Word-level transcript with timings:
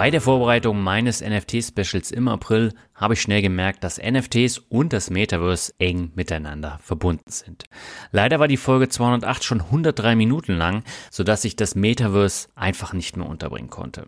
Bei 0.00 0.10
der 0.10 0.22
Vorbereitung 0.22 0.80
meines 0.80 1.20
NFT-Specials 1.20 2.10
im 2.10 2.26
April 2.28 2.72
habe 2.94 3.12
ich 3.12 3.20
schnell 3.20 3.42
gemerkt, 3.42 3.84
dass 3.84 4.00
NFTs 4.00 4.56
und 4.56 4.94
das 4.94 5.10
Metaverse 5.10 5.74
eng 5.78 6.10
miteinander 6.14 6.80
verbunden 6.82 7.30
sind. 7.30 7.66
Leider 8.10 8.40
war 8.40 8.48
die 8.48 8.56
Folge 8.56 8.88
208 8.88 9.44
schon 9.44 9.60
103 9.60 10.16
Minuten 10.16 10.56
lang, 10.56 10.84
sodass 11.10 11.44
ich 11.44 11.54
das 11.54 11.74
Metaverse 11.74 12.48
einfach 12.54 12.94
nicht 12.94 13.18
mehr 13.18 13.28
unterbringen 13.28 13.68
konnte. 13.68 14.06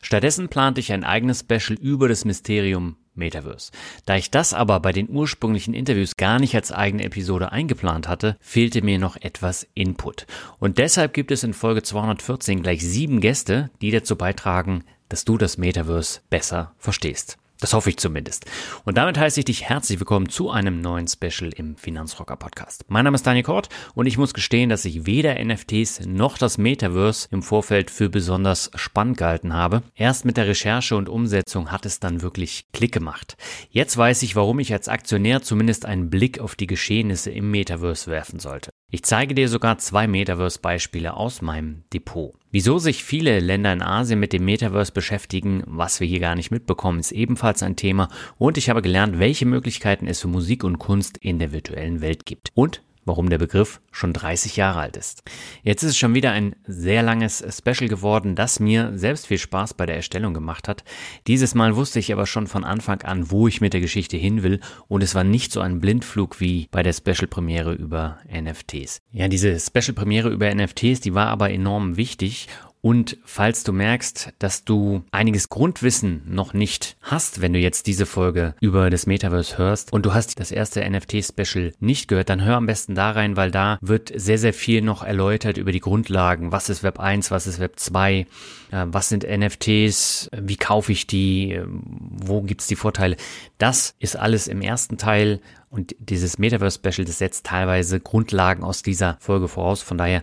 Stattdessen 0.00 0.48
plante 0.48 0.78
ich 0.78 0.92
ein 0.92 1.02
eigenes 1.02 1.40
Special 1.40 1.76
über 1.76 2.06
das 2.06 2.24
Mysterium 2.24 2.94
Metaverse. 3.14 3.72
Da 4.06 4.16
ich 4.16 4.30
das 4.30 4.54
aber 4.54 4.80
bei 4.80 4.92
den 4.92 5.10
ursprünglichen 5.10 5.74
Interviews 5.74 6.16
gar 6.16 6.38
nicht 6.38 6.54
als 6.54 6.72
eigene 6.72 7.04
Episode 7.04 7.52
eingeplant 7.52 8.08
hatte, 8.08 8.36
fehlte 8.40 8.82
mir 8.82 8.98
noch 8.98 9.16
etwas 9.16 9.66
Input. 9.74 10.26
Und 10.58 10.78
deshalb 10.78 11.12
gibt 11.12 11.30
es 11.30 11.44
in 11.44 11.52
Folge 11.52 11.82
214 11.82 12.62
gleich 12.62 12.80
sieben 12.80 13.20
Gäste, 13.20 13.70
die 13.80 13.90
dazu 13.90 14.16
beitragen, 14.16 14.84
dass 15.12 15.26
du 15.26 15.36
das 15.36 15.58
Metaverse 15.58 16.20
besser 16.30 16.72
verstehst. 16.78 17.36
Das 17.60 17.74
hoffe 17.74 17.90
ich 17.90 17.98
zumindest. 17.98 18.46
Und 18.84 18.96
damit 18.96 19.18
heiße 19.18 19.40
ich 19.40 19.44
dich 19.44 19.68
herzlich 19.68 20.00
willkommen 20.00 20.30
zu 20.30 20.50
einem 20.50 20.80
neuen 20.80 21.06
Special 21.06 21.52
im 21.54 21.76
Finanzrocker 21.76 22.34
Podcast. 22.36 22.86
Mein 22.88 23.04
Name 23.04 23.14
ist 23.14 23.26
Daniel 23.26 23.44
Kort 23.44 23.68
und 23.94 24.06
ich 24.06 24.16
muss 24.16 24.32
gestehen, 24.32 24.70
dass 24.70 24.86
ich 24.86 25.04
weder 25.06 25.34
NFTs 25.44 26.06
noch 26.06 26.38
das 26.38 26.56
Metaverse 26.56 27.28
im 27.30 27.42
Vorfeld 27.42 27.90
für 27.90 28.08
besonders 28.08 28.70
spannend 28.74 29.18
gehalten 29.18 29.52
habe. 29.52 29.82
Erst 29.94 30.24
mit 30.24 30.38
der 30.38 30.48
Recherche 30.48 30.96
und 30.96 31.10
Umsetzung 31.10 31.70
hat 31.70 31.84
es 31.84 32.00
dann 32.00 32.22
wirklich 32.22 32.64
Klick 32.72 32.92
gemacht. 32.92 33.36
Jetzt 33.70 33.96
weiß 33.96 34.22
ich, 34.22 34.34
warum 34.34 34.60
ich 34.60 34.72
als 34.72 34.88
Aktionär 34.88 35.42
zumindest 35.42 35.84
einen 35.84 36.08
Blick 36.08 36.40
auf 36.40 36.56
die 36.56 36.66
Geschehnisse 36.66 37.30
im 37.30 37.50
Metaverse 37.50 38.10
werfen 38.10 38.40
sollte. 38.40 38.70
Ich 38.94 39.04
zeige 39.04 39.34
dir 39.34 39.48
sogar 39.48 39.78
zwei 39.78 40.06
Metaverse-Beispiele 40.06 41.16
aus 41.16 41.40
meinem 41.40 41.82
Depot. 41.94 42.34
Wieso 42.50 42.76
sich 42.76 43.02
viele 43.02 43.40
Länder 43.40 43.72
in 43.72 43.80
Asien 43.80 44.20
mit 44.20 44.34
dem 44.34 44.44
Metaverse 44.44 44.92
beschäftigen, 44.92 45.62
was 45.66 45.98
wir 45.98 46.06
hier 46.06 46.20
gar 46.20 46.34
nicht 46.34 46.50
mitbekommen, 46.50 47.00
ist 47.00 47.10
ebenfalls 47.10 47.62
ein 47.62 47.74
Thema. 47.74 48.10
Und 48.36 48.58
ich 48.58 48.68
habe 48.68 48.82
gelernt, 48.82 49.18
welche 49.18 49.46
Möglichkeiten 49.46 50.06
es 50.06 50.20
für 50.20 50.28
Musik 50.28 50.62
und 50.62 50.78
Kunst 50.78 51.16
in 51.16 51.38
der 51.38 51.52
virtuellen 51.52 52.02
Welt 52.02 52.26
gibt. 52.26 52.50
Und 52.52 52.82
warum 53.04 53.28
der 53.30 53.38
Begriff 53.38 53.80
schon 53.90 54.12
30 54.12 54.56
Jahre 54.56 54.80
alt 54.80 54.96
ist. 54.96 55.22
Jetzt 55.62 55.82
ist 55.82 55.90
es 55.90 55.98
schon 55.98 56.14
wieder 56.14 56.32
ein 56.32 56.54
sehr 56.66 57.02
langes 57.02 57.44
Special 57.56 57.88
geworden, 57.88 58.34
das 58.34 58.60
mir 58.60 58.92
selbst 58.94 59.26
viel 59.26 59.38
Spaß 59.38 59.74
bei 59.74 59.86
der 59.86 59.96
Erstellung 59.96 60.34
gemacht 60.34 60.68
hat. 60.68 60.84
Dieses 61.26 61.54
Mal 61.54 61.76
wusste 61.76 61.98
ich 61.98 62.12
aber 62.12 62.26
schon 62.26 62.46
von 62.46 62.64
Anfang 62.64 63.02
an, 63.02 63.30
wo 63.30 63.48
ich 63.48 63.60
mit 63.60 63.72
der 63.72 63.80
Geschichte 63.80 64.16
hin 64.16 64.42
will 64.42 64.60
und 64.88 65.02
es 65.02 65.14
war 65.14 65.24
nicht 65.24 65.52
so 65.52 65.60
ein 65.60 65.80
Blindflug 65.80 66.40
wie 66.40 66.68
bei 66.70 66.82
der 66.82 66.92
Special 66.92 67.26
Premiere 67.26 67.72
über 67.72 68.18
NFTs. 68.30 69.00
Ja, 69.10 69.28
diese 69.28 69.58
Special 69.58 69.94
Premiere 69.94 70.30
über 70.30 70.52
NFTs, 70.54 71.00
die 71.00 71.14
war 71.14 71.28
aber 71.28 71.50
enorm 71.50 71.96
wichtig 71.96 72.48
und 72.84 73.16
falls 73.24 73.62
du 73.62 73.72
merkst, 73.72 74.32
dass 74.40 74.64
du 74.64 75.04
einiges 75.12 75.48
Grundwissen 75.48 76.22
noch 76.26 76.52
nicht 76.52 76.96
hast, 77.00 77.40
wenn 77.40 77.52
du 77.52 77.60
jetzt 77.60 77.86
diese 77.86 78.06
Folge 78.06 78.56
über 78.60 78.90
das 78.90 79.06
Metaverse 79.06 79.56
hörst 79.56 79.92
und 79.92 80.04
du 80.04 80.14
hast 80.14 80.40
das 80.40 80.50
erste 80.50 80.80
NFT-Special 80.90 81.74
nicht 81.78 82.08
gehört, 82.08 82.28
dann 82.28 82.42
hör 82.42 82.56
am 82.56 82.66
besten 82.66 82.96
da 82.96 83.12
rein, 83.12 83.36
weil 83.36 83.52
da 83.52 83.78
wird 83.82 84.10
sehr, 84.12 84.36
sehr 84.36 84.52
viel 84.52 84.82
noch 84.82 85.04
erläutert 85.04 85.58
über 85.58 85.70
die 85.70 85.78
Grundlagen. 85.78 86.50
Was 86.50 86.68
ist 86.68 86.82
Web 86.82 86.98
1, 86.98 87.30
was 87.30 87.46
ist 87.46 87.60
Web 87.60 87.78
2, 87.78 88.12
äh, 88.12 88.26
was 88.72 89.08
sind 89.08 89.24
NFTs, 89.24 90.28
wie 90.36 90.56
kaufe 90.56 90.90
ich 90.90 91.06
die, 91.06 91.60
wo 91.64 92.42
gibt's 92.42 92.66
die 92.66 92.74
Vorteile. 92.74 93.16
Das 93.58 93.94
ist 94.00 94.16
alles 94.16 94.48
im 94.48 94.60
ersten 94.60 94.98
Teil 94.98 95.40
und 95.70 95.94
dieses 96.00 96.36
Metaverse-Special, 96.36 97.06
das 97.06 97.18
setzt 97.18 97.46
teilweise 97.46 98.00
Grundlagen 98.00 98.64
aus 98.64 98.82
dieser 98.82 99.16
Folge 99.20 99.48
voraus. 99.48 99.80
Von 99.80 99.96
daher 99.96 100.22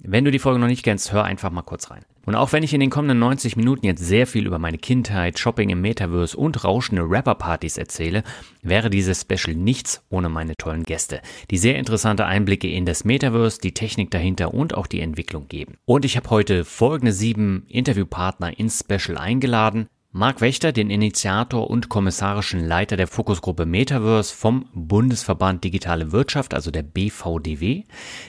wenn 0.00 0.24
du 0.24 0.30
die 0.30 0.38
Folge 0.38 0.60
noch 0.60 0.68
nicht 0.68 0.84
kennst, 0.84 1.12
hör 1.12 1.24
einfach 1.24 1.50
mal 1.50 1.62
kurz 1.62 1.90
rein. 1.90 2.04
Und 2.24 2.34
auch 2.34 2.52
wenn 2.52 2.62
ich 2.62 2.74
in 2.74 2.80
den 2.80 2.90
kommenden 2.90 3.18
90 3.20 3.56
Minuten 3.56 3.86
jetzt 3.86 4.04
sehr 4.04 4.26
viel 4.26 4.46
über 4.46 4.58
meine 4.58 4.76
Kindheit, 4.76 5.38
Shopping 5.38 5.70
im 5.70 5.80
Metaverse 5.80 6.36
und 6.36 6.62
rauschende 6.62 7.02
Rapper-Partys 7.02 7.78
erzähle, 7.78 8.22
wäre 8.62 8.90
dieses 8.90 9.22
Special 9.22 9.56
nichts 9.56 10.04
ohne 10.10 10.28
meine 10.28 10.54
tollen 10.54 10.82
Gäste, 10.82 11.22
die 11.50 11.56
sehr 11.56 11.76
interessante 11.76 12.26
Einblicke 12.26 12.68
in 12.68 12.84
das 12.84 13.04
Metaverse, 13.04 13.60
die 13.62 13.72
Technik 13.72 14.10
dahinter 14.10 14.52
und 14.52 14.74
auch 14.74 14.86
die 14.86 15.00
Entwicklung 15.00 15.48
geben. 15.48 15.78
Und 15.86 16.04
ich 16.04 16.18
habe 16.18 16.28
heute 16.28 16.66
folgende 16.66 17.12
sieben 17.12 17.64
Interviewpartner 17.68 18.58
ins 18.58 18.80
Special 18.80 19.16
eingeladen. 19.16 19.88
Marc 20.10 20.40
Wächter, 20.40 20.72
den 20.72 20.88
Initiator 20.88 21.68
und 21.68 21.90
kommissarischen 21.90 22.64
Leiter 22.64 22.96
der 22.96 23.08
Fokusgruppe 23.08 23.66
Metaverse 23.66 24.34
vom 24.34 24.64
Bundesverband 24.72 25.62
Digitale 25.62 26.12
Wirtschaft, 26.12 26.54
also 26.54 26.70
der 26.70 26.82
BVDW, 26.82 27.84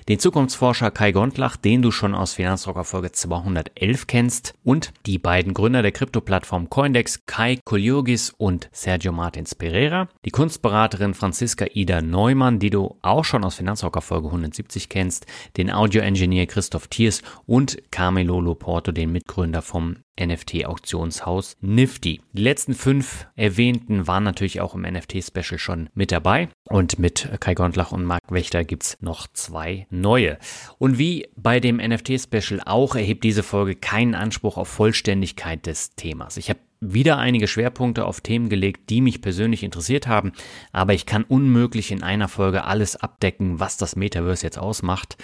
den 0.09 0.19
Zukunftsforscher 0.19 0.91
Kai 0.91 1.13
Gondlach, 1.13 1.55
den 1.55 1.81
du 1.81 1.91
schon 1.91 2.15
aus 2.15 2.33
Finanzrocker 2.33 2.83
Folge 2.83 3.13
211 3.13 4.07
kennst, 4.07 4.55
und 4.61 4.91
die 5.05 5.19
beiden 5.19 5.53
Gründer 5.53 5.81
der 5.81 5.93
Krypto-Plattform 5.93 6.69
Coindex, 6.69 7.25
Kai 7.25 7.57
Kolyogis 7.63 8.31
und 8.37 8.67
Sergio 8.73 9.13
Martins 9.13 9.55
Pereira, 9.55 10.09
die 10.25 10.31
Kunstberaterin 10.31 11.13
Franziska 11.13 11.65
Ida 11.73 12.01
Neumann, 12.01 12.59
die 12.59 12.71
du 12.71 12.97
auch 13.01 13.23
schon 13.23 13.45
aus 13.45 13.55
Finanzrocker 13.55 14.01
Folge 14.01 14.27
170 14.27 14.89
kennst, 14.89 15.27
den 15.55 15.71
Audio-Engineer 15.71 16.45
Christoph 16.45 16.89
Thiers 16.89 17.21
und 17.45 17.77
Carmelo 17.89 18.41
Loporto, 18.41 18.91
den 18.91 19.13
Mitgründer 19.13 19.61
vom 19.61 19.95
NFT-Auktionshaus 20.19 21.57
Nifty. 21.61 22.21
Die 22.33 22.41
letzten 22.41 22.73
fünf 22.73 23.27
erwähnten 23.35 24.07
waren 24.07 24.23
natürlich 24.23 24.61
auch 24.61 24.75
im 24.75 24.81
NFT-Special 24.81 25.57
schon 25.57 25.89
mit 25.93 26.11
dabei. 26.11 26.49
Und 26.65 26.99
mit 26.99 27.29
Kai 27.39 27.53
Gondlach 27.53 27.91
und 27.91 28.05
Marc 28.05 28.21
Wächter 28.29 28.63
gibt's 28.63 28.97
noch 29.01 29.27
zwei 29.33 29.87
neue. 29.89 30.37
Und 30.77 30.99
wie 30.99 31.27
bei 31.35 31.59
dem 31.59 31.77
NFT-Special 31.77 32.61
auch 32.65 32.95
erhebt 32.95 33.23
diese 33.23 33.43
Folge 33.43 33.75
keinen 33.75 34.15
Anspruch 34.15 34.57
auf 34.57 34.67
Vollständigkeit 34.67 35.65
des 35.65 35.95
Themas. 35.95 36.37
Ich 36.37 36.49
habe 36.49 36.59
wieder 36.81 37.17
einige 37.17 37.47
Schwerpunkte 37.47 38.05
auf 38.05 38.21
Themen 38.21 38.47
gelegt, 38.47 38.89
die 38.89 39.01
mich 39.01 39.21
persönlich 39.21 39.63
interessiert 39.63 40.07
haben, 40.07 40.31
aber 40.71 40.93
ich 40.93 41.05
kann 41.05 41.23
unmöglich 41.23 41.91
in 41.91 42.03
einer 42.03 42.29
Folge 42.29 42.63
alles 42.63 42.95
abdecken, 42.95 43.59
was 43.59 43.77
das 43.77 43.95
Metaverse 43.95 44.45
jetzt 44.45 44.57
ausmacht 44.57 45.17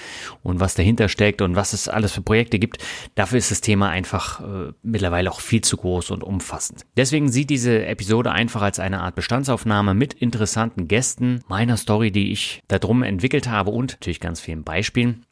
und 0.43 0.59
was 0.59 0.75
dahinter 0.75 1.07
steckt 1.07 1.41
und 1.41 1.55
was 1.55 1.73
es 1.73 1.87
alles 1.87 2.11
für 2.11 2.21
Projekte 2.21 2.59
gibt. 2.59 2.83
Dafür 3.15 3.37
ist 3.37 3.51
das 3.51 3.61
Thema 3.61 3.89
einfach 3.89 4.41
äh, 4.41 4.73
mittlerweile 4.83 5.31
auch 5.31 5.39
viel 5.39 5.61
zu 5.61 5.77
groß 5.77 6.11
und 6.11 6.23
umfassend. 6.23 6.85
Deswegen 6.97 7.31
sieht 7.31 7.49
diese 7.49 7.85
Episode 7.85 8.31
einfach 8.31 8.61
als 8.61 8.79
eine 8.79 9.01
Art 9.01 9.15
Bestandsaufnahme 9.15 9.93
mit 9.93 10.13
interessanten 10.13 10.87
Gästen, 10.87 11.41
meiner 11.47 11.77
Story, 11.77 12.11
die 12.11 12.31
ich 12.31 12.63
darum 12.67 13.01
entwickelt 13.01 13.47
habe 13.47 13.71
und 13.71 13.93
natürlich 13.93 14.19
ganz 14.19 14.41
vielen 14.41 14.63
Beispielen. 14.63 15.25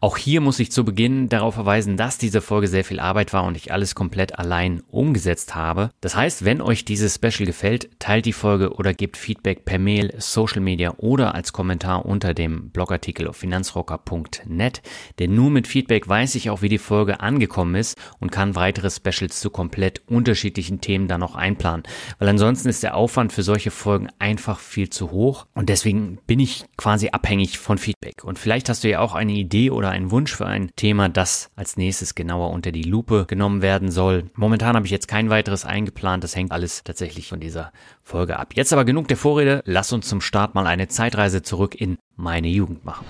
Auch 0.00 0.16
hier 0.16 0.40
muss 0.40 0.58
ich 0.58 0.72
zu 0.72 0.84
Beginn 0.84 1.28
darauf 1.28 1.54
verweisen, 1.54 1.96
dass 1.96 2.18
diese 2.18 2.40
Folge 2.40 2.68
sehr 2.68 2.84
viel 2.84 3.00
Arbeit 3.00 3.32
war 3.32 3.44
und 3.44 3.56
ich 3.56 3.72
alles 3.72 3.94
komplett 3.94 4.38
allein 4.38 4.82
umgesetzt 4.90 5.54
habe. 5.54 5.90
Das 6.00 6.16
heißt, 6.16 6.44
wenn 6.44 6.60
euch 6.60 6.84
dieses 6.84 7.14
Special 7.14 7.46
gefällt, 7.46 7.90
teilt 7.98 8.26
die 8.26 8.32
Folge 8.32 8.74
oder 8.74 8.94
gebt 8.94 9.16
Feedback 9.16 9.64
per 9.64 9.78
Mail, 9.78 10.12
Social 10.18 10.60
Media 10.60 10.94
oder 10.98 11.34
als 11.34 11.52
Kommentar 11.52 12.04
unter 12.06 12.34
dem 12.34 12.70
Blogartikel 12.70 13.28
auf 13.28 13.36
finanzrocker.net. 13.36 14.82
Denn 15.18 15.34
nur 15.34 15.50
mit 15.50 15.66
Feedback 15.66 16.08
weiß 16.08 16.34
ich 16.34 16.50
auch, 16.50 16.62
wie 16.62 16.68
die 16.68 16.78
Folge 16.78 17.20
angekommen 17.20 17.74
ist 17.74 17.96
und 18.18 18.32
kann 18.32 18.54
weitere 18.54 18.90
Specials 18.90 19.40
zu 19.40 19.50
komplett 19.50 20.02
unterschiedlichen 20.08 20.80
Themen 20.80 21.08
dann 21.08 21.20
noch 21.20 21.36
einplanen. 21.36 21.84
Weil 22.18 22.28
ansonsten 22.28 22.68
ist 22.68 22.82
der 22.82 22.96
Aufwand 22.96 23.32
für 23.32 23.42
solche 23.42 23.70
Folgen 23.70 24.08
einfach 24.18 24.58
viel 24.58 24.90
zu 24.90 25.10
hoch 25.10 25.46
und 25.54 25.68
deswegen 25.68 26.18
bin 26.26 26.40
ich 26.40 26.64
quasi 26.76 27.10
abhängig 27.10 27.58
von 27.58 27.78
Feedback. 27.78 28.24
Und 28.24 28.38
vielleicht 28.38 28.68
hast 28.68 28.84
du 28.84 28.88
ja 28.88 29.00
auch 29.00 29.14
eine 29.14 29.32
Idee, 29.32 29.51
Idee 29.52 29.70
oder 29.70 29.90
ein 29.90 30.10
Wunsch 30.10 30.34
für 30.34 30.46
ein 30.46 30.70
Thema, 30.76 31.10
das 31.10 31.50
als 31.56 31.76
nächstes 31.76 32.14
genauer 32.14 32.52
unter 32.52 32.72
die 32.72 32.84
Lupe 32.84 33.26
genommen 33.28 33.60
werden 33.60 33.90
soll. 33.90 34.30
Momentan 34.34 34.76
habe 34.76 34.86
ich 34.86 34.90
jetzt 34.90 35.08
kein 35.08 35.28
weiteres 35.28 35.66
eingeplant, 35.66 36.24
das 36.24 36.34
hängt 36.34 36.52
alles 36.52 36.84
tatsächlich 36.84 37.28
von 37.28 37.38
dieser 37.38 37.70
Folge 38.02 38.38
ab. 38.38 38.54
Jetzt 38.54 38.72
aber 38.72 38.86
genug 38.86 39.08
der 39.08 39.18
Vorrede, 39.18 39.62
lass 39.66 39.92
uns 39.92 40.08
zum 40.08 40.22
Start 40.22 40.54
mal 40.54 40.66
eine 40.66 40.88
Zeitreise 40.88 41.42
zurück 41.42 41.74
in 41.78 41.98
meine 42.16 42.48
Jugend 42.48 42.86
machen. 42.86 43.04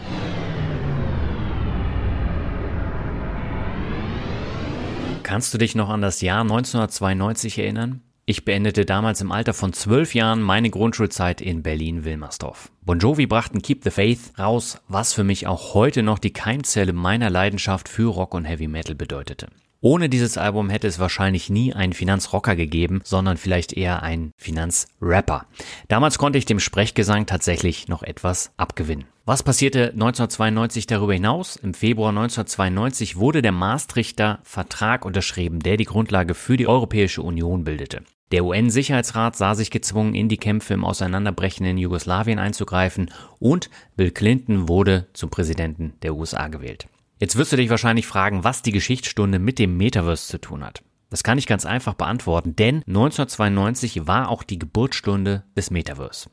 Kannst 5.23 5.55
du 5.55 5.59
dich 5.59 5.77
noch 5.77 5.91
an 5.91 6.03
das 6.03 6.23
Jahr 6.23 6.41
1992 6.41 7.61
erinnern? 7.61 8.03
Ich 8.24 8.44
beendete 8.44 8.84
damals 8.84 9.20
im 9.20 9.32
Alter 9.32 9.52
von 9.52 9.72
zwölf 9.72 10.14
Jahren 10.14 10.42
meine 10.42 10.70
Grundschulzeit 10.70 11.40
in 11.40 11.64
Berlin-Wilmersdorf. 11.64 12.70
Bon 12.82 12.96
Jovi 12.96 13.26
brachten 13.26 13.62
Keep 13.62 13.82
the 13.82 13.90
Faith 13.90 14.38
raus, 14.38 14.80
was 14.86 15.12
für 15.12 15.24
mich 15.24 15.48
auch 15.48 15.74
heute 15.74 16.04
noch 16.04 16.20
die 16.20 16.32
Keimzelle 16.32 16.92
meiner 16.92 17.30
Leidenschaft 17.30 17.88
für 17.88 18.12
Rock 18.12 18.34
und 18.34 18.44
Heavy 18.44 18.69
Metal 18.69 18.94
bedeutete. 18.94 19.48
Ohne 19.80 20.08
dieses 20.08 20.38
Album 20.38 20.70
hätte 20.70 20.86
es 20.86 21.00
wahrscheinlich 21.00 21.50
nie 21.50 21.72
einen 21.72 21.94
Finanzrocker 21.94 22.54
gegeben, 22.54 23.00
sondern 23.02 23.36
vielleicht 23.36 23.72
eher 23.72 24.04
einen 24.04 24.30
Finanzrapper. 24.36 25.46
Damals 25.88 26.19
konnte 26.19 26.38
ich 26.38 26.46
dem 26.46 26.60
Sprechgesang 26.60 27.26
tatsächlich 27.26 27.88
noch 27.88 28.04
etwas 28.04 28.52
abgewinnen. 28.56 29.06
Was 29.24 29.44
passierte 29.44 29.92
1992 29.92 30.88
darüber 30.88 31.14
hinaus? 31.14 31.54
Im 31.54 31.74
Februar 31.74 32.08
1992 32.08 33.14
wurde 33.14 33.40
der 33.40 33.52
Maastrichter 33.52 34.40
Vertrag 34.42 35.04
unterschrieben, 35.04 35.60
der 35.60 35.76
die 35.76 35.84
Grundlage 35.84 36.34
für 36.34 36.56
die 36.56 36.66
Europäische 36.66 37.22
Union 37.22 37.62
bildete. 37.62 38.02
Der 38.32 38.44
UN-Sicherheitsrat 38.44 39.36
sah 39.36 39.54
sich 39.54 39.70
gezwungen, 39.70 40.16
in 40.16 40.28
die 40.28 40.38
Kämpfe 40.38 40.74
im 40.74 40.84
auseinanderbrechenden 40.84 41.78
Jugoslawien 41.78 42.40
einzugreifen 42.40 43.12
und 43.38 43.70
Bill 43.94 44.10
Clinton 44.10 44.69
wurde 44.69 45.06
zum 45.12 45.30
Präsidenten 45.30 45.92
der 46.02 46.16
USA 46.16 46.48
gewählt. 46.48 46.88
Jetzt 47.20 47.36
wirst 47.36 47.52
du 47.52 47.56
dich 47.56 47.70
wahrscheinlich 47.70 48.08
fragen, 48.08 48.42
was 48.42 48.62
die 48.62 48.72
Geschichtsstunde 48.72 49.38
mit 49.38 49.60
dem 49.60 49.76
Metaverse 49.76 50.26
zu 50.26 50.40
tun 50.40 50.64
hat. 50.64 50.82
Das 51.10 51.22
kann 51.22 51.38
ich 51.38 51.46
ganz 51.46 51.64
einfach 51.64 51.94
beantworten, 51.94 52.56
denn 52.56 52.82
1992 52.88 54.08
war 54.08 54.30
auch 54.30 54.42
die 54.42 54.58
Geburtsstunde 54.58 55.44
des 55.56 55.70
Metaverse. 55.70 56.28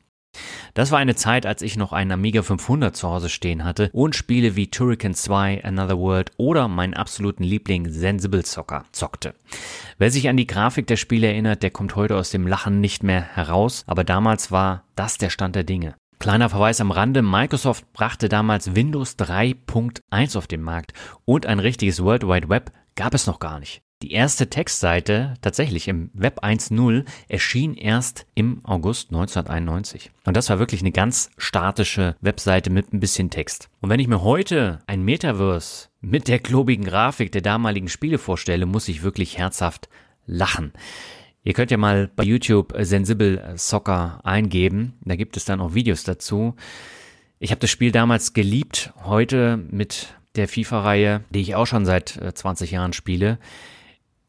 Das 0.74 0.90
war 0.90 0.98
eine 0.98 1.14
Zeit, 1.14 1.46
als 1.46 1.62
ich 1.62 1.76
noch 1.76 1.92
einen 1.92 2.12
Amiga 2.12 2.42
500 2.42 2.96
zu 2.96 3.08
Hause 3.08 3.28
stehen 3.28 3.64
hatte 3.64 3.90
und 3.92 4.16
Spiele 4.16 4.56
wie 4.56 4.70
Turrican 4.70 5.14
2, 5.14 5.64
Another 5.64 5.98
World 5.98 6.30
oder 6.36 6.68
meinen 6.68 6.94
absoluten 6.94 7.44
Liebling 7.44 7.90
Sensible 7.90 8.44
Soccer 8.44 8.84
zockte. 8.92 9.34
Wer 9.98 10.10
sich 10.10 10.28
an 10.28 10.36
die 10.36 10.46
Grafik 10.46 10.86
der 10.86 10.96
Spiele 10.96 11.26
erinnert, 11.26 11.62
der 11.62 11.70
kommt 11.70 11.96
heute 11.96 12.16
aus 12.16 12.30
dem 12.30 12.46
Lachen 12.46 12.80
nicht 12.80 13.02
mehr 13.02 13.20
heraus, 13.20 13.84
aber 13.86 14.04
damals 14.04 14.50
war 14.50 14.84
das 14.96 15.18
der 15.18 15.30
Stand 15.30 15.56
der 15.56 15.64
Dinge. 15.64 15.96
Kleiner 16.18 16.50
Verweis 16.50 16.80
am 16.80 16.90
Rande, 16.90 17.22
Microsoft 17.22 17.92
brachte 17.92 18.28
damals 18.28 18.74
Windows 18.74 19.18
3.1 19.18 20.36
auf 20.36 20.46
den 20.46 20.62
Markt 20.62 20.92
und 21.24 21.46
ein 21.46 21.58
richtiges 21.58 22.02
World 22.02 22.26
Wide 22.26 22.48
Web 22.48 22.72
gab 22.94 23.14
es 23.14 23.26
noch 23.26 23.38
gar 23.38 23.58
nicht. 23.58 23.82
Die 24.02 24.12
erste 24.12 24.48
Textseite 24.48 25.34
tatsächlich 25.42 25.86
im 25.86 26.10
Web 26.14 26.42
1.0 26.42 27.04
erschien 27.28 27.74
erst 27.74 28.24
im 28.34 28.64
August 28.64 29.10
1991. 29.10 30.10
Und 30.24 30.38
das 30.38 30.48
war 30.48 30.58
wirklich 30.58 30.80
eine 30.80 30.90
ganz 30.90 31.30
statische 31.36 32.16
Webseite 32.22 32.70
mit 32.70 32.94
ein 32.94 33.00
bisschen 33.00 33.28
Text. 33.28 33.68
Und 33.82 33.90
wenn 33.90 34.00
ich 34.00 34.08
mir 34.08 34.22
heute 34.22 34.78
ein 34.86 35.02
Metaverse 35.02 35.88
mit 36.00 36.28
der 36.28 36.38
klobigen 36.38 36.86
Grafik 36.86 37.30
der 37.30 37.42
damaligen 37.42 37.88
Spiele 37.88 38.16
vorstelle, 38.16 38.64
muss 38.64 38.88
ich 38.88 39.02
wirklich 39.02 39.36
herzhaft 39.36 39.90
lachen. 40.24 40.72
Ihr 41.42 41.52
könnt 41.52 41.70
ja 41.70 41.76
mal 41.76 42.10
bei 42.16 42.24
YouTube 42.24 42.72
Sensible 42.78 43.52
Soccer 43.56 44.20
eingeben. 44.24 44.94
Da 45.04 45.16
gibt 45.16 45.36
es 45.36 45.44
dann 45.44 45.60
auch 45.60 45.74
Videos 45.74 46.04
dazu. 46.04 46.54
Ich 47.38 47.50
habe 47.50 47.60
das 47.60 47.70
Spiel 47.70 47.92
damals 47.92 48.32
geliebt. 48.32 48.94
Heute 49.04 49.58
mit 49.58 50.14
der 50.36 50.48
FIFA-Reihe, 50.48 51.24
die 51.28 51.40
ich 51.40 51.54
auch 51.54 51.66
schon 51.66 51.84
seit 51.84 52.18
20 52.34 52.70
Jahren 52.70 52.94
spiele, 52.94 53.38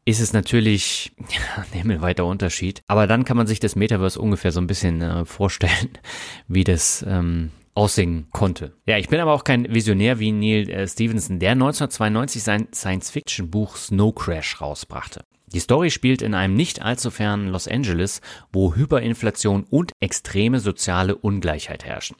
ist 0.04 0.20
es 0.20 0.32
natürlich 0.32 1.12
ja, 1.18 1.62
ein 1.62 1.78
himmelweiter 1.78 2.24
Unterschied. 2.26 2.82
Aber 2.86 3.06
dann 3.06 3.24
kann 3.24 3.36
man 3.36 3.46
sich 3.46 3.60
das 3.60 3.76
Metaverse 3.76 4.20
ungefähr 4.20 4.52
so 4.52 4.60
ein 4.60 4.66
bisschen 4.66 5.00
äh, 5.00 5.24
vorstellen, 5.24 5.90
wie 6.48 6.64
das 6.64 7.04
ähm, 7.08 7.50
aussehen 7.74 8.26
konnte. 8.32 8.76
Ja, 8.86 8.98
ich 8.98 9.08
bin 9.08 9.20
aber 9.20 9.32
auch 9.32 9.44
kein 9.44 9.72
Visionär 9.72 10.18
wie 10.18 10.32
Neil 10.32 10.68
äh, 10.68 10.88
Stevenson, 10.88 11.38
der 11.38 11.52
1992 11.52 12.42
sein 12.42 12.68
Science-Fiction-Buch 12.74 13.76
Snow 13.76 14.14
Crash 14.14 14.60
rausbrachte. 14.60 15.24
Die 15.52 15.60
Story 15.60 15.90
spielt 15.90 16.22
in 16.22 16.34
einem 16.34 16.54
nicht 16.54 16.80
allzu 16.80 17.10
fernen 17.10 17.48
Los 17.48 17.68
Angeles, 17.68 18.22
wo 18.52 18.74
Hyperinflation 18.74 19.64
und 19.64 19.92
extreme 20.00 20.60
soziale 20.60 21.14
Ungleichheit 21.14 21.84
herrschen. 21.84 22.16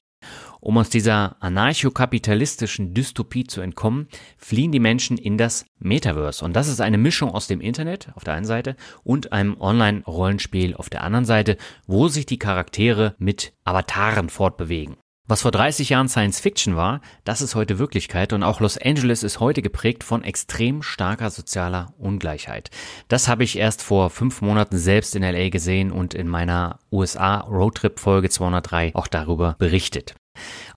Um 0.65 0.79
aus 0.79 0.91
dieser 0.91 1.35
anarchokapitalistischen 1.41 2.95
Dystopie 2.95 3.43
zu 3.43 3.61
entkommen, 3.61 4.07
fliehen 4.39 4.71
die 4.71 4.79
Menschen 4.79 5.19
in 5.19 5.37
das 5.37 5.67
Metaverse. 5.81 6.45
Und 6.45 6.55
das 6.55 6.69
ist 6.69 6.81
eine 6.81 6.99
Mischung 6.99 7.31
aus 7.33 7.49
dem 7.49 7.61
Internet 7.61 8.11
auf 8.15 8.23
der 8.23 8.35
einen 8.35 8.45
Seite 8.45 8.77
und 9.03 9.33
einem 9.33 9.61
Online-Rollenspiel 9.61 10.77
auf 10.77 10.89
der 10.89 11.03
anderen 11.03 11.25
Seite, 11.25 11.57
wo 11.89 12.07
sich 12.07 12.27
die 12.27 12.39
Charaktere 12.39 13.17
mit 13.19 13.55
Avataren 13.65 14.29
fortbewegen. 14.29 14.99
Was 15.27 15.43
vor 15.43 15.51
30 15.51 15.89
Jahren 15.89 16.09
Science 16.09 16.39
Fiction 16.39 16.77
war, 16.77 17.01
das 17.25 17.43
ist 17.43 17.57
heute 17.57 17.81
Wirklichkeit 17.81 18.33
und 18.33 18.45
auch 18.45 18.61
Los 18.61 18.79
Angeles 18.79 19.25
ist 19.25 19.41
heute 19.41 19.63
geprägt 19.63 20.05
von 20.05 20.23
extrem 20.23 20.83
starker 20.83 21.31
sozialer 21.31 21.93
Ungleichheit. 21.99 22.71
Das 23.09 23.27
habe 23.27 23.43
ich 23.43 23.59
erst 23.59 23.83
vor 23.83 24.11
fünf 24.11 24.43
Monaten 24.43 24.79
selbst 24.79 25.17
in 25.17 25.25
LA 25.25 25.49
gesehen 25.49 25.91
und 25.91 26.15
in 26.15 26.29
meiner 26.29 26.79
USA 26.93 27.39
Roadtrip 27.39 27.99
Folge 27.99 28.31
203 28.31 28.93
auch 28.95 29.09
darüber 29.09 29.57
berichtet. 29.59 30.15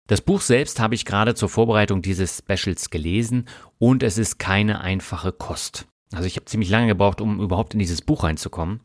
Das 0.08 0.22
Buch 0.22 0.42
selbst 0.42 0.80
habe 0.80 0.96
ich 0.96 1.06
gerade 1.06 1.36
zur 1.36 1.50
Vorbereitung 1.50 2.02
dieses 2.02 2.38
Specials 2.38 2.90
gelesen 2.90 3.46
und 3.80 4.04
es 4.04 4.18
ist 4.18 4.38
keine 4.38 4.82
einfache 4.82 5.32
Kost. 5.32 5.88
Also 6.12 6.28
ich 6.28 6.36
habe 6.36 6.46
ziemlich 6.46 6.70
lange 6.70 6.88
gebraucht, 6.88 7.22
um 7.22 7.40
überhaupt 7.42 7.74
in 7.74 7.80
dieses 7.80 8.02
Buch 8.02 8.24
reinzukommen. 8.24 8.82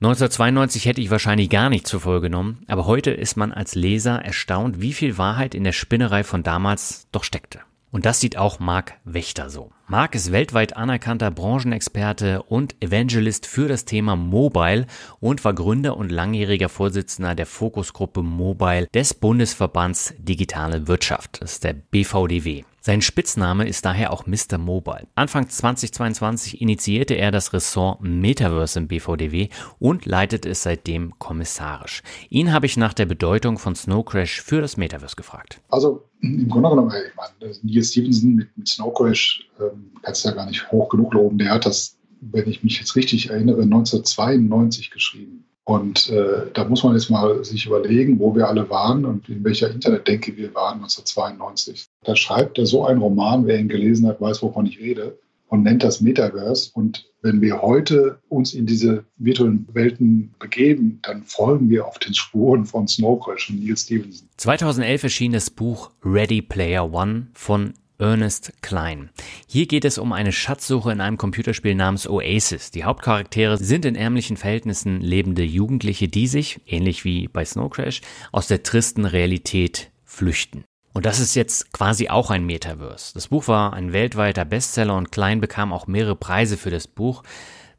1992 0.00 0.86
hätte 0.86 1.00
ich 1.00 1.10
wahrscheinlich 1.10 1.50
gar 1.50 1.70
nicht 1.70 1.86
zur 1.86 2.00
Folge 2.00 2.28
genommen, 2.28 2.62
aber 2.68 2.86
heute 2.86 3.10
ist 3.10 3.36
man 3.36 3.52
als 3.52 3.74
Leser 3.74 4.16
erstaunt, 4.24 4.80
wie 4.80 4.92
viel 4.92 5.18
Wahrheit 5.18 5.54
in 5.54 5.64
der 5.64 5.72
Spinnerei 5.72 6.22
von 6.22 6.42
damals 6.44 7.08
doch 7.10 7.24
steckte. 7.24 7.60
Und 7.90 8.06
das 8.06 8.20
sieht 8.20 8.36
auch 8.36 8.60
Marc 8.60 8.94
Wächter 9.04 9.50
so. 9.50 9.72
Marc 9.90 10.14
ist 10.14 10.32
weltweit 10.32 10.76
anerkannter 10.76 11.30
Branchenexperte 11.30 12.42
und 12.42 12.76
Evangelist 12.82 13.46
für 13.46 13.68
das 13.68 13.86
Thema 13.86 14.16
Mobile 14.16 14.86
und 15.18 15.42
war 15.46 15.54
Gründer 15.54 15.96
und 15.96 16.12
langjähriger 16.12 16.68
Vorsitzender 16.68 17.34
der 17.34 17.46
Fokusgruppe 17.46 18.22
Mobile 18.22 18.86
des 18.92 19.14
Bundesverbands 19.14 20.12
Digitale 20.18 20.88
Wirtschaft, 20.88 21.40
das 21.40 21.52
ist 21.52 21.64
der 21.64 21.72
BVDW. 21.72 22.64
Sein 22.88 23.02
Spitzname 23.02 23.68
ist 23.68 23.84
daher 23.84 24.14
auch 24.14 24.26
Mr. 24.26 24.56
Mobile. 24.56 25.08
Anfang 25.14 25.46
2022 25.46 26.62
initiierte 26.62 27.12
er 27.12 27.30
das 27.30 27.52
Ressort 27.52 28.00
Metaverse 28.00 28.78
im 28.78 28.88
BVDW 28.88 29.48
und 29.78 30.06
leitet 30.06 30.46
es 30.46 30.62
seitdem 30.62 31.18
kommissarisch. 31.18 32.02
Ihn 32.30 32.50
habe 32.50 32.64
ich 32.64 32.78
nach 32.78 32.94
der 32.94 33.04
Bedeutung 33.04 33.58
von 33.58 33.74
Snow 33.74 34.04
Crash 34.06 34.40
für 34.40 34.62
das 34.62 34.78
Metaverse 34.78 35.16
gefragt. 35.16 35.60
Also 35.68 36.08
im 36.22 36.48
Grunde 36.48 36.70
genommen, 36.70 36.90
ich 36.90 37.14
meine, 37.14 37.54
Neil 37.62 37.84
Stevenson 37.84 38.34
mit, 38.36 38.56
mit 38.56 38.68
Snow 38.68 38.94
Crash 38.94 39.46
ähm, 39.60 39.77
kannst 40.02 40.24
du 40.24 40.28
ja 40.28 40.34
gar 40.34 40.46
nicht 40.46 40.70
hoch 40.70 40.88
genug 40.88 41.14
loben. 41.14 41.38
Der 41.38 41.50
hat 41.50 41.66
das, 41.66 41.98
wenn 42.20 42.48
ich 42.48 42.62
mich 42.62 42.78
jetzt 42.78 42.96
richtig 42.96 43.30
erinnere, 43.30 43.62
1992 43.62 44.90
geschrieben. 44.90 45.44
Und 45.64 46.08
äh, 46.08 46.46
da 46.54 46.64
muss 46.64 46.82
man 46.82 46.94
jetzt 46.94 47.10
mal 47.10 47.44
sich 47.44 47.66
überlegen, 47.66 48.18
wo 48.18 48.34
wir 48.34 48.48
alle 48.48 48.70
waren 48.70 49.04
und 49.04 49.28
in 49.28 49.44
welcher 49.44 49.70
Internetdenke 49.70 50.34
wir 50.34 50.54
waren 50.54 50.76
1992. 50.76 51.88
Da 52.04 52.16
schreibt 52.16 52.56
er 52.56 52.64
so 52.64 52.86
einen 52.86 53.02
Roman, 53.02 53.46
wer 53.46 53.58
ihn 53.58 53.68
gelesen 53.68 54.06
hat, 54.06 54.18
weiß, 54.18 54.42
wovon 54.42 54.64
ich 54.64 54.78
rede, 54.78 55.18
und 55.48 55.64
nennt 55.64 55.82
das 55.82 56.00
Metaverse. 56.00 56.70
Und 56.72 57.06
wenn 57.20 57.40
wir 57.40 57.60
heute 57.60 58.18
uns 58.28 58.54
in 58.54 58.64
diese 58.64 59.04
virtuellen 59.16 59.68
Welten 59.72 60.34
begeben, 60.38 61.00
dann 61.02 61.22
folgen 61.24 61.68
wir 61.68 61.86
auf 61.86 61.98
den 61.98 62.14
Spuren 62.14 62.64
von 62.64 62.86
Snow 62.86 63.22
Crash 63.22 63.50
und 63.50 63.62
Neil 63.62 63.76
Stevenson. 63.76 64.28
2011 64.36 65.02
erschien 65.02 65.32
das 65.32 65.50
Buch 65.50 65.90
Ready 66.02 66.42
Player 66.42 66.90
One 66.92 67.28
von 67.34 67.74
Ernest 68.00 68.52
Klein. 68.62 69.10
Hier 69.48 69.66
geht 69.66 69.84
es 69.84 69.98
um 69.98 70.12
eine 70.12 70.30
Schatzsuche 70.30 70.92
in 70.92 71.00
einem 71.00 71.18
Computerspiel 71.18 71.74
namens 71.74 72.08
Oasis. 72.08 72.70
Die 72.70 72.84
Hauptcharaktere 72.84 73.58
sind 73.58 73.84
in 73.84 73.96
ärmlichen 73.96 74.36
Verhältnissen 74.36 75.00
lebende 75.00 75.42
Jugendliche, 75.42 76.06
die 76.06 76.28
sich, 76.28 76.60
ähnlich 76.66 77.04
wie 77.04 77.26
bei 77.26 77.44
Snow 77.44 77.68
Crash, 77.68 78.00
aus 78.30 78.46
der 78.46 78.62
tristen 78.62 79.04
Realität 79.04 79.90
flüchten. 80.04 80.64
Und 80.94 81.06
das 81.06 81.18
ist 81.18 81.34
jetzt 81.34 81.72
quasi 81.72 82.08
auch 82.08 82.30
ein 82.30 82.46
Metaverse. 82.46 83.14
Das 83.14 83.28
Buch 83.28 83.48
war 83.48 83.72
ein 83.72 83.92
weltweiter 83.92 84.44
Bestseller 84.44 84.96
und 84.96 85.10
Klein 85.10 85.40
bekam 85.40 85.72
auch 85.72 85.88
mehrere 85.88 86.16
Preise 86.16 86.56
für 86.56 86.70
das 86.70 86.86
Buch. 86.86 87.24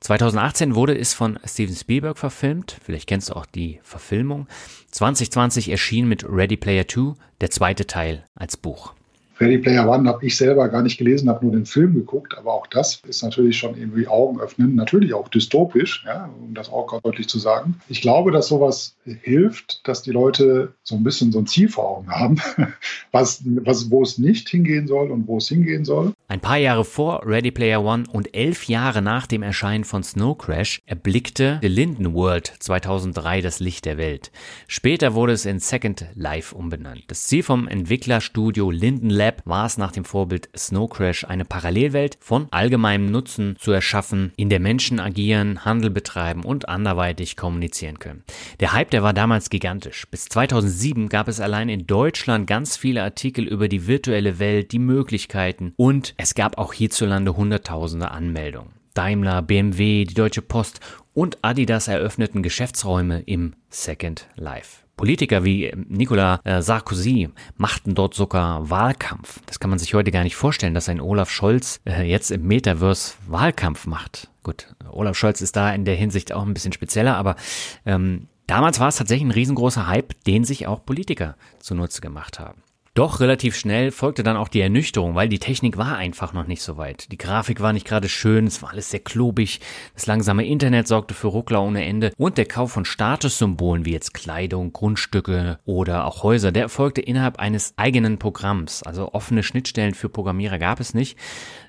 2018 0.01 0.75
wurde 0.75 0.97
es 0.97 1.13
von 1.13 1.39
Steven 1.45 1.75
Spielberg 1.75 2.17
verfilmt, 2.17 2.77
vielleicht 2.83 3.07
kennst 3.07 3.29
du 3.29 3.33
auch 3.33 3.45
die 3.45 3.79
Verfilmung. 3.83 4.47
2020 4.91 5.69
erschien 5.69 6.07
mit 6.07 6.25
Ready 6.29 6.57
Player 6.57 6.87
2 6.87 7.15
der 7.41 7.51
zweite 7.51 7.87
Teil 7.87 8.25
als 8.35 8.55
Buch. 8.55 8.93
Ready 9.39 9.57
Player 9.59 9.87
One 9.87 10.07
habe 10.09 10.25
ich 10.25 10.35
selber 10.35 10.67
gar 10.67 10.81
nicht 10.81 10.97
gelesen, 10.97 11.29
habe 11.29 11.45
nur 11.45 11.53
den 11.53 11.65
Film 11.65 11.93
geguckt, 11.93 12.37
aber 12.37 12.53
auch 12.53 12.67
das 12.67 13.01
ist 13.07 13.23
natürlich 13.23 13.57
schon 13.57 13.77
irgendwie 13.77 14.05
Augen 14.07 14.41
öffnen, 14.41 14.75
natürlich 14.75 15.13
auch 15.13 15.29
dystopisch, 15.29 16.03
ja, 16.05 16.29
um 16.41 16.53
das 16.53 16.69
auch 16.69 16.99
deutlich 17.01 17.29
zu 17.29 17.39
sagen. 17.39 17.79
Ich 17.87 18.01
glaube, 18.01 18.31
dass 18.31 18.49
sowas 18.49 18.97
hilft, 19.05 19.87
dass 19.87 20.01
die 20.01 20.11
Leute 20.11 20.73
so 20.83 20.95
ein 20.95 21.03
bisschen 21.03 21.31
so 21.31 21.39
ein 21.39 21.47
Ziel 21.47 21.69
vor 21.69 21.89
Augen 21.89 22.11
haben, 22.11 22.41
was, 23.11 23.41
was, 23.63 23.89
wo 23.89 24.03
es 24.03 24.17
nicht 24.17 24.49
hingehen 24.49 24.87
soll 24.87 25.09
und 25.09 25.25
wo 25.27 25.37
es 25.37 25.47
hingehen 25.47 25.85
soll. 25.85 26.13
Ein 26.27 26.41
paar 26.41 26.57
Jahre 26.57 26.83
vor 26.83 27.25
Ready 27.25 27.51
Player 27.51 27.83
One 27.83 28.03
und 28.11 28.35
elf 28.35 28.65
Jahre 28.65 29.01
nach 29.01 29.25
dem 29.25 29.41
Erscheinen 29.41 29.85
von 29.85 30.03
Snow 30.03 30.37
Crash 30.37 30.81
erblickte 30.85 31.59
The 31.61 31.69
Linden 31.69 32.13
World 32.13 32.53
2003 32.59 33.41
das 33.41 33.61
Licht 33.61 33.85
der 33.85 33.97
Welt. 33.97 34.31
Später 34.67 35.13
wurde 35.13 35.33
es 35.33 35.45
in 35.45 35.59
Second 35.59 36.05
Life 36.13 36.53
umbenannt. 36.53 37.05
Das 37.07 37.27
Ziel 37.27 37.43
vom 37.43 37.67
Entwicklerstudio 37.67 38.69
Linden 38.69 39.09
Lab 39.09 39.28
Lab 39.29 39.43
war 39.45 39.67
es 39.67 39.77
nach 39.77 39.91
dem 39.91 40.05
Vorbild 40.05 40.49
Snow 40.57 40.89
Crash 40.89 41.23
eine 41.23 41.45
Parallelwelt 41.45 42.17
von 42.19 42.47
allgemeinem 42.49 43.11
Nutzen 43.11 43.57
zu 43.59 43.71
erschaffen, 43.71 44.33
in 44.37 44.49
der 44.49 44.59
Menschen 44.59 44.99
agieren, 44.99 45.65
Handel 45.65 45.91
betreiben 45.91 46.43
und 46.43 46.67
anderweitig 46.67 47.37
kommunizieren 47.37 47.99
können. 47.99 48.23
Der 48.59 48.73
Hype, 48.73 48.89
der 48.89 49.03
war 49.03 49.13
damals 49.13 49.51
gigantisch. 49.51 50.07
Bis 50.09 50.25
2007 50.25 51.09
gab 51.09 51.27
es 51.27 51.39
allein 51.39 51.69
in 51.69 51.85
Deutschland 51.85 52.47
ganz 52.47 52.75
viele 52.75 53.03
Artikel 53.03 53.45
über 53.45 53.67
die 53.67 53.85
virtuelle 53.85 54.39
Welt, 54.39 54.71
die 54.71 54.79
Möglichkeiten 54.79 55.73
und 55.77 56.15
es 56.17 56.33
gab 56.33 56.57
auch 56.57 56.73
hierzulande 56.73 57.37
hunderttausende 57.37 58.09
Anmeldungen. 58.09 58.71
Daimler, 58.95 59.43
BMW, 59.43 60.05
die 60.05 60.15
Deutsche 60.15 60.41
Post 60.41 60.79
und 61.13 61.37
Adidas 61.43 61.87
eröffneten 61.87 62.41
Geschäftsräume 62.41 63.21
im 63.21 63.53
Second 63.69 64.27
Life. 64.35 64.88
Politiker 64.99 65.45
wie 65.45 65.63
ähm, 65.63 65.85
Nicolas 65.87 66.41
äh, 66.43 66.61
Sarkozy 66.61 67.29
machten 67.55 67.95
dort 67.95 68.13
sogar 68.13 68.69
Wahlkampf. 68.69 69.39
Das 69.45 69.61
kann 69.61 69.69
man 69.69 69.79
sich 69.79 69.93
heute 69.93 70.11
gar 70.11 70.25
nicht 70.25 70.35
vorstellen, 70.35 70.73
dass 70.73 70.89
ein 70.89 70.99
Olaf 70.99 71.29
Scholz 71.31 71.79
äh, 71.85 72.03
jetzt 72.03 72.31
im 72.31 72.45
Metaverse 72.45 73.13
Wahlkampf 73.25 73.87
macht. 73.87 74.29
Gut, 74.43 74.75
Olaf 74.91 75.15
Scholz 75.15 75.39
ist 75.39 75.55
da 75.55 75.73
in 75.73 75.85
der 75.85 75.95
Hinsicht 75.95 76.33
auch 76.33 76.45
ein 76.45 76.53
bisschen 76.53 76.73
spezieller, 76.73 77.15
aber 77.15 77.37
ähm, 77.85 78.27
damals 78.45 78.81
war 78.81 78.89
es 78.89 78.97
tatsächlich 78.97 79.25
ein 79.25 79.31
riesengroßer 79.31 79.87
Hype, 79.87 80.21
den 80.25 80.43
sich 80.43 80.67
auch 80.67 80.85
Politiker 80.85 81.37
zunutze 81.59 82.01
gemacht 82.01 82.37
haben. 82.37 82.61
Doch 82.93 83.19
relativ 83.19 83.55
schnell 83.55 83.91
folgte 83.91 84.23
dann 84.23 84.37
auch 84.37 84.47
die 84.47 84.61
Ernüchterung, 84.61 85.15
weil 85.15 85.29
die 85.29 85.39
Technik 85.39 85.77
war 85.77 85.97
einfach 85.97 86.33
noch 86.33 86.47
nicht 86.47 86.61
so 86.61 86.77
weit. 86.77 87.11
Die 87.11 87.17
Grafik 87.17 87.61
war 87.61 87.71
nicht 87.71 87.87
gerade 87.87 88.09
schön, 88.09 88.47
es 88.47 88.61
war 88.61 88.71
alles 88.71 88.89
sehr 88.89 88.99
klobig, 88.99 89.59
das 89.93 90.07
langsame 90.07 90.45
Internet 90.45 90.87
sorgte 90.87 91.13
für 91.13 91.27
Ruckler 91.27 91.61
ohne 91.61 91.85
Ende 91.85 92.11
und 92.17 92.37
der 92.37 92.45
Kauf 92.45 92.71
von 92.71 92.85
Statussymbolen 92.85 93.85
wie 93.85 93.93
jetzt 93.93 94.13
Kleidung, 94.13 94.73
Grundstücke 94.73 95.59
oder 95.65 96.05
auch 96.05 96.23
Häuser, 96.23 96.51
der 96.51 96.63
erfolgte 96.63 97.01
innerhalb 97.01 97.37
eines 97.39 97.73
eigenen 97.77 98.17
Programms. 98.17 98.83
Also 98.83 99.13
offene 99.13 99.43
Schnittstellen 99.43 99.93
für 99.93 100.09
Programmierer 100.09 100.57
gab 100.57 100.79
es 100.79 100.93
nicht. 100.93 101.17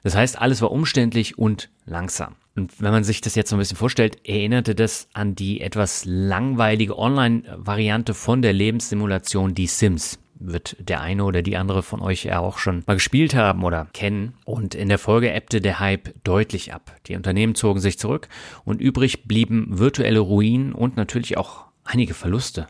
Das 0.03 0.17
heißt, 0.17 0.41
alles 0.41 0.63
war 0.63 0.71
umständlich 0.71 1.39
und 1.39 1.71
langsam. 1.85 2.37
Und 2.57 2.81
wenn 2.81 2.93
man 2.93 3.05
sich 3.05 3.21
das 3.21 3.35
jetzt 3.35 3.51
so 3.51 3.57
ein 3.57 3.61
bisschen 3.61 3.77
vorstellt, 3.77 4.27
erinnerte 4.27 4.75
das 4.75 5.09
an 5.13 5.35
die 5.35 5.61
etwas 5.61 6.05
langweilige 6.05 6.99
Online-Variante 6.99 8.15
von 8.15 8.43
der 8.43 8.53
Lebenssimulation 8.53 9.55
Die 9.55 9.67
Sims 9.67 10.19
wird 10.41 10.77
der 10.81 11.01
eine 11.01 11.25
oder 11.25 11.43
die 11.43 11.57
andere 11.57 11.83
von 11.83 12.01
euch 12.01 12.25
ja 12.25 12.41
auch 12.41 12.59
schon 12.59 12.83
mal 12.87 12.95
gespielt 12.95 13.35
haben 13.35 13.63
oder 13.63 13.87
kennen. 13.93 14.35
Und 14.45 14.75
in 14.75 14.89
der 14.89 14.99
Folge 14.99 15.33
ebbte 15.33 15.61
der 15.61 15.79
Hype 15.79 16.15
deutlich 16.25 16.73
ab. 16.75 16.97
Die 17.07 17.15
Unternehmen 17.15 17.55
zogen 17.55 17.81
sich 17.81 17.99
zurück 17.99 18.29
und 18.65 18.81
übrig 18.81 19.25
blieben 19.29 19.67
virtuelle 19.71 20.21
Ruinen 20.21 20.73
und 20.73 20.97
natürlich 20.97 21.37
auch 21.37 21.67
einige 21.85 22.15
Verluste 22.15 22.67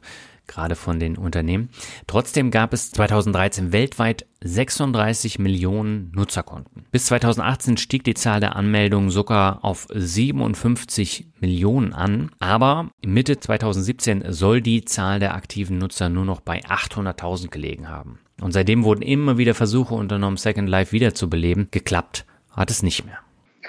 gerade 0.50 0.74
von 0.74 0.98
den 0.98 1.16
Unternehmen. 1.16 1.70
Trotzdem 2.06 2.50
gab 2.50 2.74
es 2.74 2.90
2013 2.90 3.72
weltweit 3.72 4.26
36 4.42 5.38
Millionen 5.38 6.10
Nutzerkonten. 6.14 6.84
Bis 6.90 7.06
2018 7.06 7.76
stieg 7.76 8.04
die 8.04 8.14
Zahl 8.14 8.40
der 8.40 8.56
Anmeldungen 8.56 9.10
sogar 9.10 9.64
auf 9.64 9.86
57 9.94 11.28
Millionen 11.40 11.92
an, 11.92 12.30
aber 12.38 12.90
Mitte 13.04 13.38
2017 13.38 14.24
soll 14.32 14.60
die 14.60 14.84
Zahl 14.84 15.20
der 15.20 15.34
aktiven 15.34 15.78
Nutzer 15.78 16.08
nur 16.08 16.24
noch 16.24 16.40
bei 16.40 16.64
800.000 16.64 17.48
gelegen 17.48 17.88
haben. 17.88 18.18
Und 18.40 18.52
seitdem 18.52 18.84
wurden 18.84 19.02
immer 19.02 19.38
wieder 19.38 19.54
Versuche 19.54 19.94
unternommen, 19.94 20.36
Second 20.36 20.68
Life 20.68 20.92
wiederzubeleben. 20.92 21.68
Geklappt 21.70 22.26
hat 22.50 22.70
es 22.70 22.82
nicht 22.82 23.04
mehr 23.04 23.18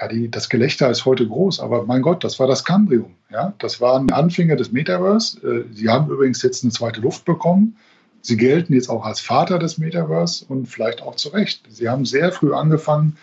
ja, 0.01 0.07
die, 0.07 0.31
das 0.31 0.49
Gelächter 0.49 0.89
ist 0.89 1.05
heute 1.05 1.27
groß, 1.27 1.59
aber 1.59 1.85
mein 1.85 2.01
Gott, 2.01 2.23
das 2.23 2.39
war 2.39 2.47
das 2.47 2.65
Cambrium. 2.65 3.13
Ja? 3.29 3.53
Das 3.59 3.79
waren 3.79 4.11
Anfänge 4.11 4.55
des 4.55 4.71
Metaverse. 4.71 5.39
Äh, 5.47 5.73
sie 5.73 5.89
haben 5.89 6.09
übrigens 6.09 6.41
jetzt 6.41 6.63
eine 6.63 6.71
zweite 6.71 7.01
Luft 7.01 7.23
bekommen. 7.25 7.77
Sie 8.21 8.37
gelten 8.37 8.73
jetzt 8.73 8.89
auch 8.89 9.05
als 9.05 9.19
Vater 9.19 9.59
des 9.59 9.77
Metaverse 9.77 10.45
und 10.47 10.67
vielleicht 10.67 11.01
auch 11.01 11.15
zu 11.15 11.29
Recht. 11.29 11.63
Sie 11.69 11.87
haben 11.87 12.05
sehr 12.05 12.31
früh 12.31 12.53
angefangen. 12.53 13.17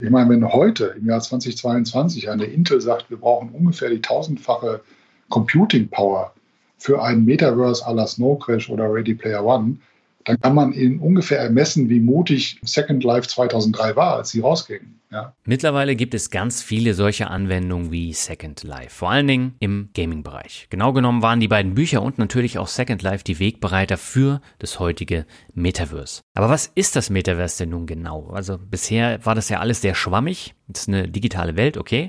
Ich 0.00 0.10
meine, 0.10 0.28
wenn 0.30 0.52
heute 0.52 0.96
im 0.98 1.06
Jahr 1.06 1.20
2022 1.20 2.28
eine 2.28 2.44
Intel 2.44 2.80
sagt, 2.80 3.08
wir 3.08 3.16
brauchen 3.18 3.50
ungefähr 3.50 3.88
die 3.88 4.02
tausendfache 4.02 4.80
Computing 5.28 5.88
Power 5.88 6.32
für 6.76 7.02
ein 7.02 7.24
Metaverse 7.24 7.86
à 7.86 7.94
la 7.94 8.06
Snow 8.06 8.38
Crash 8.38 8.68
oder 8.68 8.92
Ready 8.92 9.14
Player 9.14 9.44
One, 9.44 9.78
dann 10.26 10.40
kann 10.40 10.54
man 10.54 10.72
in 10.72 10.98
ungefähr 10.98 11.38
ermessen, 11.38 11.88
wie 11.88 12.00
mutig 12.00 12.60
Second 12.62 13.02
Life 13.04 13.28
2003 13.28 13.94
war, 13.94 14.16
als 14.16 14.30
sie 14.30 14.40
rausgingen. 14.40 15.00
Ja. 15.12 15.34
Mittlerweile 15.44 15.94
gibt 15.94 16.14
es 16.14 16.30
ganz 16.30 16.62
viele 16.62 16.92
solche 16.92 17.28
Anwendungen 17.28 17.92
wie 17.92 18.12
Second 18.12 18.64
Life, 18.64 18.90
vor 18.90 19.10
allen 19.10 19.28
Dingen 19.28 19.54
im 19.60 19.90
Gaming-Bereich. 19.94 20.66
Genau 20.68 20.92
genommen 20.92 21.22
waren 21.22 21.38
die 21.38 21.46
beiden 21.46 21.74
Bücher 21.74 22.02
und 22.02 22.18
natürlich 22.18 22.58
auch 22.58 22.66
Second 22.66 23.02
Life 23.02 23.22
die 23.22 23.38
Wegbereiter 23.38 23.98
für 23.98 24.40
das 24.58 24.80
heutige 24.80 25.24
Metaverse. 25.54 26.22
Aber 26.34 26.48
was 26.48 26.66
ist 26.74 26.96
das 26.96 27.08
Metaverse 27.08 27.58
denn 27.58 27.70
nun 27.70 27.86
genau? 27.86 28.30
Also 28.30 28.58
bisher 28.58 29.24
war 29.24 29.36
das 29.36 29.48
ja 29.48 29.60
alles 29.60 29.80
sehr 29.80 29.94
schwammig. 29.94 30.54
Das 30.66 30.82
ist 30.82 30.88
eine 30.88 31.08
digitale 31.08 31.56
Welt, 31.56 31.76
okay. 31.76 32.08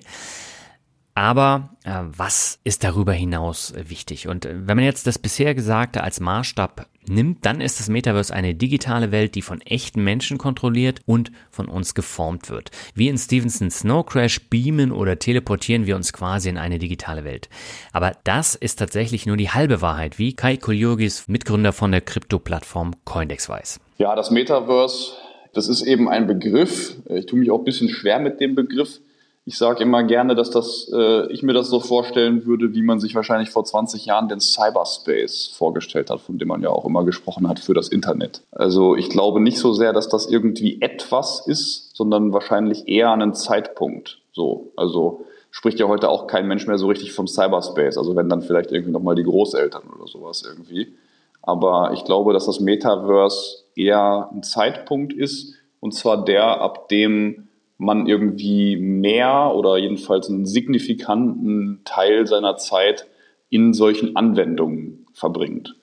Aber 1.17 1.69
äh, 1.83 2.03
was 2.15 2.59
ist 2.63 2.83
darüber 2.83 3.11
hinaus 3.11 3.71
äh, 3.71 3.89
wichtig? 3.89 4.27
Und 4.27 4.45
äh, 4.45 4.53
wenn 4.53 4.77
man 4.77 4.85
jetzt 4.85 5.07
das 5.07 5.17
bisher 5.17 5.55
Gesagte 5.55 6.03
als 6.03 6.19
Maßstab 6.19 6.85
nimmt, 7.07 7.43
dann 7.43 7.59
ist 7.59 7.79
das 7.79 7.89
Metaverse 7.89 8.31
eine 8.31 8.53
digitale 8.53 9.11
Welt, 9.11 9.33
die 9.33 9.41
von 9.41 9.59
echten 9.61 10.03
Menschen 10.03 10.37
kontrolliert 10.37 10.99
und 11.07 11.31
von 11.49 11.69
uns 11.69 11.95
geformt 11.95 12.51
wird. 12.51 12.69
Wie 12.93 13.07
in 13.07 13.17
Stevensons 13.17 13.79
Snow 13.79 14.05
Crash 14.05 14.47
beamen 14.47 14.91
oder 14.91 15.17
teleportieren 15.17 15.87
wir 15.87 15.95
uns 15.95 16.13
quasi 16.13 16.49
in 16.49 16.59
eine 16.59 16.77
digitale 16.77 17.23
Welt. 17.23 17.49
Aber 17.93 18.11
das 18.23 18.53
ist 18.53 18.77
tatsächlich 18.77 19.25
nur 19.25 19.37
die 19.37 19.49
halbe 19.49 19.81
Wahrheit, 19.81 20.19
wie 20.19 20.35
Kai 20.35 20.57
Kolyogis, 20.57 21.27
Mitgründer 21.27 21.73
von 21.73 21.91
der 21.91 22.01
Krypto-Plattform 22.01 22.93
Coindex 23.05 23.49
weiß. 23.49 23.79
Ja, 23.97 24.15
das 24.15 24.29
Metaverse, 24.29 25.13
das 25.55 25.67
ist 25.67 25.81
eben 25.81 26.09
ein 26.09 26.27
Begriff. 26.27 26.95
Ich 27.09 27.25
tue 27.25 27.39
mich 27.39 27.49
auch 27.49 27.57
ein 27.57 27.65
bisschen 27.65 27.89
schwer 27.89 28.19
mit 28.19 28.39
dem 28.39 28.53
Begriff 28.53 28.99
ich 29.47 29.57
sage 29.57 29.81
immer 29.81 30.03
gerne, 30.03 30.35
dass 30.35 30.51
das, 30.51 30.91
äh, 30.93 31.31
ich 31.31 31.41
mir 31.41 31.53
das 31.53 31.69
so 31.69 31.79
vorstellen 31.79 32.45
würde, 32.45 32.73
wie 32.73 32.81
man 32.81 32.99
sich 32.99 33.15
wahrscheinlich 33.15 33.49
vor 33.49 33.63
20 33.63 34.05
Jahren 34.05 34.27
den 34.27 34.41
Cyberspace 34.41 35.53
vorgestellt 35.55 36.09
hat, 36.09 36.19
von 36.19 36.37
dem 36.37 36.49
man 36.49 36.61
ja 36.61 36.69
auch 36.69 36.83
immer 36.83 37.05
gesprochen 37.05 37.47
hat 37.47 37.59
für 37.59 37.73
das 37.73 37.87
Internet. 37.87 38.41
Also 38.51 38.97
ich 38.97 39.09
glaube 39.09 39.39
nicht 39.39 39.57
so 39.57 39.71
sehr, 39.71 39.93
dass 39.93 40.09
das 40.09 40.29
irgendwie 40.29 40.81
etwas 40.81 41.47
ist, 41.47 41.95
sondern 41.95 42.33
wahrscheinlich 42.33 42.89
eher 42.89 43.13
einen 43.13 43.33
Zeitpunkt. 43.33 44.19
So, 44.33 44.73
also 44.75 45.25
spricht 45.49 45.79
ja 45.79 45.87
heute 45.87 46.09
auch 46.09 46.27
kein 46.27 46.45
Mensch 46.49 46.67
mehr 46.67 46.77
so 46.77 46.87
richtig 46.87 47.13
vom 47.13 47.25
Cyberspace. 47.25 47.97
Also 47.97 48.17
wenn 48.17 48.27
dann 48.27 48.41
vielleicht 48.41 48.73
irgendwie 48.73 48.91
nochmal 48.91 49.15
die 49.15 49.23
Großeltern 49.23 49.83
oder 49.97 50.07
sowas 50.07 50.43
irgendwie. 50.45 50.93
Aber 51.41 51.93
ich 51.93 52.03
glaube, 52.03 52.33
dass 52.33 52.47
das 52.47 52.59
Metaverse 52.59 53.59
eher 53.77 54.29
ein 54.29 54.43
Zeitpunkt 54.43 55.13
ist, 55.13 55.53
und 55.79 55.93
zwar 55.93 56.25
der, 56.25 56.59
ab 56.59 56.89
dem 56.89 57.46
man 57.77 58.07
irgendwie 58.07 58.75
mehr 58.77 59.53
oder 59.53 59.77
jedenfalls 59.77 60.29
einen 60.29 60.45
signifikanten 60.45 61.81
Teil 61.85 62.25
seiner 62.27 62.57
Zeit 62.57 63.07
in 63.49 63.73
solchen 63.73 64.15
Anwendungen 64.15 65.05
verbringt. 65.13 65.75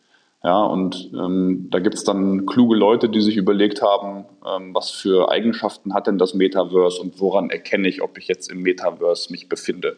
Ja, 0.42 0.62
und 0.62 1.10
ähm, 1.14 1.68
da 1.70 1.78
gibt's 1.78 2.04
dann 2.04 2.44
kluge 2.44 2.76
Leute, 2.76 3.08
die 3.08 3.22
sich 3.22 3.38
überlegt 3.38 3.80
haben, 3.80 4.26
ähm, 4.46 4.74
was 4.74 4.90
für 4.90 5.30
Eigenschaften 5.30 5.94
hat 5.94 6.06
denn 6.06 6.18
das 6.18 6.34
Metaverse 6.34 7.00
und 7.00 7.18
woran 7.18 7.48
erkenne 7.48 7.88
ich, 7.88 8.02
ob 8.02 8.18
ich 8.18 8.28
jetzt 8.28 8.52
im 8.52 8.60
Metaverse 8.60 9.32
mich 9.32 9.48
befinde. 9.48 9.96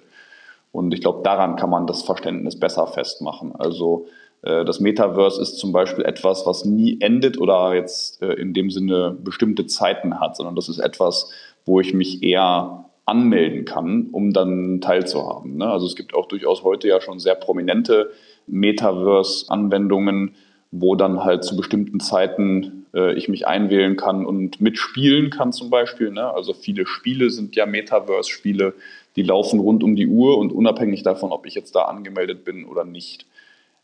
Und 0.70 0.94
ich 0.94 1.00
glaube, 1.00 1.22
daran 1.24 1.56
kann 1.56 1.70
man 1.70 1.88
das 1.88 2.02
Verständnis 2.02 2.60
besser 2.60 2.86
festmachen. 2.86 3.56
Also 3.56 4.06
äh, 4.42 4.64
das 4.64 4.78
Metaverse 4.78 5.42
ist 5.42 5.58
zum 5.58 5.72
Beispiel 5.72 6.04
etwas, 6.04 6.46
was 6.46 6.64
nie 6.64 7.00
endet 7.00 7.40
oder 7.40 7.74
jetzt 7.74 8.22
äh, 8.22 8.34
in 8.34 8.54
dem 8.54 8.70
Sinne 8.70 9.16
bestimmte 9.18 9.66
Zeiten 9.66 10.20
hat, 10.20 10.36
sondern 10.36 10.54
das 10.54 10.68
ist 10.68 10.78
etwas, 10.78 11.32
wo 11.66 11.80
ich 11.80 11.92
mich 11.92 12.22
eher 12.22 12.86
anmelden 13.04 13.64
kann, 13.64 14.08
um 14.10 14.32
dann 14.32 14.80
teilzuhaben. 14.80 15.58
Ne? 15.58 15.68
Also 15.68 15.86
es 15.86 15.94
gibt 15.94 16.14
auch 16.14 16.26
durchaus 16.26 16.64
heute 16.64 16.88
ja 16.88 17.00
schon 17.00 17.18
sehr 17.18 17.34
prominente 17.34 18.10
Metaverse-Anwendungen, 18.46 20.34
wo 20.72 20.96
dann 20.96 21.22
halt 21.22 21.44
zu 21.44 21.56
bestimmten 21.56 22.00
Zeiten 22.00 22.86
äh, 22.94 23.14
ich 23.14 23.28
mich 23.28 23.46
einwählen 23.46 23.96
kann 23.96 24.26
und 24.26 24.60
mitspielen 24.60 25.30
kann 25.30 25.52
zum 25.52 25.70
Beispiel. 25.70 26.10
Ne? 26.10 26.28
Also 26.32 26.52
viele 26.52 26.86
Spiele 26.86 27.30
sind 27.30 27.54
ja 27.54 27.66
Metaverse-Spiele, 27.66 28.74
die 29.14 29.22
laufen 29.22 29.60
rund 29.60 29.84
um 29.84 29.94
die 29.94 30.08
Uhr 30.08 30.38
und 30.38 30.52
unabhängig 30.52 31.02
davon, 31.02 31.30
ob 31.30 31.46
ich 31.46 31.54
jetzt 31.54 31.76
da 31.76 31.82
angemeldet 31.82 32.44
bin 32.44 32.64
oder 32.64 32.84
nicht. 32.84 33.26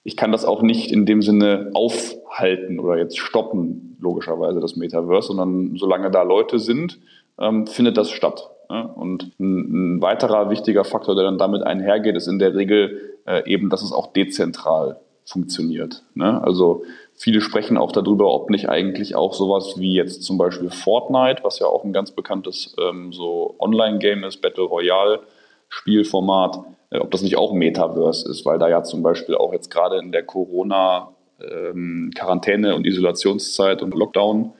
Ich 0.05 0.17
kann 0.17 0.33
das 0.33 0.45
auch 0.45 0.63
nicht 0.63 0.91
in 0.91 1.07
dem 1.07 1.23
Sinne 1.23 1.71
aufhalten 1.75 2.81
oder 2.81 2.99
jetzt 2.99 3.19
stoppen, 3.19 3.97
logischerweise 4.01 4.59
das 4.59 4.75
Metaverse, 4.75 5.29
sondern 5.29 5.77
solange 5.77 6.11
da 6.11 6.23
Leute 6.23 6.59
sind, 6.59 6.99
ähm, 7.41 7.67
findet 7.67 7.97
das 7.97 8.11
statt. 8.11 8.51
Ja? 8.71 8.83
Und 8.83 9.33
ein, 9.39 9.97
ein, 9.97 10.03
weiterer 10.03 10.51
wichtiger 10.51 10.85
Faktor, 10.85 11.15
der 11.15 11.25
dann 11.25 11.39
damit 11.39 11.63
einhergeht, 11.63 12.17
ist 12.17 12.27
in 12.27 12.39
der 12.39 12.55
Regel 12.55 13.19
äh, 13.27 13.49
eben, 13.51 13.71
dass 13.71 13.83
es 13.83 13.93
auch 13.93 14.13
dezentral 14.13 15.01
funktioniert. 15.25 16.03
Ne? 16.15 16.43
Also 16.43 16.83
viele 17.15 17.41
sprechen 17.41 17.77
auch 17.77 17.93
darüber, 17.93 18.35
ob 18.35 18.51
nicht 18.51 18.69
eigentlich 18.69 19.15
auch 19.15 19.35
sowas 19.35 19.75
wie 19.79 19.95
jetzt 19.95 20.25
zum 20.25 20.37
Beispiel 20.37 20.71
Fortnite, 20.71 21.45
was 21.45 21.59
ja 21.59 21.67
auch 21.67 21.85
ein 21.85 21.93
ganz 21.93 22.11
bekanntes 22.11 22.75
ähm, 22.81 23.13
so 23.13 23.55
Online-Game 23.59 24.25
ist, 24.25 24.41
Battle 24.43 24.65
Royale 24.65 25.21
Spielformat, 25.69 26.59
äh, 26.91 26.99
ob 26.99 27.11
das 27.11 27.23
nicht 27.23 27.37
auch 27.37 27.53
Metaverse 27.53 28.29
ist, 28.29 28.45
weil 28.45 28.59
da 28.59 28.69
ja 28.69 28.83
zum 28.83 29.03
Beispiel 29.03 29.35
auch 29.35 29.53
jetzt 29.53 29.71
gerade 29.71 29.99
in 29.99 30.13
der 30.13 30.25
Corona 30.25 31.13
ähm, 31.41 32.11
Quarantäne 32.15 32.75
und 32.75 32.87
Isolationszeit 32.87 33.83
und 33.83 33.95
Lockdown 33.95 34.53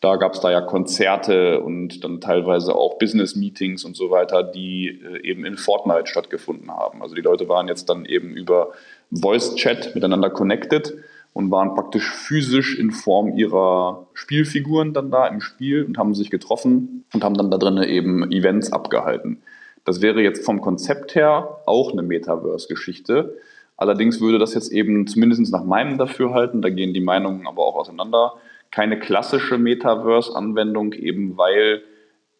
da 0.00 0.16
gab 0.16 0.34
es 0.34 0.40
da 0.40 0.50
ja 0.50 0.62
Konzerte 0.62 1.60
und 1.60 2.02
dann 2.04 2.20
teilweise 2.20 2.74
auch 2.74 2.98
Business-Meetings 2.98 3.84
und 3.84 3.96
so 3.96 4.10
weiter, 4.10 4.42
die 4.42 4.88
äh, 4.88 5.28
eben 5.28 5.44
in 5.44 5.56
Fortnite 5.56 6.06
stattgefunden 6.06 6.70
haben. 6.70 7.02
Also 7.02 7.14
die 7.14 7.20
Leute 7.20 7.48
waren 7.48 7.68
jetzt 7.68 7.88
dann 7.90 8.06
eben 8.06 8.34
über 8.34 8.72
Voice-Chat 9.10 9.94
miteinander 9.94 10.30
connected 10.30 10.94
und 11.32 11.50
waren 11.50 11.74
praktisch 11.74 12.10
physisch 12.10 12.78
in 12.78 12.90
Form 12.90 13.36
ihrer 13.36 14.06
Spielfiguren 14.14 14.94
dann 14.94 15.10
da 15.10 15.26
im 15.26 15.40
Spiel 15.40 15.84
und 15.84 15.98
haben 15.98 16.14
sich 16.14 16.30
getroffen 16.30 17.04
und 17.12 17.22
haben 17.22 17.36
dann 17.36 17.50
da 17.50 17.58
drinnen 17.58 17.84
eben 17.84 18.32
Events 18.32 18.72
abgehalten. 18.72 19.42
Das 19.84 20.00
wäre 20.00 20.22
jetzt 20.22 20.44
vom 20.44 20.60
Konzept 20.60 21.14
her 21.14 21.60
auch 21.66 21.92
eine 21.92 22.02
Metaverse-Geschichte. 22.02 23.36
Allerdings 23.76 24.20
würde 24.20 24.38
das 24.38 24.54
jetzt 24.54 24.72
eben 24.72 25.06
zumindest 25.06 25.52
nach 25.52 25.64
meinem 25.64 25.98
Dafürhalten, 25.98 26.62
da 26.62 26.68
gehen 26.68 26.94
die 26.94 27.00
Meinungen 27.00 27.46
aber 27.46 27.64
auch 27.64 27.76
auseinander, 27.76 28.34
keine 28.70 28.98
klassische 28.98 29.58
Metaverse-Anwendung, 29.58 30.92
eben 30.92 31.36
weil 31.36 31.82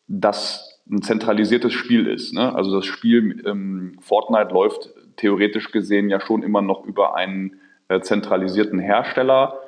das 0.06 0.82
ein 0.90 1.02
zentralisiertes 1.02 1.72
Spiel 1.72 2.06
ist. 2.06 2.34
Ne? 2.34 2.54
Also 2.54 2.74
das 2.74 2.86
Spiel 2.86 3.42
ähm, 3.46 3.98
Fortnite 4.00 4.52
läuft 4.52 4.90
theoretisch 5.16 5.70
gesehen 5.70 6.08
ja 6.08 6.20
schon 6.20 6.42
immer 6.42 6.62
noch 6.62 6.84
über 6.84 7.14
einen 7.14 7.60
äh, 7.88 8.00
zentralisierten 8.00 8.78
Hersteller, 8.78 9.58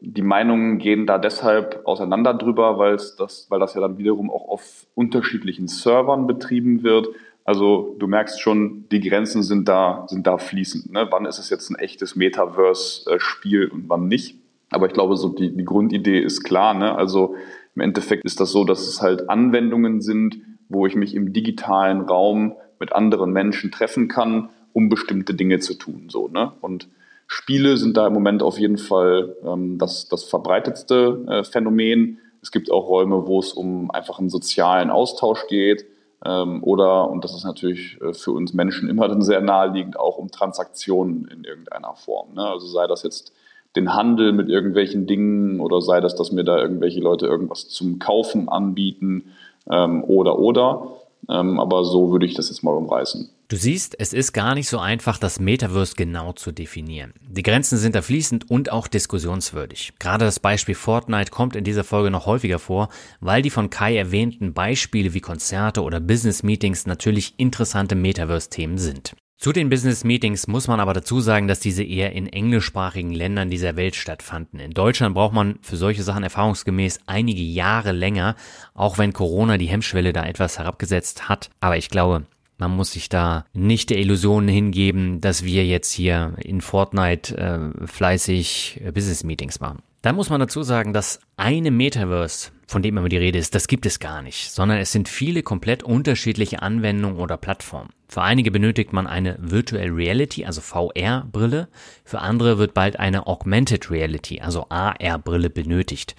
die 0.00 0.22
Meinungen 0.22 0.78
gehen 0.78 1.06
da 1.06 1.18
deshalb 1.18 1.82
auseinander 1.86 2.34
drüber, 2.34 2.78
weil 2.78 2.96
das, 3.18 3.46
weil 3.48 3.60
das 3.60 3.74
ja 3.74 3.80
dann 3.80 3.98
wiederum 3.98 4.30
auch 4.30 4.48
auf 4.48 4.86
unterschiedlichen 4.94 5.68
Servern 5.68 6.26
betrieben 6.26 6.82
wird. 6.82 7.08
Also 7.44 7.94
du 7.98 8.06
merkst 8.06 8.40
schon, 8.40 8.88
die 8.90 9.00
Grenzen 9.00 9.42
sind 9.42 9.68
da, 9.68 10.04
sind 10.08 10.26
da 10.26 10.38
fließend. 10.38 10.92
Ne? 10.92 11.06
Wann 11.10 11.26
ist 11.26 11.38
es 11.38 11.50
jetzt 11.50 11.70
ein 11.70 11.76
echtes 11.76 12.16
Metaverse-Spiel 12.16 13.68
und 13.68 13.88
wann 13.88 14.08
nicht? 14.08 14.38
Aber 14.74 14.86
ich 14.86 14.92
glaube, 14.92 15.16
so 15.16 15.28
die, 15.28 15.56
die 15.56 15.64
Grundidee 15.64 16.20
ist 16.20 16.42
klar. 16.44 16.74
Ne? 16.74 16.94
Also 16.94 17.34
im 17.74 17.82
Endeffekt 17.82 18.24
ist 18.24 18.40
das 18.40 18.52
so, 18.52 18.64
dass 18.64 18.86
es 18.86 19.00
halt 19.00 19.28
Anwendungen 19.28 20.00
sind, 20.00 20.38
wo 20.68 20.86
ich 20.86 20.94
mich 20.94 21.14
im 21.14 21.32
digitalen 21.32 22.02
Raum 22.02 22.54
mit 22.80 22.92
anderen 22.92 23.32
Menschen 23.32 23.70
treffen 23.70 24.08
kann, 24.08 24.50
um 24.72 24.88
bestimmte 24.88 25.34
Dinge 25.34 25.60
zu 25.60 25.74
tun. 25.74 26.08
So, 26.08 26.28
ne? 26.28 26.52
Und 26.60 26.88
Spiele 27.26 27.76
sind 27.76 27.96
da 27.96 28.06
im 28.06 28.12
Moment 28.12 28.42
auf 28.42 28.58
jeden 28.58 28.78
Fall 28.78 29.36
ähm, 29.44 29.78
das, 29.78 30.08
das 30.08 30.24
verbreitetste 30.24 31.24
äh, 31.28 31.44
Phänomen. 31.44 32.18
Es 32.42 32.50
gibt 32.50 32.70
auch 32.70 32.88
Räume, 32.88 33.26
wo 33.26 33.38
es 33.38 33.52
um 33.52 33.90
einfach 33.90 34.18
einen 34.18 34.28
sozialen 34.28 34.90
Austausch 34.90 35.46
geht 35.48 35.86
ähm, 36.24 36.62
oder, 36.62 37.10
und 37.10 37.22
das 37.22 37.34
ist 37.34 37.44
natürlich 37.44 38.00
äh, 38.00 38.14
für 38.14 38.32
uns 38.32 38.54
Menschen 38.54 38.88
immer 38.88 39.08
dann 39.08 39.22
sehr 39.22 39.40
naheliegend, 39.40 39.98
auch 39.98 40.16
um 40.16 40.30
Transaktionen 40.30 41.26
in 41.28 41.44
irgendeiner 41.44 41.94
Form. 41.94 42.34
Ne? 42.34 42.46
Also 42.46 42.66
sei 42.66 42.86
das 42.86 43.02
jetzt 43.02 43.32
den 43.76 43.94
Handel 43.94 44.32
mit 44.32 44.48
irgendwelchen 44.48 45.06
Dingen 45.06 45.60
oder 45.60 45.80
sei 45.80 46.00
das, 46.00 46.14
dass 46.14 46.32
mir 46.32 46.44
da 46.44 46.58
irgendwelche 46.58 47.00
Leute 47.00 47.26
irgendwas 47.26 47.68
zum 47.68 47.98
Kaufen 47.98 48.48
anbieten 48.48 49.32
ähm, 49.70 50.04
oder 50.04 50.38
oder. 50.38 50.96
Ähm, 51.28 51.58
aber 51.58 51.84
so 51.84 52.12
würde 52.12 52.26
ich 52.26 52.34
das 52.34 52.48
jetzt 52.50 52.62
mal 52.62 52.72
umreißen. 52.72 53.30
Du 53.48 53.56
siehst, 53.56 53.98
es 53.98 54.12
ist 54.12 54.32
gar 54.32 54.54
nicht 54.54 54.68
so 54.68 54.78
einfach, 54.78 55.18
das 55.18 55.38
Metaverse 55.38 55.94
genau 55.96 56.32
zu 56.32 56.50
definieren. 56.50 57.12
Die 57.28 57.42
Grenzen 57.42 57.76
sind 57.76 57.94
da 57.94 58.02
fließend 58.02 58.50
und 58.50 58.72
auch 58.72 58.88
diskussionswürdig. 58.88 59.92
Gerade 59.98 60.24
das 60.24 60.40
Beispiel 60.40 60.74
Fortnite 60.74 61.30
kommt 61.30 61.54
in 61.54 61.64
dieser 61.64 61.84
Folge 61.84 62.10
noch 62.10 62.26
häufiger 62.26 62.58
vor, 62.58 62.88
weil 63.20 63.42
die 63.42 63.50
von 63.50 63.70
Kai 63.70 63.96
erwähnten 63.96 64.54
Beispiele 64.54 65.12
wie 65.14 65.20
Konzerte 65.20 65.82
oder 65.82 66.00
Business 66.00 66.42
Meetings 66.42 66.86
natürlich 66.86 67.34
interessante 67.36 67.94
Metaverse-Themen 67.94 68.78
sind. 68.78 69.14
Zu 69.44 69.52
den 69.52 69.68
Business 69.68 70.04
Meetings 70.04 70.46
muss 70.46 70.68
man 70.68 70.80
aber 70.80 70.94
dazu 70.94 71.20
sagen, 71.20 71.48
dass 71.48 71.60
diese 71.60 71.84
eher 71.84 72.12
in 72.12 72.26
englischsprachigen 72.26 73.12
Ländern 73.12 73.50
dieser 73.50 73.76
Welt 73.76 73.94
stattfanden. 73.94 74.58
In 74.58 74.70
Deutschland 74.70 75.14
braucht 75.14 75.34
man 75.34 75.58
für 75.60 75.76
solche 75.76 76.02
Sachen 76.02 76.22
erfahrungsgemäß 76.22 77.00
einige 77.04 77.42
Jahre 77.42 77.92
länger, 77.92 78.36
auch 78.72 78.96
wenn 78.96 79.12
Corona 79.12 79.58
die 79.58 79.66
Hemmschwelle 79.66 80.14
da 80.14 80.24
etwas 80.24 80.58
herabgesetzt 80.58 81.28
hat. 81.28 81.50
Aber 81.60 81.76
ich 81.76 81.90
glaube, 81.90 82.24
man 82.56 82.74
muss 82.74 82.92
sich 82.92 83.10
da 83.10 83.44
nicht 83.52 83.90
der 83.90 83.98
Illusion 83.98 84.48
hingeben, 84.48 85.20
dass 85.20 85.44
wir 85.44 85.66
jetzt 85.66 85.92
hier 85.92 86.36
in 86.42 86.62
Fortnite 86.62 87.36
äh, 87.36 87.86
fleißig 87.86 88.80
äh, 88.82 88.92
Business 88.92 89.24
Meetings 89.24 89.60
machen. 89.60 89.82
Dann 90.00 90.16
muss 90.16 90.30
man 90.30 90.40
dazu 90.40 90.62
sagen, 90.62 90.94
dass 90.94 91.20
eine 91.36 91.70
Metaverse, 91.70 92.50
von 92.66 92.82
dem 92.82 92.96
immer 92.96 93.08
die 93.08 93.16
Rede 93.16 93.38
ist, 93.38 93.54
das 93.54 93.68
gibt 93.68 93.86
es 93.86 93.98
gar 93.98 94.22
nicht, 94.22 94.50
sondern 94.50 94.78
es 94.78 94.92
sind 94.92 95.08
viele 95.08 95.42
komplett 95.42 95.82
unterschiedliche 95.82 96.62
Anwendungen 96.62 97.18
oder 97.18 97.36
Plattformen. 97.36 97.90
Für 98.08 98.22
einige 98.22 98.50
benötigt 98.50 98.92
man 98.92 99.06
eine 99.06 99.36
Virtual 99.40 99.88
Reality, 99.88 100.44
also 100.44 100.60
VR-Brille. 100.60 101.68
Für 102.04 102.20
andere 102.20 102.58
wird 102.58 102.74
bald 102.74 102.98
eine 102.98 103.26
Augmented 103.26 103.90
Reality, 103.90 104.40
also 104.40 104.66
AR-Brille 104.68 105.50
benötigt. 105.50 106.14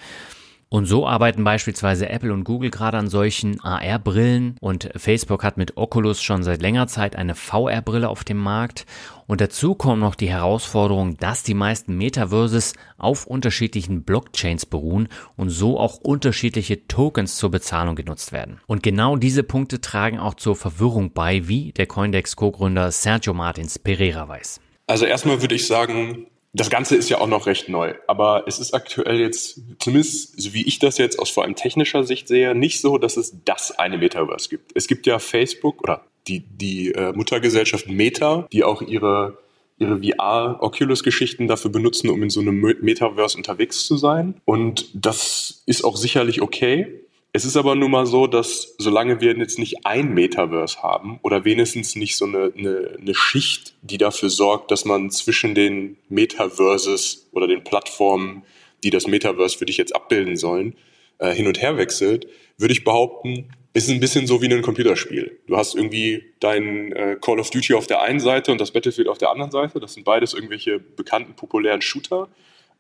Und 0.70 0.86
so 0.86 1.08
arbeiten 1.08 1.44
beispielsweise 1.44 2.10
Apple 2.10 2.34
und 2.34 2.44
Google 2.44 2.72
gerade 2.72 2.98
an 2.98 3.08
solchen 3.08 3.62
AR-Brillen 3.62 4.58
und 4.60 4.90
Facebook 4.96 5.44
hat 5.44 5.58
mit 5.58 5.78
Oculus 5.78 6.22
schon 6.22 6.44
seit 6.44 6.62
längerer 6.62 6.88
Zeit 6.88 7.16
eine 7.16 7.36
VR-Brille 7.36 8.10
auf 8.10 8.24
dem 8.24 8.38
Markt. 8.38 8.86
Und 9.28 9.42
dazu 9.42 9.76
kommt 9.76 10.02
noch 10.02 10.16
die 10.16 10.30
Herausforderung, 10.30 11.18
dass 11.18 11.44
die 11.44 11.54
meisten 11.54 11.96
Metaverses 11.98 12.74
auf 12.98 13.26
unterschiedlichen 13.26 14.04
Blockchains 14.04 14.66
beruhen 14.66 15.08
und 15.38 15.50
so 15.50 15.80
auch 15.80 15.98
unterschiedliche 15.98 16.88
Tokens 16.88 17.38
zur 17.38 17.52
Bezahlung 17.52 17.96
genutzt 17.96 18.32
werden. 18.32 18.60
Und 18.66 18.84
genau 18.84 19.16
diese 19.16 19.44
Punkte 19.44 19.82
tragen 19.82 20.20
auch 20.20 20.34
zur 20.34 20.56
Verwirrung 20.56 21.14
bei, 21.14 21.48
wie 21.48 21.72
der 21.74 21.86
Coindex 21.86 22.36
Co-Gründer 22.36 22.92
Sergio 22.92 23.34
Martins 23.34 23.80
Pereira 23.80 24.28
weiß. 24.28 24.60
Also 24.88 25.06
erstmal 25.06 25.42
würde 25.42 25.56
ich 25.56 25.66
sagen, 25.68 26.28
das 26.56 26.70
Ganze 26.70 26.96
ist 26.96 27.10
ja 27.10 27.20
auch 27.20 27.28
noch 27.28 27.48
recht 27.48 27.70
neu, 27.70 27.94
aber 28.08 28.44
es 28.48 28.60
ist 28.60 28.74
aktuell 28.74 29.20
jetzt, 29.20 29.60
zumindest 29.80 30.42
so 30.42 30.54
wie 30.54 30.66
ich 30.66 30.80
das 30.80 30.98
jetzt 30.98 31.20
aus 31.20 31.30
vor 31.30 31.44
allem 31.44 31.56
technischer 31.56 32.04
Sicht 32.04 32.28
sehe, 32.28 32.56
nicht 32.56 32.80
so, 32.82 32.98
dass 32.98 33.18
es 33.18 33.36
das 33.44 33.72
eine 33.78 33.98
Metaverse 33.98 34.50
gibt. 34.50 34.72
Es 34.74 34.88
gibt 34.88 35.06
ja 35.06 35.20
Facebook 35.20 35.84
oder 35.84 36.06
die, 36.28 36.40
die 36.40 36.92
äh, 36.92 37.12
Muttergesellschaft 37.14 37.88
Meta, 37.88 38.48
die 38.54 38.64
auch 38.64 38.82
ihre, 38.82 39.38
ihre 39.78 40.02
VR-Oculus-Geschichten 40.02 41.48
dafür 41.48 41.72
benutzen, 41.72 42.10
um 42.10 42.24
in 42.24 42.30
so 42.30 42.40
einem 42.40 42.60
Metaverse 42.60 43.38
unterwegs 43.38 43.86
zu 43.86 43.98
sein. 43.98 44.36
Und 44.46 44.90
das 44.94 45.62
ist 45.66 45.84
auch 45.84 45.98
sicherlich 45.98 46.42
okay. 46.42 47.05
Es 47.36 47.44
ist 47.44 47.58
aber 47.58 47.76
nun 47.76 47.92
mal 47.92 48.06
so, 48.06 48.28
dass 48.28 48.76
solange 48.78 49.20
wir 49.20 49.36
jetzt 49.36 49.60
nicht 49.60 49.86
ein 49.86 50.14
Metaverse 50.14 50.82
haben 50.82 51.20
oder 51.22 51.44
wenigstens 51.44 51.98
nicht 51.98 52.16
so 52.16 52.24
eine, 52.24 52.54
eine, 52.58 52.96
eine 52.98 53.14
Schicht, 53.14 53.74
die 53.82 53.98
dafür 53.98 54.30
sorgt, 54.30 54.72
dass 54.72 54.86
man 54.86 55.12
zwischen 55.12 55.54
den 55.54 55.98
Metaverses 56.08 57.28
oder 57.34 57.46
den 57.48 57.62
Plattformen, 57.66 58.44
die 58.86 58.90
das 58.90 59.06
Metaverse 59.06 59.58
für 59.58 59.66
dich 59.66 59.76
jetzt 59.76 59.94
abbilden 59.94 60.38
sollen, 60.38 60.76
äh, 61.18 61.34
hin 61.34 61.46
und 61.46 61.62
her 61.62 61.76
wechselt, 61.76 62.26
würde 62.58 62.72
ich 62.72 62.86
behaupten, 62.86 63.50
ist 63.74 63.90
ein 63.90 64.00
bisschen 64.00 64.28
so 64.28 64.42
wie 64.42 64.48
ein 64.48 64.62
Computerspiel. 64.62 65.38
Du 65.48 65.58
hast 65.58 65.76
irgendwie 65.76 66.24
dein 66.40 66.94
äh, 66.94 67.18
Call 67.20 67.42
of 67.42 67.50
Duty 67.50 67.74
auf 67.74 67.86
der 67.86 68.02
einen 68.02 68.22
Seite 68.22 68.54
und 68.54 68.62
das 68.62 68.72
Battlefield 68.72 69.10
auf 69.10 69.18
der 69.18 69.32
anderen 69.32 69.52
Seite. 69.52 69.82
Das 69.82 69.94
sind 69.94 70.06
beides 70.06 70.34
irgendwelche 70.34 70.80
bekannten, 70.80 71.34
populären 71.34 71.82
Shooter. 71.82 72.30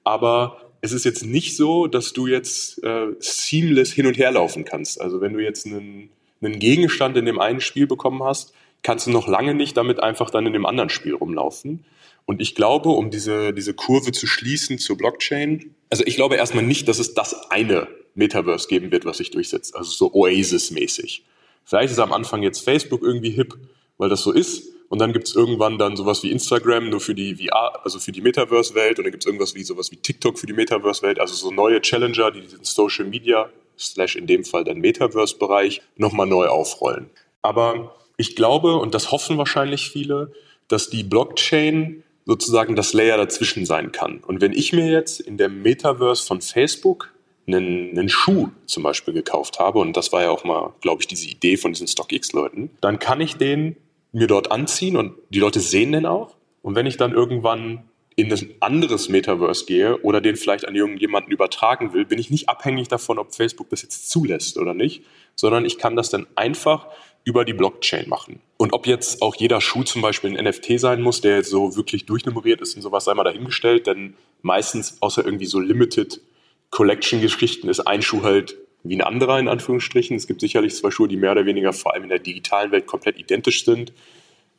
Aber 0.05 0.64
es 0.85 0.91
ist 0.91 1.03
jetzt 1.03 1.25
nicht 1.25 1.57
so, 1.57 1.87
dass 1.87 2.13
du 2.13 2.27
jetzt 2.27 2.83
äh, 2.83 3.07
seamless 3.19 3.91
hin 3.91 4.05
und 4.05 4.17
her 4.17 4.31
laufen 4.31 4.65
kannst. 4.65 5.01
Also 5.01 5.19
wenn 5.19 5.33
du 5.33 5.39
jetzt 5.39 5.65
einen, 5.65 6.09
einen 6.41 6.59
Gegenstand 6.59 7.17
in 7.17 7.25
dem 7.25 7.39
einen 7.39 7.59
Spiel 7.59 7.87
bekommen 7.87 8.23
hast, 8.23 8.53
kannst 8.83 9.07
du 9.07 9.11
noch 9.11 9.27
lange 9.27 9.55
nicht 9.55 9.75
damit 9.75 9.99
einfach 9.99 10.29
dann 10.29 10.45
in 10.45 10.53
dem 10.53 10.65
anderen 10.65 10.89
Spiel 10.89 11.15
rumlaufen. 11.15 11.83
Und 12.25 12.39
ich 12.39 12.53
glaube, 12.53 12.89
um 12.89 13.09
diese, 13.09 13.51
diese 13.51 13.73
Kurve 13.73 14.11
zu 14.11 14.27
schließen 14.27 14.77
zur 14.77 14.97
Blockchain, 14.97 15.75
also 15.89 16.03
ich 16.05 16.15
glaube 16.15 16.35
erstmal 16.35 16.63
nicht, 16.63 16.87
dass 16.87 16.99
es 16.99 17.15
das 17.15 17.49
eine 17.51 17.87
Metaverse 18.13 18.67
geben 18.67 18.91
wird, 18.91 19.05
was 19.05 19.17
sich 19.17 19.31
durchsetzt, 19.31 19.75
also 19.75 19.89
so 19.89 20.13
Oasis-mäßig. 20.13 21.23
Vielleicht 21.65 21.91
ist 21.91 21.99
am 21.99 22.13
Anfang 22.13 22.43
jetzt 22.43 22.63
Facebook 22.63 23.01
irgendwie 23.01 23.31
hip, 23.31 23.55
weil 23.97 24.09
das 24.09 24.21
so 24.21 24.31
ist. 24.31 24.69
Und 24.89 24.99
dann 24.99 25.13
gibt 25.13 25.27
es 25.27 25.35
irgendwann 25.35 25.77
dann 25.77 25.95
sowas 25.95 26.23
wie 26.23 26.31
Instagram 26.31 26.89
nur 26.89 26.99
für 26.99 27.15
die 27.15 27.35
VR, 27.35 27.83
also 27.83 27.99
für 27.99 28.11
die 28.11 28.21
Metaverse-Welt. 28.21 28.99
Und 28.99 29.05
dann 29.05 29.11
gibt 29.11 29.23
es 29.23 29.25
irgendwas 29.25 29.55
wie 29.55 29.63
sowas 29.63 29.91
wie 29.91 29.97
TikTok 29.97 30.37
für 30.37 30.47
die 30.47 30.53
Metaverse-Welt. 30.53 31.19
Also 31.19 31.33
so 31.33 31.51
neue 31.51 31.81
Challenger, 31.81 32.31
die 32.31 32.41
diesen 32.41 32.63
Social 32.63 33.05
Media, 33.05 33.49
slash 33.77 34.15
in 34.15 34.27
dem 34.27 34.45
Fall 34.45 34.63
den 34.63 34.79
Metaverse-Bereich, 34.79 35.81
nochmal 35.97 36.27
neu 36.27 36.47
aufrollen. 36.47 37.09
Aber 37.41 37.95
ich 38.17 38.35
glaube, 38.35 38.75
und 38.77 38.93
das 38.93 39.11
hoffen 39.11 39.37
wahrscheinlich 39.37 39.89
viele, 39.89 40.31
dass 40.67 40.89
die 40.89 41.03
Blockchain 41.03 42.03
sozusagen 42.25 42.75
das 42.75 42.93
Layer 42.93 43.17
dazwischen 43.17 43.65
sein 43.65 43.91
kann. 43.91 44.19
Und 44.25 44.41
wenn 44.41 44.53
ich 44.53 44.73
mir 44.73 44.89
jetzt 44.89 45.19
in 45.19 45.37
der 45.37 45.49
Metaverse 45.49 46.25
von 46.25 46.41
Facebook 46.41 47.13
einen, 47.47 47.91
einen 47.91 48.09
Schuh 48.09 48.49
zum 48.65 48.83
Beispiel 48.83 49.13
gekauft 49.13 49.59
habe, 49.59 49.79
und 49.79 49.95
das 49.95 50.11
war 50.11 50.23
ja 50.23 50.31
auch 50.31 50.43
mal, 50.43 50.73
glaube 50.81 51.01
ich, 51.01 51.07
diese 51.07 51.27
Idee 51.27 51.57
von 51.57 51.73
diesen 51.73 51.87
StockX-Leuten, 51.87 52.71
dann 52.81 52.97
kann 52.97 53.21
ich 53.21 53.35
den 53.35 53.75
mir 54.15 54.27
dort 54.27 54.49
anziehen 54.49 54.95
und 54.95 55.13
die 55.29 55.39
Leute 55.39 55.59
sehen 55.59 55.91
den 55.91 56.05
auch. 56.05 56.35
Und 56.61 56.75
wenn 56.75 56.85
ich 56.85 56.97
dann 56.97 57.11
irgendwann 57.11 57.83
in 58.15 58.31
ein 58.31 58.53
anderes 58.61 59.09
Metaverse 59.09 59.65
gehe 59.65 59.97
oder 59.97 60.21
den 60.21 60.37
vielleicht 60.37 60.65
an 60.65 60.73
irgendjemanden 60.73 61.33
übertragen 61.33 61.91
will, 61.93 62.05
bin 62.05 62.17
ich 62.17 62.31
nicht 62.31 62.47
abhängig 62.47 62.87
davon, 62.87 63.19
ob 63.19 63.35
Facebook 63.35 63.69
das 63.69 63.81
jetzt 63.81 64.09
zulässt 64.09 64.57
oder 64.57 64.73
nicht, 64.73 65.03
sondern 65.35 65.65
ich 65.65 65.77
kann 65.77 65.97
das 65.97 66.09
dann 66.09 66.27
einfach 66.35 66.87
über 67.25 67.43
die 67.43 67.53
Blockchain 67.53 68.07
machen. 68.07 68.39
Und 68.55 68.71
ob 68.71 68.87
jetzt 68.87 69.21
auch 69.21 69.35
jeder 69.35 69.59
Schuh 69.59 69.83
zum 69.83 70.01
Beispiel 70.01 70.37
ein 70.37 70.45
NFT 70.45 70.79
sein 70.79 71.01
muss, 71.01 71.19
der 71.19 71.37
jetzt 71.37 71.49
so 71.49 71.75
wirklich 71.75 72.05
durchnummeriert 72.05 72.61
ist 72.61 72.75
und 72.75 72.83
sowas, 72.83 73.03
sei 73.03 73.13
mal 73.15 73.23
dahingestellt, 73.25 73.85
denn 73.85 74.13
meistens 74.41 74.97
außer 75.01 75.25
irgendwie 75.25 75.47
so 75.47 75.59
Limited 75.59 76.21
Collection-Geschichten 76.69 77.67
ist 77.67 77.81
ein 77.81 78.01
Schuh 78.01 78.23
halt 78.23 78.55
wie 78.87 78.95
ein 78.95 79.01
anderer 79.01 79.39
in 79.39 79.47
Anführungsstrichen. 79.47 80.15
Es 80.15 80.27
gibt 80.27 80.41
sicherlich 80.41 80.75
zwei 80.75 80.91
Schuhe, 80.91 81.07
die 81.07 81.17
mehr 81.17 81.31
oder 81.31 81.45
weniger 81.45 81.73
vor 81.73 81.93
allem 81.93 82.03
in 82.03 82.09
der 82.09 82.19
digitalen 82.19 82.71
Welt 82.71 82.85
komplett 82.85 83.19
identisch 83.19 83.65
sind. 83.65 83.93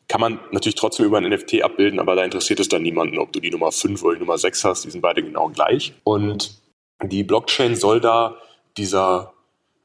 Kann 0.09 0.21
man 0.21 0.39
natürlich 0.53 0.77
trotzdem 0.77 1.07
über 1.07 1.19
ein 1.19 1.29
NFT 1.29 1.63
abbilden, 1.63 1.99
aber 1.99 2.15
da 2.15 2.25
interessiert 2.25 2.61
es 2.61 2.69
dann 2.69 2.83
niemanden, 2.83 3.19
ob 3.19 3.33
du 3.33 3.41
die 3.41 3.51
Nummer 3.51 3.73
5 3.73 4.03
oder 4.03 4.15
die 4.15 4.21
Nummer 4.21 4.39
6 4.39 4.65
hast. 4.65 4.85
Die 4.85 4.91
sind 4.91 5.01
beide 5.01 5.23
genau 5.23 5.49
gleich. 5.49 5.93
Und 6.05 6.61
die 7.03 7.25
Blockchain 7.25 7.75
soll 7.75 8.01
da 8.01 8.37
dieser 8.77 9.33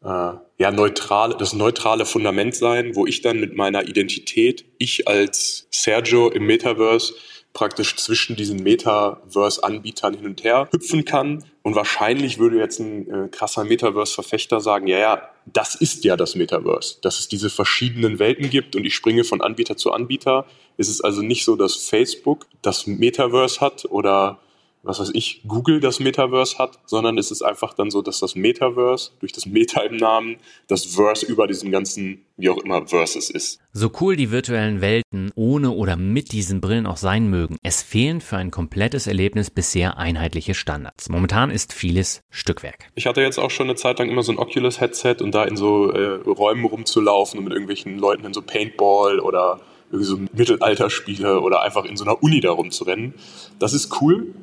äh, 0.04 0.34
ja, 0.58 0.72
neutrale, 0.72 1.36
das 1.38 1.54
neutrale 1.54 2.06
Fundament 2.06 2.56
sein, 2.56 2.96
wo 2.96 3.06
ich 3.06 3.22
dann 3.22 3.40
mit 3.40 3.56
meiner 3.56 3.88
Identität, 3.88 4.66
ich 4.78 5.08
als 5.08 5.68
Sergio 5.72 6.30
im 6.30 6.46
Metaverse, 6.46 7.14
praktisch 7.54 7.96
zwischen 7.98 8.36
diesen 8.36 8.64
Metaverse-Anbietern 8.64 10.16
hin 10.16 10.26
und 10.26 10.44
her 10.44 10.70
hüpfen 10.72 11.06
kann. 11.06 11.44
Und 11.64 11.76
wahrscheinlich 11.76 12.40
würde 12.40 12.58
jetzt 12.58 12.80
ein 12.80 13.10
äh, 13.10 13.28
krasser 13.28 13.64
Metaverse-Verfechter 13.64 14.62
sagen, 14.62 14.88
ja, 14.88 14.98
ja, 14.98 15.30
das 15.46 15.76
ist 15.76 16.04
ja 16.04 16.18
das 16.18 16.36
Metaverse, 16.36 16.98
dass 17.02 17.20
es 17.20 17.28
diese 17.28 17.50
verschiedenen 17.50 18.20
Welten 18.20 18.50
gibt 18.50 18.76
und 18.76 18.86
ich 18.86 18.96
springe 18.96 19.24
von 19.24 19.42
Anbieter 19.42 19.78
zu 19.78 19.92
Anbieter. 19.92 20.46
Es 20.78 20.90
ist 20.90 21.02
also 21.02 21.22
nicht 21.22 21.44
so, 21.44 21.56
dass 21.56 21.76
Facebook 21.76 22.48
das 22.62 22.88
Metaverse 22.88 23.60
hat 23.60 23.86
oder 23.90 24.40
was 24.84 25.00
weiß 25.00 25.12
ich, 25.13 25.41
Google 25.48 25.80
das 25.80 26.00
Metaverse 26.00 26.58
hat, 26.58 26.80
sondern 26.86 27.17
es 27.17 27.32
ist 27.32 27.41
einfach 27.41 27.74
dann 27.74 27.91
so, 27.91 28.02
dass 28.02 28.20
das 28.20 28.36
Metaverse 28.36 29.12
durch 29.20 29.32
das 29.32 29.46
Meta 29.46 29.82
im 29.82 29.98
Namen 29.98 30.38
das 30.67 30.86
Verse 30.86 31.26
über 31.26 31.48
diesen 31.48 31.72
ganzen, 31.72 32.26
wie 32.38 32.50
auch 32.50 32.58
immer, 32.58 32.88
Verses 32.88 33.30
ist. 33.30 33.60
So 33.74 33.91
cool 34.02 34.15
die 34.15 34.32
virtuellen 34.32 34.82
Welten 34.82 35.32
ohne 35.36 35.72
oder 35.72 35.96
mit 35.96 36.32
diesen 36.32 36.62
Brillen 36.62 36.88
auch 36.88 36.98
sein 36.98 37.30
mögen, 37.30 37.58
es 37.63 37.84
fehlen 37.84 38.22
für 38.22 38.38
ein 38.38 38.52
komplettes 38.52 39.08
Erlebnis 39.08 39.52
bisher 39.52 39.98
einheitliche 39.98 40.54
Standards. 40.54 41.10
Momentan 41.10 41.52
ist 41.52 41.74
vieles 41.74 42.22
Stückwerk. 42.30 42.89
Ich 42.96 43.06
hatte 43.06 43.22
jetzt 43.22 43.38
auch 43.38 43.52
schon 43.52 43.67
eine 43.67 43.76
Zeit 43.76 44.00
lang 44.00 44.10
immer 44.10 44.24
so 44.24 44.32
ein 44.32 44.39
Oculus-Headset 44.39 45.17
und 45.22 45.34
da 45.34 45.44
in 45.44 45.58
so 45.58 45.91
äh, 45.91 46.22
Räumen 46.28 46.65
rumzulaufen 46.65 47.38
und 47.38 47.44
mit 47.44 47.54
irgendwelchen 47.54 48.00
Leuten 48.00 48.26
in 48.26 48.34
so 48.34 48.41
Paintball 48.41 49.20
oder 49.20 49.60
irgendwie 49.91 50.06
so 50.06 50.17
Mittelalterspiele 50.34 51.41
oder 51.41 51.62
einfach 51.62 51.86
in 51.86 51.98
so 51.98 52.06
einer 52.06 52.24
Uni 52.24 52.39
da 52.39 52.52
rumzurennen. 52.52 53.13
Das 53.60 53.74
ist 53.74 54.02
cool. 54.02 54.34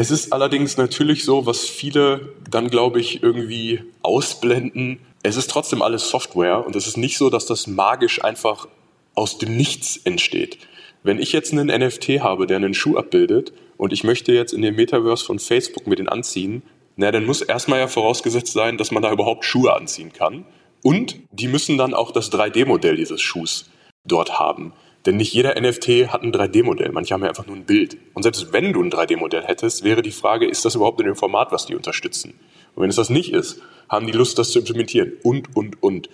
Es 0.00 0.12
ist 0.12 0.32
allerdings 0.32 0.76
natürlich 0.76 1.24
so, 1.24 1.44
was 1.44 1.64
viele 1.64 2.32
dann, 2.48 2.70
glaube 2.70 3.00
ich, 3.00 3.20
irgendwie 3.20 3.82
ausblenden. 4.00 5.00
Es 5.24 5.36
ist 5.36 5.50
trotzdem 5.50 5.82
alles 5.82 6.08
Software 6.08 6.64
und 6.64 6.76
es 6.76 6.86
ist 6.86 6.96
nicht 6.96 7.18
so, 7.18 7.30
dass 7.30 7.46
das 7.46 7.66
magisch 7.66 8.22
einfach 8.22 8.68
aus 9.16 9.38
dem 9.38 9.56
Nichts 9.56 9.96
entsteht. 9.96 10.58
Wenn 11.02 11.18
ich 11.18 11.32
jetzt 11.32 11.52
einen 11.52 11.66
NFT 11.66 12.20
habe, 12.20 12.46
der 12.46 12.58
einen 12.58 12.74
Schuh 12.74 12.96
abbildet 12.96 13.52
und 13.76 13.92
ich 13.92 14.04
möchte 14.04 14.30
jetzt 14.30 14.52
in 14.52 14.62
dem 14.62 14.76
Metaverse 14.76 15.24
von 15.24 15.40
Facebook 15.40 15.88
mir 15.88 15.96
den 15.96 16.08
anziehen, 16.08 16.62
na, 16.94 17.10
dann 17.10 17.26
muss 17.26 17.42
erstmal 17.42 17.80
ja 17.80 17.88
vorausgesetzt 17.88 18.52
sein, 18.52 18.78
dass 18.78 18.92
man 18.92 19.02
da 19.02 19.10
überhaupt 19.10 19.44
Schuhe 19.44 19.74
anziehen 19.74 20.12
kann. 20.12 20.44
Und 20.84 21.16
die 21.32 21.48
müssen 21.48 21.76
dann 21.76 21.92
auch 21.92 22.12
das 22.12 22.30
3D-Modell 22.30 22.94
dieses 22.94 23.20
Schuhs 23.20 23.68
dort 24.04 24.38
haben. 24.38 24.74
Denn 25.08 25.16
nicht 25.16 25.32
jeder 25.32 25.58
NFT 25.58 26.12
hat 26.12 26.22
ein 26.22 26.34
3D-Modell. 26.34 26.92
Manche 26.92 27.14
haben 27.14 27.22
ja 27.22 27.30
einfach 27.30 27.46
nur 27.46 27.56
ein 27.56 27.64
Bild. 27.64 27.96
Und 28.12 28.24
selbst 28.24 28.52
wenn 28.52 28.74
du 28.74 28.82
ein 28.82 28.90
3D-Modell 28.90 29.42
hättest, 29.42 29.82
wäre 29.82 30.02
die 30.02 30.10
Frage, 30.10 30.46
ist 30.46 30.66
das 30.66 30.74
überhaupt 30.74 31.00
in 31.00 31.06
dem 31.06 31.16
Format, 31.16 31.50
was 31.50 31.64
die 31.64 31.74
unterstützen? 31.74 32.34
Und 32.74 32.82
wenn 32.82 32.90
es 32.90 32.96
das 32.96 33.08
nicht 33.08 33.32
ist, 33.32 33.62
haben 33.88 34.06
die 34.06 34.12
Lust, 34.12 34.38
das 34.38 34.50
zu 34.50 34.58
implementieren. 34.58 35.14
Und, 35.22 35.56
und, 35.56 35.82
und. 35.82 36.10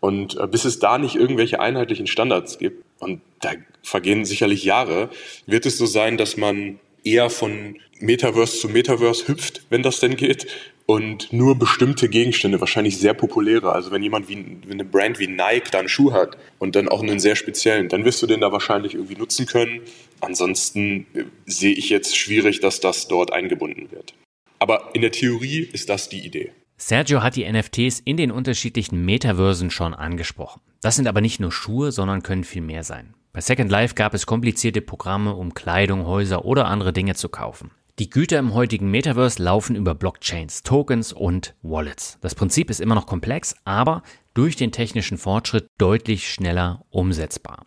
Und 0.00 0.38
äh, 0.38 0.46
bis 0.46 0.64
es 0.64 0.78
da 0.78 0.96
nicht 0.96 1.14
irgendwelche 1.14 1.60
einheitlichen 1.60 2.06
Standards 2.06 2.56
gibt, 2.56 2.82
und 3.00 3.20
da 3.42 3.50
vergehen 3.82 4.24
sicherlich 4.24 4.64
Jahre, 4.64 5.10
wird 5.44 5.66
es 5.66 5.76
so 5.76 5.84
sein, 5.84 6.16
dass 6.16 6.38
man 6.38 6.80
eher 7.08 7.30
von 7.30 7.76
Metaverse 8.00 8.58
zu 8.58 8.68
Metaverse 8.68 9.28
hüpft, 9.28 9.62
wenn 9.70 9.82
das 9.82 10.00
denn 10.00 10.16
geht, 10.16 10.46
und 10.86 11.34
nur 11.34 11.58
bestimmte 11.58 12.08
Gegenstände, 12.08 12.60
wahrscheinlich 12.60 12.96
sehr 12.96 13.12
populäre. 13.12 13.72
Also 13.72 13.90
wenn 13.90 14.02
jemand 14.02 14.30
wie 14.30 14.58
wenn 14.64 14.72
eine 14.72 14.84
Brand 14.86 15.18
wie 15.18 15.26
Nike 15.26 15.70
da 15.70 15.80
einen 15.80 15.88
Schuh 15.88 16.12
hat 16.12 16.38
und 16.58 16.76
dann 16.76 16.88
auch 16.88 17.02
einen 17.02 17.20
sehr 17.20 17.36
speziellen, 17.36 17.90
dann 17.90 18.06
wirst 18.06 18.22
du 18.22 18.26
den 18.26 18.40
da 18.40 18.52
wahrscheinlich 18.52 18.94
irgendwie 18.94 19.16
nutzen 19.16 19.44
können. 19.44 19.82
Ansonsten 20.20 21.06
äh, 21.12 21.24
sehe 21.44 21.74
ich 21.74 21.90
jetzt 21.90 22.16
schwierig, 22.16 22.60
dass 22.60 22.80
das 22.80 23.06
dort 23.06 23.34
eingebunden 23.34 23.90
wird. 23.90 24.14
Aber 24.60 24.88
in 24.94 25.02
der 25.02 25.12
Theorie 25.12 25.68
ist 25.70 25.90
das 25.90 26.08
die 26.08 26.24
Idee. 26.24 26.52
Sergio 26.78 27.22
hat 27.22 27.36
die 27.36 27.50
NFTs 27.50 28.00
in 28.00 28.16
den 28.16 28.30
unterschiedlichen 28.30 29.04
Metaversen 29.04 29.70
schon 29.70 29.92
angesprochen. 29.92 30.62
Das 30.80 30.96
sind 30.96 31.06
aber 31.06 31.20
nicht 31.20 31.38
nur 31.38 31.52
Schuhe, 31.52 31.92
sondern 31.92 32.22
können 32.22 32.44
viel 32.44 32.62
mehr 32.62 32.82
sein. 32.82 33.12
Bei 33.38 33.42
Second 33.42 33.70
Life 33.70 33.94
gab 33.94 34.14
es 34.14 34.26
komplizierte 34.26 34.80
Programme, 34.80 35.32
um 35.32 35.54
Kleidung, 35.54 36.06
Häuser 36.06 36.44
oder 36.44 36.66
andere 36.66 36.92
Dinge 36.92 37.14
zu 37.14 37.28
kaufen. 37.28 37.70
Die 38.00 38.10
Güter 38.10 38.40
im 38.40 38.52
heutigen 38.52 38.90
Metaverse 38.90 39.40
laufen 39.40 39.76
über 39.76 39.94
Blockchains, 39.94 40.64
Tokens 40.64 41.12
und 41.12 41.54
Wallets. 41.62 42.18
Das 42.20 42.34
Prinzip 42.34 42.68
ist 42.68 42.80
immer 42.80 42.96
noch 42.96 43.06
komplex, 43.06 43.54
aber 43.62 44.02
durch 44.34 44.56
den 44.56 44.72
technischen 44.72 45.18
Fortschritt 45.18 45.68
deutlich 45.78 46.28
schneller 46.28 46.84
umsetzbar. 46.90 47.64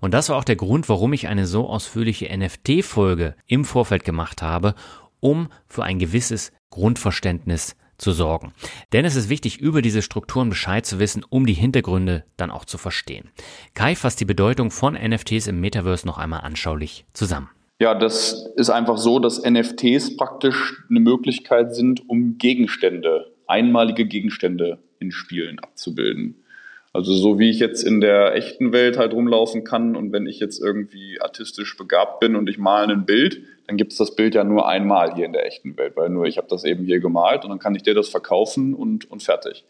Und 0.00 0.12
das 0.12 0.28
war 0.28 0.36
auch 0.38 0.42
der 0.42 0.56
Grund, 0.56 0.88
warum 0.88 1.12
ich 1.12 1.28
eine 1.28 1.46
so 1.46 1.68
ausführliche 1.68 2.36
NFT-Folge 2.36 3.36
im 3.46 3.64
Vorfeld 3.64 4.02
gemacht 4.02 4.42
habe, 4.42 4.74
um 5.20 5.50
für 5.68 5.84
ein 5.84 6.00
gewisses 6.00 6.50
Grundverständnis 6.70 7.76
zu 8.02 8.12
sorgen. 8.12 8.52
Denn 8.92 9.04
es 9.04 9.16
ist 9.16 9.30
wichtig, 9.30 9.60
über 9.60 9.80
diese 9.80 10.02
Strukturen 10.02 10.50
Bescheid 10.50 10.84
zu 10.84 10.98
wissen, 10.98 11.24
um 11.28 11.46
die 11.46 11.54
Hintergründe 11.54 12.24
dann 12.36 12.50
auch 12.50 12.64
zu 12.64 12.76
verstehen. 12.76 13.30
Kai 13.74 13.94
fasst 13.94 14.20
die 14.20 14.26
Bedeutung 14.26 14.70
von 14.70 14.94
NFTs 14.94 15.46
im 15.46 15.60
Metaverse 15.60 16.06
noch 16.06 16.18
einmal 16.18 16.40
anschaulich 16.40 17.06
zusammen. 17.14 17.48
Ja, 17.80 17.94
das 17.94 18.46
ist 18.56 18.70
einfach 18.70 18.98
so, 18.98 19.18
dass 19.18 19.42
NFTs 19.42 20.16
praktisch 20.16 20.84
eine 20.88 21.00
Möglichkeit 21.00 21.74
sind, 21.74 22.08
um 22.08 22.38
Gegenstände, 22.38 23.32
einmalige 23.46 24.06
Gegenstände 24.06 24.78
in 24.98 25.10
Spielen 25.10 25.58
abzubilden. 25.58 26.44
Also 26.92 27.14
so 27.14 27.38
wie 27.38 27.48
ich 27.48 27.58
jetzt 27.58 27.82
in 27.82 28.00
der 28.00 28.34
echten 28.34 28.72
Welt 28.72 28.98
halt 28.98 29.14
rumlaufen 29.14 29.64
kann 29.64 29.96
und 29.96 30.12
wenn 30.12 30.26
ich 30.26 30.38
jetzt 30.40 30.62
irgendwie 30.62 31.20
artistisch 31.20 31.76
begabt 31.76 32.20
bin 32.20 32.36
und 32.36 32.48
ich 32.48 32.58
male 32.58 32.92
ein 32.92 33.06
Bild, 33.06 33.42
dann 33.66 33.76
gibt 33.76 33.92
es 33.92 33.98
das 33.98 34.14
Bild 34.14 34.34
ja 34.34 34.44
nur 34.44 34.68
einmal 34.68 35.14
hier 35.14 35.26
in 35.26 35.32
der 35.32 35.46
echten 35.46 35.76
Welt, 35.76 35.96
weil 35.96 36.08
nur 36.08 36.26
ich 36.26 36.38
habe 36.38 36.48
das 36.48 36.64
eben 36.64 36.84
hier 36.84 37.00
gemalt 37.00 37.44
und 37.44 37.50
dann 37.50 37.58
kann 37.58 37.74
ich 37.74 37.82
dir 37.82 37.94
das 37.94 38.08
verkaufen 38.08 38.74
und, 38.74 39.10
und 39.10 39.22
fertig. 39.22 39.64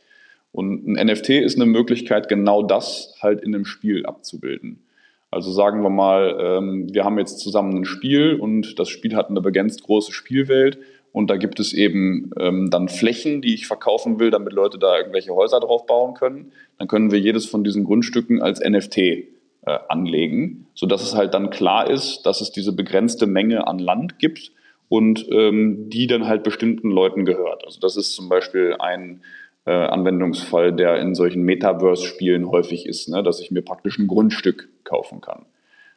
Und 0.53 0.87
ein 0.87 1.07
NFT 1.07 1.31
ist 1.31 1.57
eine 1.57 1.67
Möglichkeit, 1.67 2.29
genau 2.29 2.63
das 2.63 3.15
halt 3.21 3.41
in 3.41 3.55
einem 3.55 3.65
Spiel 3.65 4.05
abzubilden. 4.05 4.85
Also 5.31 5.51
sagen 5.51 5.83
wir 5.83 5.91
mal, 5.91 6.37
ähm, 6.39 6.93
wir 6.93 7.05
haben 7.05 7.19
jetzt 7.19 7.41
zusammen 7.41 7.79
ein 7.79 7.85
Spiel 7.87 8.35
und 8.35 8.79
das 8.79 8.91
Spiel 8.91 9.17
hat 9.17 9.31
eine 9.31 9.41
begrenzt 9.41 9.83
große 9.83 10.13
Spielwelt 10.13 10.79
und 11.11 11.31
da 11.31 11.37
gibt 11.37 11.59
es 11.59 11.73
eben 11.73 12.31
ähm, 12.39 12.69
dann 12.71 12.89
Flächen, 12.89 13.41
die 13.41 13.55
ich 13.55 13.67
verkaufen 13.67 14.19
will, 14.19 14.31
damit 14.31 14.53
Leute 14.53 14.79
da 14.79 14.99
irgendwelche 14.99 15.35
Häuser 15.35 15.61
drauf 15.61 15.87
bauen 15.87 16.15
können. 16.15 16.53
Dann 16.79 16.89
können 16.89 17.11
wir 17.11 17.19
jedes 17.19 17.47
von 17.47 17.65
diesen 17.65 17.85
Grundstücken 17.85 18.43
als 18.43 18.61
NFT 18.61 18.99
äh, 19.67 19.79
anlegen, 19.89 20.67
sodass 20.75 21.03
es 21.03 21.15
halt 21.15 21.35
dann 21.35 21.51
klar 21.51 21.89
ist, 21.89 22.23
dass 22.23 22.41
es 22.41 22.51
diese 22.53 22.73
begrenzte 22.73 23.27
Menge 23.27 23.67
an 23.67 23.79
Land 23.79 24.19
gibt 24.19 24.53
und 24.89 25.27
ähm, 25.31 25.89
die 25.89 26.07
dann 26.07 26.27
halt 26.27 26.43
bestimmten 26.43 26.91
Leuten 26.91 27.25
gehört. 27.25 27.65
Also 27.65 27.81
das 27.81 27.97
ist 27.97 28.15
zum 28.15 28.29
Beispiel 28.29 28.77
ein 28.79 29.23
äh, 29.65 29.71
Anwendungsfall, 29.71 30.73
der 30.73 30.99
in 30.99 31.15
solchen 31.15 31.43
Metaverse-Spielen 31.43 32.51
häufig 32.51 32.87
ist, 32.87 33.09
ne? 33.09 33.23
dass 33.23 33.41
ich 33.41 33.51
mir 33.51 33.63
praktisch 33.63 33.99
ein 33.99 34.09
Grundstück 34.09 34.69
kaufen 34.85 35.21
kann. 35.21 35.47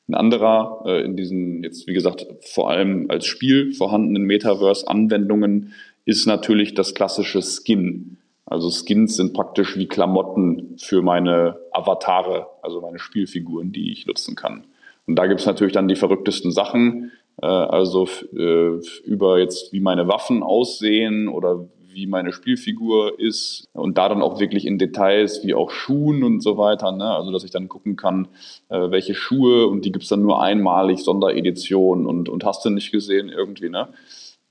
Ein 0.08 0.14
anderer 0.14 0.84
äh, 0.86 1.04
in 1.04 1.16
diesen 1.16 1.64
jetzt, 1.64 1.88
wie 1.88 1.94
gesagt, 1.94 2.28
vor 2.42 2.70
allem 2.70 3.08
als 3.10 3.26
Spiel 3.26 3.74
vorhandenen 3.74 4.24
Metaverse-Anwendungen 4.24 5.74
ist 6.06 6.28
natürlich 6.28 6.76
das 6.76 6.94
klassische 6.94 7.42
Skin. 7.42 8.18
Also 8.46 8.70
Skins 8.70 9.16
sind 9.16 9.34
praktisch 9.34 9.78
wie 9.78 9.88
Klamotten 9.88 10.76
für 10.78 11.02
meine 11.02 11.58
Avatare, 11.72 12.48
also 12.62 12.80
meine 12.82 13.00
Spielfiguren, 13.00 13.72
die 13.72 13.92
ich 13.92 14.06
nutzen 14.06 14.36
kann. 14.36 14.66
Und 15.08 15.16
da 15.16 15.28
gibt 15.28 15.40
es 15.40 15.46
natürlich 15.46 15.74
dann 15.74 15.88
die 15.88 15.96
verrücktesten 15.96 16.52
Sachen, 16.52 17.12
äh, 17.42 17.46
also 17.48 18.08
äh, 18.36 18.80
über 19.04 19.40
jetzt 19.40 19.74
wie 19.74 19.80
meine 19.80 20.08
Waffen 20.08 20.44
aussehen 20.44 21.28
oder 21.28 21.68
wie 21.96 22.08
meine 22.08 22.34
Spielfigur 22.34 23.20
ist 23.20 23.70
und 23.72 23.98
da 23.98 24.10
dann 24.10 24.22
auch 24.22 24.40
wirklich 24.40 24.66
in 24.66 24.78
Details 24.78 25.44
wie 25.46 25.54
auch 25.54 25.72
Schuhen 25.72 26.24
und 26.24 26.42
so 26.42 26.58
weiter. 26.58 26.92
Ne? 26.92 27.06
Also 27.06 27.32
dass 27.32 27.46
ich 27.46 27.52
dann 27.52 27.70
gucken 27.70 27.96
kann, 27.96 28.28
äh, 28.70 28.92
welche 28.92 29.16
Schuhe 29.16 29.68
und 29.68 29.86
die 29.86 29.92
gibt 29.92 30.04
es 30.04 30.10
dann 30.10 30.22
nur 30.22 30.42
einmalig, 30.42 31.04
Sonderedition 31.04 32.06
und, 32.06 32.28
und 32.28 32.44
hast 32.44 32.66
du 32.66 32.70
nicht 32.70 32.92
gesehen 32.92 33.30
irgendwie. 33.30 33.70
Ne? 33.70 33.88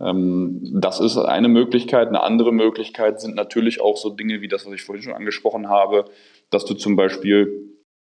Ähm, 0.01 0.61
das 0.81 1.01
ist 1.01 1.17
eine 1.17 1.49
Möglichkeit. 1.49 2.09
Eine 2.09 2.23
andere 2.23 2.53
Möglichkeit 2.53 3.21
sind 3.21 3.35
natürlich 3.35 3.81
auch 3.81 3.97
so 3.97 4.11
Dinge 4.11 4.41
wie 4.41 4.49
das, 4.49 4.67
was 4.67 4.75
ich 4.75 4.83
vorhin 4.83 5.03
schon 5.03 5.15
angesprochen 5.15 5.69
habe, 5.69 6.07
dass 6.51 6.65
du 6.65 6.75
zum 6.75 6.97
Beispiel 6.97 7.71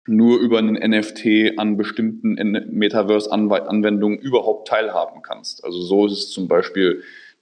nur 0.07 0.39
über 0.39 0.59
einen 0.59 0.75
NFT 0.75 1.57
an 1.57 1.77
bestimmten 1.77 2.33
Metaverse-Anwendungen 2.71 4.19
überhaupt 4.19 4.67
teilhaben 4.67 5.21
kannst. 5.23 5.63
Also 5.63 5.81
so 5.81 6.05
ist 6.05 6.13
es 6.13 6.29
zum 6.29 6.47
Beispiel 6.47 7.01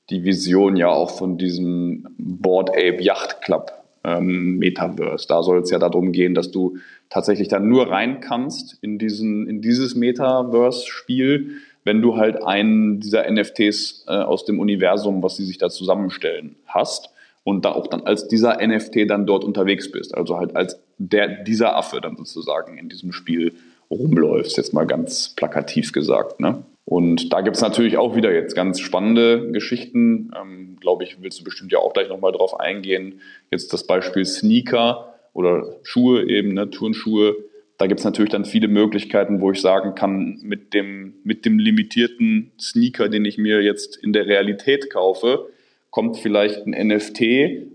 die 0.10 0.24
Vision 0.24 0.76
ja 0.76 0.90
auch 0.90 1.12
von 1.12 1.38
diesem 1.38 2.08
Board 2.18 2.70
Ape 2.72 3.02
Yacht 3.02 3.42
Club 3.42 3.72
ähm, 4.04 4.58
Metaverse. 4.58 5.28
Da 5.28 5.44
soll 5.44 5.60
es 5.60 5.72
ja 5.72 5.80
darum 5.80 6.12
gehen, 6.12 6.34
dass 6.34 6.52
du 6.52 6.78
tatsächlich 7.10 7.48
dann 7.48 7.68
nur 7.68 7.90
rein 7.90 8.20
kannst 8.20 8.78
in, 8.82 8.98
diesen, 8.98 9.48
in 9.48 9.62
dieses 9.62 9.96
Metaverse-Spiel, 9.96 11.58
wenn 11.84 12.02
du 12.02 12.18
halt 12.18 12.44
einen 12.44 13.00
dieser 13.00 13.30
NFTs 13.30 14.06
äh, 14.08 14.12
aus 14.12 14.46
dem 14.46 14.60
Universum, 14.60 15.22
was 15.24 15.38
sie 15.38 15.46
sich 15.46 15.58
da 15.58 15.70
zusammenstellen, 15.70 16.56
hast 16.66 17.10
und 17.44 17.66
da 17.66 17.72
auch 17.72 17.88
dann 17.88 18.02
als 18.02 18.28
dieser 18.28 18.66
NFT 18.66 19.10
dann 19.10 19.26
dort 19.26 19.44
unterwegs 19.44 19.92
bist. 19.92 20.16
Also 20.16 20.38
halt 20.38 20.56
als 20.56 20.82
der, 20.98 21.44
dieser 21.44 21.76
Affe 21.76 22.00
dann 22.02 22.16
sozusagen 22.16 22.78
in 22.78 22.90
diesem 22.90 23.12
Spiel 23.12 23.54
rumläufst, 23.92 24.58
jetzt 24.58 24.74
mal 24.74 24.88
ganz 24.88 25.34
plakativ 25.36 25.92
gesagt. 25.92 26.40
Ne? 26.40 26.64
Und 26.86 27.32
da 27.32 27.42
gibt 27.42 27.56
es 27.56 27.62
natürlich 27.62 27.98
auch 27.98 28.16
wieder 28.16 28.34
jetzt 28.34 28.56
ganz 28.56 28.80
spannende 28.80 29.52
Geschichten. 29.52 30.32
Ähm, 30.40 30.78
Glaube 30.80 31.04
ich, 31.04 31.22
willst 31.22 31.40
du 31.40 31.44
bestimmt 31.44 31.72
ja 31.72 31.80
auch 31.80 31.94
gleich 31.94 32.10
nochmal 32.10 32.34
drauf 32.34 32.60
eingehen. 32.60 33.22
Jetzt 33.52 33.72
das 33.72 33.88
Beispiel 33.88 34.26
Sneaker 34.26 35.14
oder 35.34 35.78
Schuhe 35.84 36.28
eben, 36.30 36.54
ne, 36.54 36.70
Turnschuhe. 36.70 37.36
Da 37.84 37.88
gibt 37.88 38.00
es 38.00 38.06
natürlich 38.06 38.32
dann 38.32 38.46
viele 38.46 38.70
Möglichkeiten, 38.70 39.42
wo 39.42 39.52
ich 39.52 39.60
sagen 39.60 39.94
kann, 39.94 40.40
mit 40.42 40.74
dem, 40.74 41.16
mit 41.26 41.44
dem 41.44 41.60
limitierten 41.60 42.54
Sneaker, 42.58 43.10
den 43.10 43.26
ich 43.26 43.38
mir 43.38 43.62
jetzt 43.62 43.98
in 43.98 44.14
der 44.14 44.26
Realität 44.26 44.90
kaufe, 44.90 45.50
kommt 45.90 46.18
vielleicht 46.18 46.66
ein 46.66 46.88
NFT 46.88 47.22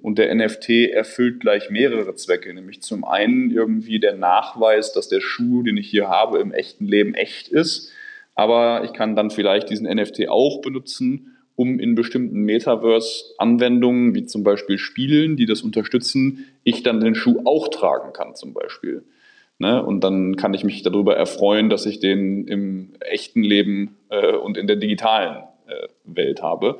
und 0.00 0.18
der 0.18 0.34
NFT 0.34 0.70
erfüllt 0.92 1.40
gleich 1.40 1.68
mehrere 1.68 2.14
Zwecke. 2.14 2.54
Nämlich 2.54 2.80
zum 2.80 3.04
einen 3.04 3.50
irgendwie 3.50 4.00
der 4.00 4.16
Nachweis, 4.16 4.92
dass 4.92 5.08
der 5.08 5.20
Schuh, 5.20 5.62
den 5.62 5.76
ich 5.76 5.90
hier 5.90 6.08
habe, 6.08 6.38
im 6.38 6.52
echten 6.52 6.86
Leben 6.86 7.14
echt 7.14 7.48
ist 7.48 7.92
aber 8.38 8.84
ich 8.84 8.92
kann 8.92 9.16
dann 9.16 9.32
vielleicht 9.32 9.68
diesen 9.68 9.92
NFT 9.92 10.28
auch 10.28 10.60
benutzen, 10.60 11.38
um 11.56 11.80
in 11.80 11.96
bestimmten 11.96 12.42
Metaverse-Anwendungen, 12.42 14.14
wie 14.14 14.26
zum 14.26 14.44
Beispiel 14.44 14.78
Spielen, 14.78 15.36
die 15.36 15.44
das 15.44 15.62
unterstützen, 15.62 16.46
ich 16.62 16.84
dann 16.84 17.00
den 17.00 17.16
Schuh 17.16 17.42
auch 17.44 17.66
tragen 17.66 18.12
kann 18.12 18.36
zum 18.36 18.54
Beispiel. 18.54 19.02
Ne? 19.58 19.84
Und 19.84 20.04
dann 20.04 20.36
kann 20.36 20.54
ich 20.54 20.64
mich 20.64 20.82
darüber 20.82 21.16
erfreuen, 21.16 21.68
dass 21.68 21.86
ich 21.86 22.00
den 22.00 22.46
im 22.46 22.94
echten 23.00 23.42
Leben 23.42 23.96
äh, 24.08 24.34
und 24.34 24.56
in 24.56 24.66
der 24.66 24.76
digitalen 24.76 25.44
äh, 25.66 25.88
Welt 26.04 26.42
habe. 26.42 26.78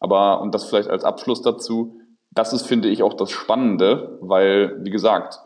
Aber, 0.00 0.40
und 0.40 0.54
das 0.54 0.68
vielleicht 0.68 0.90
als 0.90 1.04
Abschluss 1.04 1.42
dazu, 1.42 1.96
das 2.30 2.52
ist, 2.52 2.66
finde 2.66 2.88
ich, 2.88 3.02
auch 3.02 3.14
das 3.14 3.30
Spannende, 3.30 4.18
weil, 4.20 4.84
wie 4.84 4.90
gesagt, 4.90 5.38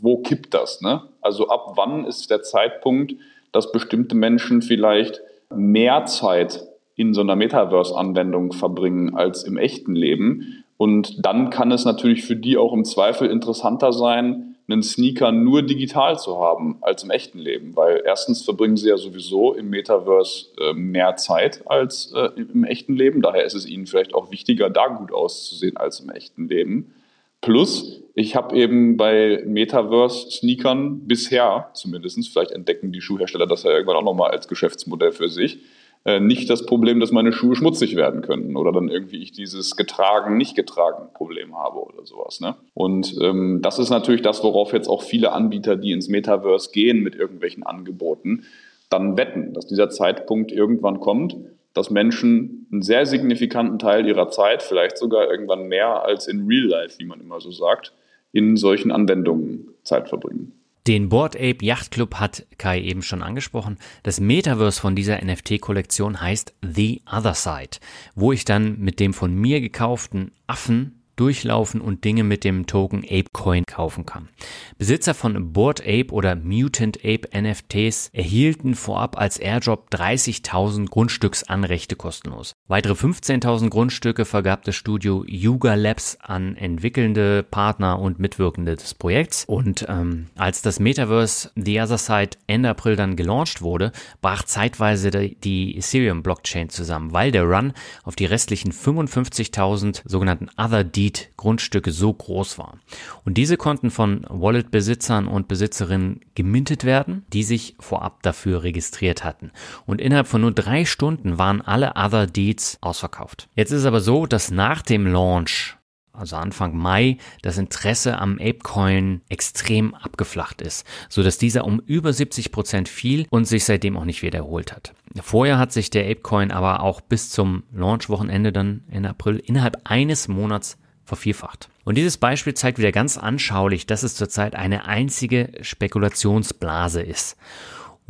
wo 0.00 0.18
kippt 0.18 0.54
das? 0.54 0.80
Ne? 0.80 1.02
Also 1.20 1.48
ab 1.48 1.72
wann 1.76 2.04
ist 2.04 2.30
der 2.30 2.42
Zeitpunkt, 2.42 3.14
dass 3.52 3.72
bestimmte 3.72 4.14
Menschen 4.14 4.62
vielleicht 4.62 5.20
mehr 5.50 6.04
Zeit 6.06 6.66
in 6.94 7.14
so 7.14 7.20
einer 7.20 7.36
Metaverse-Anwendung 7.36 8.52
verbringen 8.52 9.16
als 9.16 9.44
im 9.44 9.56
echten 9.56 9.94
Leben. 9.94 10.64
Und 10.76 11.24
dann 11.24 11.50
kann 11.50 11.72
es 11.72 11.84
natürlich 11.84 12.24
für 12.24 12.36
die 12.36 12.56
auch 12.56 12.72
im 12.72 12.84
Zweifel 12.84 13.28
interessanter 13.28 13.92
sein, 13.92 14.49
einen 14.70 14.82
Sneaker 14.82 15.32
nur 15.32 15.62
digital 15.62 16.18
zu 16.18 16.38
haben 16.38 16.78
als 16.80 17.02
im 17.02 17.10
echten 17.10 17.38
Leben, 17.38 17.76
weil 17.76 18.02
erstens 18.04 18.42
verbringen 18.42 18.76
sie 18.76 18.88
ja 18.88 18.96
sowieso 18.96 19.54
im 19.54 19.70
Metaverse 19.70 20.46
äh, 20.60 20.72
mehr 20.72 21.16
Zeit 21.16 21.62
als 21.66 22.12
äh, 22.14 22.30
im 22.36 22.64
echten 22.64 22.94
Leben. 22.94 23.22
Daher 23.22 23.44
ist 23.44 23.54
es 23.54 23.66
ihnen 23.66 23.86
vielleicht 23.86 24.14
auch 24.14 24.30
wichtiger, 24.30 24.70
da 24.70 24.88
gut 24.88 25.12
auszusehen 25.12 25.76
als 25.76 26.00
im 26.00 26.10
echten 26.10 26.48
Leben. 26.48 26.94
Plus, 27.40 28.02
ich 28.14 28.36
habe 28.36 28.54
eben 28.54 28.98
bei 28.98 29.42
Metaverse-Sneakern 29.46 31.06
bisher 31.06 31.70
zumindest, 31.72 32.28
vielleicht 32.28 32.50
entdecken 32.50 32.92
die 32.92 33.00
Schuhhersteller 33.00 33.46
das 33.46 33.62
ja 33.62 33.70
irgendwann 33.70 33.96
auch 33.96 34.04
nochmal 34.04 34.30
als 34.30 34.46
Geschäftsmodell 34.46 35.12
für 35.12 35.28
sich, 35.28 35.60
nicht 36.04 36.48
das 36.48 36.64
Problem, 36.64 36.98
dass 36.98 37.12
meine 37.12 37.32
Schuhe 37.32 37.54
schmutzig 37.56 37.94
werden 37.94 38.22
könnten 38.22 38.56
oder 38.56 38.72
dann 38.72 38.88
irgendwie 38.88 39.22
ich 39.22 39.32
dieses 39.32 39.76
getragen, 39.76 40.38
nicht 40.38 40.56
getragen 40.56 41.12
Problem 41.12 41.58
habe 41.58 41.78
oder 41.78 42.06
sowas. 42.06 42.40
Ne? 42.40 42.54
Und 42.72 43.16
ähm, 43.20 43.60
das 43.60 43.78
ist 43.78 43.90
natürlich 43.90 44.22
das, 44.22 44.42
worauf 44.42 44.72
jetzt 44.72 44.88
auch 44.88 45.02
viele 45.02 45.32
Anbieter, 45.32 45.76
die 45.76 45.92
ins 45.92 46.08
Metaverse 46.08 46.70
gehen 46.72 47.00
mit 47.02 47.14
irgendwelchen 47.14 47.64
Angeboten, 47.64 48.44
dann 48.88 49.18
wetten, 49.18 49.52
dass 49.52 49.66
dieser 49.66 49.90
Zeitpunkt 49.90 50.52
irgendwann 50.52 51.00
kommt, 51.00 51.36
dass 51.74 51.90
Menschen 51.90 52.66
einen 52.72 52.82
sehr 52.82 53.06
signifikanten 53.06 53.78
Teil 53.78 54.06
ihrer 54.06 54.30
Zeit, 54.30 54.62
vielleicht 54.62 54.98
sogar 54.98 55.30
irgendwann 55.30 55.68
mehr 55.68 56.04
als 56.04 56.26
in 56.26 56.46
Real 56.46 56.66
Life, 56.66 56.98
wie 56.98 57.04
man 57.06 57.20
immer 57.20 57.40
so 57.40 57.50
sagt, 57.50 57.92
in 58.32 58.56
solchen 58.56 58.90
Anwendungen 58.90 59.68
Zeit 59.82 60.08
verbringen. 60.08 60.59
Den 60.90 61.08
Board 61.08 61.36
Ape 61.36 61.64
Yacht 61.64 61.92
Club 61.92 62.16
hat 62.16 62.44
Kai 62.58 62.80
eben 62.80 63.02
schon 63.02 63.22
angesprochen. 63.22 63.78
Das 64.02 64.18
Metaverse 64.18 64.80
von 64.80 64.96
dieser 64.96 65.24
NFT-Kollektion 65.24 66.20
heißt 66.20 66.52
The 66.62 67.02
Other 67.06 67.34
Side, 67.34 67.78
wo 68.16 68.32
ich 68.32 68.44
dann 68.44 68.76
mit 68.80 68.98
dem 68.98 69.14
von 69.14 69.32
mir 69.32 69.60
gekauften 69.60 70.32
Affen 70.48 70.99
durchlaufen 71.20 71.82
und 71.82 72.04
Dinge 72.04 72.24
mit 72.24 72.44
dem 72.44 72.66
Token 72.66 73.04
ApeCoin 73.04 73.66
kaufen 73.66 74.06
kann. 74.06 74.30
Besitzer 74.78 75.12
von 75.12 75.52
Board 75.52 75.82
Ape 75.82 76.06
oder 76.12 76.34
Mutant 76.34 77.00
Ape 77.04 77.28
NFTs 77.38 78.08
erhielten 78.14 78.74
vorab 78.74 79.20
als 79.20 79.36
Airdrop 79.36 79.90
30.000 79.92 80.88
Grundstücksanrechte 80.88 81.94
kostenlos. 81.94 82.54
Weitere 82.68 82.94
15.000 82.94 83.68
Grundstücke 83.68 84.24
vergab 84.24 84.64
das 84.64 84.76
Studio 84.76 85.22
Yuga 85.28 85.74
Labs 85.74 86.16
an 86.22 86.56
entwickelnde 86.56 87.42
Partner 87.42 87.98
und 87.98 88.18
Mitwirkende 88.18 88.76
des 88.76 88.94
Projekts. 88.94 89.44
Und 89.44 89.84
ähm, 89.90 90.28
als 90.36 90.62
das 90.62 90.80
Metaverse 90.80 91.50
The 91.54 91.82
Other 91.82 91.98
Side 91.98 92.38
Ende 92.46 92.70
April 92.70 92.96
dann 92.96 93.16
gelauncht 93.16 93.60
wurde, 93.60 93.92
brach 94.22 94.44
zeitweise 94.44 95.10
die 95.10 95.76
Ethereum-Blockchain 95.76 96.70
zusammen, 96.70 97.12
weil 97.12 97.30
der 97.30 97.44
Run 97.44 97.74
auf 98.04 98.16
die 98.16 98.24
restlichen 98.24 98.72
55.000 98.72 100.00
sogenannten 100.06 100.48
Other 100.56 100.82
Deeds 100.82 101.09
Grundstücke 101.36 101.92
so 101.92 102.12
groß 102.12 102.58
war. 102.58 102.78
Und 103.24 103.36
diese 103.36 103.56
konnten 103.56 103.90
von 103.90 104.26
Wallet-Besitzern 104.28 105.26
und 105.26 105.48
Besitzerinnen 105.48 106.20
gemintet 106.34 106.84
werden, 106.84 107.24
die 107.32 107.42
sich 107.42 107.76
vorab 107.80 108.22
dafür 108.22 108.62
registriert 108.62 109.24
hatten. 109.24 109.52
Und 109.86 110.00
innerhalb 110.00 110.26
von 110.26 110.40
nur 110.40 110.52
drei 110.52 110.84
Stunden 110.84 111.38
waren 111.38 111.60
alle 111.60 111.92
Other 111.96 112.26
Deeds 112.26 112.78
ausverkauft. 112.80 113.48
Jetzt 113.54 113.70
ist 113.70 113.80
es 113.80 113.86
aber 113.86 114.00
so, 114.00 114.26
dass 114.26 114.50
nach 114.50 114.82
dem 114.82 115.06
Launch 115.06 115.76
also 116.12 116.36
Anfang 116.36 116.76
Mai, 116.76 117.16
das 117.42 117.58
Interesse 117.58 118.18
am 118.18 118.38
Apecoin 118.38 119.22
extrem 119.28 119.94
abgeflacht 119.94 120.60
ist, 120.60 120.86
so 121.08 121.22
dass 121.22 121.38
dieser 121.38 121.64
um 121.64 121.80
über 121.80 122.12
70 122.12 122.52
Prozent 122.52 122.88
fiel 122.88 123.26
und 123.30 123.46
sich 123.46 123.64
seitdem 123.64 123.96
auch 123.96 124.04
nicht 124.04 124.22
wieder 124.22 124.40
erholt 124.40 124.72
hat. 124.72 124.92
Vorher 125.22 125.58
hat 125.58 125.72
sich 125.72 125.90
der 125.90 126.04
Apecoin 126.04 126.50
aber 126.50 126.82
auch 126.82 127.00
bis 127.00 127.30
zum 127.30 127.64
Launch-Wochenende 127.72 128.52
dann 128.52 128.84
in 128.90 129.06
April 129.06 129.38
innerhalb 129.38 129.80
eines 129.84 130.28
Monats 130.28 130.78
vervierfacht. 131.10 131.68
Und 131.84 131.98
dieses 131.98 132.16
Beispiel 132.16 132.54
zeigt 132.54 132.78
wieder 132.78 132.92
ganz 132.92 133.18
anschaulich, 133.18 133.86
dass 133.86 134.02
es 134.02 134.14
zurzeit 134.14 134.54
eine 134.54 134.86
einzige 134.86 135.52
Spekulationsblase 135.60 137.02
ist. 137.02 137.36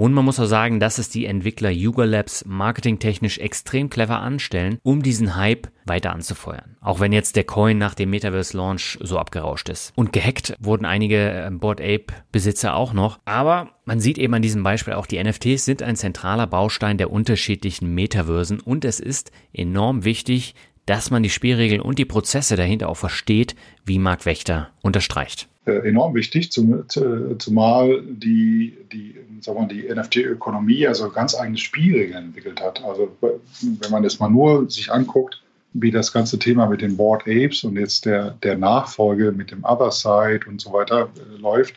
Und 0.01 0.15
man 0.15 0.25
muss 0.25 0.41
auch 0.41 0.47
sagen, 0.47 0.81
dass 0.81 0.97
es 0.97 1.11
die 1.11 1.27
Entwickler 1.27 1.69
Yuga 1.69 2.05
Labs 2.05 2.47
marketingtechnisch 2.47 3.37
extrem 3.37 3.91
clever 3.91 4.21
anstellen, 4.21 4.79
um 4.83 5.03
diesen 5.03 5.37
Hype 5.37 5.69
weiter 5.85 6.15
anzufeuern. 6.15 6.79
Auch 6.81 7.01
wenn 7.01 7.13
jetzt 7.13 7.37
der 7.37 7.45
Coin 7.45 7.77
nach 7.77 7.95
dem 7.95 8.09
Metaverse 8.09 8.57
Launch 8.57 8.99
so 9.03 9.19
abgerauscht 9.19 9.69
ist. 9.69 9.93
Und 9.97 10.15
gehackt 10.15 10.57
wurden 10.59 10.87
einige 10.87 11.17
ähm, 11.31 11.59
Board 11.59 11.83
Ape 11.83 12.15
Besitzer 12.33 12.77
auch 12.77 12.95
noch. 12.95 13.19
Aber 13.27 13.73
man 13.85 14.01
sieht 14.01 14.17
eben 14.17 14.33
an 14.33 14.41
diesem 14.41 14.63
Beispiel 14.63 14.95
auch, 14.95 15.05
die 15.05 15.23
NFTs 15.23 15.67
sind 15.67 15.83
ein 15.83 15.97
zentraler 15.97 16.47
Baustein 16.47 16.97
der 16.97 17.11
unterschiedlichen 17.11 17.95
Metaversen 17.95 18.59
und 18.59 18.87
es 18.87 19.01
ist 19.01 19.33
enorm 19.53 20.05
wichtig, 20.05 20.55
dass 20.90 21.12
man 21.12 21.22
die 21.22 21.31
Spielregeln 21.31 21.81
und 21.81 22.00
die 22.00 22.05
Prozesse 22.05 22.57
dahinter 22.57 22.88
auch 22.88 22.96
versteht, 22.96 23.55
wie 23.85 24.00
Marc 24.00 24.26
Wächter 24.26 24.70
unterstreicht. 24.83 25.46
Äh, 25.64 25.88
enorm 25.88 26.16
wichtig, 26.16 26.50
zum, 26.50 26.83
zumal 26.88 28.03
die, 28.03 28.76
die, 28.92 29.14
die 29.40 29.94
NFT-Ökonomie 29.94 30.88
also 30.88 31.09
ganz 31.11 31.37
eigene 31.37 31.59
Spielregeln 31.59 32.24
entwickelt 32.24 32.61
hat. 32.61 32.83
Also 32.83 33.16
wenn 33.20 33.90
man 33.92 34.03
das 34.03 34.18
mal 34.18 34.31
nur 34.31 34.68
sich 34.68 34.90
anguckt, 34.90 35.40
wie 35.74 35.92
das 35.92 36.12
ganze 36.12 36.40
Thema 36.40 36.66
mit 36.66 36.83
den 36.83 36.96
Board 36.96 37.22
Apes 37.22 37.62
und 37.62 37.76
jetzt 37.76 38.05
der, 38.05 38.33
der 38.42 38.59
Nachfolge 38.59 39.31
mit 39.31 39.53
dem 39.53 39.62
Other 39.62 39.92
Side 39.92 40.40
und 40.48 40.61
so 40.61 40.72
weiter 40.72 41.09
äh, 41.14 41.40
läuft, 41.40 41.76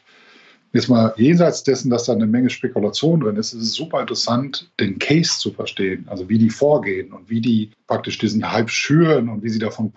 Jetzt 0.73 0.89
mal 0.89 1.13
jenseits 1.17 1.61
dessen, 1.61 1.91
dass 1.91 2.05
da 2.05 2.13
eine 2.13 2.25
Menge 2.25 2.49
Spekulation 2.49 3.19
drin 3.19 3.35
ist, 3.35 3.53
ist 3.53 3.61
es 3.61 3.73
super 3.75 4.01
interessant, 4.01 4.71
den 4.79 4.97
Case 4.97 5.37
zu 5.37 5.51
verstehen, 5.51 6.07
also 6.09 6.29
wie 6.29 6.39
die 6.39 6.49
vorgehen 6.49 7.13
und 7.13 7.29
wie 7.29 7.41
die 7.41 7.69
praktisch 7.85 8.17
diesen 8.17 8.51
Hype 8.51 8.71
schüren 8.71 9.29
und 9.29 9.43
wie 9.43 9.49
sie 9.49 9.59
davon 9.59 9.93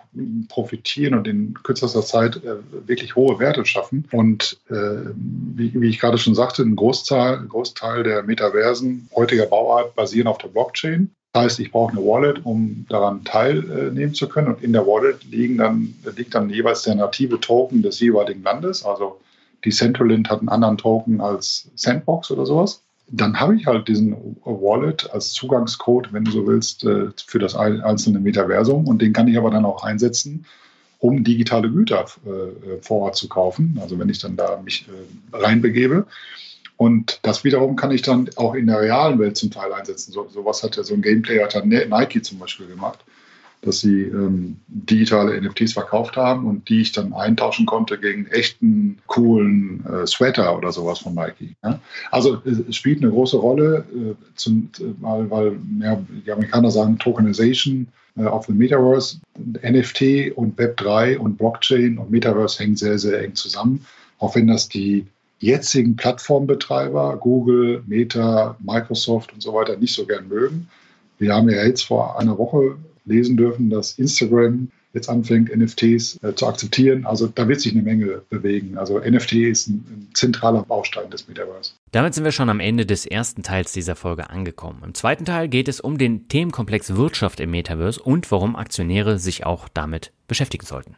profitieren 0.50 1.14
und 1.14 1.26
in 1.26 1.54
kürzester 1.62 2.02
Zeit 2.02 2.36
äh, 2.44 2.56
wirklich 2.86 3.16
hohe 3.16 3.38
Werte 3.38 3.64
schaffen. 3.64 4.06
Und 4.12 4.58
äh, 4.68 4.74
wie, 4.74 5.72
wie, 5.80 5.88
ich 5.88 5.98
gerade 5.98 6.18
schon 6.18 6.34
sagte, 6.34 6.62
ein 6.62 6.76
Großteil, 6.76 7.46
Großteil 7.48 8.02
der 8.02 8.22
Metaversen 8.24 9.08
heutiger 9.16 9.46
Bauart 9.46 9.94
basieren 9.94 10.26
auf 10.26 10.36
der 10.36 10.48
Blockchain. 10.48 11.10
Das 11.32 11.44
heißt, 11.44 11.60
ich 11.60 11.72
brauche 11.72 11.92
eine 11.92 12.04
Wallet, 12.04 12.44
um 12.44 12.84
daran 12.90 13.24
teilnehmen 13.24 14.12
zu 14.12 14.28
können. 14.28 14.48
Und 14.48 14.62
in 14.62 14.74
der 14.74 14.86
Wallet 14.86 15.24
liegen 15.24 15.56
dann, 15.56 15.94
liegt 16.16 16.34
dann 16.34 16.50
jeweils 16.50 16.82
der 16.82 16.96
native 16.96 17.40
Token 17.40 17.82
des 17.82 18.00
jeweiligen 18.00 18.42
Landes. 18.42 18.84
Also 18.84 19.20
die 19.66 19.72
Centralint 19.72 20.30
hat 20.30 20.38
einen 20.38 20.48
anderen 20.48 20.78
Token 20.78 21.20
als 21.20 21.68
Sandbox 21.74 22.30
oder 22.30 22.46
sowas. 22.46 22.82
Dann 23.08 23.38
habe 23.38 23.56
ich 23.56 23.66
halt 23.66 23.88
diesen 23.88 24.36
Wallet 24.44 25.10
als 25.12 25.32
Zugangscode, 25.32 26.12
wenn 26.12 26.24
du 26.24 26.30
so 26.30 26.46
willst, 26.46 26.84
äh, 26.84 27.08
für 27.26 27.38
das 27.38 27.54
einzelne 27.54 28.20
Metaversum. 28.20 28.86
Und 28.86 29.02
den 29.02 29.12
kann 29.12 29.28
ich 29.28 29.36
aber 29.36 29.50
dann 29.50 29.64
auch 29.64 29.82
einsetzen, 29.84 30.46
um 30.98 31.24
digitale 31.24 31.70
Güter 31.70 32.06
äh, 32.24 32.80
vor 32.80 33.02
Ort 33.02 33.16
zu 33.16 33.28
kaufen. 33.28 33.78
Also 33.82 33.98
wenn 33.98 34.08
ich 34.08 34.20
dann 34.20 34.36
da 34.36 34.60
mich 34.64 34.86
äh, 34.88 35.36
reinbegebe. 35.36 36.06
Und 36.76 37.20
das 37.22 37.42
wiederum 37.42 37.74
kann 37.74 37.90
ich 37.90 38.02
dann 38.02 38.28
auch 38.36 38.54
in 38.54 38.66
der 38.66 38.80
realen 38.80 39.18
Welt 39.18 39.36
zum 39.36 39.50
Teil 39.50 39.72
einsetzen. 39.72 40.12
So, 40.12 40.28
sowas 40.28 40.62
hat 40.62 40.76
ja 40.76 40.84
so 40.84 40.94
ein 40.94 41.02
Gameplay, 41.02 41.40
hat 41.42 41.54
dann 41.54 41.68
Nike 41.68 42.22
zum 42.22 42.38
Beispiel 42.38 42.66
gemacht 42.66 43.04
dass 43.66 43.80
sie 43.80 44.02
ähm, 44.02 44.56
digitale 44.68 45.40
NFTs 45.40 45.72
verkauft 45.72 46.16
haben 46.16 46.46
und 46.46 46.68
die 46.68 46.80
ich 46.80 46.92
dann 46.92 47.12
eintauschen 47.12 47.66
konnte 47.66 47.98
gegen 47.98 48.26
echten 48.26 48.98
coolen 49.06 49.84
äh, 49.86 50.06
Sweater 50.06 50.56
oder 50.56 50.72
sowas 50.72 51.00
von 51.00 51.14
Nike. 51.14 51.56
Ja? 51.64 51.80
Also 52.10 52.40
es 52.44 52.76
spielt 52.76 53.02
eine 53.02 53.10
große 53.10 53.36
Rolle, 53.36 53.84
äh, 53.92 54.14
zum, 54.36 54.70
weil, 55.00 55.30
weil 55.30 55.58
ja, 55.80 56.00
die 56.24 56.30
Amerikaner 56.30 56.70
sagen 56.70 56.98
Tokenization 56.98 57.88
äh, 58.16 58.24
of 58.24 58.46
the 58.46 58.52
Metaverse. 58.52 59.18
NFT 59.38 60.36
und 60.36 60.58
Web3 60.58 61.18
und 61.18 61.36
Blockchain 61.36 61.98
und 61.98 62.10
Metaverse 62.10 62.58
hängen 62.60 62.76
sehr, 62.76 62.98
sehr 62.98 63.22
eng 63.22 63.34
zusammen, 63.34 63.84
auch 64.18 64.34
wenn 64.36 64.46
das 64.46 64.68
die 64.68 65.06
jetzigen 65.38 65.96
Plattformbetreiber, 65.96 67.18
Google, 67.18 67.82
Meta, 67.86 68.56
Microsoft 68.60 69.32
und 69.32 69.42
so 69.42 69.52
weiter, 69.52 69.76
nicht 69.76 69.94
so 69.94 70.06
gern 70.06 70.28
mögen. 70.28 70.68
Wir 71.18 71.34
haben 71.34 71.48
ja 71.48 71.64
jetzt 71.64 71.82
vor 71.82 72.18
einer 72.18 72.38
Woche 72.38 72.76
lesen 73.06 73.36
dürfen, 73.36 73.70
dass 73.70 73.98
Instagram 73.98 74.68
jetzt 74.96 75.08
anfängt, 75.08 75.54
NFTs 75.54 76.18
äh, 76.22 76.34
zu 76.34 76.46
akzeptieren. 76.46 77.06
Also 77.06 77.28
da 77.28 77.46
wird 77.46 77.60
sich 77.60 77.72
eine 77.72 77.82
Menge 77.82 78.22
bewegen. 78.30 78.76
Also 78.76 78.98
NFT 78.98 79.34
ist 79.34 79.68
ein, 79.68 79.74
ein 79.74 80.08
zentraler 80.14 80.62
Baustein 80.62 81.10
des 81.10 81.28
Metaverse. 81.28 81.72
Damit 81.92 82.14
sind 82.14 82.24
wir 82.24 82.32
schon 82.32 82.48
am 82.48 82.60
Ende 82.60 82.86
des 82.86 83.06
ersten 83.06 83.42
Teils 83.42 83.72
dieser 83.72 83.94
Folge 83.94 84.30
angekommen. 84.30 84.82
Im 84.84 84.94
zweiten 84.94 85.24
Teil 85.24 85.48
geht 85.48 85.68
es 85.68 85.80
um 85.80 85.98
den 85.98 86.28
Themenkomplex 86.28 86.96
Wirtschaft 86.96 87.40
im 87.40 87.50
Metaverse 87.50 88.02
und 88.02 88.30
warum 88.32 88.56
Aktionäre 88.56 89.18
sich 89.18 89.46
auch 89.46 89.68
damit 89.68 90.12
beschäftigen 90.26 90.66
sollten. 90.66 90.96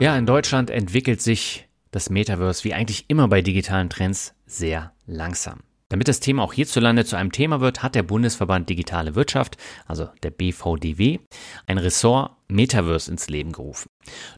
Ja, 0.00 0.16
in 0.16 0.24
Deutschland 0.24 0.70
entwickelt 0.70 1.20
sich 1.20 1.68
das 1.90 2.10
Metaverse 2.10 2.64
wie 2.64 2.74
eigentlich 2.74 3.08
immer 3.08 3.28
bei 3.28 3.42
digitalen 3.42 3.90
Trends 3.90 4.34
sehr 4.46 4.92
langsam. 5.06 5.60
Damit 5.90 6.06
das 6.06 6.20
Thema 6.20 6.44
auch 6.44 6.52
hierzulande 6.52 7.04
zu 7.04 7.16
einem 7.16 7.32
Thema 7.32 7.60
wird, 7.60 7.82
hat 7.82 7.96
der 7.96 8.04
Bundesverband 8.04 8.68
Digitale 8.68 9.16
Wirtschaft, 9.16 9.56
also 9.86 10.08
der 10.22 10.30
BVDW, 10.30 11.18
ein 11.66 11.78
Ressort 11.78 12.36
Metaverse 12.46 13.10
ins 13.10 13.28
Leben 13.28 13.50
gerufen. 13.50 13.90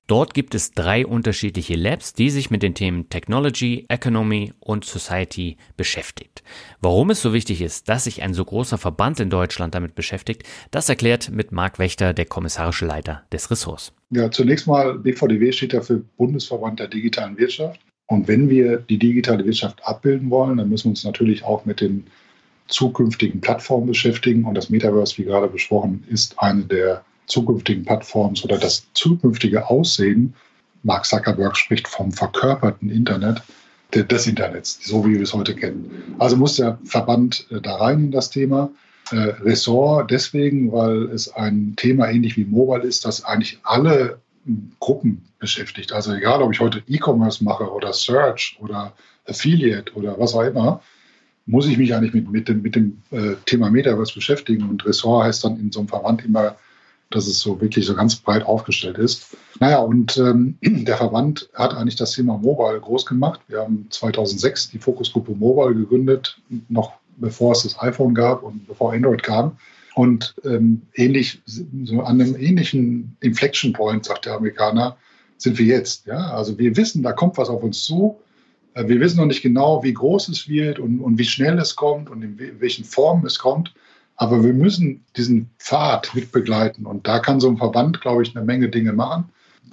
Dort 0.07 0.33
gibt 0.33 0.55
es 0.55 0.73
drei 0.73 1.07
unterschiedliche 1.07 1.75
Labs, 1.75 2.15
die 2.15 2.31
sich 2.31 2.51
mit 2.51 2.63
den 2.63 2.75
Themen 2.75 3.11
Technology, 3.11 3.85
Economy 3.89 4.55
und 4.61 4.87
Society 4.87 5.59
beschäftigt. 5.77 6.43
Warum 6.81 7.11
es 7.11 7.21
so 7.21 7.35
wichtig 7.35 7.61
ist, 7.61 7.89
dass 7.91 8.05
sich 8.05 8.23
ein 8.23 8.33
so 8.33 8.47
großer 8.47 8.79
Verband 8.79 9.21
in 9.21 9.29
Deutschland 9.29 9.75
damit 9.75 9.95
beschäftigt, 9.95 10.45
das 10.71 10.89
erklärt 10.89 11.31
mit 11.31 11.53
Marc 11.53 11.79
Wächter, 11.79 12.15
der 12.15 12.25
kommissarische 12.25 12.87
Leiter 12.87 13.25
des 13.31 13.51
Ressorts. 13.51 13.93
Ja, 14.11 14.31
zunächst 14.31 14.67
mal, 14.67 14.99
BVDW 14.99 15.53
steht 15.53 15.75
ja 15.75 15.83
für 15.83 15.99
Bundesverband 16.17 16.81
der 16.81 16.89
digitalen 16.89 17.37
Wirtschaft. 17.37 17.79
Und 18.13 18.29
wenn 18.29 18.51
wir 18.51 18.77
die 18.77 18.99
digitale 18.99 19.45
Wirtschaft 19.47 19.81
abbilden 19.87 20.29
wollen, 20.29 20.59
dann 20.59 20.69
müssen 20.69 20.85
wir 20.85 20.91
uns 20.91 21.05
natürlich 21.05 21.45
auch 21.45 21.65
mit 21.65 21.81
den 21.81 22.05
zukünftigen 22.69 23.41
Plattformen 23.41 23.87
beschäftigen. 23.87 24.45
Und 24.45 24.55
das 24.55 24.69
Metaverse, 24.69 25.17
wie 25.17 25.25
gerade 25.25 25.49
besprochen, 25.49 26.05
ist 26.11 26.39
eine 26.39 26.65
der 26.65 27.05
zukünftigen 27.27 27.85
Plattformen 27.85 28.37
oder 28.45 28.59
das 28.59 28.87
zukünftige 28.93 29.67
Aussehen. 29.67 30.35
Mark 30.83 31.07
Zuckerberg 31.07 31.57
spricht 31.57 31.89
vom 31.89 32.13
verkörperten 32.13 32.91
Internet 32.91 33.43
des 33.95 34.27
Internets, 34.27 34.81
so 34.83 35.07
wie 35.07 35.15
wir 35.15 35.23
es 35.23 35.33
heute 35.33 35.55
kennen. 35.55 36.15
Also 36.19 36.37
muss 36.37 36.57
der 36.57 36.79
Verband 36.85 37.47
äh, 37.51 37.61
da 37.61 37.77
rein 37.77 38.05
in 38.05 38.11
das 38.11 38.29
Thema. 38.29 38.71
Äh, 39.11 39.17
Ressort 39.17 40.11
deswegen, 40.11 40.71
weil 40.71 41.05
es 41.05 41.33
ein 41.33 41.75
Thema 41.77 42.11
ähnlich 42.11 42.37
wie 42.37 42.45
Mobile 42.45 42.83
ist, 42.83 43.07
das 43.07 43.25
eigentlich 43.25 43.59
alle 43.63 44.19
Gruppen 44.81 45.25
beschäftigt. 45.39 45.93
Also 45.93 46.13
egal, 46.13 46.43
ob 46.43 46.53
ich 46.53 46.61
heute 46.61 46.83
E-Commerce 46.89 47.45
mache 47.45 47.71
oder 47.71 47.93
Search 47.93 48.57
oder 48.61 48.93
Affiliate 49.27 49.93
oder 49.95 50.19
was 50.19 50.35
auch 50.35 50.43
immer, 50.43 50.83
muss 51.47 51.67
ich 51.67 51.79
mich 51.79 51.95
eigentlich 51.95 52.15
mit, 52.15 52.31
mit 52.31 52.49
dem, 52.49 52.63
mit 52.63 52.75
dem 52.75 53.03
äh, 53.11 53.35
Thema 53.47 53.71
Metaverse 53.71 54.15
beschäftigen. 54.15 54.69
Und 54.69 54.85
Ressort 54.85 55.25
heißt 55.25 55.45
dann 55.45 55.59
in 55.59 55.73
so 55.73 55.81
einem 55.81 55.89
Verband 55.89 56.25
immer, 56.25 56.57
dass 57.11 57.27
es 57.27 57.41
so 57.41 57.61
wirklich 57.61 57.87
so 57.87 57.95
ganz 57.95 58.17
breit 58.17 58.45
aufgestellt 58.45 58.99
ist. 58.99 59.37
Naja, 59.61 59.79
und 59.79 60.17
ähm, 60.19 60.57
der 60.63 60.97
Verband 60.97 61.49
hat 61.55 61.75
eigentlich 61.75 61.97
das 61.97 62.13
Thema 62.13 62.39
Mobile 62.39 62.81
groß 62.81 63.07
gemacht. 63.07 63.41
Wir 63.49 63.61
haben 63.61 63.87
2006 63.91 64.71
die 64.71 64.79
Fokusgruppe 64.79 65.33
Mobile 65.33 65.75
gegründet, 65.75 66.39
noch 66.69 66.95
bevor 67.17 67.53
es 67.53 67.63
das 67.63 67.79
iPhone 67.81 68.15
gab 68.15 68.43
und 68.43 68.67
bevor 68.67 68.93
Android 68.93 69.23
kam. 69.23 69.57
Und 69.95 70.35
ähm, 70.45 70.83
ähnlich, 70.95 71.43
so 71.45 72.01
an 72.01 72.21
einem 72.21 72.37
ähnlichen 72.37 73.17
Inflection 73.21 73.73
Point, 73.73 74.05
sagt 74.05 74.27
der 74.27 74.35
Amerikaner, 74.35 74.97
sind 75.37 75.59
wir 75.59 75.67
jetzt. 75.67 76.07
Ja? 76.07 76.33
Also 76.33 76.59
wir 76.59 76.77
wissen, 76.77 77.03
da 77.03 77.13
kommt 77.13 77.37
was 77.37 77.49
auf 77.49 77.63
uns 77.63 77.85
zu. 77.85 78.19
Äh, 78.75 78.89
wir 78.89 79.01
wissen 79.01 79.19
noch 79.19 79.27
nicht 79.27 79.43
genau, 79.43 79.83
wie 79.83 79.93
groß 79.93 80.29
es 80.29 80.49
wird 80.49 80.79
und, 80.79 81.01
und 81.01 81.19
wie 81.19 81.25
schnell 81.25 81.59
es 81.59 81.77
kommt 81.77 82.09
und 82.09 82.23
in 82.23 82.61
welchen 82.61 82.85
Formen 82.85 83.27
es 83.27 83.39
kommt. 83.39 83.75
Aber 84.17 84.45
wir 84.45 84.53
müssen 84.53 85.05
diesen 85.17 85.51
Pfad 85.59 86.15
mit 86.15 86.33
begleiten. 86.33 86.87
Und 86.87 87.07
da 87.07 87.19
kann 87.19 87.41
so 87.41 87.49
ein 87.49 87.57
Verband, 87.57 88.01
glaube 88.01 88.23
ich, 88.23 88.37
eine 88.37 88.45
Menge 88.45 88.69
Dinge 88.69 88.93
machen. 88.93 89.25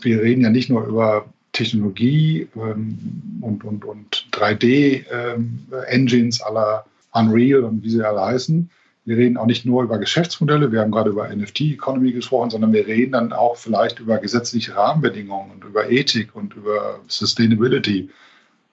Wir 0.02 0.22
reden 0.22 0.42
ja 0.42 0.50
nicht 0.50 0.70
nur 0.70 0.86
über 0.86 1.26
Technologie 1.52 2.48
ähm, 2.56 3.40
und, 3.42 3.64
und, 3.64 3.86
und 3.86 4.28
3D-Engines 4.32 6.40
ähm, 6.40 6.46
aller 6.46 6.86
Unreal 7.12 7.64
und 7.64 7.84
wie 7.84 7.90
sie 7.90 8.04
alle 8.04 8.22
heißen, 8.22 8.70
wir 9.10 9.18
reden 9.18 9.38
auch 9.38 9.48
nicht 9.48 9.66
nur 9.66 9.82
über 9.82 9.98
Geschäftsmodelle, 9.98 10.72
wir 10.72 10.82
haben 10.82 10.92
gerade 10.92 11.10
über 11.10 11.28
NFT-Economy 11.28 12.12
gesprochen, 12.12 12.52
sondern 12.52 12.72
wir 12.72 12.86
reden 12.86 13.14
dann 13.14 13.34
auch 13.34 13.58
vielleicht 13.58 14.00
über 14.00 14.20
gesetzliche 14.20 14.76
Rahmenbedingungen 14.76 15.50
und 15.50 15.64
über 15.64 15.90
Ethik 15.90 16.36
und 16.36 16.54
über 16.56 17.00
Sustainability. 17.08 18.12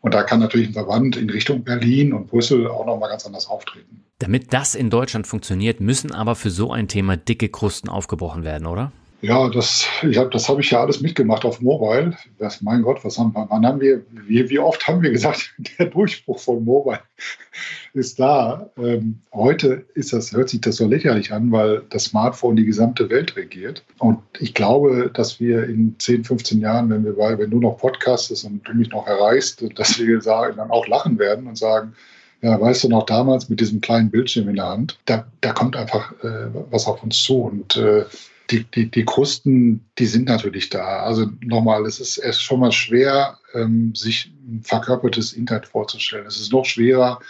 Und 0.03 0.13
da 0.13 0.23
kann 0.23 0.39
natürlich 0.39 0.69
ein 0.69 0.75
Verband 0.75 1.17
in 1.17 1.31
Richtung 1.31 1.65
Berlin 1.65 2.13
und 2.13 2.29
Brüssel 2.29 2.69
auch 2.69 2.85
nochmal 2.85 3.09
ganz 3.09 3.25
anders 3.25 3.49
auftreten. 3.49 4.05
Damit 4.19 4.53
das 4.53 4.75
in 4.75 4.91
Deutschland 4.91 5.27
funktioniert, 5.27 5.81
müssen 5.81 6.13
aber 6.13 6.35
für 6.35 6.51
so 6.51 6.71
ein 6.71 6.87
Thema 6.87 7.17
dicke 7.17 7.49
Krusten 7.49 7.89
aufgebrochen 7.89 8.45
werden, 8.45 8.67
oder? 8.67 8.93
Ja, 9.27 9.49
das, 9.49 9.89
ich 10.09 10.19
hab, 10.19 10.31
das 10.31 10.49
habe 10.49 10.61
ich 10.61 10.71
ja 10.71 10.81
alles 10.81 11.01
mitgemacht 11.01 11.45
auf 11.45 11.61
Mobile. 11.61 12.17
Das, 12.39 12.63
mein 12.63 12.83
Gott, 12.83 13.05
was 13.05 13.19
haben, 13.19 13.33
wann 13.35 13.67
haben 13.67 13.81
wir, 13.81 14.03
wie, 14.13 14.49
wie 14.49 14.61
oft 14.61 14.87
haben 14.87 15.03
wir 15.03 15.11
gesagt, 15.11 15.53
der 15.79 15.87
Durchbruch 15.87 16.39
von 16.39 16.65
Mobile 16.65 17.01
ist 17.93 18.21
da. 18.21 18.71
Ähm, 18.79 19.19
heute 19.35 19.85
ist 19.95 20.13
das, 20.13 20.31
hört 20.31 20.49
sich 20.49 20.61
das 20.61 20.77
so 20.77 20.87
lächerlich 20.87 21.33
an, 21.33 21.51
weil 21.51 21.83
das 21.91 22.05
Smartphone 22.05 22.55
die 22.55 22.65
gesamte 22.65 23.11
Welt 23.11 23.35
regiert. 23.35 23.83
Und 23.99 24.21
ich 24.39 24.55
glaube, 24.55 25.11
dass 25.13 25.41
wir 25.41 25.65
in 25.65 25.97
10, 25.99 26.23
15 26.23 26.61
Jahren, 26.61 26.89
wenn 26.91 27.05
wir 27.05 27.17
wenn 27.17 27.51
du 27.51 27.59
noch 27.59 27.79
podcastest 27.79 28.45
und 28.45 28.63
du 28.63 28.75
mich 28.75 28.91
noch 28.91 29.09
erreichst, 29.09 29.67
dass 29.77 29.99
wir 29.99 30.21
sagen, 30.21 30.59
dann 30.59 30.71
auch 30.71 30.87
lachen 30.87 31.19
werden 31.19 31.49
und 31.49 31.59
sagen, 31.59 31.95
ja, 32.43 32.61
weißt 32.61 32.85
du 32.85 32.89
noch 32.91 33.07
damals 33.07 33.49
mit 33.49 33.59
diesem 33.59 33.81
kleinen 33.81 34.09
Bildschirm 34.09 34.49
in 34.49 34.55
der 34.55 34.69
Hand, 34.69 35.01
da, 35.07 35.27
da 35.41 35.53
kommt 35.53 35.75
einfach 35.75 36.13
äh, 36.23 36.47
was 36.71 36.87
auf 36.87 37.03
uns 37.03 37.21
zu. 37.21 37.41
Und 37.41 37.77
äh, 37.77 38.05
die, 38.51 38.65
die, 38.65 38.91
die 38.91 39.05
Krusten, 39.05 39.85
die 39.99 40.07
sind 40.07 40.29
natürlich 40.29 40.69
da. 40.69 41.01
Also 41.01 41.27
nochmal, 41.41 41.85
es 41.87 42.01
ist 42.01 42.19
erst 42.19 42.43
schon 42.43 42.61
mal 42.61 42.73
schwer, 42.73 43.39
ähm, 43.55 43.95
sich 43.95 44.33
ein 44.47 44.63
verkörpertes 44.63 45.33
Internet 45.33 45.67
vorzustellen. 45.67 46.27
Es 46.27 46.41
ist 46.41 46.53
noch 46.53 46.65
schwerer, 46.65 47.21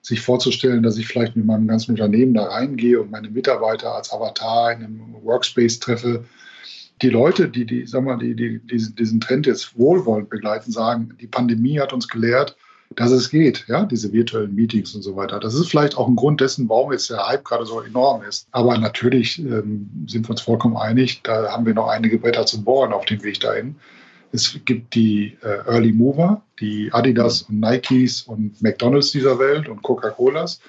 sich 0.00 0.20
vorzustellen, 0.20 0.82
dass 0.82 0.96
ich 0.96 1.06
vielleicht 1.06 1.36
mit 1.36 1.46
meinem 1.46 1.68
ganzen 1.68 1.92
Unternehmen 1.92 2.34
da 2.34 2.44
reingehe 2.44 3.00
und 3.00 3.10
meine 3.10 3.30
Mitarbeiter 3.30 3.94
als 3.94 4.12
Avatar 4.12 4.72
in 4.72 4.84
einem 4.84 5.14
Workspace 5.22 5.78
treffe. 5.78 6.24
Die 7.02 7.10
Leute, 7.10 7.48
die, 7.48 7.66
die, 7.66 7.86
sag 7.86 8.04
mal, 8.04 8.16
die, 8.16 8.34
die, 8.34 8.58
diesen, 8.60 8.94
diesen 8.96 9.20
Trend 9.20 9.46
jetzt 9.46 9.76
wohlwollend 9.78 10.30
begleiten, 10.30 10.72
sagen, 10.72 11.16
die 11.20 11.26
Pandemie 11.26 11.78
hat 11.80 11.92
uns 11.92 12.08
gelehrt, 12.08 12.56
dass 12.96 13.10
es 13.10 13.30
geht, 13.30 13.64
ja, 13.68 13.84
diese 13.84 14.12
virtuellen 14.12 14.54
Meetings 14.54 14.94
und 14.94 15.02
so 15.02 15.16
weiter. 15.16 15.40
Das 15.40 15.54
ist 15.54 15.68
vielleicht 15.68 15.96
auch 15.96 16.08
ein 16.08 16.16
Grund 16.16 16.40
dessen, 16.40 16.68
warum 16.68 16.92
jetzt 16.92 17.10
der 17.10 17.26
Hype 17.26 17.44
gerade 17.44 17.66
so 17.66 17.80
enorm 17.80 18.22
ist. 18.22 18.46
Aber 18.50 18.76
natürlich 18.78 19.38
ähm, 19.38 20.06
sind 20.06 20.26
wir 20.26 20.30
uns 20.30 20.40
vollkommen 20.40 20.76
einig, 20.76 21.22
da 21.22 21.50
haben 21.52 21.66
wir 21.66 21.74
noch 21.74 21.88
einige 21.88 22.18
Bretter 22.18 22.46
zu 22.46 22.62
bohren 22.62 22.92
auf 22.92 23.04
dem 23.04 23.22
Weg 23.22 23.40
dahin. 23.40 23.76
Es 24.32 24.58
gibt 24.64 24.94
die 24.94 25.36
äh, 25.42 25.70
Early 25.70 25.92
Mover, 25.92 26.42
die 26.58 26.90
Adidas 26.92 27.42
und 27.42 27.60
Nikes 27.60 28.22
und 28.22 28.62
McDonalds 28.62 29.12
dieser 29.12 29.38
Welt 29.38 29.68
und 29.68 29.82
Coca-Colas. 29.82 30.60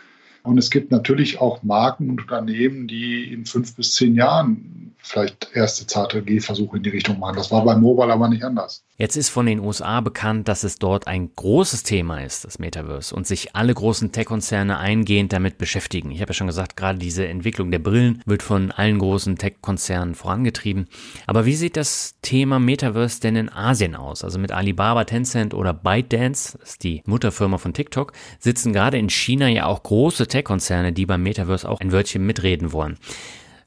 Und 0.43 0.57
es 0.57 0.69
gibt 0.69 0.91
natürlich 0.91 1.39
auch 1.39 1.63
Marken 1.63 2.09
und 2.09 2.21
Unternehmen, 2.21 2.87
die 2.87 3.31
in 3.31 3.45
fünf 3.45 3.75
bis 3.75 3.93
zehn 3.93 4.15
Jahren 4.15 4.93
vielleicht 4.97 5.49
erste 5.53 5.87
zarte 5.87 6.21
Gehversuche 6.21 6.77
in 6.77 6.83
die 6.83 6.89
Richtung 6.89 7.19
machen. 7.19 7.37
Das 7.37 7.51
war 7.51 7.63
beim 7.63 7.81
Mobile 7.81 8.11
aber 8.11 8.27
nicht 8.27 8.43
anders. 8.43 8.83
Jetzt 8.95 9.15
ist 9.15 9.29
von 9.29 9.47
den 9.47 9.59
USA 9.59 10.01
bekannt, 10.01 10.47
dass 10.47 10.63
es 10.63 10.77
dort 10.77 11.07
ein 11.07 11.31
großes 11.35 11.81
Thema 11.81 12.19
ist, 12.19 12.45
das 12.45 12.59
Metaverse, 12.59 13.15
und 13.15 13.25
sich 13.25 13.55
alle 13.55 13.73
großen 13.73 14.11
Tech-Konzerne 14.11 14.77
eingehend 14.77 15.33
damit 15.33 15.57
beschäftigen. 15.57 16.11
Ich 16.11 16.21
habe 16.21 16.29
ja 16.29 16.33
schon 16.35 16.45
gesagt, 16.45 16.77
gerade 16.77 16.99
diese 16.99 17.27
Entwicklung 17.27 17.71
der 17.71 17.79
Brillen 17.79 18.21
wird 18.27 18.43
von 18.43 18.69
allen 18.69 18.99
großen 18.99 19.39
Tech-Konzernen 19.39 20.13
vorangetrieben. 20.13 20.87
Aber 21.25 21.47
wie 21.47 21.55
sieht 21.55 21.75
das 21.75 22.13
Thema 22.21 22.59
Metaverse 22.59 23.19
denn 23.19 23.35
in 23.35 23.51
Asien 23.51 23.95
aus? 23.95 24.23
Also 24.23 24.37
mit 24.37 24.51
Alibaba, 24.51 25.05
Tencent 25.05 25.55
oder 25.55 25.73
ByteDance, 25.73 26.59
das 26.59 26.69
ist 26.73 26.83
die 26.83 27.01
Mutterfirma 27.07 27.57
von 27.57 27.73
TikTok, 27.73 28.13
sitzen 28.37 28.73
gerade 28.73 28.99
in 28.99 29.09
China 29.09 29.47
ja 29.47 29.65
auch 29.65 29.81
große 29.81 30.27
Tech-Konzerne, 30.27 30.93
die 30.93 31.07
beim 31.07 31.23
Metaverse 31.23 31.67
auch 31.67 31.79
ein 31.79 31.91
Wörtchen 31.91 32.27
mitreden 32.27 32.71
wollen. 32.71 32.99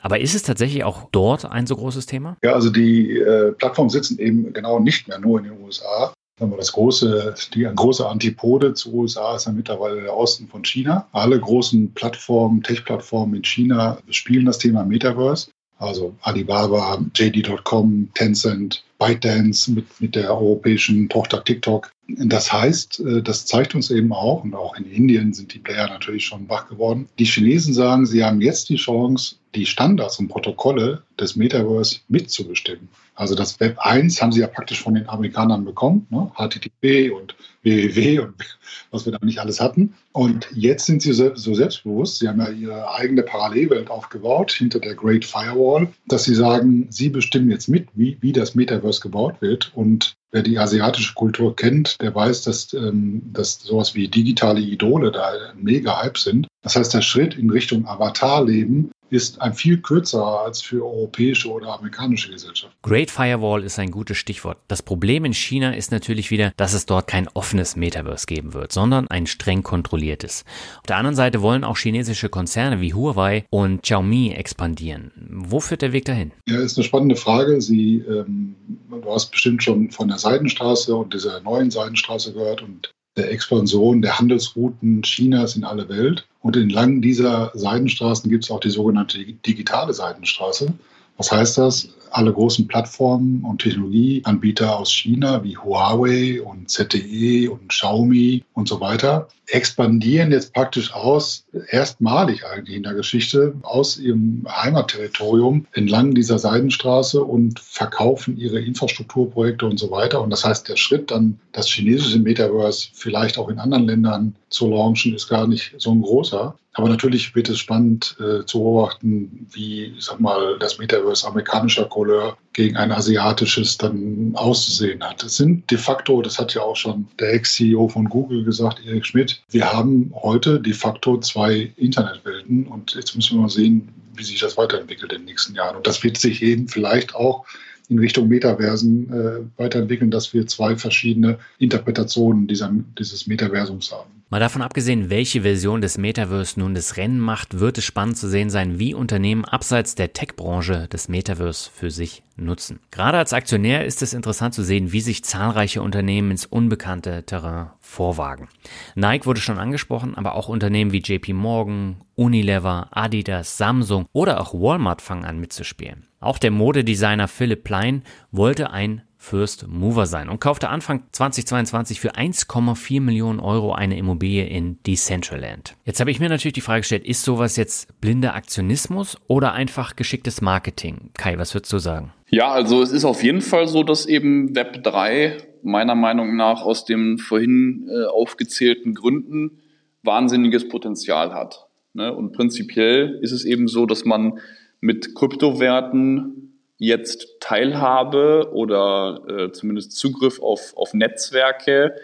Aber 0.07 0.20
ist 0.20 0.36
es 0.36 0.44
tatsächlich 0.44 0.84
auch 0.84 1.09
dort 1.11 1.46
ein 1.46 1.66
so 1.66 1.74
großes 1.74 2.07
Thema? 2.07 2.36
Ja, 2.44 2.52
also 2.52 2.70
die 2.70 3.18
äh, 3.18 3.50
Plattformen 3.50 3.90
sitzen 3.90 4.20
eben 4.20 4.52
genau 4.52 4.78
nicht 4.78 5.09
mehr 5.09 5.18
nur 5.18 5.40
in 5.40 5.46
den 5.46 5.61
USA. 5.61 6.12
Das 6.38 6.70
große, 6.70 7.34
die 7.54 7.64
große 7.64 8.09
Antipode 8.09 8.74
zu 8.74 8.94
USA 8.94 9.34
ist 9.34 9.46
ja 9.46 9.52
mittlerweile 9.52 10.02
der 10.02 10.16
Osten 10.16 10.46
von 10.46 10.64
China. 10.64 11.09
Alle 11.11 11.40
großen 11.40 11.92
Plattformen, 11.94 12.62
Tech-Plattformen 12.62 13.34
in 13.34 13.42
China 13.42 13.98
spielen 14.09 14.46
das 14.46 14.59
Thema 14.59 14.84
Metaverse. 14.84 15.48
Also 15.78 16.14
Alibaba, 16.22 17.04
JD.com, 17.12 18.09
Tencent, 18.14 18.84
ByteDance 19.00 19.72
mit, 19.72 19.86
mit 20.00 20.14
der 20.14 20.30
europäischen 20.30 21.09
Tochter 21.09 21.42
TikTok. 21.42 21.90
Das 22.07 22.52
heißt, 22.52 23.00
äh, 23.00 23.22
das 23.22 23.44
zeigt 23.46 23.74
uns 23.74 23.90
eben 23.90 24.12
auch, 24.12 24.44
und 24.44 24.54
auch 24.54 24.76
in 24.76 24.84
Indien 24.84 25.32
sind 25.32 25.52
die 25.52 25.59
Player 25.59 25.88
natürlich 25.88 26.24
schon 26.24 26.48
wach 26.48 26.68
geworden. 26.68 27.09
Die 27.18 27.24
Chinesen 27.24 27.74
sagen, 27.74 28.07
sie 28.07 28.24
haben 28.24 28.40
jetzt 28.40 28.68
die 28.68 28.76
Chance, 28.76 29.36
die 29.57 29.66
Standards 29.66 30.18
und 30.18 30.28
Protokolle 30.28 31.02
des 31.18 31.36
Metaverse 31.36 32.00
mitzubestimmen. 32.09 32.88
Also 33.14 33.34
das 33.34 33.59
Web 33.61 33.78
1 33.78 34.20
haben 34.20 34.32
sie 34.32 34.40
ja 34.40 34.46
praktisch 34.46 34.82
von 34.82 34.94
den 34.94 35.09
Amerikanern 35.09 35.64
bekommen, 35.64 36.07
ne? 36.11 36.30
HTTP 36.36 37.11
und 37.11 37.34
www 37.62 38.20
und 38.20 38.34
was 38.90 39.07
wir 39.07 39.12
da 39.12 39.18
nicht 39.24 39.38
alles 39.38 39.61
hatten. 39.61 39.94
Und 40.12 40.48
jetzt 40.54 40.86
sind 40.86 41.02
sie 41.02 41.12
so 41.12 41.54
selbstbewusst, 41.54 42.18
sie 42.18 42.28
haben 42.28 42.40
ja 42.40 42.50
ihre 42.50 42.94
eigene 42.94 43.22
Parallelwelt 43.22 43.90
aufgebaut 43.90 44.52
hinter 44.52 44.80
der 44.80 44.94
Great 44.94 45.24
Firewall, 45.24 45.88
dass 46.07 46.24
sie 46.24 46.34
sagen, 46.34 46.86
sie 46.90 47.09
bestimmen 47.09 47.50
jetzt 47.50 47.68
mit, 47.68 47.88
wie, 47.94 48.18
wie 48.20 48.32
das 48.32 48.54
Metaverse 48.54 49.00
gebaut 49.00 49.40
wird. 49.40 49.72
Und 49.74 50.14
wer 50.30 50.42
die 50.42 50.59
asiatische 50.59 51.14
Kultur 51.14 51.57
kennt, 51.57 52.00
der 52.02 52.14
weiß, 52.14 52.42
dass, 52.42 52.72
ähm, 52.74 53.22
dass 53.32 53.61
sowas 53.61 53.94
wie 53.94 54.09
digitale 54.09 54.61
Idole 54.61 55.11
da 55.11 55.32
mega 55.57 56.02
Hype 56.02 56.18
sind. 56.18 56.46
Das 56.62 56.76
heißt, 56.76 56.92
der 56.92 57.02
Schritt 57.02 57.34
in 57.34 57.50
Richtung 57.50 57.86
Avatarleben 57.86 58.90
ist 59.11 59.40
ein 59.40 59.54
viel 59.54 59.78
kürzerer 59.78 60.42
als 60.42 60.61
für 60.62 60.84
europäische 60.84 61.50
oder 61.50 61.74
amerikanische 61.74 62.30
Gesellschaften. 62.30 62.76
Great 62.82 63.11
Firewall 63.11 63.62
ist 63.62 63.78
ein 63.78 63.90
gutes 63.90 64.16
Stichwort. 64.16 64.59
Das 64.68 64.82
Problem 64.82 65.24
in 65.24 65.32
China 65.32 65.72
ist 65.72 65.92
natürlich 65.92 66.30
wieder, 66.30 66.52
dass 66.57 66.72
es 66.72 66.86
dort 66.86 67.07
kein 67.07 67.28
offenes 67.34 67.76
Metaverse 67.76 68.26
geben 68.26 68.54
wird, 68.54 68.72
sondern 68.72 69.09
ein 69.09 69.26
streng 69.26 69.62
kontrolliertes. 69.62 70.44
Auf 70.78 70.86
der 70.86 70.96
anderen 70.96 71.16
Seite 71.16 71.42
wollen 71.42 71.64
auch 71.64 71.76
chinesische 71.76 72.28
Konzerne 72.28 72.80
wie 72.80 72.94
Huawei 72.94 73.44
und 73.50 73.82
Xiaomi 73.82 74.32
expandieren. 74.32 75.12
Wo 75.30 75.61
führt 75.61 75.82
der 75.82 75.92
Weg 75.92 76.04
dahin? 76.07 76.32
Ja, 76.48 76.59
ist 76.59 76.76
eine 76.76 76.84
spannende 76.84 77.16
Frage. 77.16 77.61
Sie, 77.61 77.98
ähm, 78.09 78.57
du 78.90 79.12
hast 79.12 79.30
bestimmt 79.30 79.62
schon 79.62 79.90
von 79.90 80.09
der 80.09 80.18
Seidenstraße 80.18 80.94
und 80.94 81.14
dieser 81.14 81.40
neuen 81.40 81.70
Seidenstraße 81.70 82.32
gehört 82.32 82.62
und 82.62 82.90
der 83.16 83.30
Expansion 83.32 84.02
der 84.02 84.18
Handelsrouten 84.18 85.02
Chinas 85.02 85.56
in 85.56 85.64
alle 85.64 85.88
Welt. 85.88 86.26
Und 86.42 86.56
entlang 86.56 87.00
dieser 87.00 87.50
Seidenstraßen 87.54 88.30
gibt 88.30 88.44
es 88.44 88.50
auch 88.50 88.60
die 88.60 88.70
sogenannte 88.70 89.18
digitale 89.18 89.92
Seidenstraße. 89.94 90.72
Was 91.16 91.32
heißt 91.32 91.58
das? 91.58 91.88
Alle 92.10 92.32
großen 92.32 92.68
Plattformen 92.68 93.42
und 93.42 93.62
Technologieanbieter 93.62 94.78
aus 94.78 94.92
China 94.92 95.42
wie 95.42 95.56
Huawei 95.56 96.40
und 96.42 96.70
ZTE 96.70 97.50
und 97.50 97.68
Xiaomi 97.68 98.44
und 98.54 98.68
so 98.68 98.80
weiter 98.80 99.28
expandieren 99.49 100.32
jetzt 100.32 100.53
praktisch 100.53 100.92
aus, 100.92 101.47
erstmalig 101.68 102.44
eigentlich 102.44 102.76
in 102.76 102.82
der 102.82 102.94
Geschichte, 102.94 103.55
aus 103.62 103.99
ihrem 103.99 104.44
Heimatterritorium 104.49 105.66
entlang 105.72 106.14
dieser 106.14 106.38
Seidenstraße 106.38 107.22
und 107.22 107.61
verkaufen 107.61 108.36
ihre 108.36 108.61
Infrastrukturprojekte 108.61 109.66
und 109.66 109.78
so 109.78 109.90
weiter. 109.90 110.20
Und 110.20 110.30
das 110.30 110.44
heißt, 110.44 110.68
der 110.68 110.76
Schritt 110.76 111.11
dann, 111.11 111.38
das 111.53 111.68
chinesische 111.68 112.18
Metaverse 112.18 112.88
vielleicht 112.92 113.38
auch 113.38 113.49
in 113.49 113.59
anderen 113.59 113.86
Ländern 113.86 114.34
zu 114.51 114.68
launchen, 114.68 115.14
ist 115.14 115.28
gar 115.28 115.47
nicht 115.47 115.74
so 115.78 115.92
ein 115.92 116.03
großer. 116.03 116.57
Aber 116.76 116.90
natürlich 116.90 117.34
wird 117.34 117.49
es 117.49 117.59
spannend 117.59 118.16
äh, 118.20 118.44
zu 118.44 118.59
beobachten, 118.59 119.47
wie, 119.51 119.94
sag 119.99 120.20
mal, 120.20 120.59
das 120.59 120.76
Metaverse 120.76 121.26
amerikanischer 121.26 121.86
Couleur 121.86 122.36
gegen 122.53 122.76
ein 122.76 122.92
asiatisches 122.92 123.78
dann 123.78 124.32
auszusehen 124.34 125.03
hat. 125.03 125.22
Es 125.24 125.38
sind 125.38 125.70
de 125.70 125.78
facto, 125.78 126.20
das 126.20 126.38
hat 126.38 126.53
ja 126.53 126.61
auch 126.61 126.76
schon 126.76 127.09
der 127.18 127.32
Ex-CEO 127.32 127.88
von 127.88 128.11
Google 128.11 128.44
gesagt, 128.44 128.84
Erik 128.84 129.07
Schmidt, 129.07 129.36
wir 129.51 129.72
haben 129.72 130.12
heute 130.14 130.61
de 130.61 130.72
facto 130.72 131.18
zwei 131.20 131.72
Internetwelten 131.76 132.66
und 132.66 132.95
jetzt 132.95 133.14
müssen 133.14 133.37
wir 133.37 133.43
mal 133.43 133.49
sehen, 133.49 133.89
wie 134.14 134.24
sich 134.24 134.41
das 134.41 134.57
weiterentwickelt 134.57 135.12
in 135.12 135.20
den 135.20 135.26
nächsten 135.26 135.55
Jahren. 135.55 135.76
Und 135.76 135.87
das 135.87 136.03
wird 136.03 136.16
sich 136.16 136.43
eben 136.43 136.68
vielleicht 136.68 137.14
auch 137.14 137.47
in 137.89 137.99
Richtung 137.99 138.28
Metaversen 138.28 139.12
äh, 139.12 139.61
weiterentwickeln, 139.61 140.11
dass 140.11 140.34
wir 140.34 140.47
zwei 140.47 140.76
verschiedene 140.76 141.39
Interpretationen 141.59 142.47
dieser, 142.47 142.72
dieses 142.99 143.26
Metaversums 143.26 143.93
haben. 143.93 144.15
Mal 144.29 144.41
davon 144.41 144.62
abgesehen, 144.62 145.09
welche 145.09 145.43
Version 145.43 145.81
des 145.81 145.99
Metaverse 145.99 146.59
nun 146.59 146.74
das 146.74 146.97
Rennen 146.97 147.20
macht, 147.20 147.61
wird 147.61 147.79
es 147.79 147.85
spannend 147.85 148.18
zu 148.18 148.29
sehen 148.29 148.51
sein, 148.51 148.81
wie 148.81 148.93
Unternehmen 148.93 149.45
abseits 149.45 149.95
der 149.95 150.14
Tech-Branche 150.14 150.89
das 150.91 151.09
Metaverse 151.09 151.70
für 151.72 151.93
sich 151.93 152.24
nutzen. 152.35 152.81
Gerade 152.91 153.18
als 153.18 153.33
Aktionär 153.33 153.85
ist 153.85 154.03
es 154.03 154.14
interessant 154.14 154.53
zu 154.53 154.64
sehen, 154.64 154.91
wie 154.91 155.01
sich 155.01 155.22
zahlreiche 155.22 155.81
Unternehmen 155.81 156.33
ins 156.33 156.45
unbekannte 156.45 157.22
Terrain 157.24 157.70
vorwagen. 157.79 158.49
Nike 158.97 159.27
wurde 159.27 159.41
schon 159.41 159.59
angesprochen, 159.59 160.16
aber 160.16 160.35
auch 160.35 160.49
Unternehmen 160.49 160.91
wie 160.91 161.03
JP 161.03 161.33
Morgan, 161.33 162.03
Unilever, 162.16 162.89
Adidas, 162.91 163.57
Samsung 163.57 164.07
oder 164.12 164.41
auch 164.41 164.55
Walmart 164.55 165.03
fangen 165.03 165.24
an 165.24 165.39
mitzuspielen. 165.39 166.09
Auch 166.18 166.39
der 166.39 166.51
Modedesigner 166.51 167.29
Philipp 167.29 167.62
Plein 167.62 168.03
wollte 168.33 168.70
ein 168.70 169.03
First 169.27 169.66
Mover 169.66 170.07
sein 170.07 170.29
und 170.29 170.41
kaufte 170.41 170.68
Anfang 170.68 171.03
2022 171.11 171.99
für 171.99 172.14
1,4 172.14 173.01
Millionen 173.01 173.41
Euro 173.41 173.72
eine 173.72 173.99
Immobilie 173.99 174.47
in 174.47 174.81
Decentraland. 174.85 175.74
Jetzt 175.85 175.99
habe 175.99 176.12
ich 176.12 176.20
mir 176.20 176.29
natürlich 176.29 176.53
die 176.53 176.61
Frage 176.61 176.83
gestellt, 176.83 177.05
ist 177.05 177.24
sowas 177.24 177.57
jetzt 177.57 178.01
blinder 178.01 178.37
Aktionismus 178.37 179.16
oder 179.27 179.53
einfach 179.53 179.97
geschicktes 179.97 180.43
Marketing? 180.43 181.11
Kai, 181.14 181.39
was 181.39 181.55
würdest 181.55 181.72
du 181.72 181.79
sagen? 181.79 182.12
Ja, 182.31 182.53
also 182.53 182.81
es 182.83 182.93
ist 182.93 183.05
auf 183.05 183.24
jeden 183.24 183.41
Fall 183.41 183.66
so, 183.66 183.83
dass 183.83 184.07
eben 184.07 184.55
Web 184.55 184.85
3 184.85 185.39
meiner 185.64 185.97
Meinung 185.97 186.37
nach 186.37 186.62
aus 186.62 186.85
den 186.85 187.18
vorhin 187.18 187.91
äh, 187.91 188.05
aufgezählten 188.05 188.95
Gründen 188.95 189.59
wahnsinniges 190.05 190.68
Potenzial 190.68 191.35
hat. 191.35 191.66
Ne? 191.95 192.14
Und 192.14 192.31
prinzipiell 192.31 193.18
ist 193.22 193.33
es 193.33 193.45
eben 193.45 193.66
so, 193.66 193.87
dass 193.87 194.05
man 194.05 194.39
mit 194.79 195.16
Kryptowerten 195.16 196.45
jetzt 196.79 197.41
Teilhabe 197.41 198.51
oder 198.53 199.20
äh, 199.29 199.53
zumindest 199.53 199.93
Zugriff 199.93 200.41
auf, 200.41 200.77
auf 200.77 200.95
Netzwerke 200.95 201.97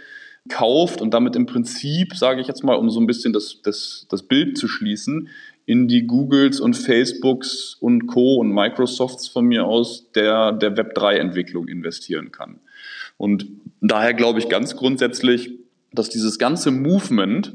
kauft 0.48 1.00
und 1.00 1.14
damit 1.14 1.36
im 1.36 1.46
Prinzip, 1.46 2.16
sage 2.16 2.40
ich 2.40 2.48
jetzt 2.48 2.64
mal, 2.64 2.74
um 2.74 2.90
so 2.90 3.00
ein 3.00 3.06
bisschen 3.06 3.32
das, 3.32 3.60
das, 3.62 4.06
das 4.08 4.22
Bild 4.24 4.58
zu 4.58 4.66
schließen, 4.66 5.28
in 5.66 5.86
die 5.86 6.06
Googles 6.06 6.58
und 6.58 6.74
Facebooks 6.74 7.76
und 7.78 8.06
Co. 8.06 8.36
und 8.36 8.52
Microsofts 8.52 9.28
von 9.28 9.44
mir 9.44 9.64
aus 9.64 10.10
der, 10.12 10.52
der 10.52 10.76
Web3-Entwicklung 10.76 11.68
investieren 11.68 12.32
kann. 12.32 12.58
Und 13.16 13.46
daher 13.80 14.14
glaube 14.14 14.40
ich 14.40 14.48
ganz 14.48 14.74
grundsätzlich, 14.76 15.52
dass 15.92 16.08
dieses 16.08 16.38
ganze 16.38 16.72
Movement, 16.72 17.54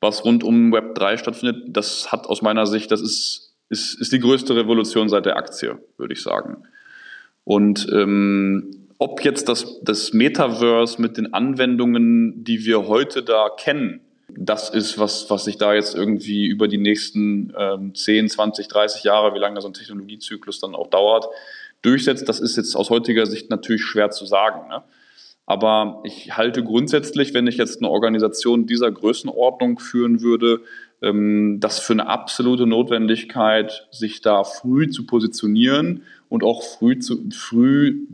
was 0.00 0.24
rund 0.24 0.44
um 0.44 0.72
Web3 0.72 1.18
stattfindet, 1.18 1.76
das 1.76 2.12
hat 2.12 2.26
aus 2.26 2.42
meiner 2.42 2.66
Sicht, 2.66 2.92
das 2.92 3.00
ist 3.00 3.47
ist, 3.68 4.00
ist 4.00 4.12
die 4.12 4.20
größte 4.20 4.56
Revolution 4.56 5.08
seit 5.08 5.26
der 5.26 5.36
Aktie, 5.36 5.78
würde 5.96 6.14
ich 6.14 6.22
sagen. 6.22 6.64
Und 7.44 7.86
ähm, 7.92 8.88
ob 8.98 9.24
jetzt 9.24 9.48
das, 9.48 9.80
das 9.82 10.12
Metaverse 10.12 11.00
mit 11.00 11.16
den 11.16 11.32
Anwendungen, 11.32 12.44
die 12.44 12.64
wir 12.64 12.88
heute 12.88 13.22
da 13.22 13.48
kennen, 13.56 14.00
das 14.28 14.70
ist, 14.70 14.98
was, 14.98 15.30
was 15.30 15.44
sich 15.44 15.56
da 15.56 15.72
jetzt 15.72 15.94
irgendwie 15.94 16.46
über 16.46 16.68
die 16.68 16.78
nächsten 16.78 17.52
ähm, 17.56 17.94
10, 17.94 18.28
20, 18.28 18.68
30 18.68 19.04
Jahre, 19.04 19.34
wie 19.34 19.38
lange 19.38 19.60
so 19.60 19.68
ein 19.68 19.74
Technologiezyklus 19.74 20.60
dann 20.60 20.74
auch 20.74 20.88
dauert, 20.88 21.26
durchsetzt, 21.82 22.28
das 22.28 22.40
ist 22.40 22.56
jetzt 22.56 22.74
aus 22.74 22.90
heutiger 22.90 23.26
Sicht 23.26 23.50
natürlich 23.50 23.84
schwer 23.84 24.10
zu 24.10 24.26
sagen. 24.26 24.68
Ne? 24.68 24.82
Aber 25.46 26.02
ich 26.04 26.36
halte 26.36 26.62
grundsätzlich, 26.62 27.32
wenn 27.32 27.46
ich 27.46 27.56
jetzt 27.56 27.80
eine 27.80 27.88
Organisation 27.88 28.66
dieser 28.66 28.90
Größenordnung 28.90 29.78
führen 29.78 30.20
würde, 30.20 30.60
ähm, 31.00 31.58
das 31.60 31.78
für 31.78 31.92
eine 31.92 32.08
absolute 32.08 32.66
Notwendigkeit, 32.66 33.88
sich 33.90 34.20
da 34.20 34.44
früh 34.44 34.88
zu 34.88 35.06
positionieren 35.06 36.02
und 36.28 36.42
auch 36.42 36.62
früh 36.62 36.98
zu 36.98 37.30
früh, 37.30 38.06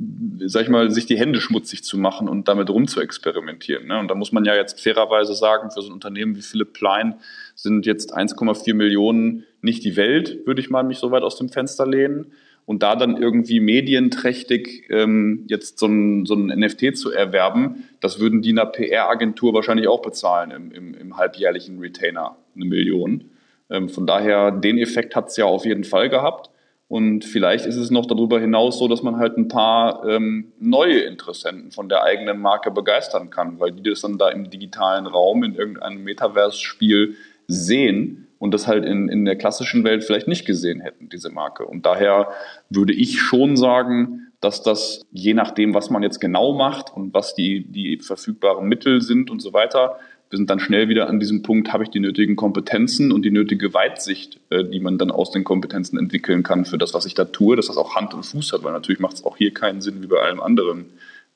sag 0.44 0.62
ich 0.62 0.68
mal, 0.68 0.90
sich 0.90 1.06
die 1.06 1.18
Hände 1.18 1.40
schmutzig 1.40 1.82
zu 1.82 1.98
machen 1.98 2.28
und 2.28 2.46
damit 2.46 2.70
rum 2.70 2.86
zu 2.86 3.00
experimentieren. 3.00 3.86
Ne? 3.86 3.98
Und 3.98 4.08
da 4.08 4.14
muss 4.14 4.32
man 4.32 4.44
ja 4.44 4.54
jetzt 4.54 4.80
fairerweise 4.80 5.34
sagen, 5.34 5.70
für 5.70 5.82
so 5.82 5.88
ein 5.88 5.94
Unternehmen 5.94 6.36
wie 6.36 6.42
Philipp 6.42 6.74
Plein 6.74 7.16
sind 7.54 7.86
jetzt 7.86 8.16
1,4 8.16 8.74
Millionen 8.74 9.44
nicht 9.62 9.84
die 9.84 9.96
Welt, 9.96 10.46
würde 10.46 10.60
ich 10.60 10.70
mal 10.70 10.84
mich 10.84 10.98
so 10.98 11.10
weit 11.10 11.22
aus 11.22 11.36
dem 11.36 11.48
Fenster 11.48 11.86
lehnen. 11.86 12.32
Und 12.66 12.82
da 12.82 12.96
dann 12.96 13.16
irgendwie 13.16 13.60
medienträchtig 13.60 14.88
ähm, 14.90 15.44
jetzt 15.48 15.78
so 15.78 15.86
ein, 15.86 16.24
so 16.24 16.34
ein 16.34 16.46
NFT 16.46 16.96
zu 16.96 17.12
erwerben, 17.12 17.84
das 18.00 18.20
würden 18.20 18.40
die 18.40 18.50
einer 18.50 18.66
PR-Agentur 18.66 19.52
wahrscheinlich 19.52 19.86
auch 19.86 20.00
bezahlen 20.00 20.50
im, 20.50 20.72
im, 20.72 20.94
im 20.94 21.16
halbjährlichen 21.16 21.78
Retainer, 21.78 22.36
eine 22.54 22.64
Million. 22.64 23.30
Ähm, 23.70 23.88
von 23.88 24.06
daher, 24.06 24.50
den 24.50 24.78
Effekt 24.78 25.14
hat 25.14 25.28
es 25.28 25.36
ja 25.36 25.44
auf 25.44 25.66
jeden 25.66 25.84
Fall 25.84 26.08
gehabt. 26.08 26.50
Und 26.88 27.24
vielleicht 27.24 27.66
ist 27.66 27.76
es 27.76 27.90
noch 27.90 28.06
darüber 28.06 28.38
hinaus 28.40 28.78
so, 28.78 28.88
dass 28.88 29.02
man 29.02 29.16
halt 29.16 29.36
ein 29.36 29.48
paar 29.48 30.06
ähm, 30.06 30.52
neue 30.58 31.00
Interessenten 31.00 31.70
von 31.70 31.88
der 31.88 32.02
eigenen 32.02 32.38
Marke 32.38 32.70
begeistern 32.70 33.30
kann, 33.30 33.58
weil 33.58 33.72
die 33.72 33.82
das 33.82 34.02
dann 34.02 34.18
da 34.18 34.28
im 34.28 34.48
digitalen 34.48 35.06
Raum 35.06 35.42
in 35.44 35.54
irgendeinem 35.54 36.04
Metaverse-Spiel 36.04 37.16
sehen 37.46 38.23
und 38.38 38.52
das 38.52 38.66
halt 38.66 38.84
in, 38.84 39.08
in 39.08 39.24
der 39.24 39.36
klassischen 39.36 39.84
Welt 39.84 40.04
vielleicht 40.04 40.28
nicht 40.28 40.44
gesehen 40.44 40.80
hätten, 40.80 41.08
diese 41.08 41.30
Marke. 41.30 41.66
Und 41.66 41.86
daher 41.86 42.28
würde 42.70 42.92
ich 42.92 43.20
schon 43.20 43.56
sagen, 43.56 44.28
dass 44.40 44.62
das 44.62 45.02
je 45.10 45.34
nachdem, 45.34 45.72
was 45.74 45.88
man 45.90 46.02
jetzt 46.02 46.20
genau 46.20 46.52
macht 46.52 46.94
und 46.94 47.14
was 47.14 47.34
die, 47.34 47.64
die 47.64 47.98
verfügbaren 47.98 48.68
Mittel 48.68 49.00
sind 49.00 49.30
und 49.30 49.40
so 49.40 49.52
weiter, 49.52 49.98
wir 50.34 50.38
sind 50.38 50.50
dann 50.50 50.58
schnell 50.58 50.88
wieder 50.88 51.08
an 51.08 51.20
diesem 51.20 51.42
Punkt, 51.42 51.72
habe 51.72 51.84
ich 51.84 51.90
die 51.90 52.00
nötigen 52.00 52.34
Kompetenzen 52.34 53.12
und 53.12 53.24
die 53.24 53.30
nötige 53.30 53.72
Weitsicht, 53.72 54.40
äh, 54.50 54.64
die 54.64 54.80
man 54.80 54.98
dann 54.98 55.10
aus 55.10 55.30
den 55.30 55.44
Kompetenzen 55.44 55.98
entwickeln 55.98 56.42
kann 56.42 56.64
für 56.64 56.76
das, 56.76 56.92
was 56.92 57.06
ich 57.06 57.14
da 57.14 57.24
tue, 57.24 57.56
dass 57.56 57.68
das 57.68 57.76
auch 57.76 57.94
Hand 57.94 58.14
und 58.14 58.24
Fuß 58.24 58.52
hat, 58.52 58.64
weil 58.64 58.72
natürlich 58.72 59.00
macht 59.00 59.14
es 59.14 59.24
auch 59.24 59.36
hier 59.36 59.54
keinen 59.54 59.80
Sinn 59.80 60.02
wie 60.02 60.08
bei 60.08 60.18
allem 60.18 60.40
anderen, 60.40 60.86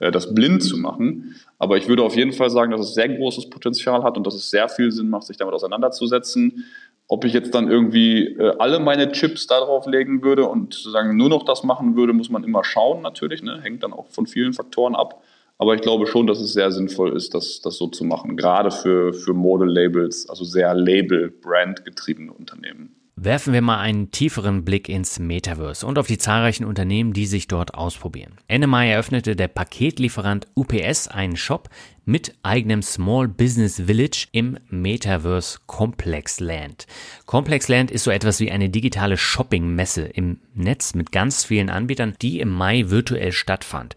äh, 0.00 0.10
das 0.10 0.34
blind 0.34 0.62
zu 0.62 0.78
machen. 0.78 1.36
Aber 1.58 1.76
ich 1.76 1.88
würde 1.88 2.02
auf 2.02 2.16
jeden 2.16 2.32
Fall 2.32 2.50
sagen, 2.50 2.72
dass 2.72 2.80
es 2.80 2.94
sehr 2.94 3.08
großes 3.08 3.50
Potenzial 3.50 4.02
hat 4.02 4.16
und 4.16 4.26
dass 4.26 4.34
es 4.34 4.50
sehr 4.50 4.68
viel 4.68 4.90
Sinn 4.90 5.10
macht, 5.10 5.24
sich 5.24 5.36
damit 5.36 5.54
auseinanderzusetzen 5.54 6.64
Ob 7.10 7.24
ich 7.24 7.32
jetzt 7.32 7.54
dann 7.54 7.70
irgendwie 7.70 8.26
äh, 8.26 8.54
alle 8.58 8.80
meine 8.80 9.10
Chips 9.10 9.46
darauf 9.46 9.86
legen 9.86 10.22
würde 10.22 10.44
und 10.44 10.74
sozusagen 10.74 11.16
nur 11.16 11.30
noch 11.30 11.44
das 11.44 11.62
machen 11.64 11.96
würde, 11.96 12.12
muss 12.12 12.28
man 12.28 12.44
immer 12.44 12.64
schauen 12.64 13.00
natürlich. 13.00 13.42
Ne? 13.42 13.60
Hängt 13.62 13.82
dann 13.82 13.94
auch 13.94 14.08
von 14.08 14.26
vielen 14.26 14.52
Faktoren 14.52 14.94
ab. 14.94 15.22
Aber 15.56 15.74
ich 15.74 15.80
glaube 15.80 16.06
schon, 16.06 16.26
dass 16.26 16.38
es 16.38 16.52
sehr 16.52 16.70
sinnvoll 16.70 17.16
ist, 17.16 17.34
das, 17.34 17.60
das 17.62 17.78
so 17.78 17.88
zu 17.88 18.04
machen. 18.04 18.36
Gerade 18.36 18.70
für, 18.70 19.12
für 19.12 19.34
Modelabels, 19.34 20.28
also 20.28 20.44
sehr 20.44 20.72
Label-Brand 20.74 21.84
getriebene 21.84 22.32
Unternehmen. 22.32 22.94
Werfen 23.16 23.52
wir 23.52 23.62
mal 23.62 23.80
einen 23.80 24.12
tieferen 24.12 24.64
Blick 24.64 24.88
ins 24.88 25.18
Metaverse 25.18 25.84
und 25.84 25.98
auf 25.98 26.06
die 26.06 26.18
zahlreichen 26.18 26.64
Unternehmen, 26.64 27.12
die 27.12 27.26
sich 27.26 27.48
dort 27.48 27.74
ausprobieren. 27.74 28.34
Ende 28.46 28.68
Mai 28.68 28.90
eröffnete 28.90 29.34
der 29.34 29.48
Paketlieferant 29.48 30.46
UPS 30.54 31.08
einen 31.08 31.36
Shop 31.36 31.68
mit 32.08 32.34
eigenem 32.42 32.80
Small 32.80 33.28
Business 33.28 33.82
Village 33.84 34.28
im 34.32 34.58
Metaverse 34.70 35.58
Complex 35.66 36.40
Land. 36.40 36.86
Complex 37.26 37.68
Land 37.68 37.90
ist 37.90 38.04
so 38.04 38.10
etwas 38.10 38.40
wie 38.40 38.50
eine 38.50 38.70
digitale 38.70 39.18
Shoppingmesse 39.18 40.06
im 40.06 40.40
Netz 40.54 40.94
mit 40.94 41.12
ganz 41.12 41.44
vielen 41.44 41.68
Anbietern, 41.68 42.14
die 42.22 42.40
im 42.40 42.48
Mai 42.48 42.88
virtuell 42.88 43.32
stattfand. 43.32 43.94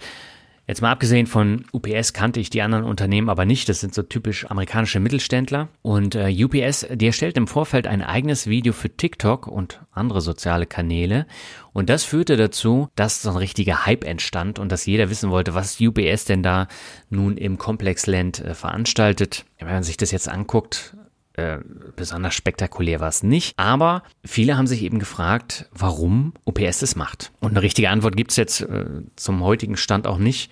Jetzt 0.68 0.82
mal 0.82 0.92
abgesehen 0.92 1.26
von 1.26 1.66
UPS 1.74 2.14
kannte 2.14 2.40
ich 2.40 2.50
die 2.50 2.62
anderen 2.62 2.84
Unternehmen 2.84 3.30
aber 3.30 3.46
nicht. 3.46 3.68
Das 3.68 3.80
sind 3.80 3.94
so 3.94 4.04
typisch 4.04 4.50
amerikanische 4.50 5.00
Mittelständler. 5.00 5.70
Und 5.82 6.16
äh, 6.16 6.32
UPS, 6.32 6.88
die 6.94 7.08
erstellt 7.08 7.38
im 7.38 7.48
Vorfeld 7.48 7.88
ein 7.88 8.02
eigenes 8.02 8.48
Video 8.48 8.72
für 8.72 8.90
TikTok 8.90 9.48
und 9.48 9.82
andere 9.92 10.22
soziale 10.22 10.66
Kanäle. 10.66 11.28
Und 11.74 11.90
das 11.90 12.04
führte 12.04 12.36
dazu, 12.36 12.90
dass 12.96 13.22
so 13.22 13.30
ein 13.30 13.38
richtiger 13.38 13.86
Hype 13.86 14.04
entstand 14.04 14.60
und 14.60 14.72
dass 14.72 14.86
jeder 14.86 15.10
wissen 15.10 15.30
wollte, 15.30 15.54
was 15.54 15.80
UPS 15.80 16.26
denn 16.26 16.44
da 16.44 16.68
nun 17.10 17.38
im 17.38 17.58
Komplexland 17.58 18.40
äh, 18.40 18.54
veranstaltet. 18.54 19.46
Wenn 19.60 19.68
man 19.68 19.84
sich 19.84 19.98
das 19.98 20.12
jetzt 20.12 20.28
anguckt, 20.28 20.96
äh, 21.34 21.60
besonders 21.96 22.34
spektakulär 22.34 23.00
war 23.00 23.08
es 23.08 23.24
nicht. 23.24 23.58
Aber 23.58 24.04
viele 24.26 24.58
haben 24.58 24.68
sich 24.68 24.84
eben 24.84 25.00
gefragt, 25.00 25.70
warum 25.72 26.34
OPS 26.44 26.80
das 26.80 26.96
macht. 26.96 27.32
Und 27.40 27.52
eine 27.52 27.62
richtige 27.62 27.90
Antwort 27.90 28.18
gibt 28.18 28.32
es 28.32 28.38
jetzt 28.38 28.62
äh, 28.62 28.86
zum 29.16 29.42
heutigen 29.42 29.78
Stand 29.78 30.08
auch 30.08 30.18
nicht. 30.18 30.52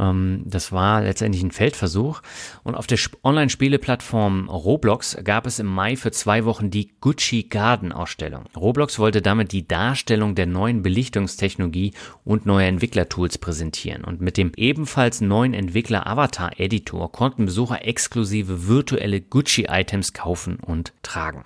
Ähm, 0.00 0.42
das 0.46 0.72
war 0.72 1.02
letztendlich 1.02 1.42
ein 1.42 1.50
Feldversuch. 1.50 2.22
Und 2.64 2.74
auf 2.74 2.86
der 2.86 2.98
Online-Spieleplattform 3.22 4.48
Roblox 4.48 5.18
gab 5.22 5.46
es 5.46 5.58
im 5.58 5.66
Mai 5.66 5.96
für 5.96 6.10
zwei 6.10 6.44
Wochen 6.44 6.70
die 6.70 6.92
Gucci 7.00 7.44
Garden 7.44 7.92
Ausstellung. 7.92 8.44
Roblox 8.56 8.98
wollte 8.98 9.22
damit 9.22 9.52
die 9.52 9.68
Darstellung 9.68 10.34
der 10.34 10.46
neuen 10.46 10.82
Belichtungstechnologie 10.82 11.92
und 12.24 12.46
neue 12.46 12.66
Entwicklertools 12.66 13.38
präsentieren. 13.38 14.02
Und 14.04 14.20
mit 14.20 14.36
dem 14.36 14.52
ebenfalls 14.56 15.20
neuen 15.20 15.54
Entwickler 15.54 16.06
Avatar 16.06 16.58
Editor 16.58 17.12
konnten 17.12 17.44
Besucher 17.44 17.84
exklusive 17.86 18.66
virtuelle 18.66 19.20
Gucci-Items 19.20 20.14
kaufen 20.14 20.56
und 20.56 20.92
tragen. 21.02 21.44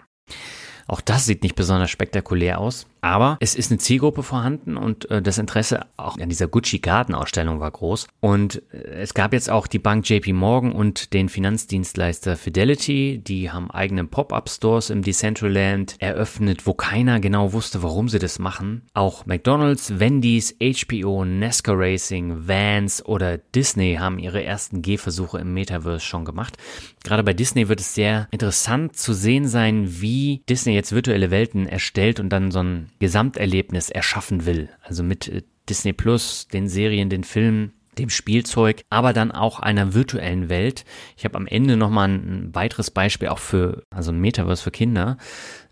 Auch 0.86 1.00
das 1.00 1.24
sieht 1.24 1.42
nicht 1.42 1.56
besonders 1.56 1.90
spektakulär 1.90 2.58
aus. 2.58 2.86
Aber 3.04 3.36
es 3.40 3.54
ist 3.54 3.70
eine 3.70 3.76
Zielgruppe 3.76 4.22
vorhanden 4.22 4.78
und 4.78 5.10
äh, 5.10 5.20
das 5.20 5.36
Interesse 5.36 5.84
auch 5.98 6.16
an 6.16 6.30
dieser 6.30 6.48
Gucci 6.48 6.78
Garden 6.78 7.14
Ausstellung 7.14 7.60
war 7.60 7.70
groß. 7.70 8.06
Und 8.20 8.62
äh, 8.72 8.78
es 9.02 9.12
gab 9.12 9.34
jetzt 9.34 9.50
auch 9.50 9.66
die 9.66 9.78
Bank 9.78 10.08
JP 10.08 10.32
Morgan 10.32 10.72
und 10.72 11.12
den 11.12 11.28
Finanzdienstleister 11.28 12.38
Fidelity. 12.38 13.18
Die 13.22 13.50
haben 13.50 13.70
eigene 13.70 14.06
Pop-up 14.06 14.48
Stores 14.48 14.88
im 14.88 15.02
Decentraland 15.02 15.96
eröffnet, 15.98 16.66
wo 16.66 16.72
keiner 16.72 17.20
genau 17.20 17.52
wusste, 17.52 17.82
warum 17.82 18.08
sie 18.08 18.18
das 18.18 18.38
machen. 18.38 18.86
Auch 18.94 19.26
McDonald's, 19.26 20.00
Wendy's, 20.00 20.56
HBO, 20.58 21.26
NASCAR 21.26 21.78
Racing, 21.78 22.48
Vans 22.48 23.04
oder 23.04 23.36
Disney 23.36 23.96
haben 24.00 24.18
ihre 24.18 24.42
ersten 24.42 24.80
Gehversuche 24.80 25.40
im 25.40 25.52
Metaverse 25.52 26.00
schon 26.00 26.24
gemacht. 26.24 26.56
Gerade 27.02 27.22
bei 27.22 27.34
Disney 27.34 27.68
wird 27.68 27.80
es 27.80 27.94
sehr 27.94 28.28
interessant 28.30 28.96
zu 28.96 29.12
sehen 29.12 29.46
sein, 29.46 30.00
wie 30.00 30.42
Disney 30.48 30.72
jetzt 30.72 30.92
virtuelle 30.92 31.30
Welten 31.30 31.66
erstellt 31.66 32.18
und 32.18 32.30
dann 32.30 32.50
so 32.50 32.60
ein 32.60 32.88
Gesamterlebnis 32.98 33.90
erschaffen 33.90 34.46
will. 34.46 34.68
Also 34.82 35.02
mit 35.02 35.28
äh, 35.28 35.42
Disney 35.68 35.92
Plus, 35.92 36.48
den 36.48 36.68
Serien, 36.68 37.08
den 37.08 37.24
Filmen, 37.24 37.72
dem 37.98 38.10
Spielzeug, 38.10 38.82
aber 38.90 39.12
dann 39.12 39.30
auch 39.30 39.60
einer 39.60 39.94
virtuellen 39.94 40.48
Welt. 40.48 40.84
Ich 41.16 41.24
habe 41.24 41.36
am 41.36 41.46
Ende 41.46 41.76
nochmal 41.76 42.08
ein 42.08 42.54
weiteres 42.54 42.90
Beispiel 42.90 43.28
auch 43.28 43.38
für, 43.38 43.84
also 43.90 44.12
ein 44.12 44.20
Metaverse 44.20 44.62
für 44.62 44.70
Kinder, 44.70 45.16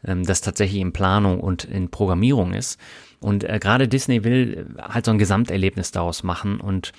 ähm, 0.05 0.25
das 0.25 0.41
tatsächlich 0.41 0.81
in 0.81 0.93
Planung 0.93 1.41
und 1.41 1.65
in 1.65 1.91
Programmierung 1.91 2.55
ist. 2.55 2.79
Und 3.21 3.45
äh, 3.45 3.59
gerade 3.61 3.89
Disney 3.89 4.25
will 4.25 4.75
halt 4.81 5.05
so 5.05 5.13
ein 5.13 5.19
Gesamterlebnis 5.19 5.93
daraus 5.93 6.23
machen 6.23 6.61
und 6.61 6.93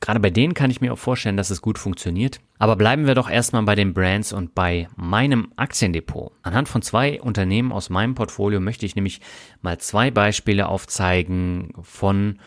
Gerade 0.00 0.18
bei 0.18 0.30
denen 0.30 0.54
kann 0.54 0.70
ich 0.70 0.80
mir 0.80 0.92
auch 0.92 0.98
vorstellen, 0.98 1.36
dass 1.36 1.50
es 1.50 1.62
gut 1.62 1.78
funktioniert. 1.78 2.40
Aber 2.58 2.74
bleiben 2.74 3.06
wir 3.06 3.14
doch 3.14 3.30
erstmal 3.30 3.62
bei 3.62 3.76
den 3.76 3.94
Brands 3.94 4.32
und 4.32 4.54
bei 4.54 4.88
meinem 4.96 5.52
Aktiendepot. 5.56 6.32
Anhand 6.42 6.68
von 6.68 6.82
zwei 6.82 7.20
Unternehmen 7.20 7.70
aus 7.70 7.88
meinem 7.88 8.14
Portfolio 8.14 8.60
möchte 8.60 8.84
ich 8.84 8.96
nämlich 8.96 9.20
mal 9.62 9.78
zwei 9.78 10.10
Beispiele 10.10 10.68
aufzeigen 10.68 11.72
von 11.82 12.38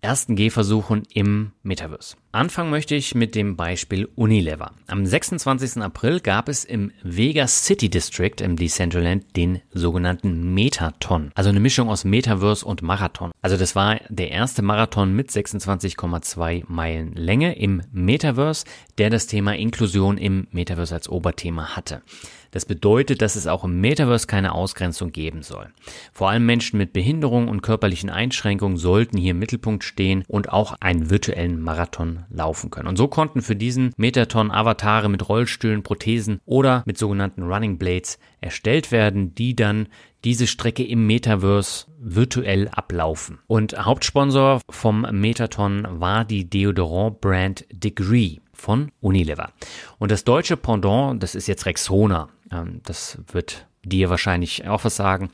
ersten 0.00 0.36
Gehversuchen 0.36 1.02
im 1.12 1.52
Metaverse. 1.62 2.16
Anfangen 2.30 2.70
möchte 2.70 2.94
ich 2.94 3.14
mit 3.14 3.34
dem 3.34 3.56
Beispiel 3.56 4.08
Unilever. 4.14 4.72
Am 4.86 5.04
26. 5.04 5.82
April 5.82 6.20
gab 6.20 6.48
es 6.48 6.64
im 6.64 6.92
Vega 7.02 7.48
City 7.48 7.88
District 7.88 8.40
im 8.40 8.56
Decentraland 8.56 9.36
den 9.36 9.60
sogenannten 9.72 10.54
Metaton, 10.54 11.32
also 11.34 11.50
eine 11.50 11.60
Mischung 11.60 11.88
aus 11.88 12.04
Metaverse 12.04 12.64
und 12.64 12.82
Marathon. 12.82 13.32
Also 13.42 13.56
das 13.56 13.74
war 13.74 13.98
der 14.08 14.30
erste 14.30 14.62
Marathon 14.62 15.14
mit 15.14 15.30
26,2 15.30 16.64
Meilen 16.68 17.14
Länge 17.14 17.58
im 17.58 17.82
Metaverse, 17.90 18.66
der 18.98 19.10
das 19.10 19.26
Thema 19.26 19.56
Inklusion 19.56 20.16
im 20.18 20.46
Metaverse 20.52 20.94
als 20.94 21.08
Oberthema 21.08 21.76
hatte. 21.76 22.02
Das 22.50 22.64
bedeutet, 22.64 23.22
dass 23.22 23.36
es 23.36 23.46
auch 23.46 23.64
im 23.64 23.80
Metaverse 23.80 24.26
keine 24.26 24.52
Ausgrenzung 24.52 25.12
geben 25.12 25.42
soll. 25.42 25.68
Vor 26.12 26.30
allem 26.30 26.46
Menschen 26.46 26.78
mit 26.78 26.92
Behinderung 26.92 27.48
und 27.48 27.62
körperlichen 27.62 28.10
Einschränkungen 28.10 28.76
sollten 28.76 29.18
hier 29.18 29.32
im 29.32 29.38
Mittelpunkt 29.38 29.84
stehen 29.84 30.24
und 30.28 30.52
auch 30.52 30.74
einen 30.80 31.10
virtuellen 31.10 31.60
Marathon 31.60 32.24
laufen 32.30 32.70
können. 32.70 32.88
Und 32.88 32.96
so 32.96 33.08
konnten 33.08 33.42
für 33.42 33.56
diesen 33.56 33.92
Metaton 33.96 34.50
Avatare 34.50 35.08
mit 35.08 35.28
Rollstühlen, 35.28 35.82
Prothesen 35.82 36.40
oder 36.44 36.82
mit 36.86 36.98
sogenannten 36.98 37.42
Running 37.42 37.78
Blades 37.78 38.18
erstellt 38.40 38.92
werden, 38.92 39.34
die 39.34 39.54
dann 39.54 39.88
diese 40.24 40.46
Strecke 40.46 40.84
im 40.84 41.06
Metaverse 41.06 41.86
virtuell 42.00 42.68
ablaufen. 42.68 43.38
Und 43.46 43.78
Hauptsponsor 43.78 44.60
vom 44.68 45.06
Metaton 45.12 45.86
war 45.88 46.24
die 46.24 46.48
Deodorant-Brand 46.48 47.66
Degree 47.70 48.38
von 48.52 48.90
Unilever. 49.00 49.52
Und 49.98 50.10
das 50.10 50.24
deutsche 50.24 50.56
Pendant, 50.56 51.22
das 51.22 51.34
ist 51.34 51.46
jetzt 51.46 51.66
Rexona. 51.66 52.28
Ähm, 52.52 52.80
das 52.84 53.18
wird 53.32 53.66
dir 53.84 54.10
wahrscheinlich 54.10 54.66
auch 54.66 54.84
was 54.84 54.96
sagen. 54.96 55.30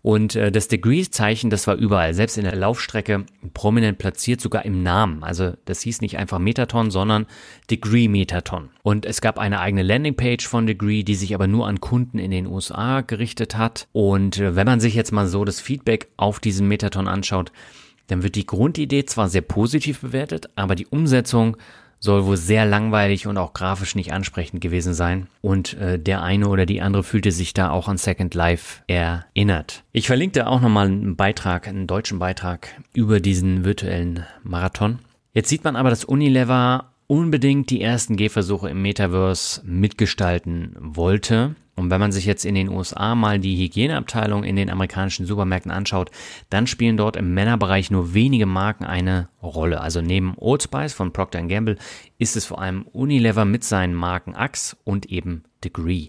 Und 0.00 0.36
äh, 0.36 0.52
das 0.52 0.68
Degree-Zeichen, 0.68 1.50
das 1.50 1.66
war 1.66 1.74
überall, 1.74 2.14
selbst 2.14 2.38
in 2.38 2.44
der 2.44 2.54
Laufstrecke 2.54 3.26
prominent 3.52 3.98
platziert, 3.98 4.40
sogar 4.40 4.64
im 4.64 4.82
Namen. 4.82 5.24
Also 5.24 5.54
das 5.64 5.80
hieß 5.82 6.00
nicht 6.00 6.18
einfach 6.18 6.38
Metaton, 6.38 6.90
sondern 6.90 7.26
Degree 7.70 8.08
Metaton. 8.08 8.70
Und 8.82 9.04
es 9.06 9.20
gab 9.20 9.38
eine 9.38 9.60
eigene 9.60 9.82
Landingpage 9.82 10.46
von 10.46 10.66
Degree, 10.66 11.02
die 11.02 11.16
sich 11.16 11.34
aber 11.34 11.46
nur 11.46 11.66
an 11.66 11.80
Kunden 11.80 12.18
in 12.18 12.30
den 12.30 12.46
USA 12.46 13.00
gerichtet 13.00 13.56
hat. 13.56 13.88
Und 13.92 14.38
äh, 14.38 14.54
wenn 14.54 14.66
man 14.66 14.80
sich 14.80 14.94
jetzt 14.94 15.12
mal 15.12 15.26
so 15.26 15.44
das 15.44 15.60
Feedback 15.60 16.08
auf 16.16 16.38
diesen 16.38 16.68
Metaton 16.68 17.08
anschaut, 17.08 17.52
dann 18.06 18.22
wird 18.22 18.36
die 18.36 18.46
Grundidee 18.46 19.04
zwar 19.04 19.28
sehr 19.28 19.42
positiv 19.42 20.00
bewertet, 20.00 20.48
aber 20.56 20.74
die 20.74 20.86
Umsetzung 20.86 21.58
soll 22.00 22.26
wohl 22.26 22.36
sehr 22.36 22.64
langweilig 22.64 23.26
und 23.26 23.38
auch 23.38 23.52
grafisch 23.52 23.94
nicht 23.94 24.12
ansprechend 24.12 24.60
gewesen 24.60 24.94
sein. 24.94 25.26
Und 25.40 25.74
äh, 25.74 25.98
der 25.98 26.22
eine 26.22 26.48
oder 26.48 26.66
die 26.66 26.80
andere 26.80 27.02
fühlte 27.02 27.32
sich 27.32 27.54
da 27.54 27.70
auch 27.70 27.88
an 27.88 27.96
Second 27.96 28.34
Life 28.34 28.82
erinnert. 28.86 29.84
Ich 29.92 30.06
verlinke 30.06 30.40
da 30.40 30.46
auch 30.46 30.60
nochmal 30.60 30.86
einen 30.86 31.16
Beitrag, 31.16 31.68
einen 31.68 31.86
deutschen 31.86 32.18
Beitrag 32.18 32.68
über 32.92 33.20
diesen 33.20 33.64
virtuellen 33.64 34.24
Marathon. 34.42 34.98
Jetzt 35.32 35.48
sieht 35.48 35.64
man 35.64 35.76
aber, 35.76 35.90
dass 35.90 36.04
Unilever 36.04 36.92
unbedingt 37.06 37.70
die 37.70 37.80
ersten 37.80 38.16
Gehversuche 38.16 38.68
im 38.68 38.82
Metaverse 38.82 39.62
mitgestalten 39.64 40.76
wollte. 40.78 41.56
Und 41.78 41.90
wenn 41.90 42.00
man 42.00 42.10
sich 42.10 42.26
jetzt 42.26 42.44
in 42.44 42.56
den 42.56 42.68
USA 42.68 43.14
mal 43.14 43.38
die 43.38 43.56
Hygieneabteilung 43.56 44.42
in 44.42 44.56
den 44.56 44.68
amerikanischen 44.68 45.26
Supermärkten 45.26 45.70
anschaut, 45.70 46.10
dann 46.50 46.66
spielen 46.66 46.96
dort 46.96 47.14
im 47.14 47.34
Männerbereich 47.34 47.92
nur 47.92 48.14
wenige 48.14 48.46
Marken 48.46 48.84
eine 48.84 49.28
Rolle. 49.40 49.80
Also 49.80 50.00
neben 50.00 50.34
Old 50.38 50.64
Spice 50.64 50.92
von 50.92 51.12
Procter 51.12 51.40
Gamble 51.42 51.78
ist 52.18 52.36
es 52.36 52.46
vor 52.46 52.60
allem 52.60 52.82
Unilever 52.82 53.44
mit 53.44 53.62
seinen 53.62 53.94
Marken 53.94 54.34
Axe 54.34 54.76
und 54.82 55.06
eben 55.06 55.44
Degree. 55.62 56.08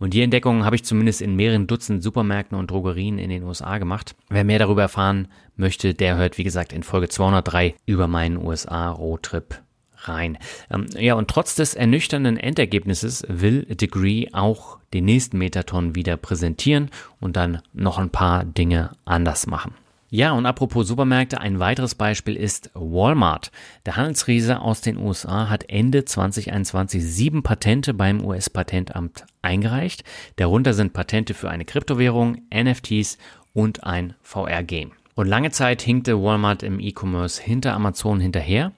Und 0.00 0.14
die 0.14 0.22
Entdeckung 0.22 0.64
habe 0.64 0.74
ich 0.74 0.84
zumindest 0.84 1.22
in 1.22 1.36
mehreren 1.36 1.68
Dutzend 1.68 2.02
Supermärkten 2.02 2.58
und 2.58 2.72
Drogerien 2.72 3.18
in 3.18 3.30
den 3.30 3.44
USA 3.44 3.78
gemacht. 3.78 4.16
Wer 4.28 4.42
mehr 4.42 4.58
darüber 4.58 4.82
erfahren 4.82 5.28
möchte, 5.56 5.94
der 5.94 6.16
hört, 6.16 6.38
wie 6.38 6.44
gesagt, 6.44 6.72
in 6.72 6.82
Folge 6.82 7.08
203 7.08 7.76
über 7.86 8.08
meinen 8.08 8.36
USA-Roadtrip 8.36 9.62
rein. 10.08 10.38
Ähm, 10.70 10.86
ja, 10.98 11.14
und 11.14 11.28
trotz 11.28 11.54
des 11.54 11.74
ernüchternden 11.74 12.36
Endergebnisses 12.36 13.24
will 13.28 13.62
Degree 13.64 14.28
auch 14.32 14.78
den 14.92 15.04
nächsten 15.04 15.38
Metaton 15.38 15.94
wieder 15.94 16.16
präsentieren 16.16 16.90
und 17.20 17.36
dann 17.36 17.60
noch 17.72 17.98
ein 17.98 18.10
paar 18.10 18.44
Dinge 18.44 18.90
anders 19.04 19.46
machen. 19.46 19.74
Ja, 20.10 20.30
und 20.30 20.46
apropos 20.46 20.86
Supermärkte, 20.86 21.40
ein 21.40 21.58
weiteres 21.58 21.96
Beispiel 21.96 22.36
ist 22.36 22.70
Walmart. 22.74 23.50
Der 23.84 23.96
Handelsriese 23.96 24.60
aus 24.60 24.80
den 24.80 24.96
USA 24.96 25.48
hat 25.48 25.68
Ende 25.68 26.04
2021 26.04 27.02
sieben 27.04 27.42
Patente 27.42 27.94
beim 27.94 28.24
US-Patentamt 28.24 29.24
eingereicht. 29.42 30.04
Darunter 30.36 30.72
sind 30.72 30.92
Patente 30.92 31.34
für 31.34 31.50
eine 31.50 31.64
Kryptowährung, 31.64 32.42
NFTs 32.54 33.18
und 33.54 33.82
ein 33.82 34.14
VR-Game. 34.22 34.92
Und 35.16 35.26
lange 35.26 35.50
Zeit 35.50 35.82
hinkte 35.82 36.22
Walmart 36.22 36.62
im 36.62 36.78
E-Commerce 36.78 37.42
hinter 37.42 37.74
Amazon 37.74 38.20
hinterher. 38.20 38.70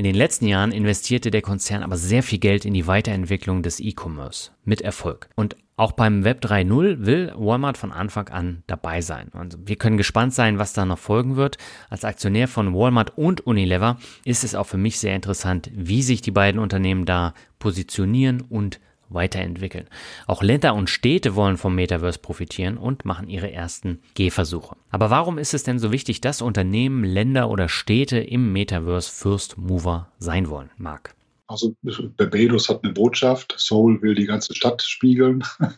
In 0.00 0.04
den 0.04 0.14
letzten 0.14 0.46
Jahren 0.46 0.72
investierte 0.72 1.30
der 1.30 1.42
Konzern 1.42 1.82
aber 1.82 1.98
sehr 1.98 2.22
viel 2.22 2.38
Geld 2.38 2.64
in 2.64 2.72
die 2.72 2.86
Weiterentwicklung 2.86 3.62
des 3.62 3.80
E-Commerce 3.80 4.50
mit 4.64 4.80
Erfolg. 4.80 5.28
Und 5.36 5.56
auch 5.76 5.92
beim 5.92 6.24
Web 6.24 6.42
3.0 6.42 7.04
will 7.04 7.34
Walmart 7.36 7.76
von 7.76 7.92
Anfang 7.92 8.30
an 8.30 8.62
dabei 8.66 9.02
sein. 9.02 9.28
Und 9.34 9.58
wir 9.68 9.76
können 9.76 9.98
gespannt 9.98 10.32
sein, 10.32 10.58
was 10.58 10.72
da 10.72 10.86
noch 10.86 10.98
folgen 10.98 11.36
wird. 11.36 11.58
Als 11.90 12.06
Aktionär 12.06 12.48
von 12.48 12.74
Walmart 12.74 13.18
und 13.18 13.46
Unilever 13.46 13.98
ist 14.24 14.42
es 14.42 14.54
auch 14.54 14.66
für 14.66 14.78
mich 14.78 14.98
sehr 14.98 15.14
interessant, 15.14 15.70
wie 15.74 16.00
sich 16.00 16.22
die 16.22 16.30
beiden 16.30 16.62
Unternehmen 16.62 17.04
da 17.04 17.34
positionieren 17.58 18.40
und 18.40 18.80
weiterentwickeln. 19.10 19.86
Auch 20.26 20.42
Länder 20.42 20.74
und 20.74 20.88
Städte 20.88 21.34
wollen 21.34 21.56
vom 21.56 21.74
Metaverse 21.74 22.18
profitieren 22.18 22.78
und 22.78 23.04
machen 23.04 23.28
ihre 23.28 23.52
ersten 23.52 24.00
Gehversuche. 24.14 24.76
Aber 24.90 25.10
warum 25.10 25.38
ist 25.38 25.54
es 25.54 25.62
denn 25.62 25.78
so 25.78 25.92
wichtig, 25.92 26.20
dass 26.20 26.42
Unternehmen, 26.42 27.04
Länder 27.04 27.50
oder 27.50 27.68
Städte 27.68 28.18
im 28.18 28.52
Metaverse 28.52 29.10
First 29.10 29.58
Mover 29.58 30.08
sein 30.18 30.48
wollen? 30.48 30.70
Marc. 30.76 31.14
Also 31.46 31.74
Barbados 32.16 32.68
hat 32.68 32.84
eine 32.84 32.92
Botschaft, 32.92 33.54
Seoul 33.58 34.00
will 34.02 34.14
die 34.14 34.26
ganze 34.26 34.54
Stadt 34.54 34.82
spiegeln. 34.82 35.44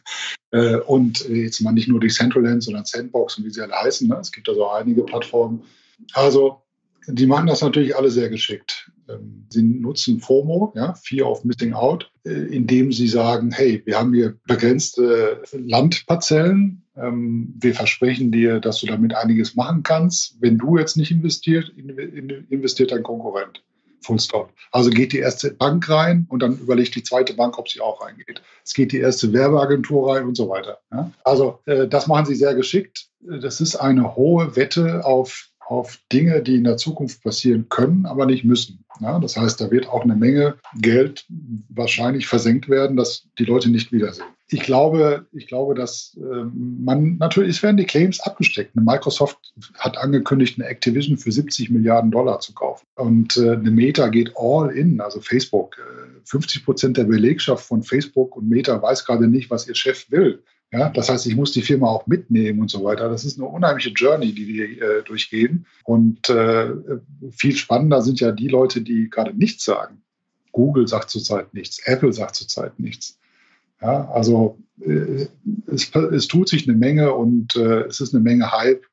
Äh, 0.54 0.76
und 0.80 1.26
jetzt 1.30 1.62
mal 1.62 1.72
nicht 1.72 1.88
nur 1.88 1.98
die 1.98 2.10
Centraland, 2.10 2.62
sondern 2.62 2.84
Sandbox 2.84 3.38
und 3.38 3.46
wie 3.46 3.50
sie 3.50 3.62
alle 3.62 3.72
heißen. 3.72 4.06
Ne? 4.06 4.18
Es 4.20 4.30
gibt 4.30 4.46
also 4.50 4.68
einige 4.68 5.02
Plattformen. 5.02 5.62
Also 6.12 6.60
die 7.06 7.26
machen 7.26 7.46
das 7.46 7.62
natürlich 7.62 7.96
alle 7.96 8.10
sehr 8.10 8.28
geschickt. 8.28 8.90
Ähm, 9.12 9.46
sie 9.50 9.62
nutzen 9.62 10.20
FOMO, 10.20 10.72
ja, 10.74 10.94
Fear 10.94 11.30
of 11.30 11.44
Missing 11.44 11.72
Out, 11.72 12.10
äh, 12.24 12.30
indem 12.30 12.92
sie 12.92 13.08
sagen, 13.08 13.50
hey, 13.52 13.82
wir 13.84 13.98
haben 13.98 14.14
hier 14.14 14.36
begrenzte 14.46 15.42
Landparzellen. 15.52 16.82
Ähm, 16.96 17.54
wir 17.58 17.74
versprechen 17.74 18.32
dir, 18.32 18.60
dass 18.60 18.80
du 18.80 18.86
damit 18.86 19.14
einiges 19.14 19.54
machen 19.54 19.82
kannst. 19.82 20.36
Wenn 20.40 20.58
du 20.58 20.78
jetzt 20.78 20.96
nicht 20.96 21.10
investierst, 21.10 21.70
investiert 21.70 22.92
dein 22.92 23.02
Konkurrent. 23.02 23.62
Full 24.02 24.18
stop. 24.18 24.52
Also 24.72 24.90
geht 24.90 25.12
die 25.12 25.18
erste 25.18 25.52
Bank 25.52 25.88
rein 25.88 26.26
und 26.28 26.42
dann 26.42 26.58
überlegt 26.58 26.94
die 26.96 27.04
zweite 27.04 27.34
Bank, 27.34 27.58
ob 27.58 27.68
sie 27.68 27.80
auch 27.80 28.04
reingeht. 28.04 28.42
Es 28.64 28.74
geht 28.74 28.92
die 28.92 28.98
erste 28.98 29.32
Werbeagentur 29.32 30.12
rein 30.12 30.26
und 30.26 30.36
so 30.36 30.48
weiter. 30.48 30.78
Also 31.24 31.60
äh, 31.66 31.86
das 31.86 32.08
machen 32.08 32.26
sie 32.26 32.34
sehr 32.34 32.54
geschickt. 32.54 33.06
Das 33.20 33.60
ist 33.60 33.76
eine 33.76 34.16
hohe 34.16 34.56
Wette 34.56 35.04
auf 35.04 35.51
auf 35.72 35.98
Dinge, 36.12 36.42
die 36.42 36.56
in 36.56 36.64
der 36.64 36.76
Zukunft 36.76 37.22
passieren 37.22 37.66
können, 37.70 38.04
aber 38.04 38.26
nicht 38.26 38.44
müssen. 38.44 38.84
Ja, 39.00 39.18
das 39.18 39.38
heißt, 39.38 39.58
da 39.58 39.70
wird 39.70 39.88
auch 39.88 40.02
eine 40.02 40.14
Menge 40.14 40.56
Geld 40.78 41.24
wahrscheinlich 41.70 42.26
versenkt 42.26 42.68
werden, 42.68 42.96
dass 42.96 43.26
die 43.38 43.44
Leute 43.44 43.70
nicht 43.70 43.90
wiedersehen. 43.90 44.26
Ich 44.48 44.60
glaube, 44.60 45.26
ich 45.32 45.46
glaube, 45.46 45.74
dass 45.74 46.14
äh, 46.20 46.44
man 46.54 47.16
natürlich, 47.16 47.56
es 47.56 47.62
werden 47.62 47.78
die 47.78 47.86
Claims 47.86 48.20
abgesteckt. 48.20 48.76
Microsoft 48.76 49.38
hat 49.78 49.96
angekündigt, 49.96 50.58
eine 50.58 50.68
Activision 50.68 51.16
für 51.16 51.32
70 51.32 51.70
Milliarden 51.70 52.10
Dollar 52.10 52.40
zu 52.40 52.52
kaufen. 52.52 52.84
Und 52.96 53.38
äh, 53.38 53.52
eine 53.52 53.70
Meta 53.70 54.08
geht 54.08 54.32
all 54.36 54.70
in, 54.70 55.00
also 55.00 55.22
Facebook. 55.22 55.78
Äh, 55.78 56.20
50 56.24 56.64
Prozent 56.64 56.96
der 56.98 57.04
Belegschaft 57.04 57.64
von 57.64 57.82
Facebook 57.82 58.36
und 58.36 58.48
Meta 58.48 58.80
weiß 58.80 59.06
gerade 59.06 59.26
nicht, 59.26 59.50
was 59.50 59.66
ihr 59.66 59.74
Chef 59.74 60.10
will. 60.10 60.42
Ja, 60.72 60.88
das 60.88 61.10
heißt, 61.10 61.26
ich 61.26 61.36
muss 61.36 61.52
die 61.52 61.60
Firma 61.60 61.88
auch 61.88 62.06
mitnehmen 62.06 62.60
und 62.60 62.70
so 62.70 62.82
weiter. 62.82 63.10
Das 63.10 63.26
ist 63.26 63.38
eine 63.38 63.46
unheimliche 63.46 63.90
Journey, 63.90 64.32
die 64.32 64.48
wir 64.48 64.82
äh, 64.82 65.02
durchgehen. 65.02 65.66
Und 65.84 66.30
äh, 66.30 66.70
viel 67.30 67.54
spannender 67.54 68.00
sind 68.00 68.20
ja 68.20 68.32
die 68.32 68.48
Leute, 68.48 68.80
die 68.80 69.10
gerade 69.10 69.34
nichts 69.36 69.64
sagen. 69.64 70.02
Google 70.50 70.88
sagt 70.88 71.10
zurzeit 71.10 71.52
nichts, 71.52 71.78
Apple 71.84 72.12
sagt 72.12 72.36
zurzeit 72.36 72.78
nichts. 72.78 73.18
Ja, 73.82 74.08
also 74.10 74.58
äh, 74.80 75.26
es, 75.66 75.94
es, 75.94 76.28
tut 76.28 76.48
sich 76.48 76.66
eine 76.68 76.76
Menge 76.76 77.12
und 77.12 77.56
äh, 77.56 77.82
es 77.82 78.00
ist 78.00 78.14
eine 78.14 78.22
Menge 78.22 78.52
Hype. 78.52 78.86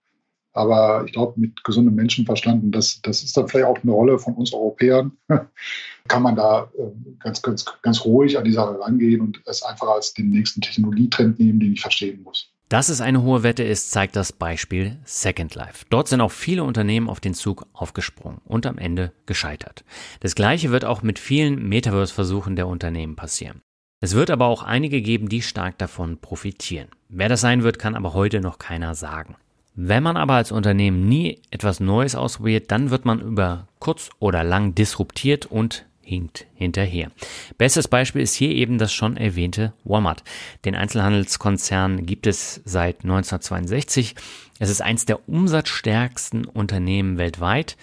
Aber 0.60 1.06
ich 1.06 1.14
glaube, 1.14 1.40
mit 1.40 1.64
gesundem 1.64 1.96
Menschenverstand, 1.96 2.62
und 2.62 2.72
das, 2.72 3.02
das 3.02 3.24
ist 3.24 3.38
dann 3.38 3.48
vielleicht 3.48 3.66
auch 3.66 3.82
eine 3.82 3.94
Rolle 3.94 4.20
von 4.20 4.34
uns 4.34 4.52
Europäern, 4.52 5.14
kann 6.10 6.22
man 6.22 6.36
da 6.36 6.70
äh, 6.78 6.92
ganz, 7.20 7.42
ganz, 7.42 7.64
ganz 7.82 8.04
ruhig 8.04 8.38
an 8.38 8.44
die 8.44 8.52
Sache 8.52 8.78
rangehen 8.78 9.22
und 9.22 9.42
es 9.46 9.64
einfach 9.64 9.88
als 9.88 10.14
den 10.14 10.32
nächsten 10.32 10.60
Technologietrend 10.60 11.40
nehmen, 11.40 11.62
den 11.62 11.72
ich 11.72 11.80
verstehen 11.80 12.24
muss. 12.24 12.52
Dass 12.68 12.90
es 12.90 13.00
eine 13.00 13.24
hohe 13.24 13.42
Wette 13.42 13.64
ist, 13.64 13.92
zeigt 13.92 14.18
das 14.18 14.34
Beispiel 14.34 14.98
Second 15.06 15.56
Life. 15.56 15.86
Dort 15.90 16.10
sind 16.10 16.20
auch 16.20 16.32
viele 16.32 16.66
Unternehmen 16.66 17.08
auf 17.08 17.22
den 17.22 17.34
Zug 17.34 17.66
aufgesprungen 17.72 18.42
und 18.44 18.66
am 18.66 18.78
Ende 18.78 19.14
gescheitert. 19.28 19.86
Das 20.20 20.36
gleiche 20.36 20.72
wird 20.72 20.84
auch 20.84 21.04
mit 21.04 21.20
vielen 21.20 21.70
Metaverse-Versuchen 21.70 22.58
der 22.58 22.68
Unternehmen 22.68 23.16
passieren. 23.16 23.62
Es 24.02 24.14
wird 24.14 24.30
aber 24.30 24.48
auch 24.48 24.64
einige 24.64 25.02
geben, 25.02 25.30
die 25.30 25.42
stark 25.42 25.78
davon 25.78 26.18
profitieren. 26.18 26.90
Wer 27.08 27.30
das 27.30 27.40
sein 27.40 27.64
wird, 27.64 27.80
kann 27.80 27.96
aber 27.96 28.14
heute 28.14 28.42
noch 28.42 28.60
keiner 28.60 28.94
sagen. 28.94 29.38
Wenn 29.82 30.04
man 30.04 30.18
aber 30.18 30.34
als 30.34 30.52
Unternehmen 30.52 31.08
nie 31.08 31.42
etwas 31.52 31.80
Neues 31.80 32.14
ausprobiert, 32.14 32.70
dann 32.70 32.90
wird 32.90 33.06
man 33.06 33.22
über 33.22 33.70
kurz 33.80 34.10
oder 34.20 34.44
lang 34.44 34.76
disruptiert 34.76 35.46
und 35.46 35.86
hinkt 36.02 36.48
hinterher. 36.54 37.12
Bestes 37.58 37.88
Beispiel 37.88 38.22
ist 38.22 38.34
hier 38.34 38.50
eben 38.50 38.78
das 38.78 38.92
schon 38.92 39.16
erwähnte 39.16 39.72
Walmart. 39.86 40.26
Den 40.66 40.76
Einzelhandelskonzern 40.76 42.06
gibt 42.06 42.28
es 42.28 42.60
seit 42.66 43.06
1962. 43.06 44.16
Es 44.60 44.70
ist 44.70 44.82
eins 44.82 45.06
der 45.06 45.30
umsatzstärksten 45.30 46.44
Unternehmen 46.44 47.18
weltweit. 47.18 47.78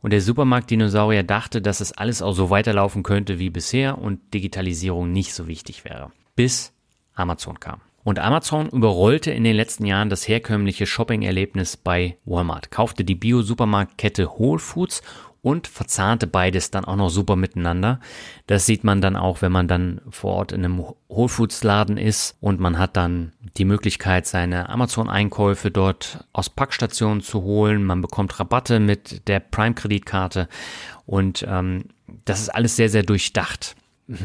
Und 0.00 0.14
der 0.14 0.22
Supermarktdinosaurier 0.22 1.22
dachte, 1.22 1.60
dass 1.60 1.82
es 1.82 1.92
alles 1.92 2.22
auch 2.22 2.32
so 2.32 2.48
weiterlaufen 2.48 3.02
könnte 3.02 3.38
wie 3.38 3.50
bisher 3.50 3.98
und 3.98 4.32
Digitalisierung 4.32 5.12
nicht 5.12 5.34
so 5.34 5.48
wichtig 5.48 5.84
wäre. 5.84 6.12
Bis 6.34 6.72
Amazon 7.14 7.60
kam. 7.60 7.82
Und 8.04 8.18
Amazon 8.18 8.68
überrollte 8.70 9.30
in 9.30 9.44
den 9.44 9.56
letzten 9.56 9.86
Jahren 9.86 10.10
das 10.10 10.26
herkömmliche 10.26 10.86
Shopping-Erlebnis 10.86 11.76
bei 11.76 12.16
Walmart, 12.24 12.70
kaufte 12.70 13.04
die 13.04 13.14
Bio-Supermarktkette 13.14 14.38
Whole 14.38 14.58
Foods 14.58 15.02
und 15.42 15.66
verzahnte 15.66 16.28
beides 16.28 16.70
dann 16.70 16.84
auch 16.84 16.96
noch 16.96 17.10
super 17.10 17.34
miteinander. 17.34 17.98
Das 18.46 18.64
sieht 18.64 18.84
man 18.84 19.00
dann 19.00 19.16
auch, 19.16 19.42
wenn 19.42 19.52
man 19.52 19.66
dann 19.66 20.00
vor 20.08 20.34
Ort 20.34 20.52
in 20.52 20.64
einem 20.64 20.84
Whole 21.08 21.28
Foods 21.28 21.64
Laden 21.64 21.96
ist 21.96 22.36
und 22.40 22.60
man 22.60 22.78
hat 22.78 22.96
dann 22.96 23.32
die 23.56 23.64
Möglichkeit, 23.64 24.26
seine 24.26 24.68
Amazon-Einkäufe 24.68 25.70
dort 25.70 26.24
aus 26.32 26.48
Packstationen 26.48 27.22
zu 27.22 27.42
holen. 27.42 27.84
Man 27.84 28.00
bekommt 28.00 28.38
Rabatte 28.38 28.78
mit 28.78 29.26
der 29.28 29.40
Prime-Kreditkarte 29.40 30.48
und 31.06 31.44
ähm, 31.48 31.86
das 32.24 32.40
ist 32.40 32.48
alles 32.48 32.76
sehr, 32.76 32.88
sehr 32.88 33.02
durchdacht. 33.02 33.74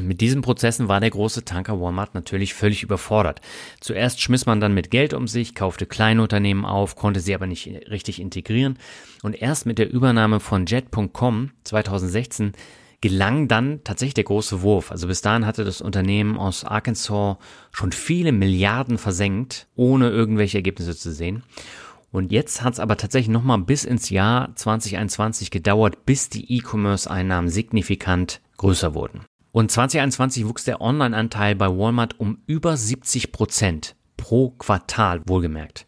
Mit 0.02 0.22
diesen 0.22 0.42
Prozessen 0.42 0.88
war 0.88 1.00
der 1.00 1.10
große 1.10 1.46
Tanker 1.46 1.80
Walmart 1.80 2.14
natürlich 2.14 2.54
völlig 2.54 2.84
überfordert. 2.84 3.42
Zuerst 3.80 4.22
schmiss 4.22 4.46
man 4.46 4.60
dann 4.60 4.74
mit 4.74 4.92
Geld 4.92 5.14
um 5.14 5.28
sich, 5.28 5.56
kaufte 5.56 5.86
Kleinunternehmen 5.86 6.66
auf, 6.66 6.96
konnte 6.96 7.20
sie 7.20 7.34
aber 7.34 7.48
nicht 7.48 7.68
richtig 7.90 8.20
integrieren. 8.20 8.78
Und 9.24 9.42
erst 9.42 9.66
mit 9.66 9.78
der 9.78 9.90
Übernahme 9.90 10.40
von 10.40 10.66
Jet.com 10.66 11.52
2016 11.64 12.52
gelang 13.00 13.48
dann 13.48 13.82
tatsächlich 13.84 14.16
der 14.16 14.24
große 14.26 14.62
Wurf. 14.62 14.92
Also 14.92 15.08
bis 15.08 15.22
dahin 15.22 15.46
hatte 15.46 15.64
das 15.64 15.82
Unternehmen 15.82 16.38
aus 16.38 16.64
Arkansas 16.66 17.38
schon 17.72 17.92
viele 17.92 18.32
Milliarden 18.32 18.98
versenkt, 18.98 19.68
ohne 19.76 20.10
irgendwelche 20.10 20.58
Ergebnisse 20.58 20.98
zu 20.98 21.12
sehen. 21.12 21.44
Und 22.12 22.32
jetzt 22.32 22.64
hat 22.64 22.74
es 22.74 22.80
aber 22.80 22.98
tatsächlich 22.98 23.32
nochmal 23.32 23.60
bis 23.60 23.84
ins 23.84 24.10
Jahr 24.10 24.56
2021 24.56 25.52
gedauert, 25.52 26.06
bis 26.06 26.30
die 26.30 26.58
E-Commerce-Einnahmen 26.58 27.50
signifikant 27.50 28.42
größer 28.58 28.94
wurden. 28.96 29.22
Und 29.52 29.72
2021 29.72 30.48
wuchs 30.48 30.66
der 30.66 30.82
Online-Anteil 30.82 31.56
bei 31.56 31.68
Walmart 31.68 32.20
um 32.20 32.40
über 32.46 32.78
70 32.78 33.32
Prozent 33.32 33.96
pro 34.18 34.52
Quartal, 34.52 35.22
wohlgemerkt. 35.26 35.86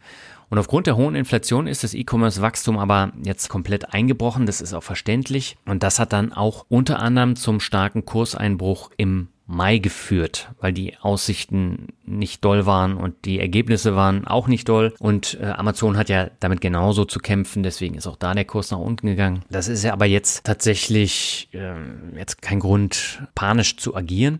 Und 0.49 0.57
aufgrund 0.57 0.87
der 0.87 0.97
hohen 0.97 1.15
Inflation 1.15 1.67
ist 1.67 1.83
das 1.83 1.93
E-Commerce-Wachstum 1.93 2.77
aber 2.77 3.11
jetzt 3.23 3.49
komplett 3.49 3.93
eingebrochen. 3.93 4.45
Das 4.47 4.61
ist 4.61 4.73
auch 4.73 4.83
verständlich. 4.83 5.57
Und 5.65 5.83
das 5.83 5.99
hat 5.99 6.11
dann 6.11 6.33
auch 6.33 6.65
unter 6.69 6.99
anderem 6.99 7.35
zum 7.35 7.59
starken 7.59 8.05
Kurseinbruch 8.05 8.89
im 8.97 9.27
Mai 9.51 9.79
geführt, 9.79 10.51
weil 10.61 10.73
die 10.73 10.95
Aussichten 10.97 11.87
nicht 12.05 12.45
doll 12.45 12.67
waren 12.67 12.97
und 12.97 13.25
die 13.25 13.39
Ergebnisse 13.39 13.95
waren 13.95 14.27
auch 14.27 14.47
nicht 14.47 14.69
doll. 14.69 14.93
Und 14.99 15.39
äh, 15.41 15.45
Amazon 15.45 15.97
hat 15.97 16.07
ja 16.07 16.29
damit 16.39 16.61
genauso 16.61 17.03
zu 17.03 17.19
kämpfen, 17.19 17.63
deswegen 17.63 17.95
ist 17.95 18.05
auch 18.05 18.15
da 18.15 18.35
der 18.35 18.45
Kurs 18.45 18.69
nach 18.69 18.77
unten 18.77 19.07
gegangen. 19.07 19.41
Das 19.49 19.67
ist 19.67 19.83
ja 19.83 19.91
aber 19.91 20.05
jetzt 20.05 20.43
tatsächlich 20.43 21.49
äh, 21.53 21.73
jetzt 22.15 22.43
kein 22.43 22.59
Grund, 22.59 23.23
panisch 23.33 23.77
zu 23.77 23.95
agieren. 23.95 24.39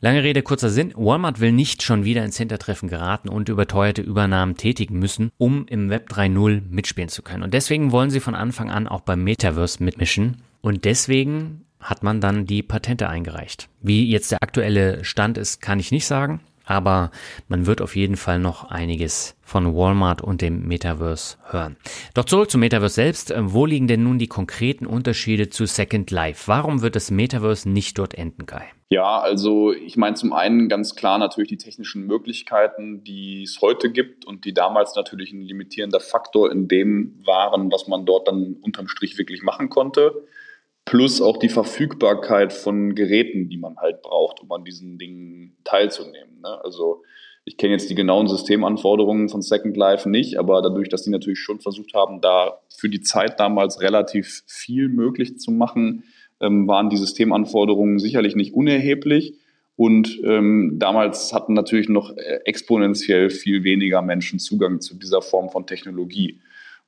Lange 0.00 0.22
Rede, 0.22 0.40
kurzer 0.40 0.70
Sinn. 0.70 0.94
Walmart 0.96 1.40
will 1.40 1.52
nicht 1.52 1.82
schon 1.82 2.04
wieder 2.04 2.24
ins 2.24 2.38
Hintertreffen 2.38 2.88
geraten 2.88 3.28
und 3.28 3.50
überteuerte 3.50 4.00
Übernahmen 4.00 4.56
tätigen 4.56 4.98
müssen, 4.98 5.30
um 5.36 5.66
im 5.66 5.90
Web 5.90 6.10
3.0 6.10 6.62
mitspielen 6.70 7.10
zu 7.10 7.20
können. 7.20 7.42
Und 7.42 7.52
deswegen 7.52 7.92
wollen 7.92 8.08
sie 8.08 8.20
von 8.20 8.34
Anfang 8.34 8.70
an 8.70 8.88
auch 8.88 9.02
beim 9.02 9.22
Metaverse 9.22 9.84
mitmischen. 9.84 10.38
Und 10.62 10.86
deswegen 10.86 11.66
hat 11.80 12.02
man 12.02 12.20
dann 12.20 12.46
die 12.46 12.62
Patente 12.62 13.08
eingereicht. 13.08 13.68
Wie 13.80 14.10
jetzt 14.10 14.30
der 14.30 14.42
aktuelle 14.42 15.04
Stand 15.04 15.38
ist, 15.38 15.60
kann 15.60 15.80
ich 15.80 15.90
nicht 15.92 16.06
sagen. 16.06 16.40
aber 16.70 17.10
man 17.48 17.66
wird 17.66 17.82
auf 17.82 17.96
jeden 17.96 18.16
Fall 18.16 18.38
noch 18.38 18.70
einiges 18.70 19.36
von 19.42 19.74
Walmart 19.74 20.22
und 20.22 20.40
dem 20.40 20.68
Metaverse 20.68 21.36
hören. 21.48 21.76
Doch 22.14 22.24
zurück 22.24 22.48
zum 22.48 22.60
Metaverse 22.60 22.94
selbst. 22.94 23.34
Wo 23.36 23.66
liegen 23.66 23.88
denn 23.88 24.04
nun 24.04 24.20
die 24.20 24.28
konkreten 24.28 24.86
Unterschiede 24.86 25.50
zu 25.50 25.66
Second 25.66 26.12
Life? 26.12 26.46
Warum 26.46 26.80
wird 26.80 26.94
das 26.94 27.10
Metaverse 27.10 27.68
nicht 27.68 27.98
dort 27.98 28.14
enden, 28.14 28.46
Kai? 28.46 28.66
Ja, 28.90 29.18
also 29.18 29.72
ich 29.72 29.96
meine 29.96 30.14
zum 30.14 30.32
einen 30.32 30.68
ganz 30.68 30.94
klar 30.94 31.18
natürlich 31.18 31.48
die 31.48 31.58
technischen 31.58 32.06
Möglichkeiten, 32.06 33.02
die 33.02 33.42
es 33.42 33.60
heute 33.60 33.90
gibt 33.90 34.24
und 34.24 34.44
die 34.44 34.54
damals 34.54 34.94
natürlich 34.94 35.32
ein 35.32 35.42
limitierender 35.42 36.00
Faktor 36.00 36.52
in 36.52 36.68
dem 36.68 37.20
waren, 37.24 37.72
was 37.72 37.88
man 37.88 38.06
dort 38.06 38.28
dann 38.28 38.56
unterm 38.62 38.86
Strich 38.86 39.18
wirklich 39.18 39.42
machen 39.42 39.70
konnte 39.70 40.24
plus 40.90 41.22
auch 41.22 41.36
die 41.36 41.48
Verfügbarkeit 41.48 42.52
von 42.52 42.96
Geräten, 42.96 43.48
die 43.48 43.58
man 43.58 43.76
halt 43.76 44.02
braucht, 44.02 44.40
um 44.40 44.50
an 44.50 44.64
diesen 44.64 44.98
Dingen 44.98 45.56
teilzunehmen. 45.62 46.40
Ne? 46.42 46.58
Also 46.64 47.04
ich 47.44 47.56
kenne 47.56 47.74
jetzt 47.74 47.88
die 47.90 47.94
genauen 47.94 48.26
Systemanforderungen 48.26 49.28
von 49.28 49.40
Second 49.40 49.76
Life 49.76 50.10
nicht, 50.10 50.36
aber 50.36 50.60
dadurch, 50.62 50.88
dass 50.88 51.02
die 51.02 51.10
natürlich 51.10 51.38
schon 51.38 51.60
versucht 51.60 51.94
haben, 51.94 52.20
da 52.20 52.58
für 52.76 52.88
die 52.88 53.02
Zeit 53.02 53.38
damals 53.38 53.80
relativ 53.80 54.42
viel 54.48 54.88
möglich 54.88 55.38
zu 55.38 55.52
machen, 55.52 56.02
ähm, 56.40 56.66
waren 56.66 56.90
die 56.90 56.96
Systemanforderungen 56.96 58.00
sicherlich 58.00 58.34
nicht 58.34 58.52
unerheblich. 58.52 59.34
Und 59.76 60.20
ähm, 60.24 60.74
damals 60.80 61.32
hatten 61.32 61.54
natürlich 61.54 61.88
noch 61.88 62.16
äh, 62.16 62.40
exponentiell 62.46 63.30
viel 63.30 63.62
weniger 63.62 64.02
Menschen 64.02 64.40
Zugang 64.40 64.80
zu 64.80 64.96
dieser 64.96 65.22
Form 65.22 65.50
von 65.50 65.66
Technologie. 65.66 66.40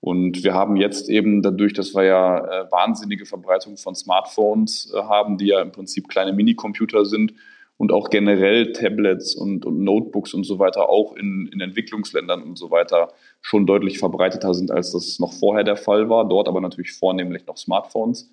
Und 0.03 0.43
wir 0.43 0.53
haben 0.53 0.75
jetzt 0.75 1.09
eben 1.09 1.43
dadurch, 1.43 1.75
dass 1.75 1.95
wir 1.95 2.03
ja 2.03 2.39
äh, 2.39 2.73
wahnsinnige 2.73 3.25
Verbreitung 3.25 3.77
von 3.77 3.95
Smartphones 3.95 4.93
äh, 4.93 5.01
haben, 5.01 5.39
die 5.39 5.47
ja 5.47 5.63
im 5.63 5.71
Prinzip 5.71 6.09
kleine 6.09 6.33
Minicomputer 6.33 7.05
sind 7.05 7.35
und 7.77 7.93
auch 7.93 8.11
generell 8.11 8.73
Tablets 8.73 9.37
und, 9.37 9.65
und 9.65 9.85
Notebooks 9.85 10.35
und 10.35 10.43
so 10.43 10.59
weiter 10.59 10.89
auch 10.89 11.15
in, 11.15 11.49
in 11.53 11.61
Entwicklungsländern 11.61 12.43
und 12.43 12.59
so 12.59 12.73
weiter 12.73 13.13
schon 13.43 13.65
deutlich 13.65 14.01
verbreiteter 14.01 14.55
sind, 14.55 14.73
als 14.73 14.91
das 14.91 15.21
noch 15.21 15.33
vorher 15.33 15.63
der 15.63 15.77
Fall 15.77 16.09
war. 16.09 16.29
Dort 16.29 16.49
aber 16.49 16.61
natürlich 16.61 16.95
vornehmlich 16.95 17.47
noch 17.47 17.57
Smartphones, 17.57 18.29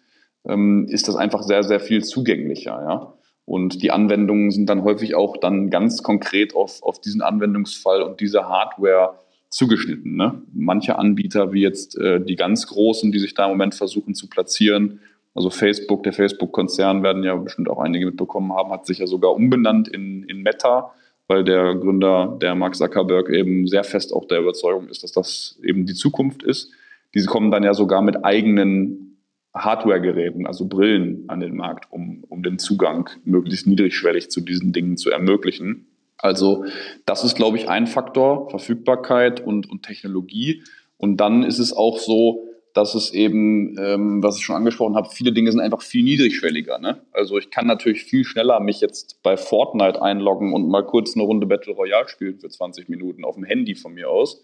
ähm, 0.47 0.87
ist 0.89 1.07
das 1.07 1.17
einfach 1.17 1.43
sehr, 1.43 1.61
sehr 1.61 1.79
viel 1.79 2.03
zugänglicher. 2.03 2.81
Ja? 2.81 3.13
Und 3.45 3.83
die 3.83 3.91
Anwendungen 3.91 4.49
sind 4.49 4.71
dann 4.71 4.83
häufig 4.83 5.13
auch 5.13 5.37
dann 5.37 5.69
ganz 5.69 6.01
konkret 6.01 6.55
auf, 6.55 6.81
auf 6.81 6.99
diesen 6.99 7.21
Anwendungsfall 7.21 8.01
und 8.01 8.21
diese 8.21 8.49
Hardware 8.49 9.19
zugeschnitten. 9.49 10.15
Ne? 10.15 10.41
Manche 10.53 10.97
Anbieter, 10.97 11.51
wie 11.51 11.61
jetzt 11.61 11.97
äh, 11.97 12.21
die 12.21 12.35
ganz 12.35 12.67
Großen, 12.67 13.11
die 13.11 13.19
sich 13.19 13.33
da 13.33 13.45
im 13.45 13.51
Moment 13.51 13.75
versuchen 13.75 14.13
zu 14.13 14.29
platzieren, 14.29 14.99
also 15.35 15.49
Facebook, 15.49 16.03
der 16.03 16.13
Facebook-Konzern, 16.13 17.03
werden 17.03 17.23
ja 17.23 17.35
bestimmt 17.35 17.69
auch 17.69 17.79
einige 17.79 18.07
mitbekommen 18.07 18.53
haben, 18.53 18.71
hat 18.71 18.85
sich 18.85 18.99
ja 18.99 19.07
sogar 19.07 19.33
umbenannt 19.33 19.87
in, 19.87 20.23
in 20.23 20.41
Meta, 20.41 20.91
weil 21.27 21.43
der 21.43 21.75
Gründer, 21.75 22.37
der 22.41 22.55
Mark 22.55 22.75
Zuckerberg, 22.75 23.29
eben 23.29 23.67
sehr 23.67 23.83
fest 23.83 24.13
auch 24.13 24.25
der 24.25 24.39
Überzeugung 24.39 24.89
ist, 24.89 25.03
dass 25.03 25.11
das 25.11 25.59
eben 25.63 25.85
die 25.85 25.93
Zukunft 25.93 26.43
ist. 26.43 26.71
Diese 27.13 27.27
kommen 27.27 27.51
dann 27.51 27.63
ja 27.63 27.73
sogar 27.73 28.01
mit 28.01 28.25
eigenen 28.25 29.09
Hardware-Geräten, 29.53 30.45
also 30.45 30.67
Brillen 30.67 31.25
an 31.27 31.39
den 31.39 31.55
Markt, 31.55 31.91
um, 31.91 32.23
um 32.29 32.43
den 32.43 32.59
Zugang 32.59 33.09
möglichst 33.23 33.67
niedrigschwellig 33.67 34.29
zu 34.29 34.41
diesen 34.41 34.73
Dingen 34.73 34.97
zu 34.97 35.09
ermöglichen. 35.09 35.87
Also 36.21 36.65
das 37.05 37.23
ist, 37.23 37.35
glaube 37.35 37.57
ich, 37.57 37.69
ein 37.69 37.87
Faktor, 37.87 38.49
Verfügbarkeit 38.49 39.41
und, 39.41 39.69
und 39.69 39.83
Technologie. 39.83 40.63
Und 40.97 41.17
dann 41.17 41.43
ist 41.43 41.59
es 41.59 41.73
auch 41.73 41.97
so, 41.97 42.45
dass 42.73 42.93
es 42.93 43.13
eben, 43.13 43.77
ähm, 43.79 44.21
was 44.21 44.37
ich 44.37 44.43
schon 44.43 44.55
angesprochen 44.55 44.95
habe, 44.95 45.09
viele 45.11 45.31
Dinge 45.31 45.51
sind 45.51 45.61
einfach 45.61 45.81
viel 45.81 46.03
niedrigschwelliger. 46.03 46.77
Ne? 46.77 47.01
Also 47.11 47.37
ich 47.37 47.49
kann 47.49 47.67
natürlich 47.67 48.03
viel 48.03 48.23
schneller 48.25 48.59
mich 48.59 48.81
jetzt 48.81 49.23
bei 49.23 49.37
Fortnite 49.37 50.01
einloggen 50.01 50.53
und 50.53 50.67
mal 50.67 50.85
kurz 50.85 51.15
eine 51.15 51.23
Runde 51.23 51.47
Battle 51.47 51.73
Royale 51.73 52.07
spielen 52.09 52.39
für 52.39 52.49
20 52.49 52.89
Minuten 52.89 53.23
auf 53.23 53.35
dem 53.35 53.43
Handy 53.43 53.75
von 53.75 53.93
mir 53.93 54.09
aus. 54.09 54.43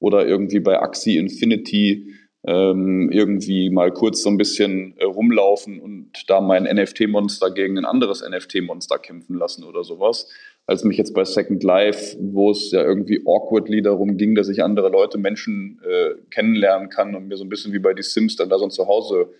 Oder 0.00 0.26
irgendwie 0.26 0.60
bei 0.60 0.80
Axie 0.80 1.16
Infinity 1.16 2.14
ähm, 2.44 3.10
irgendwie 3.12 3.70
mal 3.70 3.92
kurz 3.92 4.22
so 4.22 4.28
ein 4.28 4.36
bisschen 4.36 4.96
äh, 4.98 5.04
rumlaufen 5.04 5.80
und 5.80 6.10
da 6.26 6.40
mein 6.40 6.64
NFT-Monster 6.64 7.52
gegen 7.52 7.78
ein 7.78 7.84
anderes 7.84 8.22
NFT-Monster 8.28 8.98
kämpfen 8.98 9.36
lassen 9.36 9.62
oder 9.62 9.84
sowas 9.84 10.28
als 10.66 10.84
mich 10.84 10.96
jetzt 10.96 11.14
bei 11.14 11.24
Second 11.24 11.62
Life, 11.64 12.16
wo 12.20 12.50
es 12.50 12.70
ja 12.70 12.82
irgendwie 12.82 13.22
awkwardly 13.26 13.82
darum 13.82 14.16
ging, 14.16 14.34
dass 14.34 14.48
ich 14.48 14.62
andere 14.62 14.88
Leute, 14.88 15.18
Menschen 15.18 15.80
äh, 15.84 16.14
kennenlernen 16.30 16.88
kann 16.88 17.14
und 17.14 17.28
mir 17.28 17.36
so 17.36 17.44
ein 17.44 17.48
bisschen 17.48 17.72
wie 17.72 17.78
bei 17.78 17.94
die 17.94 18.02
Sims 18.02 18.36
dann 18.36 18.48
da 18.48 18.58
so 18.58 18.64
ein 18.64 18.70
Zuhause 18.70 19.30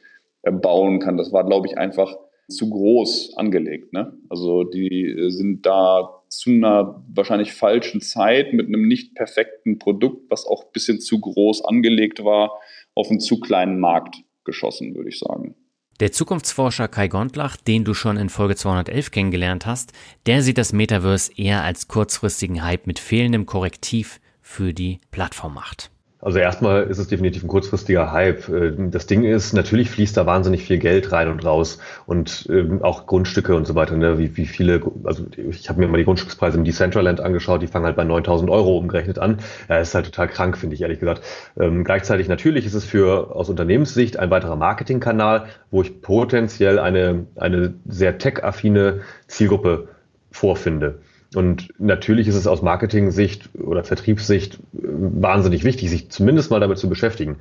äh, 0.43 0.51
bauen 0.51 0.99
kann. 0.99 1.17
Das 1.17 1.33
war, 1.33 1.45
glaube 1.45 1.69
ich, 1.69 1.79
einfach 1.79 2.17
zu 2.49 2.69
groß 2.69 3.35
angelegt. 3.37 3.93
Ne? 3.93 4.13
Also 4.29 4.65
die 4.65 5.09
äh, 5.09 5.31
sind 5.31 5.65
da 5.65 6.23
zu 6.29 6.51
einer 6.51 7.05
wahrscheinlich 7.09 7.53
falschen 7.53 8.01
Zeit 8.01 8.53
mit 8.53 8.67
einem 8.67 8.89
nicht 8.89 9.15
perfekten 9.15 9.79
Produkt, 9.79 10.31
was 10.31 10.47
auch 10.47 10.65
ein 10.65 10.73
bisschen 10.73 11.01
zu 11.01 11.21
groß 11.21 11.65
angelegt 11.65 12.25
war, 12.25 12.59
auf 12.95 13.11
einen 13.11 13.21
zu 13.21 13.41
kleinen 13.41 13.79
Markt 13.79 14.17
geschossen, 14.45 14.95
würde 14.95 15.09
ich 15.09 15.19
sagen. 15.19 15.55
Der 16.03 16.11
Zukunftsforscher 16.11 16.89
Kai 16.89 17.07
Gondlach, 17.07 17.55
den 17.55 17.85
du 17.85 17.95
schon 17.95 18.17
in 18.17 18.29
Folge 18.29 18.57
211 18.57 19.13
kennengelernt 19.13 19.67
hast, 19.67 19.93
der 20.27 20.43
sieht 20.43 20.59
das 20.59 20.73
Metaverse 20.73 21.31
eher 21.37 21.63
als 21.63 21.87
kurzfristigen 21.87 22.65
Hype 22.65 22.89
mit 22.89 22.99
fehlendem 22.99 23.47
Korrektiv 23.47 24.19
für 24.41 24.75
die 24.75 24.99
Plattformmacht. 25.13 25.92
Also 26.23 26.39
erstmal 26.39 26.85
ist 26.85 26.99
es 26.99 27.09
definitiv 27.09 27.43
ein 27.43 27.49
kurzfristiger 27.49 28.13
Hype. 28.13 28.49
Äh, 28.49 28.73
das 28.91 29.07
Ding 29.07 29.25
ist, 29.25 29.53
natürlich 29.55 29.91
fließt 29.91 30.17
da 30.17 30.25
wahnsinnig 30.25 30.65
viel 30.65 30.79
Geld 30.79 31.11
rein 31.11 31.29
und 31.29 31.45
raus 31.45 31.79
und 32.07 32.47
ähm, 32.49 32.81
auch 32.83 33.07
Grundstücke 33.07 33.57
und 33.57 33.67
so 33.67 33.75
weiter. 33.75 33.97
Ne? 33.97 34.19
Wie, 34.19 34.37
wie 34.37 34.47
viele, 34.47 34.81
also 35.03 35.27
ich 35.37 35.69
habe 35.69 35.81
mir 35.81 35.89
mal 35.89 35.99
die 35.99 36.05
Grundstückspreise 36.05 36.57
im 36.57 36.65
Decentraland 36.65 37.21
angeschaut, 37.21 37.61
die 37.61 37.67
fangen 37.67 37.87
halt 37.87 37.97
bei 37.97 38.05
9000 38.05 38.51
Euro 38.51 38.79
umgerechnet 38.79 39.19
an. 39.19 39.39
Ja, 39.69 39.79
ist 39.79 39.97
halt 39.97 40.07
total 40.07 40.29
krank, 40.29 40.57
finde 40.57 40.77
ich 40.77 40.83
ehrlich 40.83 41.01
gesagt. 41.01 41.23
Ähm, 41.59 41.83
gleichzeitig 41.83 42.29
natürlich 42.29 42.67
ist 42.67 42.75
es 42.75 42.85
für 42.85 43.35
aus 43.35 43.51
Unternehmenssicht 43.51 44.17
ein 44.17 44.31
weiterer 44.31 44.57
Marketingkanal, 44.57 45.47
wo 45.73 45.83
ich 45.83 46.03
potenziell 46.03 46.79
eine, 46.79 47.27
eine 47.35 47.75
sehr 47.85 48.19
tech-affine 48.19 49.01
Zielgruppe 49.27 49.89
vorfinde. 50.31 51.01
Und 51.35 51.73
natürlich 51.79 52.29
ist 52.29 52.35
es 52.35 52.47
aus 52.47 52.63
Marketing-Sicht 52.63 53.51
oder 53.59 53.85
Vertriebssicht 53.85 54.55
äh, 54.55 54.59
wahnsinnig 54.83 55.65
wichtig, 55.65 55.91
sich 55.91 56.11
zumindest 56.11 56.51
mal 56.51 56.61
damit 56.61 56.79
zu 56.79 56.89
beschäftigen. 56.89 57.37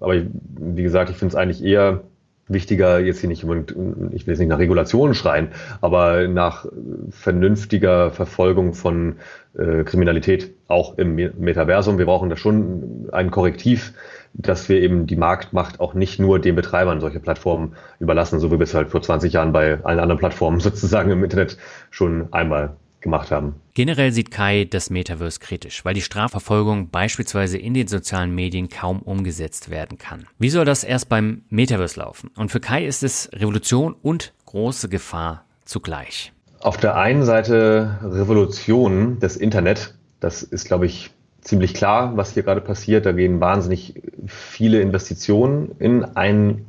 Aber 0.00 0.14
wie 0.14 0.82
gesagt, 0.82 1.10
ich 1.10 1.16
finde 1.16 1.32
es 1.32 1.36
eigentlich 1.36 1.62
eher 1.62 2.02
wichtiger, 2.48 2.98
jetzt 2.98 3.20
hier 3.20 3.28
nicht, 3.28 3.42
ich 3.42 3.48
will 3.48 3.64
jetzt 4.12 4.38
nicht 4.38 4.48
nach 4.48 4.58
Regulationen 4.58 5.14
schreien, 5.14 5.48
aber 5.80 6.28
nach 6.28 6.66
vernünftiger 7.10 8.10
Verfolgung 8.10 8.74
von 8.74 9.16
äh, 9.56 9.84
Kriminalität 9.84 10.52
auch 10.68 10.98
im 10.98 11.14
Metaversum. 11.14 11.98
Wir 11.98 12.06
brauchen 12.06 12.30
da 12.30 12.36
schon 12.36 13.08
ein 13.12 13.30
Korrektiv, 13.30 13.94
dass 14.34 14.68
wir 14.68 14.80
eben 14.80 15.06
die 15.06 15.16
Marktmacht 15.16 15.80
auch 15.80 15.94
nicht 15.94 16.18
nur 16.18 16.38
den 16.38 16.56
Betreibern 16.56 17.00
solcher 17.00 17.20
Plattformen 17.20 17.74
überlassen, 18.00 18.40
so 18.40 18.50
wie 18.50 18.58
wir 18.58 18.64
es 18.64 18.74
halt 18.74 18.88
vor 18.88 19.02
20 19.02 19.32
Jahren 19.32 19.52
bei 19.52 19.82
allen 19.84 20.00
anderen 20.00 20.18
Plattformen 20.18 20.60
sozusagen 20.60 21.10
im 21.10 21.22
Internet 21.22 21.58
schon 21.90 22.32
einmal 22.32 22.76
gemacht 23.02 23.30
haben. 23.30 23.56
Generell 23.74 24.12
sieht 24.12 24.30
Kai 24.30 24.64
das 24.64 24.90
Metaverse 24.90 25.40
kritisch, 25.40 25.84
weil 25.84 25.94
die 25.94 26.00
Strafverfolgung 26.00 26.90
beispielsweise 26.90 27.58
in 27.58 27.74
den 27.74 27.88
sozialen 27.88 28.34
Medien 28.34 28.68
kaum 28.68 29.00
umgesetzt 29.00 29.70
werden 29.70 29.98
kann. 29.98 30.26
Wie 30.38 30.50
soll 30.50 30.64
das 30.64 30.84
erst 30.84 31.08
beim 31.08 31.42
Metaverse 31.50 32.00
laufen? 32.00 32.30
Und 32.36 32.50
für 32.50 32.60
Kai 32.60 32.86
ist 32.86 33.02
es 33.02 33.30
Revolution 33.32 33.94
und 34.00 34.32
große 34.46 34.88
Gefahr 34.88 35.44
zugleich. 35.64 36.32
Auf 36.60 36.76
der 36.76 36.96
einen 36.96 37.24
Seite 37.24 37.98
Revolution 38.02 39.18
des 39.18 39.36
Internet, 39.36 39.94
das 40.20 40.42
ist, 40.42 40.66
glaube 40.66 40.86
ich, 40.86 41.10
ziemlich 41.40 41.74
klar, 41.74 42.16
was 42.16 42.34
hier 42.34 42.44
gerade 42.44 42.60
passiert. 42.60 43.04
Da 43.04 43.12
gehen 43.12 43.40
wahnsinnig 43.40 44.00
viele 44.26 44.80
Investitionen 44.80 45.72
in 45.78 46.04
ein 46.04 46.66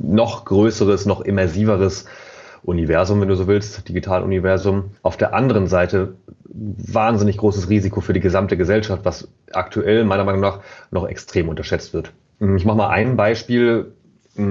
noch 0.00 0.44
größeres, 0.44 1.06
noch 1.06 1.20
immersiveres 1.20 2.04
Universum, 2.68 3.20
wenn 3.20 3.28
du 3.28 3.34
so 3.34 3.46
willst, 3.46 3.88
Digitaluniversum. 3.88 4.90
Auf 5.02 5.16
der 5.16 5.32
anderen 5.34 5.66
Seite 5.66 6.16
wahnsinnig 6.44 7.38
großes 7.38 7.70
Risiko 7.70 8.02
für 8.02 8.12
die 8.12 8.20
gesamte 8.20 8.58
Gesellschaft, 8.58 9.04
was 9.04 9.28
aktuell 9.52 10.04
meiner 10.04 10.24
Meinung 10.24 10.42
nach 10.42 10.60
noch 10.90 11.08
extrem 11.08 11.48
unterschätzt 11.48 11.94
wird. 11.94 12.12
Ich 12.40 12.64
mache 12.64 12.76
mal 12.76 12.88
ein 12.88 13.16
Beispiel. 13.16 13.92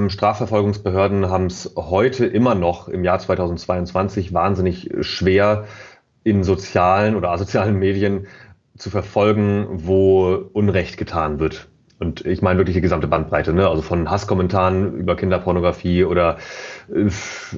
Strafverfolgungsbehörden 0.08 1.30
haben 1.30 1.46
es 1.46 1.74
heute 1.78 2.26
immer 2.26 2.56
noch 2.56 2.90
im 2.90 3.04
Jahr 3.04 3.20
2022 3.20 4.34
wahnsinnig 4.34 4.90
schwer, 5.02 5.66
in 6.24 6.44
sozialen 6.44 7.16
oder 7.16 7.30
asozialen 7.30 7.76
Medien 7.80 8.28
zu 8.76 8.90
verfolgen, 8.90 9.68
wo 9.70 10.50
Unrecht 10.54 10.98
getan 10.98 11.40
wird. 11.40 11.68
Und 12.00 12.26
ich 12.26 12.42
meine 12.42 12.60
wirklich 12.60 12.76
die 12.76 12.82
gesamte 12.82 13.08
Bandbreite, 13.08 13.54
ne? 13.54 13.68
also 13.68 13.82
von 13.82 14.10
Hasskommentaren 14.10 14.98
über 14.98 15.16
Kinderpornografie 15.16 16.04
oder 16.04 16.38
äh, 16.94 17.10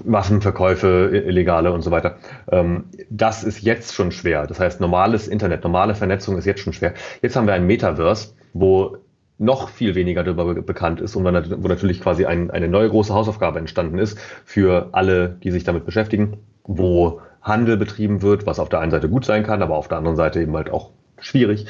Waffenverkäufe, 0.03 1.23
illegale 1.25 1.71
und 1.71 1.81
so 1.81 1.91
weiter. 1.91 2.17
Ähm, 2.51 2.85
das 3.09 3.43
ist 3.43 3.61
jetzt 3.61 3.93
schon 3.93 4.11
schwer. 4.11 4.47
Das 4.47 4.59
heißt, 4.59 4.81
normales 4.81 5.27
Internet, 5.27 5.63
normale 5.63 5.95
Vernetzung 5.95 6.37
ist 6.37 6.45
jetzt 6.45 6.61
schon 6.61 6.73
schwer. 6.73 6.93
Jetzt 7.21 7.35
haben 7.35 7.47
wir 7.47 7.53
ein 7.53 7.67
Metaverse, 7.67 8.33
wo 8.53 8.97
noch 9.39 9.69
viel 9.69 9.95
weniger 9.95 10.23
darüber 10.23 10.53
bekannt 10.53 10.99
ist 10.99 11.15
und 11.15 11.23
wo 11.23 11.67
natürlich 11.67 12.01
quasi 12.01 12.25
ein, 12.25 12.51
eine 12.51 12.67
neue 12.67 12.89
große 12.89 13.13
Hausaufgabe 13.13 13.57
entstanden 13.57 13.97
ist 13.97 14.19
für 14.43 14.89
alle, 14.91 15.37
die 15.41 15.51
sich 15.51 15.63
damit 15.63 15.85
beschäftigen, 15.85 16.37
wo 16.65 17.21
Handel 17.41 17.77
betrieben 17.77 18.21
wird, 18.21 18.45
was 18.45 18.59
auf 18.59 18.67
der 18.67 18.81
einen 18.81 18.91
Seite 18.91 19.07
gut 19.07 19.23
sein 19.23 19.43
kann, 19.43 19.61
aber 19.61 19.75
auf 19.75 19.87
der 19.87 19.97
anderen 19.97 20.17
Seite 20.17 20.41
eben 20.41 20.55
halt 20.55 20.69
auch 20.69 20.91
schwierig, 21.21 21.65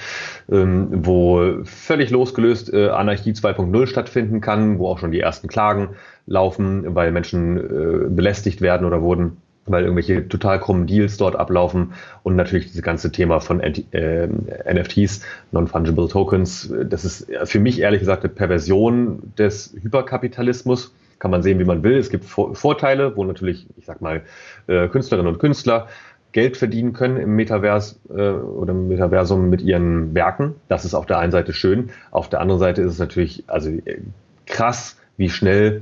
ähm, 0.52 0.88
wo 1.06 1.64
völlig 1.64 2.10
losgelöst 2.12 2.74
äh, 2.74 2.90
Anarchie 2.90 3.32
2.0 3.32 3.88
stattfinden 3.88 4.42
kann, 4.42 4.80
wo 4.80 4.88
auch 4.88 5.00
schon 5.00 5.12
die 5.12 5.20
ersten 5.20 5.48
Klagen 5.48 5.90
laufen, 6.30 6.96
weil 6.96 7.12
Menschen 7.12 7.58
äh, 7.58 8.10
belästigt 8.10 8.62
werden 8.62 8.86
oder 8.86 9.02
wurden, 9.02 9.38
weil 9.66 9.84
irgendwelche 9.84 10.28
total 10.28 10.60
krummen 10.60 10.88
Deals 10.88 11.18
dort 11.18 11.36
ablaufen 11.36 11.94
und 12.24 12.36
natürlich 12.36 12.68
dieses 12.68 12.82
ganze 12.82 13.12
Thema 13.12 13.40
von 13.40 13.60
äh, 13.60 14.28
NFTs, 14.28 15.22
Non-Fungible 15.52 16.08
Tokens, 16.08 16.74
das 16.86 17.04
ist 17.04 17.28
für 17.44 17.60
mich 17.60 17.80
ehrlich 17.80 18.00
gesagt 18.00 18.24
eine 18.24 18.34
Perversion 18.34 19.34
des 19.38 19.76
Hyperkapitalismus. 19.82 20.94
Kann 21.18 21.32
man 21.32 21.44
sehen, 21.44 21.60
wie 21.60 21.66
man 21.66 21.84
will. 21.84 21.98
Es 21.98 22.10
gibt 22.10 22.24
Vorteile, 22.24 23.18
wo 23.18 23.26
natürlich, 23.26 23.68
ich 23.76 23.86
sag 23.86 24.00
mal, 24.00 24.22
äh, 24.68 24.88
Künstlerinnen 24.88 25.34
und 25.34 25.40
Künstler 25.40 25.88
Geld 26.32 26.56
verdienen 26.56 26.94
können 26.94 27.18
im 27.18 27.36
Metavers 27.36 28.00
äh, 28.10 28.14
oder 28.32 28.72
im 28.72 28.88
Metaversum 28.88 29.50
mit 29.50 29.62
ihren 29.62 30.14
Werken. 30.14 30.56
Das 30.70 30.86
ist 30.86 30.94
auf 30.94 31.08
der 31.08 31.18
einen 31.18 31.32
Seite 31.34 31.52
schön. 31.52 31.90
Auf 32.12 32.30
der 32.30 32.40
anderen 32.40 32.60
Seite 32.60 32.84
ist 32.84 32.94
es 32.94 33.00
natürlich 33.00 33.44
also 33.48 33.70
äh, 33.70 34.00
krass, 34.46 34.98
wie 35.18 35.30
schnell 35.30 35.82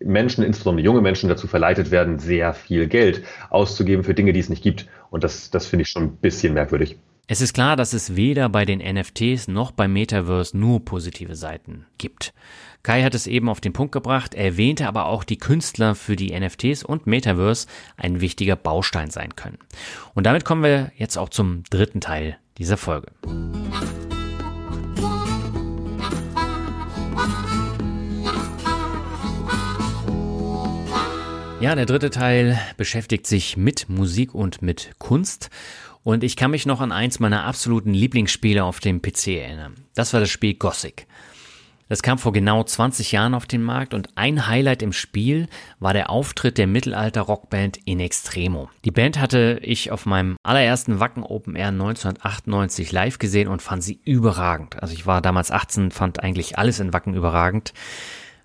Menschen, 0.00 0.44
insbesondere 0.44 0.84
junge 0.84 1.00
Menschen, 1.00 1.28
dazu 1.28 1.46
verleitet 1.46 1.90
werden, 1.90 2.18
sehr 2.18 2.54
viel 2.54 2.86
Geld 2.86 3.24
auszugeben 3.50 4.04
für 4.04 4.14
Dinge, 4.14 4.32
die 4.32 4.40
es 4.40 4.48
nicht 4.48 4.62
gibt. 4.62 4.86
Und 5.10 5.24
das, 5.24 5.50
das 5.50 5.66
finde 5.66 5.82
ich 5.82 5.88
schon 5.88 6.04
ein 6.04 6.16
bisschen 6.16 6.54
merkwürdig. 6.54 6.98
Es 7.30 7.42
ist 7.42 7.52
klar, 7.52 7.76
dass 7.76 7.92
es 7.92 8.16
weder 8.16 8.48
bei 8.48 8.64
den 8.64 8.78
NFTs 8.78 9.48
noch 9.48 9.70
beim 9.70 9.92
Metaverse 9.92 10.56
nur 10.56 10.82
positive 10.82 11.36
Seiten 11.36 11.84
gibt. 11.98 12.32
Kai 12.82 13.02
hat 13.02 13.14
es 13.14 13.26
eben 13.26 13.50
auf 13.50 13.60
den 13.60 13.74
Punkt 13.74 13.92
gebracht, 13.92 14.34
erwähnte 14.34 14.88
aber 14.88 15.06
auch 15.06 15.24
die 15.24 15.36
Künstler 15.36 15.94
für 15.94 16.16
die 16.16 16.38
NFTs 16.38 16.84
und 16.84 17.06
Metaverse 17.06 17.66
ein 17.98 18.22
wichtiger 18.22 18.56
Baustein 18.56 19.10
sein 19.10 19.36
können. 19.36 19.58
Und 20.14 20.24
damit 20.24 20.46
kommen 20.46 20.62
wir 20.62 20.90
jetzt 20.96 21.18
auch 21.18 21.28
zum 21.28 21.64
dritten 21.68 22.00
Teil 22.00 22.38
dieser 22.56 22.78
Folge. 22.78 23.08
Ja, 31.60 31.74
der 31.74 31.86
dritte 31.86 32.10
Teil 32.10 32.56
beschäftigt 32.76 33.26
sich 33.26 33.56
mit 33.56 33.88
Musik 33.88 34.32
und 34.32 34.62
mit 34.62 34.92
Kunst. 34.98 35.50
Und 36.04 36.22
ich 36.22 36.36
kann 36.36 36.52
mich 36.52 36.66
noch 36.66 36.80
an 36.80 36.92
eins 36.92 37.18
meiner 37.18 37.44
absoluten 37.44 37.92
Lieblingsspiele 37.92 38.62
auf 38.62 38.78
dem 38.78 39.02
PC 39.02 39.26
erinnern. 39.28 39.74
Das 39.96 40.12
war 40.12 40.20
das 40.20 40.30
Spiel 40.30 40.54
Gothic. 40.54 41.08
Das 41.88 42.02
kam 42.02 42.18
vor 42.18 42.32
genau 42.32 42.62
20 42.62 43.10
Jahren 43.10 43.34
auf 43.34 43.46
den 43.46 43.64
Markt 43.64 43.92
und 43.92 44.10
ein 44.14 44.46
Highlight 44.46 44.82
im 44.82 44.92
Spiel 44.92 45.48
war 45.80 45.94
der 45.94 46.10
Auftritt 46.10 46.58
der 46.58 46.68
Mittelalter-Rockband 46.68 47.78
In 47.86 47.98
Extremo. 47.98 48.70
Die 48.84 48.92
Band 48.92 49.18
hatte 49.18 49.58
ich 49.62 49.90
auf 49.90 50.06
meinem 50.06 50.36
allerersten 50.44 51.00
Wacken 51.00 51.24
Open 51.24 51.56
Air 51.56 51.68
1998 51.68 52.92
live 52.92 53.18
gesehen 53.18 53.48
und 53.48 53.62
fand 53.62 53.82
sie 53.82 54.00
überragend. 54.04 54.80
Also 54.80 54.94
ich 54.94 55.06
war 55.06 55.20
damals 55.20 55.50
18, 55.50 55.90
fand 55.90 56.22
eigentlich 56.22 56.56
alles 56.56 56.78
in 56.78 56.92
Wacken 56.92 57.14
überragend. 57.14 57.72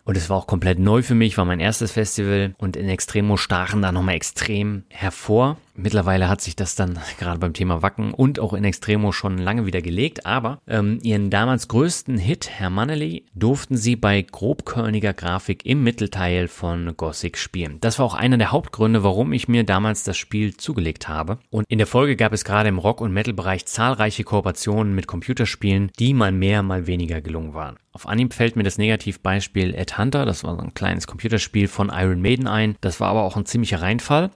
Und 0.06 0.18
es 0.18 0.30
war 0.30 0.38
auch 0.38 0.47
komplett 0.47 0.80
neu 0.80 1.01
für 1.01 1.16
mich, 1.16 1.38
war 1.38 1.45
mein 1.45 1.62
erstes 1.62 1.93
Festival 1.93 2.56
und 2.58 2.76
in 2.76 2.89
Extremo 2.89 3.38
stachen 3.38 3.82
da 3.82 3.91
nochmal 3.91 4.16
extrem 4.16 4.84
hervor. 4.89 5.58
Mittlerweile 5.76 6.30
hat 6.30 6.41
sich 6.41 6.55
das 6.55 6.76
dann 6.76 6.99
gerade 7.19 7.39
beim 7.39 7.53
Thema 7.53 7.82
Wacken 7.82 8.13
und 8.13 8.39
auch 8.39 8.53
in 8.53 8.63
Extremo 8.63 9.11
schon 9.11 9.38
lange 9.38 9.65
wieder 9.65 9.82
gelegt, 9.82 10.26
aber 10.26 10.59
ähm, 10.67 10.99
ihren 11.01 11.30
damals 11.30 11.67
größten 11.67 12.17
Hit, 12.17 12.49
Herr 12.49 12.69
Mannely, 12.69 13.26
durften 13.34 13.76
sie 13.76 13.95
bei 13.95 14.21
grobkörniger 14.21 15.13
Grafik 15.13 15.65
im 15.65 15.84
Mittelteil 15.84 16.47
von 16.47 16.95
Gothic 16.95 17.38
spielen. 17.38 17.78
Das 17.82 17.99
war 17.99 18.05
auch 18.05 18.13
einer 18.13 18.38
der 18.38 18.51
Hauptgründe, 18.51 19.03
warum 19.03 19.34
ich 19.34 19.47
mir 19.47 19.63
damals 19.63 20.03
das 20.03 20.17
Spiel 20.17 20.55
zugelegt 20.55 21.07
habe. 21.07 21.39
Und 21.49 21.65
in 21.69 21.80
der 21.80 21.88
Folge 21.88 22.15
gab 22.15 22.34
es 22.34 22.45
gerade 22.45 22.69
im 22.69 22.78
Rock- 22.78 23.01
und 23.01 23.13
Metal-Bereich 23.13 23.65
zahlreiche 23.65 24.24
Kooperationen 24.24 24.93
mit 24.93 25.07
Computerspielen, 25.07 25.91
die 25.99 26.13
mal 26.13 26.32
mehr, 26.32 26.63
mal 26.63 26.88
weniger 26.88 27.21
gelungen 27.21 27.53
waren. 27.53 27.78
Auf 27.95 28.07
Anhieb 28.07 28.34
fällt 28.34 28.55
mir 28.55 28.63
das 28.63 28.80
Negativbeispiel 28.80 29.76
Ed 29.76 29.99
Hunter, 29.99 30.26
das 30.26 30.43
war 30.43 30.55
so 30.55 30.61
ein 30.63 30.74
kleines 30.74 31.05
Computerspiel 31.05 31.67
von 31.67 31.91
Iron 31.93 32.21
Maiden 32.24 32.47
ein. 32.47 32.76
Das 32.82 32.99
war 32.99 33.09
aber 33.09 33.21
auch 33.21 33.38
ein 33.38 33.45
ziemlicher 33.45 33.84
Reinfall. 33.84 34.32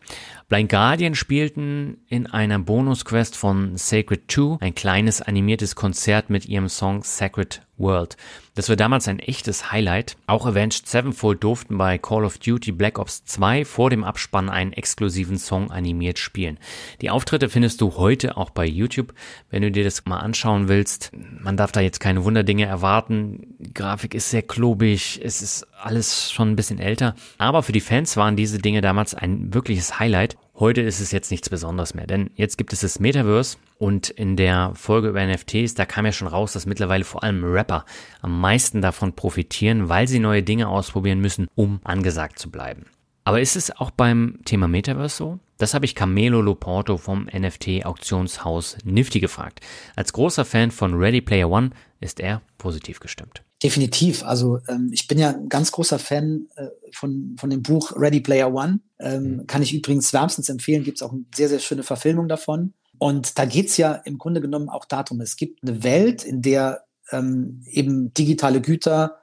Blind 0.49 0.69
Guardian 0.69 1.13
spielten 1.13 1.97
in 2.07 2.25
einer 2.25 2.57
Bonusquest 2.57 3.35
von 3.35 3.75
Sacred 3.75 4.31
2 4.31 4.59
ein 4.61 4.73
kleines 4.73 5.21
animiertes 5.21 5.75
Konzert 5.75 6.29
mit 6.29 6.45
ihrem 6.45 6.69
Song 6.69 7.03
Sacred 7.03 7.67
World. 7.75 8.15
Das 8.58 8.70
war 8.70 8.76
damals 8.76 9.08
ein 9.08 9.20
echtes 9.20 9.72
Highlight. 9.72 10.18
Auch 10.26 10.47
Avenged 10.47 10.88
Sevenfold 10.88 11.43
durften 11.43 11.78
bei 11.78 11.99
Call 11.99 12.26
of 12.26 12.39
Duty 12.39 12.72
Black 12.72 12.97
Ops 12.97 13.24
2 13.24 13.66
vor 13.66 13.91
dem 13.91 14.03
Abspann 14.03 14.49
einen 14.49 14.74
exklusiven 14.74 15.38
Song 15.38 15.70
animiert 15.70 16.18
spielen. 16.18 16.58
Die 17.01 17.12
Auftritte 17.12 17.49
findest 17.49 17.82
du 17.82 17.97
heute 17.97 18.36
auch 18.36 18.49
bei 18.49 18.66
YouTube, 18.66 19.14
wenn 19.51 19.62
du 19.62 19.70
dir 19.70 19.84
das 19.84 20.05
mal 20.05 20.18
anschauen 20.18 20.70
willst. 20.70 21.12
Man 21.14 21.55
darf 21.55 21.72
da 21.72 21.82
jetzt 21.82 21.99
keine 21.99 22.24
Wunderdinge 22.24 22.66
erwarten. 22.66 23.45
Die 23.60 23.76
Grafik 23.76 24.16
ist 24.16 24.32
sehr 24.32 24.41
klobig, 24.41 25.22
es 25.24 25.43
ist 25.43 25.68
alles 25.80 26.32
schon 26.32 26.49
ein 26.49 26.55
bisschen 26.55 26.80
älter. 26.80 27.14
Aber 27.38 27.62
für 27.62 27.74
die 27.74 27.80
Fans 27.80 28.18
waren 28.18 28.36
diese 28.36 28.58
Dinge 28.58 28.82
damals 28.82 29.14
ein 29.14 29.53
wirkliches 29.53 29.99
Highlight. 29.99 30.36
Heute 30.60 30.82
ist 30.82 30.99
es 31.01 31.12
jetzt 31.12 31.30
nichts 31.30 31.51
Besonderes 31.51 31.93
mehr, 31.93 32.08
denn 32.08 32.32
jetzt 32.34 32.58
gibt 32.58 32.74
es 32.74 32.80
das 32.80 32.99
Metaverse 32.99 33.58
und 33.78 34.10
in 34.10 34.36
der 34.36 34.72
Folge 34.74 35.10
über 35.10 35.24
NFTs, 35.24 35.76
da 35.76 35.86
kam 35.86 36.08
ja 36.08 36.12
schon 36.12 36.28
raus, 36.28 36.53
dass 36.53 36.66
mittlerweile 36.66 37.03
vor 37.03 37.24
allem 37.24 37.43
Rapper 37.43 37.86
am 38.22 38.41
meisten 38.41 38.82
davon 38.82 39.14
profitieren, 39.14 39.88
weil 39.88 40.08
sie 40.08 40.18
neue 40.18 40.41
Dinge 40.41 40.68
ausprobieren 40.68 41.20
müssen, 41.20 41.47
um 41.53 41.80
angesagt 41.84 42.39
zu 42.39 42.49
bleiben. 42.49 42.88
Aber 43.24 43.39
ist 43.39 43.55
es 43.55 43.70
auch 43.70 43.91
beim 43.91 44.39
Thema 44.45 44.68
Metaverse 44.68 45.16
so? 45.16 45.39
Das 45.60 45.76
habe 45.76 45.86
ich 45.86 45.93
Camelo 45.93 46.41
Loporto 46.41 46.97
vom 46.97 47.28
NFT-Auktionshaus 47.32 48.78
Nifty 48.84 49.20
gefragt. 49.20 49.60
Als 49.95 50.12
großer 50.12 50.43
Fan 50.43 50.72
von 50.72 50.95
Ready 50.95 51.22
Player 51.22 51.51
One 51.51 51.70
ist 51.99 52.20
er 52.20 52.41
positiv 52.58 52.99
gestimmt. 52.99 53.43
Definitiv. 53.62 54.24
Also 54.24 54.60
ähm, 54.68 54.89
ich 54.91 55.08
bin 55.08 55.20
ja 55.20 55.30
ein 55.30 55.49
ganz 55.49 55.72
großer 55.72 55.99
Fan 55.99 56.47
äh, 56.55 56.68
von, 56.93 57.35
von 57.39 57.49
dem 57.49 57.61
Buch 57.61 57.93
Ready 57.95 58.21
Player 58.21 58.53
One. 58.53 58.79
Ähm, 58.99 59.38
mhm. 59.38 59.47
Kann 59.47 59.61
ich 59.61 59.73
übrigens 59.73 60.13
wärmstens 60.13 60.49
empfehlen. 60.49 60.83
Gibt 60.83 60.97
es 60.97 61.01
auch 61.03 61.11
eine 61.11 61.25
sehr, 61.35 61.49
sehr 61.49 61.59
schöne 61.59 61.83
Verfilmung 61.83 62.27
davon. 62.27 62.73
Und 62.99 63.38
da 63.38 63.45
geht's 63.45 63.77
ja 63.77 63.93
im 63.93 64.17
Grunde 64.17 64.41
genommen 64.41 64.69
auch 64.69 64.85
darum, 64.85 65.21
es 65.21 65.35
gibt 65.35 65.61
eine 65.63 65.83
Welt, 65.83 66.23
in 66.23 66.41
der 66.41 66.85
ähm, 67.11 67.61
eben 67.65 68.13
digitale 68.13 68.61
Güter 68.61 69.19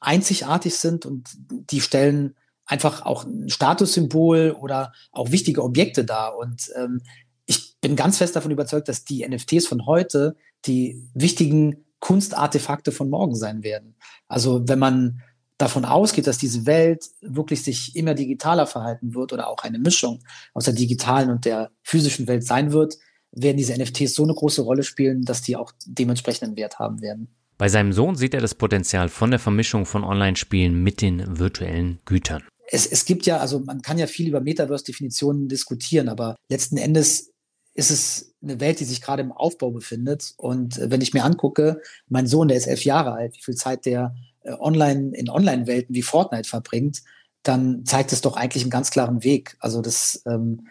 einzigartig 0.00 0.76
sind 0.76 1.06
und 1.06 1.28
die 1.48 1.80
stellen 1.80 2.36
einfach 2.64 3.04
auch 3.04 3.24
ein 3.24 3.48
Statussymbol 3.48 4.56
oder 4.58 4.92
auch 5.12 5.32
wichtige 5.32 5.62
Objekte 5.62 6.04
dar. 6.04 6.36
Und 6.36 6.70
ähm, 6.76 7.02
ich 7.46 7.76
bin 7.80 7.96
ganz 7.96 8.18
fest 8.18 8.36
davon 8.36 8.50
überzeugt, 8.50 8.88
dass 8.88 9.04
die 9.04 9.26
NFTs 9.26 9.66
von 9.66 9.86
heute 9.86 10.36
die 10.66 11.02
wichtigen 11.14 11.84
Kunstartefakte 12.00 12.92
von 12.92 13.10
morgen 13.10 13.34
sein 13.34 13.62
werden. 13.62 13.96
Also 14.28 14.68
wenn 14.68 14.78
man 14.78 15.22
davon 15.58 15.84
ausgeht, 15.84 16.26
dass 16.26 16.38
diese 16.38 16.66
Welt 16.66 17.10
wirklich 17.20 17.62
sich 17.62 17.94
immer 17.96 18.14
digitaler 18.14 18.66
verhalten 18.66 19.14
wird 19.14 19.32
oder 19.32 19.48
auch 19.48 19.64
eine 19.64 19.78
Mischung 19.78 20.20
aus 20.54 20.64
der 20.64 20.74
digitalen 20.74 21.30
und 21.30 21.44
der 21.44 21.70
physischen 21.82 22.28
Welt 22.28 22.44
sein 22.44 22.72
wird, 22.72 22.96
werden 23.32 23.56
diese 23.56 23.74
NFTs 23.74 24.14
so 24.14 24.22
eine 24.22 24.34
große 24.34 24.62
Rolle 24.62 24.84
spielen, 24.84 25.22
dass 25.22 25.42
die 25.42 25.56
auch 25.56 25.72
dementsprechenden 25.84 26.56
Wert 26.56 26.78
haben 26.78 27.02
werden. 27.02 27.28
Bei 27.58 27.68
seinem 27.68 27.92
Sohn 27.92 28.14
sieht 28.14 28.34
er 28.34 28.40
das 28.40 28.54
Potenzial 28.54 29.08
von 29.08 29.30
der 29.30 29.40
Vermischung 29.40 29.84
von 29.84 30.04
Online-Spielen 30.04 30.80
mit 30.80 31.02
den 31.02 31.38
virtuellen 31.38 31.98
Gütern. 32.04 32.44
Es, 32.70 32.86
es 32.86 33.04
gibt 33.04 33.26
ja, 33.26 33.38
also 33.38 33.58
man 33.58 33.82
kann 33.82 33.98
ja 33.98 34.06
viel 34.06 34.28
über 34.28 34.40
Metaverse-Definitionen 34.40 35.48
diskutieren, 35.48 36.08
aber 36.08 36.36
letzten 36.48 36.76
Endes 36.76 37.32
ist 37.74 37.90
es 37.90 38.34
eine 38.42 38.60
Welt, 38.60 38.78
die 38.78 38.84
sich 38.84 39.02
gerade 39.02 39.22
im 39.22 39.32
Aufbau 39.32 39.70
befindet. 39.70 40.34
Und 40.36 40.78
äh, 40.78 40.90
wenn 40.90 41.00
ich 41.00 41.14
mir 41.14 41.24
angucke, 41.24 41.80
mein 42.08 42.26
Sohn, 42.26 42.48
der 42.48 42.56
ist 42.56 42.66
elf 42.66 42.84
Jahre 42.84 43.12
alt, 43.12 43.34
wie 43.36 43.42
viel 43.42 43.56
Zeit 43.56 43.86
der 43.86 44.14
online 44.44 45.16
in 45.16 45.28
Online-Welten 45.28 45.94
wie 45.94 46.02
Fortnite 46.02 46.48
verbringt, 46.48 47.02
dann 47.42 47.84
zeigt 47.84 48.12
es 48.12 48.20
doch 48.20 48.36
eigentlich 48.36 48.62
einen 48.62 48.70
ganz 48.70 48.90
klaren 48.90 49.24
Weg. 49.24 49.56
Also 49.60 49.80
das 49.80 50.22
ähm, 50.26 50.68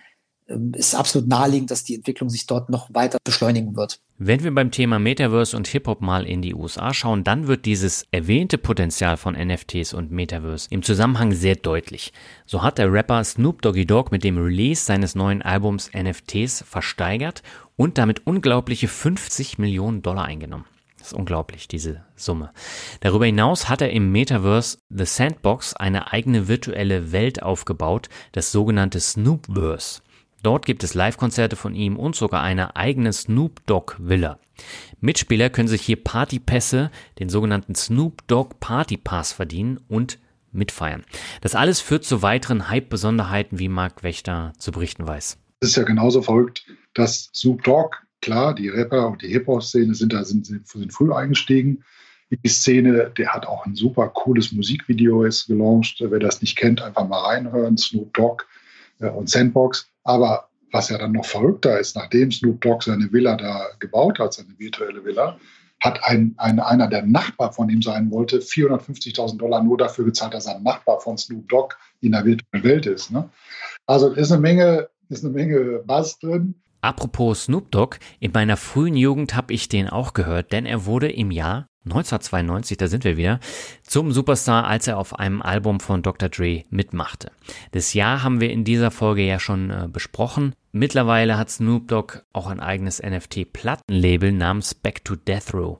ähm, 0.50 0.72
ist 0.76 0.96
absolut 0.96 1.28
naheliegend, 1.28 1.72
dass 1.72 1.84
die 1.84 1.96
Entwicklung 1.96 2.30
sich 2.30 2.46
dort 2.48 2.70
noch 2.70 2.94
weiter 2.94 3.18
beschleunigen 3.24 3.76
wird. 3.76 4.00
Wenn 4.18 4.44
wir 4.44 4.54
beim 4.54 4.72
Thema 4.72 4.98
Metaverse 4.98 5.56
und 5.56 5.68
Hip-Hop 5.68 6.02
mal 6.02 6.26
in 6.26 6.42
die 6.42 6.56
USA 6.56 6.94
schauen, 6.94 7.24
dann 7.24 7.48
wird 7.48 7.66
dieses 7.66 8.08
erwähnte 8.12 8.58
Potenzial 8.58 9.18
von 9.18 9.36
NFTs 9.36 9.94
und 9.94 10.12
Metaverse 10.12 10.68
im 10.72 10.84
Zusammenhang 10.84 11.34
sehr 11.34 11.56
deutlich. 11.56 12.14
So 12.46 12.64
hat 12.64 12.78
der 12.78 12.92
Rapper 12.92 13.24
Snoop 13.24 13.62
Doggy 13.62 13.86
Dogg 13.86 14.10
mit 14.12 14.24
dem 14.24 14.38
Release 14.38 14.86
seines 14.86 15.16
neuen 15.16 15.42
Albums 15.42 15.92
NFTs 15.94 16.64
versteigert 16.68 17.44
und 17.76 17.98
damit 17.98 18.26
unglaubliche 18.26 18.88
50 18.88 19.58
Millionen 19.58 20.02
Dollar 20.02 20.26
eingenommen. 20.26 20.66
Ist 21.08 21.14
unglaublich, 21.14 21.70
diese 21.70 22.04
Summe. 22.18 22.52
Darüber 23.00 23.26
hinaus 23.26 23.70
hat 23.70 23.82
er 23.82 23.92
im 23.92 24.12
Metaverse 24.12 24.80
The 24.90 25.06
Sandbox 25.06 25.74
eine 25.74 26.12
eigene 26.12 26.50
virtuelle 26.50 27.14
Welt 27.14 27.42
aufgebaut, 27.42 28.10
das 28.34 28.52
sogenannte 28.52 29.00
Snoopverse. 29.00 30.02
Dort 30.44 30.66
gibt 30.66 30.84
es 30.84 30.96
Live-Konzerte 30.96 31.56
von 31.56 31.76
ihm 31.76 31.96
und 31.96 32.18
sogar 32.18 32.42
eine 32.44 32.76
eigene 32.76 33.14
Snoop 33.14 33.66
Dogg 33.68 33.96
Villa. 34.00 34.38
Mitspieler 35.00 35.50
können 35.50 35.70
sich 35.70 35.84
hier 35.84 36.04
Partypässe, 36.04 36.92
den 37.20 37.30
sogenannten 37.30 37.74
Snoop 37.74 38.28
Dogg 38.28 38.58
Party 38.60 38.98
Pass 38.98 39.32
verdienen 39.32 39.80
und 39.88 40.20
mitfeiern. 40.52 41.06
Das 41.40 41.56
alles 41.56 41.80
führt 41.80 42.04
zu 42.04 42.22
weiteren 42.22 42.68
Hype-Besonderheiten, 42.68 43.60
wie 43.60 43.70
Mark 43.70 44.04
Wächter 44.04 44.52
zu 44.58 44.74
berichten 44.74 45.08
weiß. 45.08 45.38
Es 45.62 45.70
ist 45.70 45.78
ja 45.78 45.84
genauso 45.84 46.22
verrückt, 46.22 46.66
dass 46.94 47.30
Snoop 47.34 47.64
Dogg, 47.64 47.96
klar, 48.22 48.56
die 48.56 48.70
Rapper 48.70 49.08
und 49.08 49.22
die 49.22 49.28
Hip-Hop-Szene 49.28 49.96
sind 49.96 50.14
da 50.14 50.24
sind, 50.24 50.46
sind, 50.46 50.94
früh 50.94 51.14
eingestiegen. 51.14 51.84
Die 52.30 52.50
Szene, 52.50 53.12
der 53.18 53.34
hat 53.34 53.46
auch 53.46 53.66
ein 53.66 53.76
super 53.76 54.10
cooles 54.10 54.52
Musikvideo 54.52 55.24
jetzt 55.24 55.48
gelauncht. 55.48 55.98
Wer 56.00 56.20
das 56.20 56.42
nicht 56.42 56.58
kennt, 56.58 56.82
einfach 56.82 57.08
mal 57.08 57.22
reinhören. 57.22 57.78
Snoop 57.78 58.14
Dogg 58.14 58.44
äh, 59.00 59.10
und 59.10 59.30
Sandbox. 59.30 59.90
Aber 60.04 60.50
was 60.72 60.90
ja 60.90 60.98
dann 60.98 61.14
noch 61.14 61.26
verrückter 61.26 61.80
ist, 61.80 61.96
nachdem 61.96 62.32
Snoop 62.32 62.62
Dogg 62.62 62.84
seine 62.84 63.12
Villa 63.12 63.36
da 63.38 63.68
gebaut 63.80 64.20
hat, 64.20 64.34
seine 64.34 64.58
virtuelle 64.58 65.06
Villa, 65.06 65.40
hat 65.80 66.04
ein, 66.04 66.34
ein, 66.38 66.60
einer, 66.60 66.88
der 66.88 67.04
Nachbar 67.04 67.54
von 67.54 67.70
ihm 67.70 67.82
sein 67.82 68.10
wollte, 68.12 68.40
450.000 68.40 69.38
Dollar 69.38 69.64
nur 69.64 69.78
dafür 69.78 70.06
gezahlt, 70.06 70.34
dass 70.34 70.48
er 70.48 70.56
ein 70.56 70.64
Nachbar 70.64 71.00
von 71.00 71.18
Snoop 71.18 71.48
Dogg 71.50 71.76
in 72.02 72.14
der 72.14 72.26
virtuellen 72.26 72.64
Welt 72.64 72.86
ist. 72.88 73.12
Ne? 73.12 73.30
Also 73.86 74.12
ist 74.12 74.32
eine 74.32 74.42
Menge, 74.42 74.90
ist 75.10 75.24
eine 75.24 75.34
Menge 75.34 75.84
Bass 75.86 76.20
drin. 76.20 76.56
Apropos 76.88 77.44
Snoop 77.44 77.70
Dogg, 77.72 77.98
in 78.22 78.32
meiner 78.32 78.56
frühen 78.56 78.96
Jugend 78.96 79.36
habe 79.36 79.54
ich 79.54 79.68
den 79.68 79.90
auch 79.90 80.14
gehört, 80.14 80.54
denn 80.54 80.66
er 80.66 80.86
wurde 80.86 81.12
im 81.12 81.32
Jahr 81.32 81.68
1992, 81.84 82.78
da 82.78 82.88
sind 82.88 83.04
wir 83.04 83.18
wieder, 83.18 83.42
zum 83.84 84.14
Superstar, 84.14 84.66
als 84.66 84.88
er 84.88 84.98
auf 84.98 85.20
einem 85.20 85.42
Album 85.42 85.82
von 85.82 86.02
Dr. 86.02 86.30
Dre 86.30 86.64
mitmachte. 86.70 87.34
Das 87.74 87.94
Jahr 87.94 88.24
haben 88.24 88.40
wir 88.40 88.52
in 88.52 88.64
dieser 88.64 88.90
Folge 88.90 89.24
ja 89.24 89.38
schon 89.38 89.70
äh, 89.70 89.90
besprochen. 89.92 90.56
Mittlerweile 90.72 91.38
hat 91.38 91.50
Snoop 91.50 91.90
Dogg 91.90 92.20
auch 92.32 92.48
ein 92.48 92.62
eigenes 92.62 93.04
NFT-Plattenlabel 93.04 94.32
namens 94.32 94.74
Back 94.74 95.04
to 95.04 95.18
Death 95.18 95.54
Row. 95.54 95.80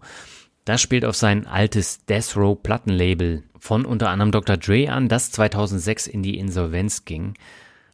Das 0.66 0.82
spielt 0.82 1.06
auf 1.06 1.16
sein 1.16 1.48
altes 1.48 2.04
Death 2.04 2.36
Row 2.36 2.62
Plattenlabel 2.62 3.44
von 3.58 3.86
unter 3.86 4.10
anderem 4.10 4.34
Dr. 4.34 4.58
Dre 4.58 4.92
an, 4.92 5.08
das 5.08 5.32
2006 5.32 6.08
in 6.08 6.22
die 6.22 6.38
Insolvenz 6.38 7.06
ging. 7.06 7.36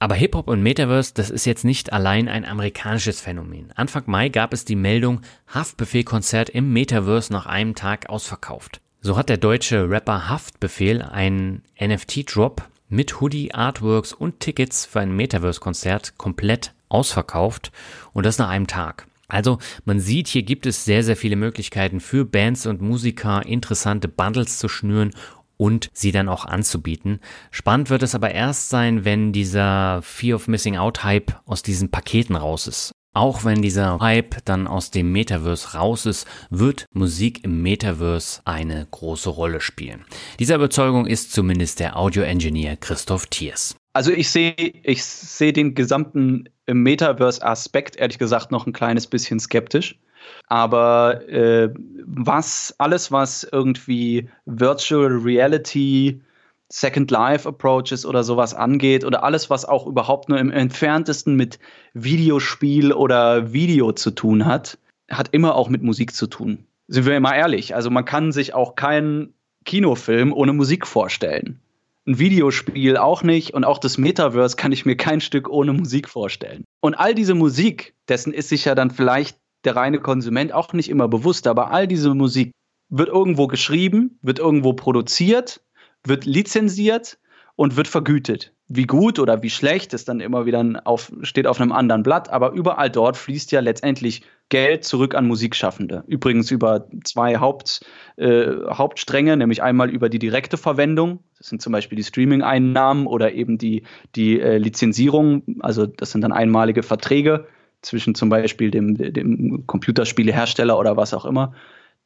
Aber 0.04 0.16
Hip-Hop 0.16 0.49
und 0.49 0.62
Metaverse, 0.62 1.14
das 1.14 1.30
ist 1.30 1.45
jetzt 1.45 1.64
nicht 1.64 1.93
allein 1.93 2.28
ein 2.28 2.43
amerikanisches 2.43 3.22
Phänomen. 3.22 3.72
Anfang 3.76 4.04
Mai 4.08 4.28
gab 4.28 4.51
es 4.51 4.66
die 4.66 4.76
Meldung, 4.76 5.22
Haftbefehl-Konzert 5.47 6.49
im 6.49 6.74
Metaverse 6.74 7.32
nach 7.32 7.45
einem 7.45 7.74
Tag 7.74 8.10
ausverkauft. 8.10 8.82
So 8.99 9.16
hat 9.16 9.30
der 9.30 9.38
deutsche 9.38 9.89
Rapper 9.89 10.28
Haftbefehl 10.28 11.01
einen 11.01 11.64
NFT-Drop 11.80 12.64
mit 12.89 13.22
Hoodie, 13.22 13.54
Artworks 13.54 14.12
und 14.12 14.41
Tickets 14.41 14.86
für 14.86 14.99
ein 14.99 15.16
Metaverse-Konzert 15.16 16.18
komplett 16.18 16.74
ausverkauft 16.89 17.72
und 18.12 18.26
das 18.26 18.38
nach 18.38 18.49
einem 18.49 18.68
Tag. 18.68 19.08
Also 19.30 19.58
man 19.86 20.01
sieht, 20.01 20.28
hier 20.28 20.43
gibt 20.43 20.66
es 20.66 20.84
sehr, 20.84 21.06
sehr 21.06 21.16
viele 21.16 21.38
Möglichkeiten 21.38 22.01
für 22.01 22.26
Bands 22.26 22.66
und 22.66 22.82
Musiker, 22.82 23.45
interessante 23.45 24.10
Bundles 24.10 24.60
zu 24.60 24.68
schnüren 24.68 25.12
und 25.58 25.89
sie 25.93 26.12
dann 26.12 26.30
auch 26.30 26.45
anzubieten. 26.45 27.20
Spannend 27.51 27.89
wird 27.89 28.04
es 28.04 28.16
aber 28.16 28.32
erst 28.32 28.70
sein, 28.70 29.06
wenn 29.06 29.32
dieser 29.32 30.01
Fear 30.01 30.36
of 30.36 30.47
Missing 30.47 30.78
Out 30.78 31.04
Hype 31.04 31.39
aus 31.45 31.64
diesen 31.64 31.91
Paketen 31.91 32.36
raus 32.36 32.68
ist. 32.68 32.91
Auch 33.16 33.45
wenn 33.45 33.62
dieser 33.62 33.99
Hype 33.99 34.43
dann 34.45 34.66
aus 34.66 34.89
dem 34.89 35.12
Metaverse 35.12 35.78
raus 35.78 36.08
ist, 36.08 36.28
wird 36.49 36.88
Musik 36.93 37.43
im 37.43 37.62
Metaverse 37.62 38.41
eine 38.45 38.88
große 38.89 39.30
Rolle 39.30 39.62
spielen. 39.62 40.04
Dieser 40.39 40.56
Überzeugung 40.56 41.06
ist 41.06 41.32
zumindest 41.32 41.80
der 41.80 41.95
Audio-Engineer 41.95 42.76
Christoph 42.76 43.28
Thiers. 43.28 43.76
Also 43.93 44.12
ich 44.12 44.32
sehe 44.32 44.56
ich 44.58 45.04
sehe 45.04 45.54
den 45.54 45.76
gesamten 45.76 46.49
Metaverse-Aspekt 46.66 47.97
ehrlich 47.97 48.18
gesagt 48.18 48.51
noch 48.51 48.66
ein 48.66 48.74
kleines 48.74 49.06
bisschen 49.06 49.39
skeptisch. 49.39 49.99
Aber 50.47 51.28
äh, 51.30 51.69
was, 52.05 52.76
alles, 52.78 53.11
was 53.11 53.47
irgendwie 53.51 54.30
Virtual 54.45 55.11
Reality, 55.17 56.21
Second 56.69 57.11
Life 57.11 57.47
Approaches 57.47 58.05
oder 58.05 58.24
sowas 58.24 58.53
angeht 58.53 59.05
oder 59.05 59.24
alles, 59.24 59.49
was 59.49 59.63
auch 59.63 59.86
überhaupt 59.86 60.30
nur 60.30 60.39
im 60.39 60.51
entferntesten 60.51 61.36
mit 61.36 61.59
Videospiel 61.93 62.93
oder 62.93 63.53
Video 63.53 63.91
zu 63.91 64.11
tun 64.11 64.45
hat, 64.45 64.78
hat 65.09 65.30
immer 65.32 65.55
auch 65.55 65.69
mit 65.69 65.84
Musik 65.84 66.15
zu 66.15 66.28
tun. 66.28 66.65
Sind 66.88 67.05
wir 67.05 67.19
mal 67.19 67.36
ehrlich. 67.36 67.76
Also 67.76 67.89
man 67.89 68.05
kann 68.05 68.32
sich 68.32 68.53
auch 68.53 68.76
keinen 68.76 69.34
Kinofilm 69.65 70.34
ohne 70.34 70.53
Musik 70.53 70.88
vorstellen. 70.88 71.59
Ein 72.05 72.19
Videospiel 72.19 72.97
auch 72.97 73.24
nicht 73.24 73.53
und 73.53 73.63
auch 73.63 73.78
das 73.78 73.97
Metaverse 73.97 74.57
kann 74.57 74.71
ich 74.74 74.86
mir 74.86 74.97
kein 74.97 75.21
Stück 75.21 75.49
ohne 75.49 75.71
Musik 75.71 76.09
vorstellen. 76.09 76.65
Und 76.82 76.95
all 76.95 77.15
diese 77.15 77.34
Musik, 77.34 77.93
dessen 78.09 78.34
ist 78.34 78.49
sich 78.49 78.65
ja 78.65 78.76
dann 78.76 78.91
vielleicht 78.91 79.38
der 79.64 79.76
reine 79.76 79.99
Konsument 79.99 80.53
auch 80.53 80.74
nicht 80.74 80.89
immer 80.89 81.07
bewusst, 81.07 81.47
aber 81.47 81.72
all 81.72 81.88
diese 81.88 82.14
Musik 82.14 82.51
wird 82.89 83.09
irgendwo 83.09 83.47
geschrieben, 83.47 84.20
wird 84.22 84.39
irgendwo 84.39 84.74
produziert, 84.74 85.61
wird 86.05 86.26
lizenziert 86.26 87.18
und 87.55 87.76
wird 87.76 87.88
vergütet. 87.88 88.53
Wie 88.68 88.86
gut 88.86 89.20
oder 89.20 89.43
wie 89.43 89.49
schlecht 89.49 89.93
ist 89.93 90.09
dann 90.09 90.20
immer 90.20 90.45
wieder 90.45 90.82
auf, 90.86 91.11
steht 91.22 91.47
auf 91.47 91.59
einem 91.59 91.72
anderen 91.72 92.01
Blatt, 92.01 92.30
aber 92.30 92.51
überall 92.51 92.89
dort 92.89 93.18
fließt 93.18 93.51
ja 93.51 93.59
letztendlich 93.59 94.24
Geld 94.49 94.84
zurück 94.84 95.16
an 95.16 95.28
Musikschaffende. 95.28 96.03
Übrigens 96.07 96.49
über 96.49 96.88
zwei 97.03 97.38
Haupt, 97.38 97.86
äh, 98.18 98.47
Hauptstränge, 98.70 99.38
nämlich 99.38 99.61
einmal 99.61 99.89
über 99.89 100.09
die 100.09 100.20
direkte 100.20 100.57
Verwendung, 100.57 101.20
das 101.38 101.47
sind 101.47 101.61
zum 101.61 101.74
Beispiel 101.74 101.97
die 101.97 102.03
Streaming-Einnahmen 102.03 103.05
oder 103.05 103.34
eben 103.34 103.57
die, 103.57 103.84
die 104.16 104.39
äh, 104.39 104.57
Lizenzierung, 104.57 105.43
also 105.59 105.86
das 105.86 106.11
sind 106.11 106.22
dann 106.22 106.32
einmalige 106.32 106.84
Verträge 106.84 107.47
zwischen 107.84 108.15
zum 108.15 108.29
Beispiel 108.29 108.71
dem, 108.71 108.95
dem 108.97 109.67
Computerspielehersteller 109.67 110.77
oder 110.79 110.97
was 110.97 111.13
auch 111.13 111.25
immer, 111.25 111.53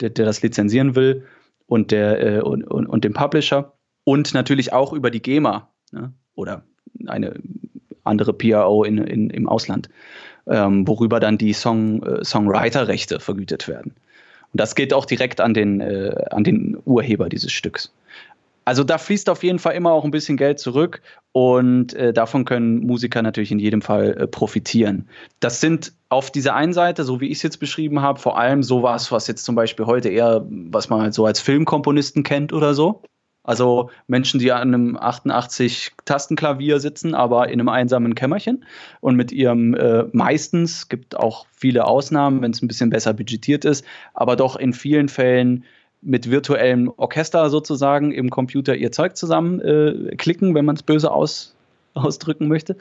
der, 0.02 0.10
der 0.10 0.26
das 0.26 0.42
lizenzieren 0.42 0.96
will, 0.96 1.26
und, 1.68 1.92
der, 1.92 2.38
äh, 2.38 2.42
und, 2.42 2.64
und, 2.64 2.88
und, 2.88 3.04
dem 3.04 3.14
Publisher. 3.14 3.74
Und 4.04 4.34
natürlich 4.34 4.74
auch 4.74 4.94
über 4.94 5.12
die 5.12 5.22
GEMA 5.22 5.70
ne? 5.92 6.14
oder 6.36 6.64
eine 7.08 7.36
andere 8.04 8.34
PRO 8.34 8.84
in, 8.84 8.98
in, 9.00 9.30
im 9.30 9.50
Ausland, 9.50 9.90
ähm, 10.48 10.88
worüber 10.88 11.20
dann 11.20 11.38
die 11.38 11.54
Song, 11.54 12.02
äh, 12.04 12.24
Songwriter-Rechte 12.24 13.20
vergütet 13.20 13.68
werden. 13.68 13.94
Und 14.54 14.62
das 14.62 14.76
geht 14.76 14.94
auch 14.94 15.06
direkt 15.06 15.42
an 15.42 15.54
den, 15.54 15.82
äh, 15.82 16.16
an 16.32 16.46
den 16.46 16.78
Urheber 16.86 17.28
dieses 17.28 17.52
Stücks. 17.52 17.94
Also 18.68 18.84
da 18.84 18.98
fließt 18.98 19.30
auf 19.30 19.44
jeden 19.44 19.60
Fall 19.60 19.76
immer 19.76 19.94
auch 19.94 20.04
ein 20.04 20.12
bisschen 20.12 20.36
Geld 20.36 20.60
zurück 20.60 21.02
und 21.32 21.94
äh, 21.94 22.12
davon 22.12 22.44
können 22.44 22.80
Musiker 22.80 23.22
natürlich 23.22 23.50
in 23.50 23.60
jedem 23.60 23.82
Fall 23.82 24.18
äh, 24.18 24.28
profitieren. 24.28 25.08
Das 25.40 25.62
sind 25.62 25.94
auf 26.10 26.32
dieser 26.32 26.54
einen 26.54 26.74
Seite, 26.74 27.06
so 27.06 27.22
wie 27.22 27.28
ich 27.28 27.38
es 27.38 27.44
jetzt 27.44 27.62
beschrieben 27.62 28.02
habe, 28.02 28.20
vor 28.20 28.38
allem 28.38 28.64
sowas, 28.64 29.10
was 29.10 29.26
jetzt 29.28 29.46
zum 29.46 29.56
Beispiel 29.56 29.86
heute 29.86 30.10
eher, 30.10 30.46
was 30.50 30.90
man 30.90 31.00
halt 31.00 31.14
so 31.14 31.26
als 31.26 31.40
Filmkomponisten 31.40 32.24
kennt 32.24 32.52
oder 32.52 32.74
so. 32.74 33.04
Also 33.42 33.90
Menschen, 34.08 34.42
die 34.42 34.52
an 34.52 34.74
einem 34.74 34.98
88-Tastenklavier 34.98 36.82
sitzen, 36.82 37.16
aber 37.16 37.48
in 37.48 37.62
einem 37.62 37.70
einsamen 37.70 38.16
Kämmerchen 38.16 38.66
und 39.00 39.16
mit 39.16 39.32
ihrem 39.32 39.76
äh, 39.76 40.04
meistens, 40.12 40.90
gibt 40.90 41.16
auch 41.16 41.46
viele 41.54 41.88
Ausnahmen, 41.88 42.42
wenn 42.42 42.52
es 42.52 42.62
ein 42.62 42.68
bisschen 42.68 42.90
besser 42.90 43.14
budgetiert 43.14 43.64
ist, 43.64 43.86
aber 44.14 44.36
doch 44.36 44.58
in 44.58 44.74
vielen 44.74 45.08
Fällen 45.08 45.64
mit 46.02 46.30
virtuellem 46.30 46.92
Orchester 46.98 47.50
sozusagen 47.50 48.12
im 48.12 48.30
Computer 48.30 48.76
ihr 48.76 48.92
Zeug 48.92 49.18
zusammen 49.18 49.60
äh, 49.62 50.16
wenn 50.56 50.66
man 50.66 50.76
es 50.76 50.84
böse 50.84 51.12
aus, 51.12 51.56
ausdrücken 51.94 52.48
möchte. 52.48 52.78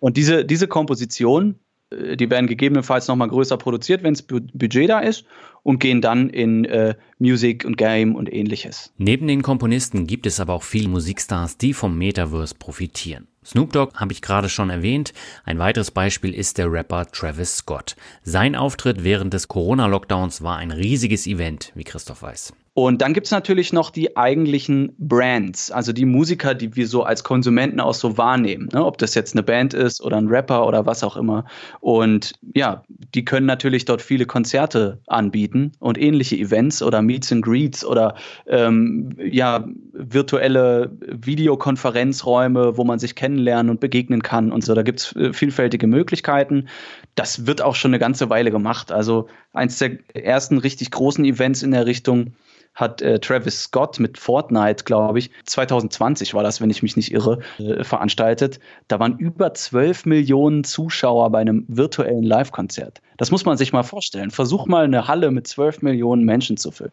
Und 0.00 0.16
diese, 0.16 0.44
diese 0.44 0.68
Komposition, 0.68 1.56
die 1.92 2.30
werden 2.30 2.46
gegebenenfalls 2.46 3.06
nochmal 3.06 3.28
größer 3.28 3.56
produziert, 3.56 4.02
wenn 4.02 4.14
es 4.14 4.22
Budget 4.22 4.88
da 4.90 5.00
ist 5.00 5.24
und 5.62 5.78
gehen 5.78 6.00
dann 6.00 6.30
in 6.30 6.64
äh, 6.64 6.94
Music 7.18 7.64
und 7.64 7.76
Game 7.76 8.14
und 8.16 8.32
ähnliches. 8.32 8.92
Neben 8.98 9.28
den 9.28 9.42
Komponisten 9.42 10.06
gibt 10.06 10.26
es 10.26 10.40
aber 10.40 10.54
auch 10.54 10.62
viele 10.62 10.88
Musikstars, 10.88 11.58
die 11.58 11.72
vom 11.72 11.96
Metaverse 11.96 12.56
profitieren. 12.58 13.28
Snoop 13.44 13.72
Dogg 13.72 13.94
habe 13.94 14.12
ich 14.12 14.22
gerade 14.22 14.48
schon 14.48 14.70
erwähnt. 14.70 15.12
Ein 15.44 15.60
weiteres 15.60 15.92
Beispiel 15.92 16.34
ist 16.34 16.58
der 16.58 16.70
Rapper 16.72 17.06
Travis 17.06 17.58
Scott. 17.58 17.94
Sein 18.24 18.56
Auftritt 18.56 19.04
während 19.04 19.32
des 19.32 19.46
Corona-Lockdowns 19.46 20.42
war 20.42 20.56
ein 20.56 20.72
riesiges 20.72 21.28
Event, 21.28 21.70
wie 21.76 21.84
Christoph 21.84 22.22
weiß. 22.22 22.52
Und 22.78 23.00
dann 23.00 23.14
gibt 23.14 23.24
es 23.24 23.30
natürlich 23.30 23.72
noch 23.72 23.88
die 23.88 24.18
eigentlichen 24.18 24.94
Brands, 24.98 25.70
also 25.70 25.94
die 25.94 26.04
Musiker, 26.04 26.54
die 26.54 26.76
wir 26.76 26.86
so 26.86 27.04
als 27.04 27.24
Konsumenten 27.24 27.80
auch 27.80 27.94
so 27.94 28.18
wahrnehmen. 28.18 28.68
Ne? 28.70 28.84
Ob 28.84 28.98
das 28.98 29.14
jetzt 29.14 29.34
eine 29.34 29.42
Band 29.42 29.72
ist 29.72 30.02
oder 30.02 30.18
ein 30.18 30.28
Rapper 30.28 30.66
oder 30.66 30.84
was 30.84 31.02
auch 31.02 31.16
immer. 31.16 31.46
Und 31.80 32.34
ja, 32.54 32.84
die 33.14 33.24
können 33.24 33.46
natürlich 33.46 33.86
dort 33.86 34.02
viele 34.02 34.26
Konzerte 34.26 35.00
anbieten 35.06 35.72
und 35.78 35.96
ähnliche 35.96 36.36
Events 36.36 36.82
oder 36.82 37.00
Meets 37.00 37.32
and 37.32 37.42
Greets 37.42 37.82
oder 37.82 38.14
ähm, 38.46 39.16
ja, 39.24 39.66
virtuelle 39.94 40.94
Videokonferenzräume, 41.00 42.76
wo 42.76 42.84
man 42.84 42.98
sich 42.98 43.14
kennenlernen 43.14 43.70
und 43.70 43.80
begegnen 43.80 44.22
kann 44.22 44.52
und 44.52 44.62
so. 44.62 44.74
Da 44.74 44.82
gibt 44.82 45.00
es 45.00 45.16
äh, 45.16 45.32
vielfältige 45.32 45.86
Möglichkeiten. 45.86 46.68
Das 47.14 47.46
wird 47.46 47.62
auch 47.62 47.74
schon 47.74 47.92
eine 47.92 47.98
ganze 47.98 48.28
Weile 48.28 48.50
gemacht. 48.50 48.92
Also 48.92 49.28
eins 49.54 49.78
der 49.78 49.96
ersten 50.12 50.58
richtig 50.58 50.90
großen 50.90 51.24
Events 51.24 51.62
in 51.62 51.70
der 51.70 51.86
Richtung 51.86 52.34
hat 52.76 53.02
äh, 53.02 53.18
Travis 53.18 53.64
Scott 53.64 53.98
mit 53.98 54.18
Fortnite, 54.18 54.84
glaube 54.84 55.18
ich, 55.18 55.30
2020 55.46 56.34
war 56.34 56.42
das, 56.42 56.60
wenn 56.60 56.70
ich 56.70 56.82
mich 56.82 56.96
nicht 56.96 57.12
irre, 57.12 57.40
äh, 57.58 57.82
veranstaltet. 57.82 58.60
Da 58.86 59.00
waren 59.00 59.18
über 59.18 59.52
12 59.52 60.06
Millionen 60.06 60.62
Zuschauer 60.62 61.30
bei 61.30 61.40
einem 61.40 61.64
virtuellen 61.66 62.22
Live-Konzert. 62.22 63.00
Das 63.16 63.30
muss 63.30 63.44
man 63.44 63.56
sich 63.56 63.72
mal 63.72 63.82
vorstellen. 63.82 64.30
Versuch 64.30 64.66
mal 64.66 64.84
eine 64.84 65.08
Halle 65.08 65.30
mit 65.30 65.48
12 65.48 65.82
Millionen 65.82 66.24
Menschen 66.24 66.56
zu 66.56 66.70
füllen. 66.70 66.92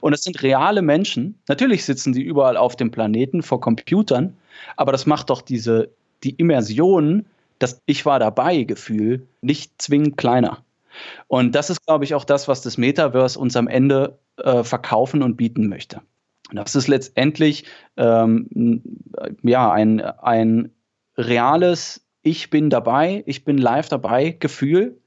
Und 0.00 0.12
es 0.12 0.22
sind 0.22 0.42
reale 0.42 0.82
Menschen. 0.82 1.34
Natürlich 1.48 1.84
sitzen 1.84 2.12
die 2.12 2.22
überall 2.22 2.56
auf 2.56 2.76
dem 2.76 2.90
Planeten 2.90 3.42
vor 3.42 3.60
Computern, 3.60 4.36
aber 4.76 4.92
das 4.92 5.04
macht 5.04 5.30
doch 5.30 5.42
diese, 5.42 5.90
die 6.22 6.30
Immersion 6.30 7.26
das 7.58 7.80
Ich 7.86 8.04
war 8.04 8.18
dabei 8.18 8.64
Gefühl 8.64 9.26
nicht 9.40 9.80
zwingend 9.80 10.16
kleiner. 10.16 10.63
Und 11.26 11.54
das 11.54 11.70
ist, 11.70 11.84
glaube 11.86 12.04
ich, 12.04 12.14
auch 12.14 12.24
das, 12.24 12.48
was 12.48 12.62
das 12.62 12.78
Metaverse 12.78 13.38
uns 13.38 13.56
am 13.56 13.68
Ende 13.68 14.18
äh, 14.36 14.62
verkaufen 14.64 15.22
und 15.22 15.36
bieten 15.36 15.68
möchte. 15.68 16.00
Das 16.52 16.74
ist 16.74 16.88
letztendlich 16.88 17.64
ähm, 17.96 18.82
ja, 19.42 19.72
ein, 19.72 20.00
ein 20.00 20.70
reales 21.16 22.06
Ich 22.22 22.50
bin 22.50 22.70
dabei, 22.70 23.22
ich 23.26 23.44
bin 23.44 23.58
live 23.58 23.88
dabei 23.88 24.30
Gefühl, 24.30 25.00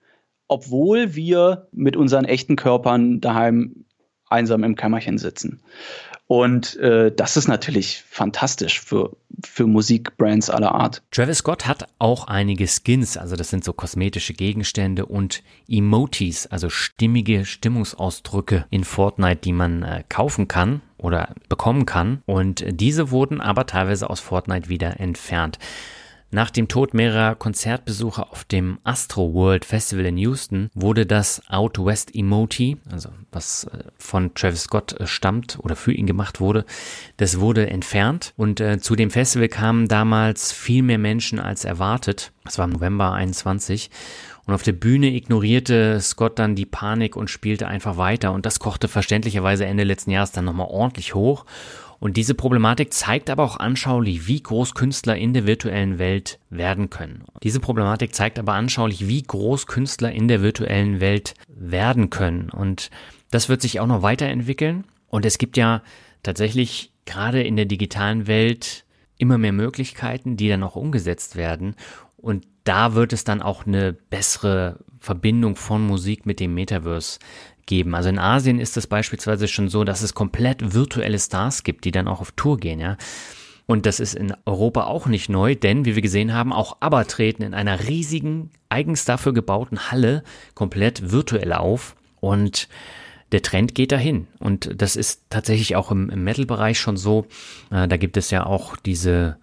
obwohl 0.47 1.15
wir 1.15 1.67
mit 1.71 1.95
unseren 1.95 2.25
echten 2.25 2.55
Körpern 2.55 3.21
daheim 3.21 3.85
einsam 4.29 4.63
im 4.63 4.75
Kämmerchen 4.75 5.17
sitzen. 5.17 5.61
Und 6.27 6.75
äh, 6.77 7.11
das 7.15 7.37
ist 7.37 7.47
natürlich 7.47 8.03
fantastisch 8.09 8.81
für, 8.81 9.15
für 9.45 9.65
Musikbrands 9.65 10.49
aller 10.49 10.73
Art. 10.75 11.01
Travis 11.11 11.37
Scott 11.37 11.65
hat 11.65 11.87
auch 11.99 12.27
einige 12.27 12.67
Skins, 12.67 13.15
also 13.15 13.37
das 13.37 13.49
sind 13.49 13.63
so 13.63 13.71
kosmetische 13.71 14.33
Gegenstände 14.33 15.05
und 15.05 15.41
Emotes, 15.69 16.47
also 16.47 16.69
stimmige 16.69 17.45
Stimmungsausdrücke 17.45 18.65
in 18.69 18.83
Fortnite, 18.83 19.37
die 19.37 19.53
man 19.53 19.83
äh, 19.83 20.03
kaufen 20.09 20.49
kann 20.49 20.81
oder 20.97 21.33
bekommen 21.47 21.85
kann. 21.85 22.21
Und 22.25 22.65
diese 22.67 23.09
wurden 23.09 23.39
aber 23.39 23.65
teilweise 23.65 24.09
aus 24.09 24.19
Fortnite 24.19 24.67
wieder 24.67 24.99
entfernt. 24.99 25.59
Nach 26.29 26.49
dem 26.49 26.67
Tod 26.67 26.93
mehrerer 26.93 27.35
Konzertbesucher 27.35 28.31
auf 28.31 28.43
dem 28.43 28.79
Astro 28.83 29.33
World 29.33 29.63
Festival 29.63 30.05
in 30.07 30.17
Houston 30.17 30.69
wurde 30.73 31.05
das 31.05 31.41
Out 31.47 31.79
West 31.79 32.13
Emoji, 32.13 32.77
also 32.91 33.09
was 33.31 33.63
äh, 33.63 33.83
von 33.97 34.33
Travis 34.33 34.63
Scott 34.63 34.99
äh, 34.99 35.07
stammt 35.07 35.57
oder 35.61 35.77
für 35.77 35.93
ihn 35.93 36.05
gemacht 36.05 36.41
wurde, 36.41 36.65
das 37.15 37.39
wurde 37.39 37.69
entfernt. 37.69 38.33
Und 38.35 38.59
äh, 38.59 38.77
zu 38.79 38.97
dem 38.97 39.09
Festival 39.09 39.47
kamen 39.47 39.87
damals 39.87 40.51
viel 40.51 40.83
mehr 40.83 40.97
Menschen 40.97 41.39
als 41.39 41.63
erwartet. 41.63 42.33
Das 42.43 42.57
war 42.57 42.65
im 42.65 42.73
November 42.73 43.13
21 43.13 43.89
und 44.45 44.53
auf 44.53 44.63
der 44.63 44.73
Bühne 44.73 45.07
ignorierte 45.07 45.99
Scott 46.01 46.39
dann 46.39 46.55
die 46.55 46.65
Panik 46.65 47.15
und 47.15 47.29
spielte 47.29 47.67
einfach 47.67 47.95
weiter. 47.95 48.33
Und 48.33 48.45
das 48.45 48.59
kochte 48.59 48.89
verständlicherweise 48.89 49.65
Ende 49.65 49.85
letzten 49.85 50.11
Jahres 50.11 50.33
dann 50.33 50.45
nochmal 50.45 50.67
ordentlich 50.69 51.15
hoch 51.15 51.45
und 51.99 52.17
diese 52.17 52.35
Problematik 52.35 52.93
zeigt 52.93 53.29
aber 53.29 53.43
auch 53.43 53.57
anschaulich, 53.57 54.27
wie 54.27 54.41
groß 54.41 54.75
Künstler 54.75 55.15
in 55.15 55.33
der 55.33 55.47
virtuellen 55.47 55.97
Welt 55.97 56.39
werden 56.49 56.89
können. 56.89 57.23
Diese 57.43 57.59
Problematik 57.59 58.13
zeigt 58.13 58.37
aber 58.37 58.53
anschaulich, 58.53 59.07
wie 59.07 59.23
groß 59.23 59.67
Künstler 59.67 60.11
in 60.11 60.27
der 60.27 60.41
virtuellen 60.41 60.99
Welt 60.99 61.33
werden 61.47 62.09
können. 62.09 62.49
Und 62.49 62.91
das 63.31 63.49
wird 63.49 63.61
sich 63.61 63.79
auch 63.79 63.87
noch 63.87 64.03
weiterentwickeln. 64.03 64.85
Und 65.07 65.25
es 65.25 65.37
gibt 65.37 65.57
ja 65.57 65.81
tatsächlich 66.21 66.91
gerade 67.05 67.41
in 67.41 67.55
der 67.55 67.65
digitalen 67.65 68.27
Welt 68.27 68.85
immer 69.17 69.37
mehr 69.37 69.53
Möglichkeiten, 69.53 70.37
die 70.37 70.49
dann 70.49 70.63
auch 70.63 70.75
umgesetzt 70.75 71.35
werden. 71.35 71.75
Und 72.17 72.45
da 72.63 72.93
wird 72.93 73.13
es 73.13 73.23
dann 73.23 73.41
auch 73.41 73.65
eine 73.65 73.93
bessere 73.93 74.79
Verbindung 74.99 75.55
von 75.55 75.85
Musik 75.85 76.25
mit 76.25 76.39
dem 76.39 76.53
Metaverse 76.53 77.19
geben. 77.67 77.93
Also 77.93 78.09
in 78.09 78.17
Asien 78.17 78.59
ist 78.59 78.75
es 78.77 78.87
beispielsweise 78.87 79.47
schon 79.47 79.69
so, 79.69 79.83
dass 79.83 80.01
es 80.01 80.15
komplett 80.15 80.73
virtuelle 80.73 81.19
Stars 81.19 81.63
gibt, 81.63 81.85
die 81.85 81.91
dann 81.91 82.07
auch 82.07 82.19
auf 82.19 82.31
Tour 82.31 82.57
gehen, 82.57 82.79
ja. 82.79 82.97
Und 83.67 83.85
das 83.85 83.99
ist 83.99 84.15
in 84.15 84.33
Europa 84.45 84.85
auch 84.85 85.07
nicht 85.07 85.29
neu, 85.29 85.53
denn 85.53 85.83
wie 85.83 85.95
wir 85.95 86.01
gesehen 86.01 86.33
haben, 86.33 86.53
auch 86.53 86.77
ABBA 86.79 87.03
treten 87.03 87.43
in 87.43 87.53
einer 87.53 87.87
riesigen, 87.87 88.49
eigens 88.69 89.03
dafür 89.03 89.33
gebauten 89.33 89.91
Halle 89.91 90.23
komplett 90.55 91.11
virtuell 91.11 91.51
auf 91.51 91.97
und 92.21 92.69
der 93.33 93.41
Trend 93.41 93.75
geht 93.75 93.91
dahin. 93.91 94.27
Und 94.39 94.81
das 94.81 94.95
ist 94.95 95.23
tatsächlich 95.29 95.75
auch 95.75 95.91
im, 95.91 96.09
im 96.09 96.23
Metal-Bereich 96.23 96.79
schon 96.79 96.95
so. 96.95 97.27
Äh, 97.69 97.89
da 97.89 97.97
gibt 97.97 98.15
es 98.15 98.31
ja 98.31 98.45
auch 98.45 98.77
diese 98.77 99.37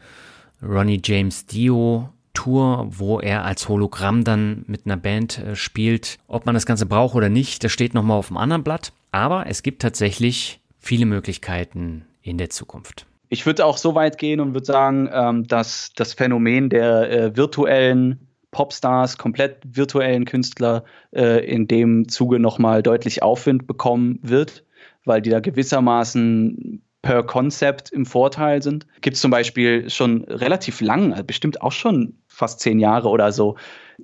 Ronnie 0.62 1.02
James 1.04 1.44
Dio 1.44 2.08
Tour, 2.34 2.86
wo 2.90 3.20
er 3.20 3.44
als 3.44 3.68
Hologramm 3.68 4.24
dann 4.24 4.64
mit 4.66 4.82
einer 4.84 4.96
Band 4.96 5.38
äh, 5.38 5.56
spielt. 5.56 6.18
Ob 6.28 6.46
man 6.46 6.54
das 6.54 6.66
Ganze 6.66 6.86
braucht 6.86 7.14
oder 7.14 7.28
nicht, 7.28 7.64
das 7.64 7.72
steht 7.72 7.94
nochmal 7.94 8.18
auf 8.18 8.28
dem 8.28 8.36
anderen 8.36 8.62
Blatt. 8.62 8.92
Aber 9.12 9.46
es 9.48 9.62
gibt 9.62 9.80
tatsächlich 9.80 10.60
viele 10.78 11.06
Möglichkeiten 11.06 12.04
in 12.22 12.36
der 12.36 12.50
Zukunft. 12.50 13.06
Ich 13.28 13.46
würde 13.46 13.64
auch 13.64 13.78
so 13.78 13.94
weit 13.94 14.18
gehen 14.18 14.40
und 14.40 14.54
würde 14.54 14.66
sagen, 14.66 15.08
ähm, 15.12 15.46
dass 15.46 15.92
das 15.96 16.12
Phänomen 16.12 16.68
der 16.68 17.10
äh, 17.10 17.36
virtuellen 17.36 18.28
Popstars, 18.50 19.18
komplett 19.18 19.58
virtuellen 19.64 20.24
Künstler 20.24 20.84
äh, 21.12 21.44
in 21.44 21.66
dem 21.66 22.08
Zuge 22.08 22.38
nochmal 22.38 22.82
deutlich 22.82 23.22
Aufwind 23.22 23.66
bekommen 23.66 24.20
wird, 24.22 24.64
weil 25.04 25.20
die 25.20 25.30
da 25.30 25.40
gewissermaßen 25.40 26.80
per 27.02 27.22
Konzept 27.24 27.90
im 27.90 28.06
Vorteil 28.06 28.62
sind. 28.62 28.86
Gibt 29.02 29.16
es 29.16 29.20
zum 29.20 29.30
Beispiel 29.30 29.90
schon 29.90 30.24
relativ 30.24 30.80
lang, 30.80 31.12
also 31.12 31.24
bestimmt 31.24 31.60
auch 31.60 31.72
schon 31.72 32.14
fast 32.34 32.60
zehn 32.60 32.80
Jahre 32.80 33.08
oder 33.08 33.32
so, 33.32 33.56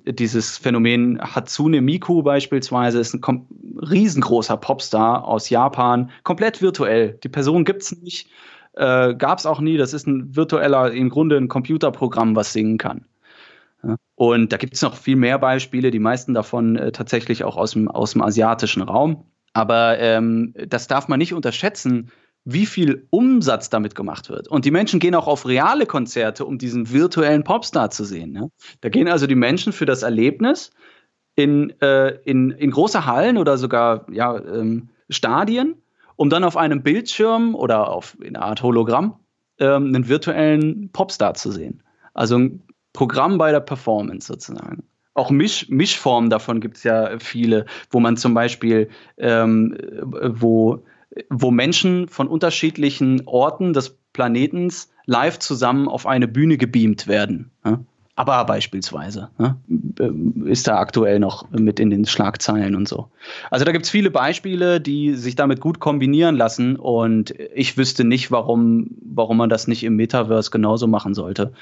dieses 0.05 0.57
Phänomen 0.57 1.19
Hatsune 1.21 1.81
Miku 1.81 2.23
beispielsweise 2.23 2.99
ist 2.99 3.13
ein 3.13 3.47
riesengroßer 3.81 4.57
Popstar 4.57 5.25
aus 5.25 5.49
Japan, 5.49 6.09
komplett 6.23 6.61
virtuell. 6.61 7.19
Die 7.23 7.29
Person 7.29 7.65
gibt 7.65 7.83
es 7.83 8.01
nicht, 8.01 8.29
äh, 8.73 9.13
gab 9.15 9.39
es 9.39 9.45
auch 9.45 9.59
nie. 9.59 9.77
Das 9.77 9.93
ist 9.93 10.07
ein 10.07 10.35
virtueller, 10.35 10.91
im 10.91 11.09
Grunde 11.09 11.37
ein 11.37 11.49
Computerprogramm, 11.49 12.35
was 12.35 12.53
singen 12.53 12.77
kann. 12.77 13.05
Und 14.15 14.53
da 14.53 14.57
gibt 14.57 14.75
es 14.75 14.81
noch 14.81 14.95
viel 14.95 15.15
mehr 15.15 15.39
Beispiele, 15.39 15.89
die 15.89 15.99
meisten 15.99 16.33
davon 16.33 16.75
äh, 16.75 16.91
tatsächlich 16.91 17.43
auch 17.43 17.57
aus 17.57 17.71
dem, 17.71 17.89
aus 17.89 18.13
dem 18.13 18.21
asiatischen 18.21 18.83
Raum. 18.83 19.25
Aber 19.53 19.99
ähm, 19.99 20.53
das 20.67 20.87
darf 20.87 21.07
man 21.07 21.17
nicht 21.17 21.33
unterschätzen, 21.33 22.11
wie 22.43 22.65
viel 22.65 23.07
Umsatz 23.11 23.69
damit 23.69 23.95
gemacht 23.95 24.29
wird. 24.29 24.47
Und 24.47 24.65
die 24.65 24.71
Menschen 24.71 24.99
gehen 24.99 25.15
auch 25.15 25.27
auf 25.27 25.47
reale 25.47 25.85
Konzerte, 25.85 26.45
um 26.45 26.57
diesen 26.57 26.91
virtuellen 26.91 27.43
Popstar 27.43 27.91
zu 27.91 28.03
sehen. 28.03 28.31
Ne? 28.31 28.49
Da 28.81 28.89
gehen 28.89 29.07
also 29.07 29.27
die 29.27 29.35
Menschen 29.35 29.73
für 29.73 29.85
das 29.85 30.01
Erlebnis 30.01 30.71
in, 31.35 31.69
äh, 31.81 32.15
in, 32.23 32.51
in 32.51 32.71
große 32.71 33.05
Hallen 33.05 33.37
oder 33.37 33.57
sogar 33.57 34.05
ja, 34.11 34.37
ähm, 34.37 34.89
Stadien, 35.09 35.75
um 36.15 36.29
dann 36.29 36.43
auf 36.43 36.57
einem 36.57 36.81
Bildschirm 36.81 37.55
oder 37.55 37.89
auf 37.89 38.17
in 38.21 38.35
einer 38.35 38.45
Art 38.45 38.63
Hologramm 38.63 39.15
ähm, 39.59 39.87
einen 39.87 40.07
virtuellen 40.07 40.89
Popstar 40.91 41.35
zu 41.35 41.51
sehen. 41.51 41.83
Also 42.13 42.37
ein 42.37 42.63
Programm 42.93 43.37
bei 43.37 43.51
der 43.51 43.61
Performance 43.61 44.27
sozusagen. 44.27 44.83
Auch 45.13 45.29
Misch, 45.29 45.69
Mischformen 45.69 46.29
davon 46.29 46.61
gibt 46.61 46.77
es 46.77 46.83
ja 46.83 47.19
viele, 47.19 47.65
wo 47.89 47.99
man 47.99 48.17
zum 48.17 48.33
Beispiel, 48.33 48.89
ähm, 49.17 49.77
wo 50.01 50.83
wo 51.29 51.51
Menschen 51.51 52.07
von 52.07 52.27
unterschiedlichen 52.27 53.23
Orten 53.25 53.73
des 53.73 53.97
Planetens 54.13 54.91
live 55.05 55.39
zusammen 55.39 55.87
auf 55.87 56.05
eine 56.05 56.27
Bühne 56.27 56.57
gebeamt 56.57 57.07
werden. 57.07 57.51
Aber 58.15 58.45
beispielsweise 58.45 59.29
ja? 59.39 59.57
ist 60.45 60.67
da 60.67 60.77
aktuell 60.77 61.19
noch 61.19 61.49
mit 61.51 61.79
in 61.79 61.89
den 61.89 62.05
Schlagzeilen 62.05 62.75
und 62.75 62.87
so. 62.87 63.07
Also 63.49 63.65
da 63.65 63.71
gibt 63.71 63.85
es 63.85 63.91
viele 63.91 64.11
Beispiele, 64.11 64.79
die 64.79 65.15
sich 65.15 65.35
damit 65.35 65.59
gut 65.59 65.79
kombinieren 65.79 66.35
lassen 66.35 66.75
und 66.75 67.33
ich 67.55 67.77
wüsste 67.77 68.03
nicht, 68.03 68.29
warum, 68.29 68.91
warum 69.01 69.37
man 69.37 69.49
das 69.49 69.67
nicht 69.67 69.83
im 69.83 69.95
Metaverse 69.95 70.51
genauso 70.51 70.87
machen 70.87 71.13
sollte. 71.13 71.53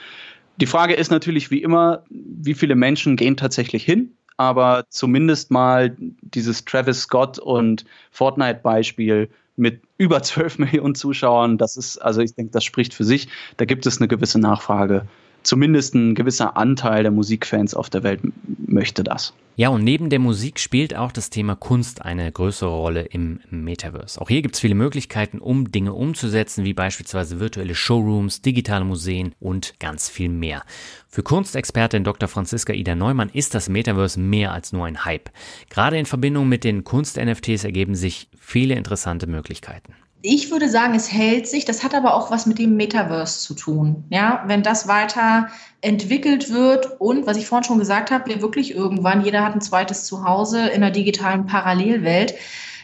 Die 0.60 0.66
Frage 0.66 0.95
ist 0.95 1.12
natürlich 1.12 1.52
wie 1.52 1.62
immer, 1.62 2.04
wie 2.10 2.56
viele 2.56 2.76
Menschen 2.76 3.16
gehen 3.16 3.38
tatsächlich 3.38 3.84
hin 3.84 4.11
aber 4.40 4.86
zumindest 4.88 5.52
mal 5.52 5.98
dieses 6.22 6.64
Travis 6.64 7.02
Scott 7.02 7.40
und 7.40 7.84
Fortnite-Beispiel 8.11 9.30
mit 9.60 9.84
über 9.98 10.22
12 10.23 10.57
Millionen 10.60 10.95
Zuschauern, 10.95 11.57
das 11.57 11.77
ist, 11.77 11.98
also 11.99 12.22
ich 12.22 12.34
denke, 12.34 12.52
das 12.52 12.64
spricht 12.64 12.94
für 12.94 13.03
sich. 13.03 13.27
Da 13.57 13.65
gibt 13.65 13.86
es 13.86 13.99
eine 13.99 14.07
gewisse 14.07 14.40
Nachfrage 14.40 15.07
zumindest 15.44 15.95
ein 15.95 16.16
gewisser 16.16 16.57
Anteil 16.57 17.03
der 17.03 17.11
Musikfans 17.11 17.74
auf 17.74 17.90
der 17.90 18.03
Welt 18.03 18.22
möchte 18.68 19.03
das. 19.03 19.34
Ja, 19.60 19.68
und 19.68 19.84
neben 19.84 20.10
der 20.10 20.20
Musik 20.20 20.57
spielt 20.57 20.95
auch 20.95 21.11
das 21.11 21.30
Thema 21.30 21.53
Kunst 21.53 22.02
eine 22.06 22.32
größere 22.32 22.70
Rolle 22.70 23.02
im 23.02 23.41
Metaverse. 23.49 24.22
Auch 24.22 24.30
hier 24.30 24.41
gibt 24.41 24.56
es 24.56 24.61
viele 24.61 24.74
Möglichkeiten, 24.74 25.40
um 25.40 25.70
Dinge 25.70 25.94
umzusetzen, 25.94 26.64
wie 26.64 26.74
beispielsweise 26.74 27.41
virtuelle 27.41 27.76
Showrooms, 27.76 28.41
digitale 28.41 28.86
Museen 28.86 29.36
und 29.41 29.78
ganz 29.82 30.07
viel 30.07 30.30
mehr. 30.30 30.64
Für 31.10 31.24
Kunstexpertin 31.24 32.06
Dr. 32.06 32.30
Franziska 32.30 32.72
Ida 32.72 32.95
Neumann 32.95 33.32
ist 33.34 33.53
das 33.53 33.68
Metaverse 33.68 34.18
mehr 34.18 34.53
als 34.53 34.72
nur 34.72 34.86
ein 34.86 35.03
Hype. 35.03 35.30
Gerade 35.70 35.98
in 35.98 36.06
Verbindung 36.06 36.48
mit 36.48 36.64
den 36.64 36.86
Kunst-NFTs 36.86 37.66
ergeben 37.66 37.95
sich 37.95 38.30
viele 38.40 38.76
interessante 38.76 39.28
Möglichkeiten. 39.28 39.94
Ich 40.22 40.52
würde 40.52 40.68
sagen, 40.68 40.96
es 40.96 41.12
hält 41.12 41.48
sich. 41.48 41.64
Das 41.64 41.84
hat 41.84 41.96
aber 41.96 42.14
auch 42.14 42.30
was 42.30 42.46
mit 42.46 42.60
dem 42.60 42.76
Metaverse 42.76 43.40
zu 43.40 43.54
tun. 43.54 44.04
Ja, 44.10 44.44
wenn 44.48 44.64
das 44.64 44.88
weiter 44.88 45.48
entwickelt 45.80 46.52
wird 46.52 47.00
und, 47.00 47.26
was 47.26 47.38
ich 47.38 47.48
vorhin 47.48 47.64
schon 47.64 47.80
gesagt 47.80 48.12
habe, 48.12 48.28
wir 48.28 48.41
wirklich 48.41 48.76
irgendwann, 48.76 49.24
jeder 49.24 49.46
hat 49.46 49.56
ein 49.56 49.62
zweites 49.62 50.04
Zuhause 50.04 50.68
in 50.68 50.84
einer 50.84 50.91
digitalen 50.91 51.46
Parallelwelt, 51.46 52.36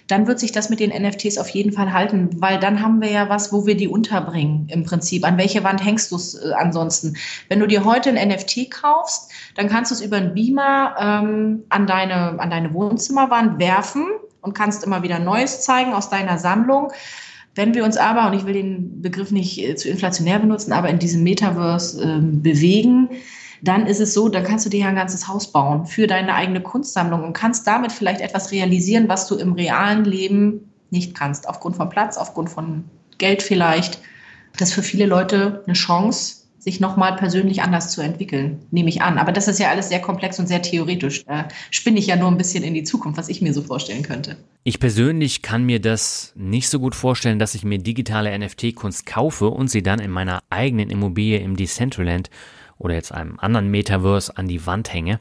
dann 0.08 0.28
wird 0.28 0.40
sich 0.40 0.52
das 0.52 0.70
mit 0.70 0.80
den 0.80 0.92
NFTs 0.92 1.38
auf 1.38 1.50
jeden 1.50 1.74
Fall 1.74 1.92
halten, 1.92 2.30
weil 2.40 2.60
dann 2.60 2.82
haben 2.82 3.02
wir 3.02 3.10
ja 3.10 3.28
was, 3.28 3.52
wo 3.52 3.66
wir 3.66 3.76
die 3.76 3.88
unterbringen 3.88 4.68
im 4.70 4.84
Prinzip. 4.84 5.26
An 5.26 5.38
welche 5.38 5.64
Wand 5.64 5.84
hängst 5.84 6.12
du 6.12 6.16
es 6.16 6.36
äh, 6.36 6.54
ansonsten? 6.54 7.18
Wenn 7.50 7.60
du 7.60 7.68
dir 7.68 7.84
heute 7.84 8.12
ein 8.12 8.30
NFT 8.30 8.70
kaufst, 8.70 9.32
dann 9.56 9.68
kannst 9.68 9.92
du 9.92 9.96
es 9.96 10.02
über 10.02 10.18
einen 10.18 10.36
Beamer 10.36 10.96
ähm, 11.00 11.64
an, 11.70 11.88
deine, 11.88 12.40
an 12.40 12.50
deine 12.50 12.74
Wohnzimmerwand 12.74 13.60
werfen 13.60 14.06
und 14.42 14.54
kannst 14.54 14.84
immer 14.84 15.02
wieder 15.04 15.20
Neues 15.20 15.62
zeigen 15.62 15.94
aus 15.94 16.10
deiner 16.10 16.38
Sammlung. 16.38 16.92
Wenn 17.56 17.74
wir 17.74 17.86
uns 17.86 17.96
aber, 17.98 18.28
und 18.28 18.34
ich 18.34 18.46
will 18.46 18.54
den 18.54 19.02
Begriff 19.02 19.32
nicht 19.32 19.58
äh, 19.58 19.76
zu 19.76 19.90
inflationär 19.90 20.40
benutzen, 20.40 20.74
aber 20.74 20.90
in 20.90 21.00
diesem 21.00 21.24
Metaverse 21.24 22.04
äh, 22.04 22.20
bewegen, 22.20 23.10
dann 23.62 23.88
ist 23.88 24.02
es 24.02 24.14
so, 24.14 24.30
dann 24.30 24.44
kannst 24.44 24.66
du 24.66 24.70
dir 24.70 24.82
ja 24.82 24.88
ein 24.88 24.96
ganzes 24.96 25.28
Haus 25.28 25.52
bauen 25.52 25.86
für 25.86 26.06
deine 26.06 26.36
eigene 26.36 26.62
Kunstsammlung 26.62 27.24
und 27.24 27.34
kannst 27.34 27.66
damit 27.66 27.92
vielleicht 27.92 28.22
etwas 28.22 28.52
realisieren, 28.52 29.08
was 29.08 29.28
du 29.28 29.36
im 29.36 29.54
realen 29.54 30.04
Leben 30.04 30.72
nicht 30.92 31.16
kannst, 31.16 31.48
aufgrund 31.48 31.78
von 31.78 31.90
Platz, 31.90 32.18
aufgrund 32.18 32.50
von 32.50 32.84
Geld 33.18 33.42
vielleicht. 33.42 34.00
Das 34.58 34.70
ist 34.70 34.76
für 34.76 34.84
viele 34.84 35.06
Leute 35.06 35.64
eine 35.66 35.74
Chance, 35.74 36.35
sich 36.66 36.80
nochmal 36.80 37.16
persönlich 37.16 37.62
anders 37.62 37.92
zu 37.92 38.02
entwickeln, 38.02 38.66
nehme 38.72 38.90
ich 38.90 39.04
an. 39.04 39.20
Aber 39.20 39.32
das 39.32 39.48
ist 39.48 39.60
ja 39.60 39.70
alles 39.70 39.90
sehr 39.90 40.02
komplex 40.02 40.40
und 40.40 40.48
sehr 40.48 40.64
theoretisch. 40.64 41.24
Da 41.24 41.48
spinne 41.70 42.00
ich 42.00 42.08
ja 42.08 42.16
nur 42.16 42.28
ein 42.28 42.38
bisschen 42.38 42.64
in 42.64 42.74
die 42.74 42.84
Zukunft, 42.84 43.20
was 43.20 43.30
ich 43.30 43.40
mir 43.40 43.54
so 43.54 43.62
vorstellen 43.62 44.02
könnte. 44.02 44.36
Ich 44.64 44.80
persönlich 44.80 45.44
kann 45.44 45.64
mir 45.64 45.80
das 45.80 46.34
nicht 46.36 46.68
so 46.70 46.80
gut 46.80 46.96
vorstellen, 46.96 47.38
dass 47.38 47.54
ich 47.54 47.64
mir 47.64 47.78
digitale 47.78 48.36
NFT-Kunst 48.38 49.06
kaufe 49.06 49.50
und 49.50 49.70
sie 49.70 49.84
dann 49.84 50.00
in 50.00 50.10
meiner 50.10 50.40
eigenen 50.50 50.90
Immobilie 50.90 51.38
im 51.38 51.56
Decentraland 51.56 52.32
oder 52.80 52.96
jetzt 52.96 53.12
einem 53.12 53.40
anderen 53.40 53.70
Metaverse 53.70 54.36
an 54.36 54.48
die 54.48 54.66
Wand 54.66 54.92
hänge. 54.92 55.20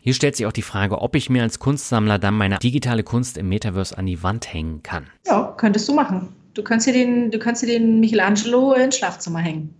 Hier 0.00 0.14
stellt 0.14 0.34
sich 0.34 0.46
auch 0.46 0.52
die 0.52 0.62
Frage, 0.62 1.02
ob 1.02 1.14
ich 1.14 1.28
mir 1.28 1.42
als 1.42 1.58
Kunstsammler 1.58 2.18
dann 2.18 2.38
meine 2.38 2.58
digitale 2.58 3.02
Kunst 3.02 3.36
im 3.36 3.50
Metaverse 3.50 3.98
an 3.98 4.06
die 4.06 4.22
Wand 4.22 4.50
hängen 4.50 4.82
kann. 4.82 5.08
Ja, 5.26 5.52
könntest 5.58 5.86
du 5.90 5.94
machen. 5.94 6.28
Du 6.54 6.62
könntest 6.62 6.88
dir 6.88 6.94
den, 6.94 7.30
du 7.30 7.38
könntest 7.38 7.64
dir 7.64 7.78
den 7.78 8.00
Michelangelo 8.00 8.72
ins 8.72 8.96
Schlafzimmer 8.96 9.40
hängen 9.40 9.74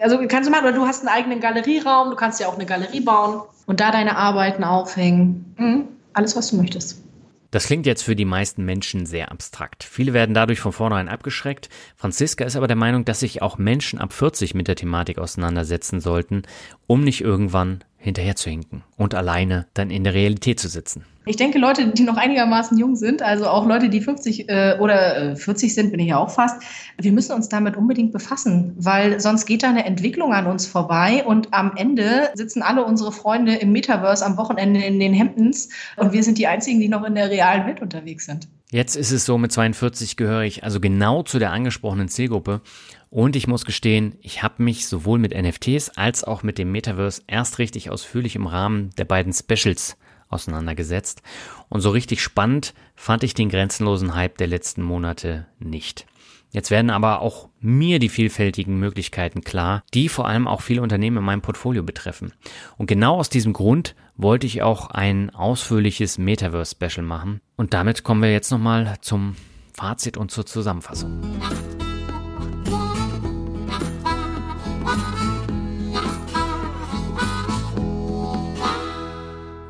also 0.00 0.18
kannst 0.28 0.48
du 0.48 0.50
machen, 0.50 0.66
oder 0.66 0.74
du 0.74 0.86
hast 0.86 1.00
einen 1.00 1.08
eigenen 1.08 1.40
Galerieraum, 1.40 2.10
du 2.10 2.16
kannst 2.16 2.40
ja 2.40 2.48
auch 2.48 2.54
eine 2.54 2.66
Galerie 2.66 3.00
bauen 3.00 3.42
und 3.66 3.80
da 3.80 3.90
deine 3.90 4.16
Arbeiten 4.16 4.64
aufhängen. 4.64 5.54
Mhm. 5.58 5.88
Alles, 6.12 6.36
was 6.36 6.50
du 6.50 6.56
möchtest. 6.56 7.02
Das 7.50 7.66
klingt 7.66 7.86
jetzt 7.86 8.02
für 8.02 8.16
die 8.16 8.24
meisten 8.24 8.64
Menschen 8.64 9.06
sehr 9.06 9.30
abstrakt. 9.30 9.84
Viele 9.84 10.12
werden 10.12 10.34
dadurch 10.34 10.58
von 10.58 10.72
vornherein 10.72 11.08
abgeschreckt. 11.08 11.68
Franziska 11.94 12.44
ist 12.44 12.56
aber 12.56 12.66
der 12.66 12.74
Meinung, 12.74 13.04
dass 13.04 13.20
sich 13.20 13.42
auch 13.42 13.58
Menschen 13.58 14.00
ab 14.00 14.12
40 14.12 14.54
mit 14.54 14.66
der 14.66 14.74
Thematik 14.74 15.18
auseinandersetzen 15.18 16.00
sollten, 16.00 16.42
um 16.88 17.04
nicht 17.04 17.20
irgendwann 17.20 17.84
hinterher 18.04 18.36
zu 18.36 18.50
hinken 18.50 18.84
und 18.96 19.14
alleine 19.14 19.66
dann 19.72 19.90
in 19.90 20.04
der 20.04 20.12
Realität 20.12 20.60
zu 20.60 20.68
sitzen. 20.68 21.04
Ich 21.26 21.36
denke, 21.36 21.58
Leute, 21.58 21.86
die 21.88 22.02
noch 22.02 22.18
einigermaßen 22.18 22.76
jung 22.76 22.96
sind, 22.96 23.22
also 23.22 23.46
auch 23.46 23.66
Leute, 23.66 23.88
die 23.88 24.02
50 24.02 24.46
äh, 24.50 24.76
oder 24.78 25.32
äh, 25.32 25.36
40 25.36 25.74
sind, 25.74 25.90
bin 25.90 26.00
ich 26.00 26.08
ja 26.08 26.18
auch 26.18 26.28
fast, 26.28 26.62
wir 27.00 27.12
müssen 27.12 27.32
uns 27.32 27.48
damit 27.48 27.78
unbedingt 27.78 28.12
befassen, 28.12 28.74
weil 28.76 29.18
sonst 29.20 29.46
geht 29.46 29.62
da 29.62 29.70
eine 29.70 29.86
Entwicklung 29.86 30.34
an 30.34 30.46
uns 30.46 30.66
vorbei 30.66 31.24
und 31.24 31.54
am 31.54 31.72
Ende 31.76 32.28
sitzen 32.34 32.60
alle 32.60 32.84
unsere 32.84 33.10
Freunde 33.10 33.54
im 33.54 33.72
Metaverse 33.72 34.24
am 34.24 34.36
Wochenende 34.36 34.84
in 34.84 35.00
den 35.00 35.14
Hemdens 35.14 35.70
und 35.96 36.12
wir 36.12 36.22
sind 36.22 36.36
die 36.36 36.46
einzigen, 36.46 36.78
die 36.78 36.88
noch 36.88 37.04
in 37.04 37.14
der 37.14 37.30
realen 37.30 37.66
Welt 37.66 37.80
unterwegs 37.80 38.26
sind. 38.26 38.46
Jetzt 38.70 38.96
ist 38.96 39.12
es 39.12 39.24
so, 39.24 39.38
mit 39.38 39.52
42 39.52 40.16
gehöre 40.16 40.42
ich 40.42 40.64
also 40.64 40.80
genau 40.80 41.22
zu 41.22 41.38
der 41.38 41.52
angesprochenen 41.52 42.08
Zielgruppe 42.08 42.60
und 43.14 43.36
ich 43.36 43.46
muss 43.46 43.64
gestehen, 43.64 44.18
ich 44.22 44.42
habe 44.42 44.60
mich 44.60 44.88
sowohl 44.88 45.20
mit 45.20 45.40
NFTs 45.40 45.90
als 45.90 46.24
auch 46.24 46.42
mit 46.42 46.58
dem 46.58 46.72
Metaverse 46.72 47.22
erst 47.28 47.60
richtig 47.60 47.88
ausführlich 47.90 48.34
im 48.34 48.48
Rahmen 48.48 48.90
der 48.98 49.04
beiden 49.04 49.32
Specials 49.32 49.96
auseinandergesetzt. 50.30 51.22
Und 51.68 51.80
so 51.80 51.90
richtig 51.90 52.20
spannend 52.20 52.74
fand 52.96 53.22
ich 53.22 53.32
den 53.32 53.50
grenzenlosen 53.50 54.16
Hype 54.16 54.36
der 54.38 54.48
letzten 54.48 54.82
Monate 54.82 55.46
nicht. 55.60 56.06
Jetzt 56.50 56.72
werden 56.72 56.90
aber 56.90 57.20
auch 57.20 57.50
mir 57.60 58.00
die 58.00 58.08
vielfältigen 58.08 58.80
Möglichkeiten 58.80 59.42
klar, 59.42 59.84
die 59.94 60.08
vor 60.08 60.26
allem 60.26 60.48
auch 60.48 60.60
viele 60.60 60.82
Unternehmen 60.82 61.18
in 61.18 61.24
meinem 61.24 61.42
Portfolio 61.42 61.84
betreffen. 61.84 62.32
Und 62.78 62.86
genau 62.86 63.18
aus 63.18 63.28
diesem 63.28 63.52
Grund 63.52 63.94
wollte 64.16 64.48
ich 64.48 64.62
auch 64.62 64.90
ein 64.90 65.30
ausführliches 65.30 66.18
Metaverse-Special 66.18 67.06
machen. 67.06 67.40
Und 67.54 67.74
damit 67.74 68.02
kommen 68.02 68.22
wir 68.22 68.32
jetzt 68.32 68.50
nochmal 68.50 68.96
zum 69.02 69.36
Fazit 69.72 70.16
und 70.16 70.32
zur 70.32 70.46
Zusammenfassung. 70.46 71.20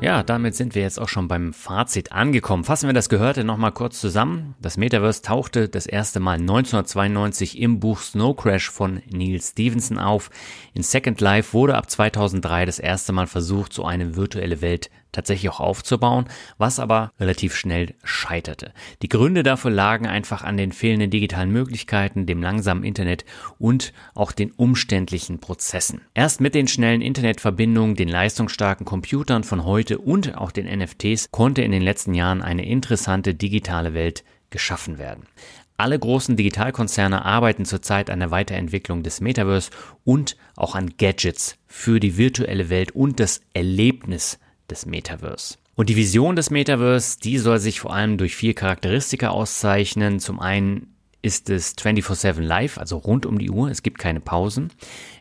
Ja, 0.05 0.21
damit 0.21 0.53
sind 0.53 0.75
wir 0.75 0.83
jetzt 0.83 0.99
auch 0.99 1.09
schon 1.09 1.27
beim 1.27 1.51
Fazit 1.51 2.11
angekommen. 2.11 2.63
Fassen 2.63 2.87
wir 2.87 2.93
das 2.93 3.09
Gehörte 3.09 3.43
nochmal 3.43 3.71
kurz 3.71 3.99
zusammen. 3.99 4.53
Das 4.61 4.77
Metaverse 4.77 5.23
tauchte 5.23 5.67
das 5.67 5.87
erste 5.87 6.19
Mal 6.19 6.37
1992 6.37 7.59
im 7.59 7.79
Buch 7.79 7.99
Snow 7.99 8.35
Crash 8.35 8.69
von 8.69 9.01
Neil 9.09 9.41
Stevenson 9.41 9.97
auf. 9.97 10.29
In 10.75 10.83
Second 10.83 11.21
Life 11.21 11.53
wurde 11.53 11.73
ab 11.73 11.89
2003 11.89 12.67
das 12.67 12.77
erste 12.77 13.13
Mal 13.13 13.25
versucht, 13.25 13.73
so 13.73 13.83
eine 13.83 14.15
virtuelle 14.15 14.61
Welt 14.61 14.91
tatsächlich 15.15 15.49
auch 15.49 15.59
aufzubauen, 15.59 16.25
was 16.57 16.79
aber 16.79 17.11
relativ 17.19 17.55
schnell 17.55 17.95
scheiterte. 18.03 18.73
Die 19.01 19.09
Gründe 19.09 19.43
dafür 19.43 19.71
lagen 19.71 20.05
einfach 20.05 20.43
an 20.43 20.57
den 20.57 20.71
fehlenden 20.71 21.09
digitalen 21.09 21.51
Möglichkeiten, 21.51 22.25
dem 22.25 22.41
langsamen 22.41 22.83
Internet 22.83 23.25
und 23.57 23.93
auch 24.13 24.31
den 24.31 24.51
umständlichen 24.51 25.39
Prozessen. 25.39 26.01
Erst 26.13 26.41
mit 26.41 26.55
den 26.55 26.67
schnellen 26.67 27.01
Internetverbindungen, 27.01 27.95
den 27.95 28.09
leistungsstarken 28.09 28.85
Computern 28.85 29.43
von 29.43 29.65
heute 29.65 29.97
und 29.97 30.37
auch 30.37 30.51
den 30.51 30.67
NFTs 30.67 31.31
konnte 31.31 31.61
in 31.61 31.71
den 31.71 31.81
letzten 31.81 32.13
Jahren 32.13 32.41
eine 32.41 32.65
interessante 32.65 33.33
digitale 33.33 33.93
Welt 33.93 34.23
geschaffen 34.49 34.97
werden. 34.97 35.25
Alle 35.77 35.99
großen 35.99 36.37
Digitalkonzerne 36.37 37.25
arbeiten 37.25 37.65
zurzeit 37.65 38.09
an 38.09 38.19
der 38.19 38.31
Weiterentwicklung 38.31 39.03
des 39.03 39.19
Metaverse 39.19 39.71
und 40.05 40.37
auch 40.55 40.73
an 40.73 40.91
Gadgets 40.97 41.57
für 41.67 41.99
die 41.99 42.17
virtuelle 42.17 42.69
Welt 42.69 42.91
und 42.91 43.19
das 43.19 43.41
Erlebnis 43.53 44.39
des 44.69 44.85
Metaverse. 44.85 45.57
Und 45.75 45.89
die 45.89 45.95
Vision 45.95 46.35
des 46.35 46.49
Metaverse, 46.49 47.19
die 47.19 47.37
soll 47.37 47.59
sich 47.59 47.79
vor 47.79 47.93
allem 47.93 48.17
durch 48.17 48.35
vier 48.35 48.53
Charakteristika 48.53 49.29
auszeichnen. 49.29 50.19
Zum 50.19 50.39
einen 50.39 50.95
ist 51.21 51.49
es 51.49 51.75
24-7 51.75 52.39
live, 52.39 52.77
also 52.77 52.97
rund 52.97 53.25
um 53.25 53.39
die 53.39 53.49
Uhr. 53.49 53.69
Es 53.69 53.83
gibt 53.83 53.99
keine 53.99 54.21
Pausen. 54.21 54.71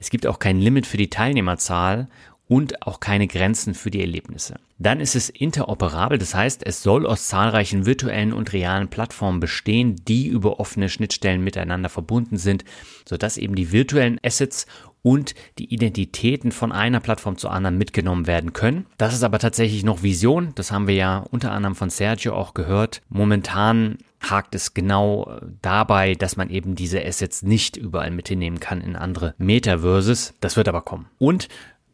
Es 0.01 0.11
gibt 0.11 0.27
auch 0.27 0.39
kein 0.39 0.61
Limit 0.61 0.87
für 0.87 0.99
die 0.99 1.11
Teilnehmerzahl 1.11 2.09
und 2.47 2.87
auch 2.87 3.01
keine 3.01 3.27
Grenzen 3.27 3.75
für 3.75 3.91
die 3.91 4.01
Erlebnisse. 4.01 4.57
Dann 4.79 5.01
ist 5.01 5.17
es 5.17 5.31
interoperabel, 5.31 6.19
das 6.19 6.35
heißt, 6.35 6.67
es 6.67 6.83
soll 6.83 7.07
aus 7.07 7.29
zahlreichen 7.29 7.87
virtuellen 7.87 8.33
und 8.33 8.53
realen 8.53 8.89
Plattformen 8.89 9.41
bestehen, 9.41 9.97
die 10.07 10.27
über 10.27 10.61
offene 10.61 10.89
Schnittstellen 10.89 11.43
miteinander 11.43 11.89
verbunden 11.89 12.37
sind, 12.37 12.65
sodass 13.09 13.39
eben 13.39 13.55
die 13.55 13.73
virtuellen 13.73 14.21
Assets 14.23 14.67
und 15.05 15.35
die 15.59 15.73
Identitäten 15.73 16.51
von 16.51 16.73
einer 16.73 16.99
Plattform 16.99 17.37
zur 17.37 17.53
anderen 17.53 17.77
mitgenommen 17.77 18.27
werden 18.27 18.55
können. 18.55 18.87
Das 18.97 19.13
ist 19.13 19.23
aber 19.23 19.39
tatsächlich 19.39 19.85
noch 19.85 20.03
Vision, 20.03 20.53
das 20.55 20.73
haben 20.73 20.89
wir 20.89 20.95
ja 20.95 21.19
unter 21.31 21.53
anderem 21.53 21.77
von 21.77 21.91
Sergio 21.91 22.35
auch 22.35 22.55
gehört. 22.55 23.03
Momentan 23.11 23.99
hakt 24.23 24.55
es 24.55 24.73
genau 24.73 25.39
dabei, 25.61 26.15
dass 26.15 26.39
man 26.39 26.49
eben 26.49 26.75
diese 26.75 27.05
Assets 27.05 27.43
nicht 27.43 27.77
überall 27.77 28.11
mit 28.11 28.29
hinnehmen 28.29 28.61
kann 28.61 28.81
in 28.81 28.97
andere 28.97 29.35
Metaverses. 29.37 30.33
Das 30.41 30.57
wird 30.57 30.69
aber 30.69 30.81
kommen. 30.81 31.07
Und 31.19 31.49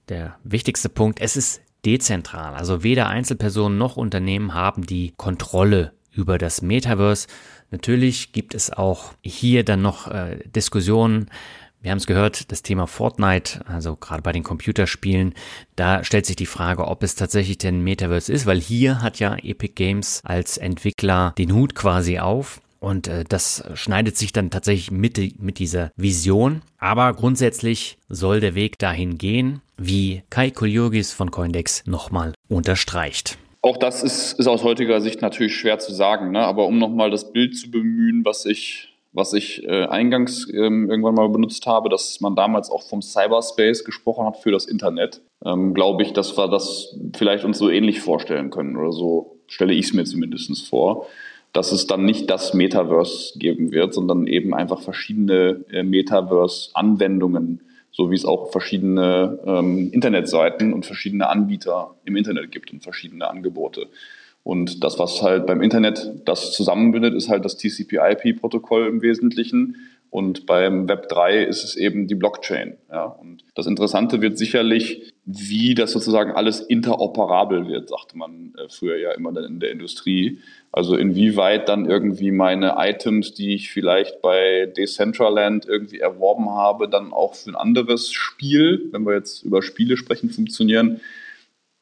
der 0.09 0.37
wichtigste 0.45 0.89
Punkt, 0.89 1.21
es 1.21 1.37
ist 1.37 1.63
dezentral. 1.85 2.55
Also 2.55 2.85
weder 2.85 3.09
Einzelpersonen 3.09 3.77
noch 3.77 3.97
Unternehmen 3.97 4.55
haben 4.55 4.87
die 4.87 5.15
Kontrolle 5.17 5.93
über 6.13 6.39
das 6.39 6.63
Metaverse. 6.63 7.27
Natürlich 7.73 8.31
gibt 8.33 8.55
es 8.55 8.73
auch 8.73 9.15
hier 9.21 9.65
dann 9.65 9.83
noch 9.83 10.09
äh, 10.09 10.39
Diskussionen. 10.47 11.29
Wir 11.83 11.93
haben 11.93 11.99
es 11.99 12.07
gehört, 12.07 12.53
das 12.53 12.63
Thema 12.63 12.87
Fortnite, 12.87 13.61
also 13.67 13.97
gerade 13.97 14.21
bei 14.21 14.33
den 14.33 14.43
Computerspielen, 14.43 15.35
da 15.77 16.05
stellt 16.05 16.27
sich 16.27 16.37
die 16.37 16.45
Frage, 16.45 16.87
ob 16.87 17.03
es 17.03 17.15
tatsächlich 17.15 17.57
denn 17.57 17.81
Metaverse 17.81 18.31
ist, 18.31 18.45
weil 18.45 18.61
hier 18.61 19.01
hat 19.01 19.19
ja 19.19 19.35
Epic 19.37 19.73
Games 19.77 20.21
als 20.23 20.59
Entwickler 20.59 21.33
den 21.39 21.55
Hut 21.55 21.75
quasi 21.75 22.19
auf. 22.19 22.61
Und 22.81 23.09
äh, 23.09 23.25
das 23.29 23.65
schneidet 23.75 24.17
sich 24.17 24.33
dann 24.33 24.51
tatsächlich 24.51 24.91
mit, 24.91 25.41
mit 25.41 25.59
dieser 25.59 25.91
Vision. 25.97 26.63
Aber 26.79 27.13
grundsätzlich 27.15 27.99
soll 28.09 28.41
der 28.41 28.55
Weg 28.55 28.79
dahin 28.79 29.17
gehen, 29.19 29.61
wie 29.77 30.23
Kai 30.31 30.51
Kolyogis 30.51 31.13
von 31.13 31.31
Coindex 31.31 31.85
nochmal 31.87 32.35
unterstreicht. 32.49 33.39
Auch 33.63 33.77
das 33.77 34.03
ist, 34.03 34.39
ist 34.39 34.47
aus 34.47 34.65
heutiger 34.65 35.01
Sicht 35.01 35.21
natürlich 35.21 35.55
schwer 35.57 35.79
zu 35.79 35.93
sagen, 35.93 36.31
ne? 36.31 36.41
aber 36.41 36.67
um 36.67 36.79
nochmal 36.79 37.11
das 37.11 37.33
Bild 37.33 37.57
zu 37.57 37.71
bemühen, 37.71 38.25
was 38.25 38.47
ich, 38.47 38.90
was 39.13 39.33
ich 39.33 39.65
äh, 39.65 39.87
eingangs 39.87 40.49
ähm, 40.53 40.89
irgendwann 40.91 41.15
mal 41.15 41.29
benutzt 41.29 41.67
habe, 41.67 41.89
dass 41.89 42.21
man 42.21 42.37
damals 42.37 42.71
auch 42.71 42.83
vom 42.83 43.03
Cyberspace 43.03 43.85
gesprochen 43.85 44.27
hat 44.27 44.37
für 44.37 44.53
das 44.53 44.67
Internet, 44.67 45.21
ähm, 45.45 45.75
glaube 45.75 46.03
ich, 46.03 46.13
dass 46.13 46.37
wir 46.37 46.49
das 46.49 46.97
vielleicht 47.17 47.45
uns 47.45 47.59
so 47.59 47.71
ähnlich 47.71 48.01
vorstellen 48.01 48.51
können 48.51 48.77
oder 48.77 48.93
so 48.93 49.39
stelle 49.47 49.73
ich 49.73 49.87
es 49.87 49.93
mir 49.95 50.05
zumindest 50.05 50.69
vor 50.69 51.07
dass 51.53 51.73
es 51.73 51.87
dann 51.87 52.05
nicht 52.05 52.31
das 52.31 52.55
Metaverse 52.55 53.39
geben 53.39 53.73
wird, 53.73 53.93
sondern 53.93 54.27
eben 54.27 54.55
einfach 54.55 54.81
verschiedene 54.81 55.65
äh, 55.71 55.83
Metaverse-Anwendungen, 55.83 57.61
so 57.91 58.11
wie 58.11 58.15
es 58.15 58.25
auch 58.25 58.53
verschiedene 58.53 59.39
ähm, 59.45 59.91
Internetseiten 59.93 60.73
und 60.73 60.87
verschiedene 60.87 61.29
Anbieter 61.29 61.97
im 62.05 62.17
Internet 62.17 62.53
gibt 62.53 62.73
und 62.73 62.83
verschiedene 62.83 63.29
Angebote. 63.29 63.89
Und 64.43 64.83
das, 64.85 64.99
was 64.99 65.23
halt 65.23 65.47
beim 65.47 65.63
Internet 65.63 66.13
das 66.25 66.53
zusammenbindet, 66.53 67.15
ist 67.15 67.29
halt 67.29 67.45
das 67.45 67.57
TCP-IP-Protokoll 67.59 68.87
im 68.87 69.03
Wesentlichen. 69.03 69.77
Und 70.11 70.47
beim 70.47 70.89
Web 70.89 71.09
3 71.09 71.45
ist 71.45 71.63
es 71.63 71.77
eben 71.77 72.09
die 72.09 72.17
Blockchain. 72.17 72.77
Ja. 72.91 73.05
Und 73.05 73.45
das 73.55 73.67
Interessante 73.67 74.21
wird 74.21 74.39
sicherlich, 74.39 75.13
wie 75.25 75.75
das 75.75 75.93
sozusagen 75.93 76.33
alles 76.33 76.61
interoperabel 76.61 77.69
wird, 77.69 77.89
sagte 77.89 78.19
man 78.19 78.53
äh, 78.59 78.69
früher 78.69 78.97
ja 78.97 79.13
immer 79.13 79.31
in 79.45 79.61
der 79.61 79.71
Industrie. 79.71 80.41
Also 80.73 80.97
inwieweit 80.97 81.69
dann 81.69 81.89
irgendwie 81.89 82.33
meine 82.33 82.75
Items, 82.79 83.35
die 83.35 83.55
ich 83.55 83.71
vielleicht 83.71 84.21
bei 84.21 84.67
Decentraland 84.77 85.67
irgendwie 85.67 86.01
erworben 86.01 86.51
habe, 86.51 86.89
dann 86.89 87.13
auch 87.13 87.37
für 87.37 87.51
ein 87.51 87.57
anderes 87.57 88.11
Spiel, 88.11 88.89
wenn 88.91 89.07
wir 89.07 89.15
jetzt 89.15 89.45
über 89.45 89.63
Spiele 89.63 89.97
sprechen, 89.97 90.31
funktionieren, 90.31 91.01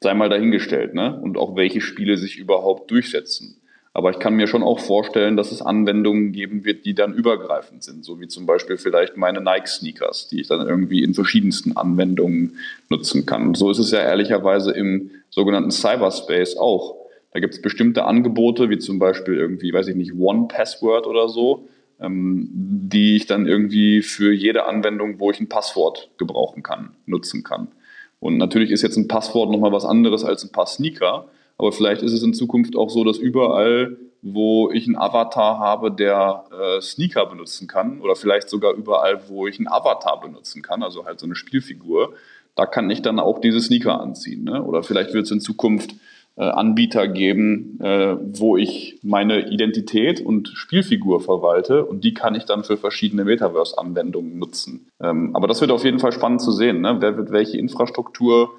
sei 0.01 0.13
mal 0.13 0.29
dahingestellt. 0.29 0.93
Ne? 0.93 1.19
Und 1.19 1.37
auch 1.37 1.55
welche 1.55 1.81
Spiele 1.81 2.17
sich 2.17 2.37
überhaupt 2.37 2.91
durchsetzen. 2.91 3.59
Aber 3.91 4.11
ich 4.11 4.19
kann 4.19 4.35
mir 4.35 4.47
schon 4.47 4.63
auch 4.63 4.79
vorstellen, 4.79 5.35
dass 5.35 5.51
es 5.51 5.61
Anwendungen 5.61 6.31
geben 6.31 6.63
wird, 6.63 6.85
die 6.85 6.93
dann 6.93 7.13
übergreifend 7.13 7.83
sind, 7.83 8.05
so 8.05 8.21
wie 8.21 8.27
zum 8.27 8.45
Beispiel 8.45 8.77
vielleicht 8.77 9.17
meine 9.17 9.41
Nike-Sneakers, 9.41 10.27
die 10.27 10.41
ich 10.41 10.47
dann 10.47 10.65
irgendwie 10.65 11.03
in 11.03 11.15
verschiedensten 11.15 11.75
Anwendungen 11.75 12.57
nutzen 12.89 13.25
kann. 13.25 13.55
So 13.55 13.71
ist 13.71 13.79
es 13.79 13.91
ja 13.91 13.99
ehrlicherweise 13.99 14.71
im 14.71 15.09
sogenannten 15.29 15.71
Cyberspace 15.71 16.57
auch. 16.57 16.95
Da 17.33 17.39
gibt 17.39 17.55
es 17.55 17.61
bestimmte 17.61 18.05
Angebote, 18.05 18.69
wie 18.69 18.77
zum 18.77 18.99
Beispiel 18.99 19.35
irgendwie, 19.35 19.73
weiß 19.73 19.87
ich 19.87 19.95
nicht, 19.95 20.13
One 20.13 20.47
Password 20.47 21.07
oder 21.07 21.27
so, 21.27 21.67
ähm, 21.99 22.47
die 22.51 23.15
ich 23.15 23.25
dann 23.25 23.47
irgendwie 23.47 24.01
für 24.01 24.31
jede 24.31 24.65
Anwendung, 24.65 25.19
wo 25.19 25.31
ich 25.31 25.39
ein 25.39 25.49
Passwort 25.49 26.09
gebrauchen 26.17 26.63
kann, 26.63 26.91
nutzen 27.05 27.43
kann. 27.43 27.69
Und 28.19 28.37
natürlich 28.37 28.71
ist 28.71 28.81
jetzt 28.81 28.97
ein 28.97 29.07
Passwort 29.07 29.49
nochmal 29.51 29.71
was 29.71 29.85
anderes 29.85 30.23
als 30.23 30.43
ein 30.43 30.51
paar 30.51 30.65
Sneaker. 30.65 31.27
Aber 31.57 31.71
vielleicht 31.71 32.01
ist 32.01 32.13
es 32.13 32.23
in 32.23 32.33
Zukunft 32.33 32.75
auch 32.75 32.89
so, 32.89 33.03
dass 33.03 33.17
überall, 33.17 33.97
wo 34.21 34.71
ich 34.71 34.87
einen 34.87 34.97
Avatar 34.97 35.59
habe, 35.59 35.91
der 35.91 36.45
äh, 36.51 36.81
Sneaker 36.81 37.25
benutzen 37.25 37.67
kann, 37.67 38.01
oder 38.01 38.15
vielleicht 38.15 38.49
sogar 38.49 38.73
überall, 38.73 39.21
wo 39.29 39.47
ich 39.47 39.57
einen 39.59 39.67
Avatar 39.67 40.19
benutzen 40.19 40.61
kann, 40.61 40.83
also 40.83 41.05
halt 41.05 41.19
so 41.19 41.25
eine 41.25 41.35
Spielfigur, 41.35 42.13
da 42.55 42.65
kann 42.65 42.89
ich 42.89 43.01
dann 43.01 43.19
auch 43.19 43.39
diese 43.39 43.61
Sneaker 43.61 44.01
anziehen. 44.01 44.43
Ne? 44.43 44.61
Oder 44.63 44.83
vielleicht 44.83 45.13
wird 45.13 45.25
es 45.25 45.31
in 45.31 45.39
Zukunft 45.39 45.95
Anbieter 46.43 47.07
geben, 47.07 47.79
äh, 47.81 48.15
wo 48.39 48.55
ich 48.55 48.99
meine 49.03 49.49
Identität 49.49 50.21
und 50.21 50.47
Spielfigur 50.49 51.19
verwalte 51.19 51.85
und 51.85 52.03
die 52.03 52.13
kann 52.13 52.35
ich 52.35 52.45
dann 52.45 52.63
für 52.63 52.77
verschiedene 52.77 53.25
Metaverse-Anwendungen 53.25 54.39
nutzen. 54.39 54.87
Ähm, 55.01 55.35
aber 55.35 55.47
das 55.47 55.59
wird 55.59 55.71
auf 55.71 55.83
jeden 55.83 55.99
Fall 55.99 56.11
spannend 56.11 56.41
zu 56.41 56.51
sehen. 56.51 56.81
Ne? 56.81 56.97
Wer 56.99 57.17
wird 57.17 57.31
welche 57.31 57.57
Infrastruktur 57.57 58.51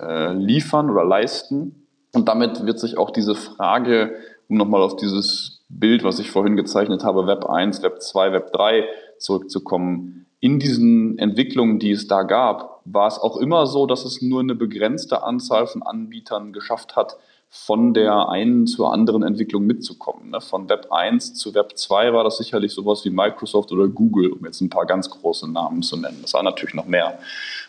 äh, 0.00 0.32
liefern 0.34 0.90
oder 0.90 1.04
leisten? 1.04 1.86
Und 2.12 2.28
damit 2.28 2.66
wird 2.66 2.78
sich 2.78 2.98
auch 2.98 3.10
diese 3.10 3.34
Frage, 3.34 4.14
um 4.48 4.58
nochmal 4.58 4.82
auf 4.82 4.96
dieses 4.96 5.64
Bild, 5.70 6.04
was 6.04 6.18
ich 6.18 6.30
vorhin 6.30 6.56
gezeichnet 6.56 7.04
habe, 7.04 7.26
Web 7.26 7.46
1, 7.46 7.82
Web 7.82 8.02
2, 8.02 8.32
Web 8.32 8.52
3 8.52 8.84
zurückzukommen. 9.18 10.26
In 10.40 10.58
diesen 10.58 11.18
Entwicklungen, 11.18 11.78
die 11.78 11.92
es 11.92 12.08
da 12.08 12.24
gab, 12.24 12.71
war 12.84 13.08
es 13.08 13.18
auch 13.18 13.36
immer 13.36 13.66
so, 13.66 13.86
dass 13.86 14.04
es 14.04 14.22
nur 14.22 14.40
eine 14.40 14.54
begrenzte 14.54 15.22
Anzahl 15.22 15.66
von 15.66 15.82
Anbietern 15.82 16.52
geschafft 16.52 16.96
hat, 16.96 17.16
von 17.48 17.92
der 17.92 18.30
einen 18.30 18.66
zur 18.66 18.92
anderen 18.94 19.22
Entwicklung 19.22 19.66
mitzukommen. 19.66 20.30
Ne? 20.30 20.40
Von 20.40 20.70
Web 20.70 20.86
1 20.90 21.34
zu 21.34 21.54
Web 21.54 21.76
2 21.76 22.14
war 22.14 22.24
das 22.24 22.38
sicherlich 22.38 22.72
sowas 22.72 23.04
wie 23.04 23.10
Microsoft 23.10 23.70
oder 23.72 23.88
Google, 23.88 24.32
um 24.32 24.44
jetzt 24.46 24.62
ein 24.62 24.70
paar 24.70 24.86
ganz 24.86 25.10
große 25.10 25.50
Namen 25.50 25.82
zu 25.82 25.98
nennen. 25.98 26.18
Das 26.22 26.32
war 26.32 26.42
natürlich 26.42 26.74
noch 26.74 26.86
mehr, 26.86 27.18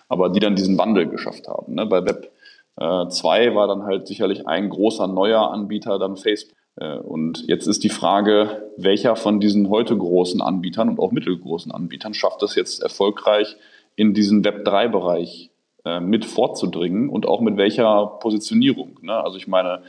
aber 0.07 0.29
die 0.29 0.39
dann 0.39 0.55
diesen 0.55 0.77
Wandel 0.77 1.07
geschafft 1.07 1.49
haben. 1.49 1.75
Ne? 1.75 1.85
Bei 1.85 2.05
Web 2.05 2.31
äh, 2.77 3.07
zwei 3.09 3.53
war 3.55 3.67
dann 3.67 3.83
halt 3.83 4.07
sicherlich 4.07 4.47
ein 4.47 4.69
großer 4.69 5.07
neuer 5.07 5.51
Anbieter, 5.51 5.99
dann 5.99 6.15
Facebook. 6.15 6.57
Äh, 6.77 6.97
und 6.97 7.45
jetzt 7.47 7.67
ist 7.67 7.83
die 7.83 7.89
Frage, 7.89 8.71
welcher 8.77 9.15
von 9.15 9.39
diesen 9.39 9.69
heute 9.69 9.97
großen 9.97 10.41
Anbietern 10.41 10.89
und 10.89 10.99
auch 10.99 11.11
mittelgroßen 11.11 11.71
Anbietern 11.71 12.13
schafft 12.13 12.41
es 12.43 12.55
jetzt 12.55 12.81
erfolgreich, 12.81 13.57
in 13.95 14.13
diesen 14.13 14.43
Web3-Bereich 14.43 15.51
äh, 15.85 15.99
mit 15.99 16.25
vorzudringen 16.25 17.09
und 17.09 17.25
auch 17.27 17.41
mit 17.41 17.57
welcher 17.57 18.07
Positionierung. 18.19 18.99
Ne? 19.01 19.13
Also 19.13 19.37
ich 19.37 19.47
meine, 19.47 19.81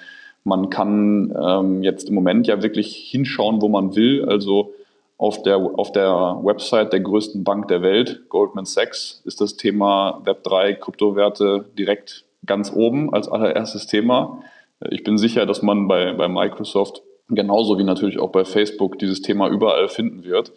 man 0.45 0.69
kann 0.71 1.35
ähm, 1.41 1.83
jetzt 1.83 2.09
im 2.09 2.15
Moment 2.15 2.47
ja 2.47 2.63
wirklich 2.63 2.97
hinschauen, 2.97 3.63
wo 3.63 3.69
man 3.69 3.97
will. 3.97 4.25
Also 4.27 4.75
auf 5.17 5.43
der, 5.43 5.57
auf 5.57 5.93
der 5.93 6.41
Website 6.43 6.93
der 6.93 7.01
größten 7.01 7.45
Bank 7.45 7.69
der 7.69 7.83
Welt, 7.83 8.29
Goldman 8.29 8.67
Sachs, 8.67 9.23
ist 9.25 9.41
das 9.41 9.57
Thema 9.57 10.21
Web3 10.25 10.75
Kryptowerte 10.75 11.65
direkt 11.79 12.25
ganz 12.45 12.73
oben 12.75 13.15
als 13.15 13.29
allererstes 13.29 13.87
Thema. 13.87 14.43
Ich 14.91 15.03
bin 15.03 15.17
sicher, 15.17 15.47
dass 15.47 15.63
man 15.63 15.89
bei, 15.89 16.13
bei 16.13 16.29
Microsoft 16.29 17.03
genauso 17.29 17.79
wie 17.79 17.85
natürlich 17.85 18.19
auch 18.19 18.31
bei 18.31 18.45
Facebook 18.45 18.99
dieses 18.99 19.23
Thema 19.23 19.49
überall 19.49 19.89
finden 19.89 20.25
wird. 20.25 20.53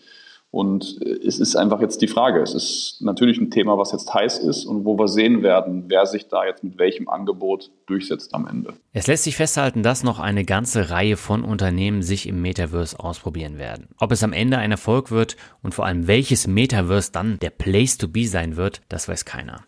Und 0.49 1.01
es 1.03 1.39
ist 1.39 1.55
einfach 1.57 1.81
jetzt 1.81 2.01
die 2.01 2.07
Frage. 2.07 2.41
Es 2.41 2.53
ist 2.53 2.97
natürlich 3.01 3.37
ein 3.37 3.51
Thema, 3.51 3.77
was 3.77 3.91
jetzt 3.91 4.13
heiß 4.13 4.39
ist 4.39 4.65
und 4.65 4.85
wo 4.85 4.97
wir 4.97 5.07
sehen 5.09 5.43
werden, 5.43 5.85
wer 5.87 6.05
sich 6.05 6.29
da 6.29 6.45
jetzt 6.45 6.63
mit 6.63 6.77
welchem 6.77 7.09
Angebot 7.09 7.69
durchsetzt 7.85 8.33
am 8.33 8.47
Ende. 8.47 8.73
Es 8.93 9.07
lässt 9.07 9.25
sich 9.25 9.35
festhalten, 9.35 9.83
dass 9.83 10.03
noch 10.03 10.19
eine 10.19 10.45
ganze 10.45 10.89
Reihe 10.89 11.17
von 11.17 11.43
Unternehmen 11.43 12.01
sich 12.01 12.27
im 12.27 12.41
Metaverse 12.41 12.97
ausprobieren 12.99 13.57
werden. 13.57 13.89
Ob 13.99 14.11
es 14.11 14.23
am 14.23 14.33
Ende 14.33 14.57
ein 14.57 14.71
Erfolg 14.71 15.11
wird 15.11 15.35
und 15.61 15.75
vor 15.75 15.85
allem 15.85 16.07
welches 16.07 16.47
Metaverse 16.47 17.11
dann 17.11 17.39
der 17.39 17.49
Place 17.49 17.97
to 17.97 18.07
be 18.07 18.25
sein 18.25 18.55
wird, 18.55 18.81
das 18.87 19.07
weiß 19.09 19.25
keiner. 19.25 19.65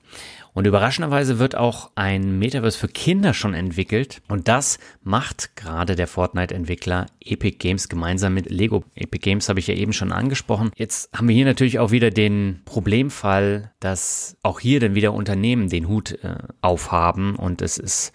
Und 0.53 0.65
überraschenderweise 0.65 1.39
wird 1.39 1.55
auch 1.55 1.91
ein 1.95 2.39
Metaverse 2.39 2.77
für 2.77 2.87
Kinder 2.87 3.33
schon 3.33 3.53
entwickelt. 3.53 4.21
Und 4.27 4.47
das 4.47 4.79
macht 5.03 5.55
gerade 5.55 5.95
der 5.95 6.07
Fortnite-Entwickler 6.07 7.05
Epic 7.21 7.57
Games 7.59 7.89
gemeinsam 7.89 8.33
mit 8.33 8.49
Lego. 8.49 8.83
Epic 8.95 9.19
Games 9.19 9.49
habe 9.49 9.59
ich 9.59 9.67
ja 9.67 9.75
eben 9.75 9.93
schon 9.93 10.11
angesprochen. 10.11 10.71
Jetzt 10.75 11.09
haben 11.15 11.27
wir 11.27 11.35
hier 11.35 11.45
natürlich 11.45 11.79
auch 11.79 11.91
wieder 11.91 12.09
den 12.09 12.61
Problemfall, 12.65 13.71
dass 13.79 14.37
auch 14.43 14.59
hier 14.59 14.79
dann 14.79 14.95
wieder 14.95 15.13
Unternehmen 15.13 15.69
den 15.69 15.87
Hut 15.87 16.23
äh, 16.23 16.35
aufhaben. 16.61 17.35
Und 17.35 17.61
es 17.61 17.77
ist 17.77 18.11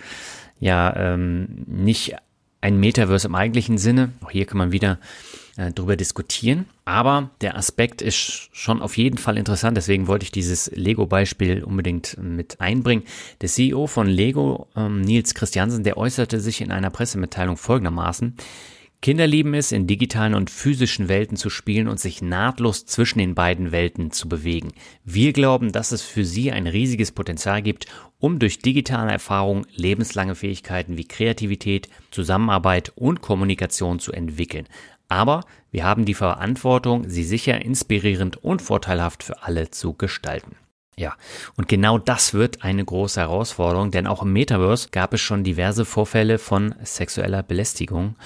ja 0.58 0.94
ähm, 0.96 1.64
nicht 1.66 2.16
ein 2.60 2.80
Metaverse 2.80 3.28
im 3.28 3.34
eigentlichen 3.34 3.78
Sinne. 3.78 4.12
Auch 4.24 4.30
hier 4.30 4.46
kann 4.46 4.58
man 4.58 4.72
wieder 4.72 4.98
äh, 5.56 5.72
drüber 5.72 5.96
diskutieren. 5.96 6.66
Aber 6.84 7.30
der 7.40 7.56
Aspekt 7.56 8.02
ist 8.02 8.48
schon 8.52 8.82
auf 8.82 8.96
jeden 8.96 9.18
Fall 9.18 9.38
interessant. 9.38 9.76
Deswegen 9.76 10.06
wollte 10.06 10.24
ich 10.24 10.32
dieses 10.32 10.70
Lego-Beispiel 10.74 11.64
unbedingt 11.64 12.16
mit 12.20 12.60
einbringen. 12.60 13.04
Der 13.40 13.48
CEO 13.48 13.86
von 13.86 14.06
Lego, 14.06 14.66
ähm, 14.76 15.00
Nils 15.00 15.34
Christiansen, 15.34 15.84
der 15.84 15.96
äußerte 15.96 16.40
sich 16.40 16.60
in 16.60 16.72
einer 16.72 16.90
Pressemitteilung 16.90 17.56
folgendermaßen. 17.56 18.36
Kinder 19.04 19.26
lieben 19.26 19.52
es, 19.52 19.70
in 19.70 19.86
digitalen 19.86 20.34
und 20.34 20.48
physischen 20.48 21.08
Welten 21.10 21.36
zu 21.36 21.50
spielen 21.50 21.88
und 21.88 22.00
sich 22.00 22.22
nahtlos 22.22 22.86
zwischen 22.86 23.18
den 23.18 23.34
beiden 23.34 23.70
Welten 23.70 24.12
zu 24.12 24.30
bewegen. 24.30 24.72
Wir 25.04 25.34
glauben, 25.34 25.72
dass 25.72 25.92
es 25.92 26.00
für 26.00 26.24
sie 26.24 26.52
ein 26.52 26.66
riesiges 26.66 27.12
Potenzial 27.12 27.60
gibt, 27.60 27.84
um 28.18 28.38
durch 28.38 28.60
digitale 28.60 29.12
Erfahrung 29.12 29.66
lebenslange 29.74 30.34
Fähigkeiten 30.34 30.96
wie 30.96 31.04
Kreativität, 31.04 31.90
Zusammenarbeit 32.10 32.92
und 32.96 33.20
Kommunikation 33.20 33.98
zu 33.98 34.10
entwickeln. 34.10 34.66
Aber 35.14 35.44
wir 35.70 35.84
haben 35.84 36.04
die 36.04 36.14
Verantwortung, 36.14 37.08
sie 37.08 37.22
sicher, 37.22 37.62
inspirierend 37.62 38.42
und 38.42 38.60
vorteilhaft 38.60 39.22
für 39.22 39.44
alle 39.44 39.70
zu 39.70 39.94
gestalten. 39.94 40.56
Ja, 40.96 41.14
und 41.56 41.68
genau 41.68 41.98
das 41.98 42.34
wird 42.34 42.64
eine 42.64 42.84
große 42.84 43.20
Herausforderung, 43.20 43.92
denn 43.92 44.08
auch 44.08 44.22
im 44.22 44.32
Metaverse 44.32 44.88
gab 44.90 45.14
es 45.14 45.20
schon 45.20 45.44
diverse 45.44 45.84
Vorfälle 45.84 46.38
von 46.38 46.74
sexueller 46.82 47.44
Belästigung. 47.44 48.16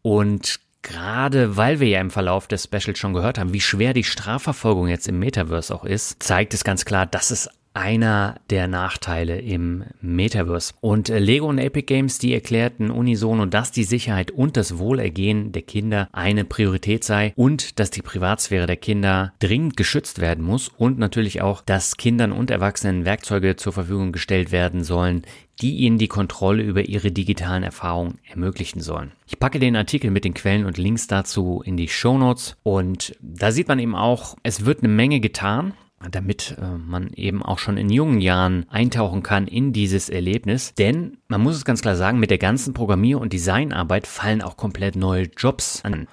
Und 0.00 0.60
gerade 0.80 1.58
weil 1.58 1.78
wir 1.78 1.88
ja 1.88 2.00
im 2.00 2.10
Verlauf 2.10 2.48
des 2.48 2.64
Specials 2.64 2.98
schon 2.98 3.12
gehört 3.12 3.38
haben, 3.38 3.52
wie 3.52 3.60
schwer 3.60 3.92
die 3.92 4.04
Strafverfolgung 4.04 4.88
jetzt 4.88 5.08
im 5.08 5.18
Metaverse 5.18 5.74
auch 5.74 5.84
ist, 5.84 6.22
zeigt 6.22 6.54
es 6.54 6.64
ganz 6.64 6.86
klar, 6.86 7.04
dass 7.04 7.30
es 7.30 7.50
einer 7.74 8.40
der 8.50 8.68
Nachteile 8.68 9.38
im 9.40 9.84
Metaverse. 10.00 10.74
Und 10.80 11.08
äh, 11.08 11.18
Lego 11.18 11.46
und 11.46 11.58
Epic 11.58 11.86
Games, 11.86 12.18
die 12.18 12.34
erklärten 12.34 12.90
unisono, 12.90 13.46
dass 13.46 13.72
die 13.72 13.84
Sicherheit 13.84 14.30
und 14.30 14.56
das 14.56 14.78
Wohlergehen 14.78 15.52
der 15.52 15.62
Kinder 15.62 16.08
eine 16.12 16.44
Priorität 16.44 17.04
sei 17.04 17.32
und 17.36 17.78
dass 17.78 17.90
die 17.90 18.02
Privatsphäre 18.02 18.66
der 18.66 18.76
Kinder 18.76 19.32
dringend 19.38 19.76
geschützt 19.76 20.20
werden 20.20 20.44
muss 20.44 20.68
und 20.68 20.98
natürlich 20.98 21.40
auch, 21.42 21.60
dass 21.62 21.96
Kindern 21.96 22.32
und 22.32 22.50
Erwachsenen 22.50 23.04
Werkzeuge 23.04 23.56
zur 23.56 23.72
Verfügung 23.72 24.12
gestellt 24.12 24.52
werden 24.52 24.84
sollen, 24.84 25.22
die 25.60 25.76
ihnen 25.78 25.98
die 25.98 26.08
Kontrolle 26.08 26.62
über 26.62 26.82
ihre 26.82 27.10
digitalen 27.10 27.62
Erfahrungen 27.62 28.18
ermöglichen 28.28 28.80
sollen. 28.80 29.12
Ich 29.26 29.38
packe 29.38 29.58
den 29.58 29.76
Artikel 29.76 30.10
mit 30.10 30.24
den 30.24 30.34
Quellen 30.34 30.66
und 30.66 30.78
Links 30.78 31.06
dazu 31.06 31.62
in 31.64 31.76
die 31.76 31.88
Show 31.88 32.18
Notes 32.18 32.56
und 32.62 33.16
da 33.20 33.50
sieht 33.50 33.68
man 33.68 33.78
eben 33.78 33.96
auch, 33.96 34.36
es 34.42 34.64
wird 34.64 34.80
eine 34.80 34.92
Menge 34.92 35.20
getan 35.20 35.74
damit 36.10 36.56
äh, 36.58 36.76
man 36.78 37.10
eben 37.14 37.42
auch 37.42 37.58
schon 37.58 37.76
in 37.76 37.90
jungen 37.90 38.20
Jahren 38.20 38.66
eintauchen 38.68 39.22
kann 39.22 39.46
in 39.48 39.72
dieses 39.72 40.08
Erlebnis. 40.08 40.72
Denn 40.74 41.18
man 41.26 41.40
muss 41.40 41.56
es 41.56 41.64
ganz 41.64 41.82
klar 41.82 41.96
sagen, 41.96 42.20
mit 42.20 42.30
der 42.30 42.38
ganzen 42.38 42.72
Programmier- 42.72 43.20
und 43.20 43.32
Designarbeit 43.32 44.06
fallen 44.06 44.42
auch 44.42 44.56
komplett 44.56 44.96
neue 44.96 45.28
Jobs 45.36 45.84
an. 45.84 46.06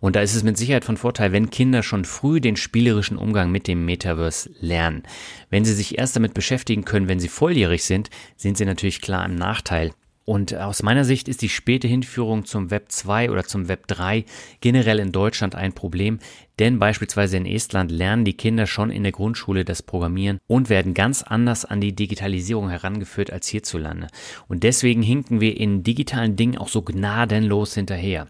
Und 0.00 0.16
da 0.16 0.20
ist 0.20 0.34
es 0.34 0.44
mit 0.44 0.56
Sicherheit 0.56 0.84
von 0.84 0.96
Vorteil, 0.96 1.32
wenn 1.32 1.50
Kinder 1.50 1.82
schon 1.82 2.04
früh 2.04 2.40
den 2.40 2.56
spielerischen 2.56 3.16
Umgang 3.16 3.50
mit 3.50 3.66
dem 3.66 3.84
Metaverse 3.84 4.50
lernen. 4.60 5.02
Wenn 5.50 5.64
sie 5.64 5.74
sich 5.74 5.98
erst 5.98 6.14
damit 6.14 6.34
beschäftigen 6.34 6.84
können, 6.84 7.08
wenn 7.08 7.20
sie 7.20 7.28
volljährig 7.28 7.84
sind, 7.84 8.10
sind 8.36 8.56
sie 8.56 8.64
natürlich 8.64 9.00
klar 9.00 9.24
im 9.24 9.34
Nachteil. 9.34 9.92
Und 10.24 10.54
aus 10.54 10.82
meiner 10.82 11.04
Sicht 11.04 11.28
ist 11.28 11.42
die 11.42 11.48
späte 11.48 11.88
Hinführung 11.88 12.44
zum 12.44 12.70
Web 12.70 12.92
2 12.92 13.30
oder 13.30 13.44
zum 13.44 13.68
Web 13.68 13.88
3 13.88 14.24
generell 14.60 15.00
in 15.00 15.10
Deutschland 15.10 15.56
ein 15.56 15.72
Problem, 15.72 16.20
denn 16.60 16.78
beispielsweise 16.78 17.36
in 17.36 17.46
Estland 17.46 17.90
lernen 17.90 18.24
die 18.24 18.36
Kinder 18.36 18.66
schon 18.66 18.90
in 18.90 19.02
der 19.02 19.10
Grundschule 19.10 19.64
das 19.64 19.82
Programmieren 19.82 20.38
und 20.46 20.70
werden 20.70 20.94
ganz 20.94 21.22
anders 21.22 21.64
an 21.64 21.80
die 21.80 21.94
Digitalisierung 21.94 22.68
herangeführt 22.68 23.32
als 23.32 23.48
hierzulande. 23.48 24.06
Und 24.46 24.62
deswegen 24.62 25.02
hinken 25.02 25.40
wir 25.40 25.58
in 25.58 25.82
digitalen 25.82 26.36
Dingen 26.36 26.56
auch 26.56 26.68
so 26.68 26.82
gnadenlos 26.82 27.74
hinterher. 27.74 28.28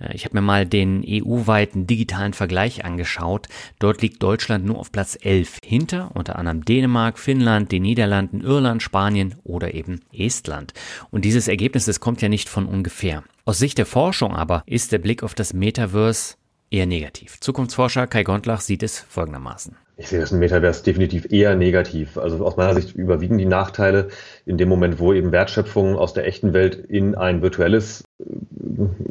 Äh, 0.00 0.14
ich 0.14 0.24
habe 0.24 0.36
mir 0.36 0.42
mal 0.42 0.66
den 0.66 1.04
EU-weiten 1.06 1.86
digitalen 1.86 2.32
Vergleich 2.32 2.84
angeschaut. 2.84 3.48
Dort 3.78 4.02
liegt 4.02 4.22
Deutschland 4.22 4.64
nur 4.64 4.78
auf 4.78 4.92
Platz 4.92 5.18
11 5.20 5.58
hinter 5.64 6.10
unter 6.14 6.36
anderem 6.36 6.64
Dänemark, 6.64 7.18
Finnland, 7.18 7.72
den 7.72 7.82
Niederlanden, 7.82 8.40
Irland, 8.40 8.82
Spanien 8.82 9.34
oder 9.44 9.74
eben 9.74 10.00
Estland. 10.12 10.72
Und 11.10 11.24
dieses 11.24 11.48
Ergebnis, 11.48 11.86
das 11.86 12.00
kommt 12.00 12.22
ja 12.22 12.28
nicht 12.28 12.48
von 12.48 12.66
ungefähr. 12.66 13.22
Aus 13.44 13.58
Sicht 13.58 13.78
der 13.78 13.86
Forschung 13.86 14.34
aber 14.34 14.62
ist 14.66 14.92
der 14.92 14.98
Blick 14.98 15.22
auf 15.22 15.34
das 15.34 15.52
Metaverse 15.52 16.34
eher 16.70 16.86
negativ. 16.86 17.38
Zukunftsforscher 17.40 18.06
Kai 18.06 18.24
Gondlach 18.24 18.60
sieht 18.60 18.82
es 18.82 18.98
folgendermaßen. 18.98 19.76
Ich 19.98 20.08
sehe 20.08 20.20
das 20.20 20.30
im 20.30 20.40
Metaverse 20.40 20.84
definitiv 20.84 21.32
eher 21.32 21.56
negativ. 21.56 22.18
Also 22.18 22.44
aus 22.44 22.56
meiner 22.56 22.74
Sicht 22.74 22.94
überwiegen 22.94 23.38
die 23.38 23.46
Nachteile 23.46 24.08
in 24.44 24.58
dem 24.58 24.68
Moment, 24.68 24.98
wo 24.98 25.14
eben 25.14 25.32
Wertschöpfung 25.32 25.96
aus 25.96 26.12
der 26.12 26.26
echten 26.26 26.52
Welt 26.52 26.74
in 26.74 27.14
ein 27.14 27.40
virtuelles 27.40 28.04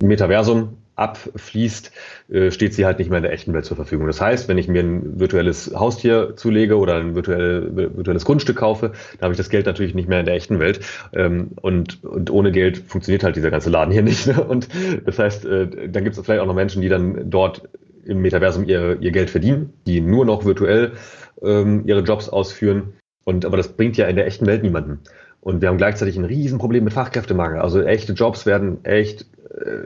Metaversum 0.01 0.77
abfließt, 0.95 1.91
äh, 2.29 2.51
steht 2.51 2.73
sie 2.73 2.85
halt 2.85 2.99
nicht 2.99 3.09
mehr 3.09 3.17
in 3.17 3.23
der 3.23 3.33
echten 3.33 3.53
Welt 3.53 3.65
zur 3.65 3.75
Verfügung. 3.75 4.07
Das 4.07 4.21
heißt, 4.21 4.47
wenn 4.47 4.57
ich 4.57 4.67
mir 4.67 4.81
ein 4.81 5.19
virtuelles 5.19 5.73
Haustier 5.75 6.35
zulege 6.37 6.77
oder 6.77 6.95
ein 6.95 7.15
virtuelles 7.15 8.25
Grundstück 8.25 8.57
kaufe, 8.57 8.93
dann 9.17 9.23
habe 9.23 9.33
ich 9.33 9.37
das 9.37 9.49
Geld 9.49 9.65
natürlich 9.65 9.93
nicht 9.93 10.07
mehr 10.07 10.21
in 10.21 10.25
der 10.25 10.35
echten 10.35 10.59
Welt. 10.59 10.79
Ähm, 11.13 11.51
und, 11.61 12.03
und 12.03 12.29
ohne 12.31 12.51
Geld 12.51 12.77
funktioniert 12.77 13.23
halt 13.23 13.35
dieser 13.35 13.51
ganze 13.51 13.69
Laden 13.69 13.91
hier 13.91 14.03
nicht. 14.03 14.27
Ne? 14.27 14.41
Und 14.43 14.69
das 15.05 15.19
heißt, 15.19 15.45
äh, 15.45 15.89
dann 15.89 16.03
gibt 16.03 16.17
es 16.17 16.23
vielleicht 16.23 16.41
auch 16.41 16.47
noch 16.47 16.55
Menschen, 16.55 16.81
die 16.81 16.89
dann 16.89 17.29
dort 17.29 17.67
im 18.05 18.21
Metaversum 18.21 18.65
ihr, 18.65 19.01
ihr 19.01 19.11
Geld 19.11 19.29
verdienen, 19.29 19.73
die 19.85 19.99
nur 19.99 20.25
noch 20.25 20.45
virtuell 20.45 20.93
ähm, 21.41 21.83
ihre 21.85 22.01
Jobs 22.01 22.29
ausführen. 22.29 22.93
Und 23.25 23.45
aber 23.45 23.57
das 23.57 23.69
bringt 23.69 23.97
ja 23.97 24.07
in 24.07 24.15
der 24.15 24.27
echten 24.27 24.45
Welt 24.45 24.63
niemanden. 24.63 24.99
Und 25.41 25.61
wir 25.61 25.69
haben 25.69 25.77
gleichzeitig 25.77 26.17
ein 26.17 26.25
Riesenproblem 26.25 26.83
mit 26.83 26.93
Fachkräftemangel. 26.93 27.59
Also 27.59 27.81
echte 27.81 28.13
Jobs 28.13 28.45
werden 28.45 28.83
echt, 28.83 29.27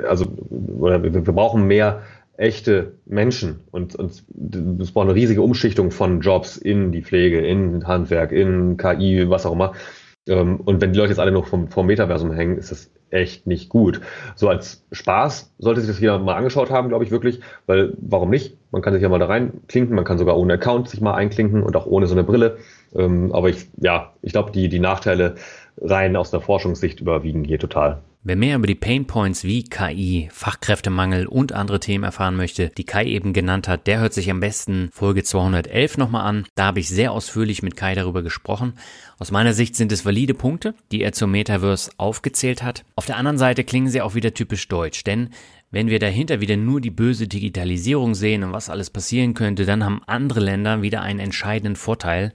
also 0.08 0.26
oder 0.80 1.04
wir, 1.04 1.14
wir 1.14 1.34
brauchen 1.34 1.66
mehr 1.68 2.02
echte 2.38 2.94
Menschen 3.06 3.60
und, 3.72 3.96
und 3.96 4.24
es 4.82 4.92
braucht 4.92 5.08
eine 5.08 5.16
riesige 5.16 5.42
Umschichtung 5.42 5.92
von 5.92 6.22
Jobs 6.22 6.56
in 6.58 6.92
die 6.92 7.02
Pflege, 7.02 7.46
in 7.46 7.86
Handwerk, 7.86 8.32
in 8.32 8.78
KI, 8.78 9.30
was 9.30 9.46
auch 9.46 9.52
immer. 9.52 9.74
Ähm, 10.28 10.62
und 10.62 10.80
wenn 10.80 10.94
die 10.94 11.00
Leute 11.00 11.10
jetzt 11.10 11.20
alle 11.20 11.32
noch 11.32 11.48
vom, 11.48 11.68
vom 11.68 11.88
Metaversum 11.88 12.32
hängen, 12.32 12.58
ist 12.58 12.72
das 12.72 12.92
echt 13.10 13.48
nicht 13.48 13.70
gut. 13.70 14.00
So 14.36 14.48
als 14.48 14.86
Spaß 14.92 15.54
sollte 15.58 15.82
sich 15.82 15.90
das 15.90 16.00
jeder 16.00 16.20
mal 16.20 16.36
angeschaut 16.36 16.70
haben, 16.70 16.90
glaube 16.90 17.04
ich 17.04 17.12
wirklich, 17.12 17.42
weil 17.66 17.94
warum 18.00 18.30
nicht? 18.30 18.58
Man 18.72 18.82
kann 18.82 18.94
sich 18.94 19.02
ja 19.02 19.10
mal 19.10 19.20
da 19.20 19.26
reinklinken, 19.26 19.96
man 19.96 20.06
kann 20.06 20.18
sogar 20.18 20.38
ohne 20.38 20.54
Account 20.54 20.90
sich 20.90 21.02
mal 21.02 21.16
einklinken 21.16 21.64
und 21.64 21.76
auch 21.76 21.88
ohne 21.88 22.08
so 22.08 22.14
eine 22.14 22.24
Brille. 22.24 22.58
Ähm, 22.96 23.34
aber 23.34 23.50
ich, 23.50 23.68
ja, 23.78 24.14
ich 24.22 24.32
glaube, 24.32 24.52
die, 24.52 24.70
die 24.70 24.80
Nachteile 24.80 25.36
rein 25.82 26.16
aus 26.16 26.32
der 26.32 26.42
Forschungssicht 26.42 27.02
überwiegen 27.02 27.44
hier 27.44 27.60
total. 27.60 28.02
Wer 28.22 28.36
mehr 28.36 28.58
über 28.58 28.68
die 28.68 28.76
Pain 28.76 29.08
Points 29.08 29.46
wie 29.46 29.64
KI, 29.64 30.28
Fachkräftemangel 30.34 31.26
und 31.26 31.54
andere 31.54 31.80
Themen 31.80 32.04
erfahren 32.04 32.36
möchte, 32.36 32.68
die 32.68 32.84
Kai 32.84 33.06
eben 33.06 33.32
genannt 33.32 33.70
hat, 33.70 33.88
der 33.88 34.02
hört 34.02 34.14
sich 34.14 34.30
am 34.30 34.42
besten 34.42 34.90
Folge 34.92 35.24
211 35.24 35.98
nochmal 35.98 36.26
an. 36.26 36.46
Da 36.56 36.66
habe 36.66 36.82
ich 36.82 36.90
sehr 36.90 37.14
ausführlich 37.14 37.64
mit 37.64 37.78
Kai 37.78 37.96
darüber 37.96 38.22
gesprochen. 38.22 38.74
Aus 39.20 39.32
meiner 39.32 39.54
Sicht 39.54 39.78
sind 39.78 39.94
es 39.94 40.04
valide 40.04 40.34
Punkte, 40.34 40.76
die 40.92 41.02
er 41.02 41.14
zum 41.14 41.32
Metaverse 41.32 41.92
aufgezählt 41.96 42.62
hat. 42.62 42.84
Auf 42.96 43.06
der 43.06 43.16
anderen 43.16 43.38
Seite 43.38 43.64
klingen 43.64 43.88
sie 43.88 44.02
auch 44.02 44.16
wieder 44.16 44.34
typisch 44.34 44.68
deutsch, 44.68 45.06
denn 45.06 45.30
wenn 45.72 45.88
wir 45.88 46.00
dahinter 46.00 46.42
wieder 46.42 46.58
nur 46.58 46.82
die 46.82 46.90
böse 46.90 47.28
Digitalisierung 47.28 48.16
sehen 48.16 48.44
und 48.44 48.54
was 48.54 48.70
alles 48.70 48.90
passieren 48.90 49.34
könnte, 49.34 49.66
dann 49.66 49.84
haben 49.84 50.02
andere 50.08 50.40
Länder 50.40 50.82
wieder 50.82 51.02
einen 51.02 51.20
entscheidenden 51.20 51.76
Vorteil. 51.76 52.34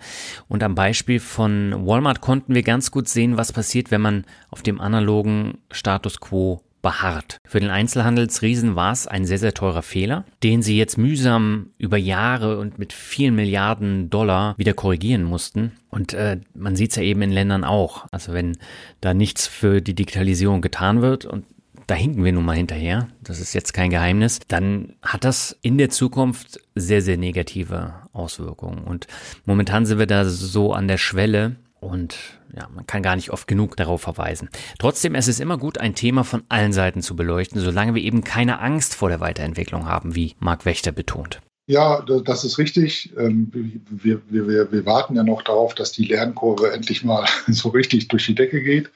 Und 0.48 0.62
am 0.62 0.74
Beispiel 0.74 1.20
von 1.20 1.74
Walmart 1.86 2.20
konnten 2.20 2.55
wir 2.55 2.62
ganz 2.62 2.90
gut 2.90 3.09
sehen, 3.09 3.36
was 3.36 3.52
passiert, 3.52 3.90
wenn 3.90 4.01
man 4.01 4.24
auf 4.51 4.62
dem 4.62 4.81
analogen 4.81 5.59
Status 5.73 6.20
quo 6.20 6.62
beharrt. 6.85 7.39
Für 7.48 7.61
den 7.61 7.70
Einzelhandelsriesen 7.70 8.77
war 8.77 8.93
es 8.93 9.09
ein 9.09 9.24
sehr, 9.24 9.39
sehr 9.39 9.55
teurer 9.55 9.82
Fehler, 9.82 10.24
den 10.43 10.61
sie 10.61 10.77
jetzt 10.77 10.98
mühsam 10.98 11.70
über 11.78 11.97
Jahre 11.97 12.59
und 12.59 12.78
mit 12.78 12.93
vielen 12.93 13.35
Milliarden 13.35 14.11
Dollar 14.11 14.55
wieder 14.59 14.74
korrigieren 14.74 15.24
mussten. 15.24 15.73
Und 15.89 16.12
äh, 16.12 16.40
man 16.55 16.77
sieht 16.77 16.90
es 16.90 16.97
ja 16.97 17.02
eben 17.02 17.23
in 17.23 17.32
Ländern 17.32 17.65
auch. 17.65 18.06
Also 18.12 18.35
wenn 18.35 18.59
da 19.01 19.15
nichts 19.15 19.47
für 19.47 19.81
die 19.81 19.94
Digitalisierung 19.94 20.61
getan 20.61 21.01
wird 21.01 21.24
und 21.24 21.47
da 21.86 21.94
hinken 21.94 22.24
wir 22.24 22.32
nun 22.32 22.44
mal 22.44 22.56
hinterher, 22.56 23.09
das 23.23 23.40
ist 23.40 23.55
jetzt 23.55 23.74
kein 23.74 23.90
Geheimnis, 23.90 24.40
dann 24.48 24.94
hat 25.02 25.24
das 25.24 25.56
in 25.62 25.78
der 25.78 25.90
Zukunft 25.90 26.61
sehr, 26.74 27.02
sehr 27.02 27.16
negative 27.16 27.94
Auswirkungen. 28.12 28.85
Und 28.85 29.06
momentan 29.44 29.86
sind 29.86 29.98
wir 29.98 30.06
da 30.06 30.24
so 30.24 30.73
an 30.73 30.89
der 30.89 30.98
Schwelle 30.98 31.56
und 31.81 32.16
ja, 32.56 32.69
man 32.74 32.86
kann 32.86 33.02
gar 33.02 33.16
nicht 33.16 33.31
oft 33.31 33.47
genug 33.47 33.77
darauf 33.77 34.01
verweisen. 34.01 34.48
Trotzdem 34.78 35.15
ist 35.15 35.28
es 35.28 35.40
immer 35.40 35.59
gut, 35.59 35.78
ein 35.78 35.94
Thema 35.94 36.24
von 36.24 36.44
allen 36.48 36.73
Seiten 36.73 37.02
zu 37.02 37.16
beleuchten, 37.16 37.61
solange 37.61 37.94
wir 37.94 38.02
eben 38.02 38.24
keine 38.24 38.61
Angst 38.61 38.94
vor 38.94 39.09
der 39.09 39.20
Weiterentwicklung 39.20 39.86
haben, 39.86 40.15
wie 40.15 40.35
Marc 40.39 40.65
Wächter 40.65 40.93
betont. 40.93 41.40
Ja, 41.66 42.02
das 42.02 42.44
ist 42.44 42.59
richtig. 42.59 43.12
Ähm, 43.19 43.51
wir, 43.89 44.20
wir, 44.28 44.70
wir 44.70 44.86
warten 44.86 45.16
ja 45.16 45.24
noch 45.24 45.43
darauf, 45.43 45.74
dass 45.74 45.93
die 45.93 46.05
Lernkurve 46.05 46.73
endlich 46.73 47.05
mal 47.05 47.27
so 47.48 47.70
richtig 47.70 48.09
durch 48.09 48.27
die 48.27 48.35
Decke 48.35 48.62
geht 48.62 48.90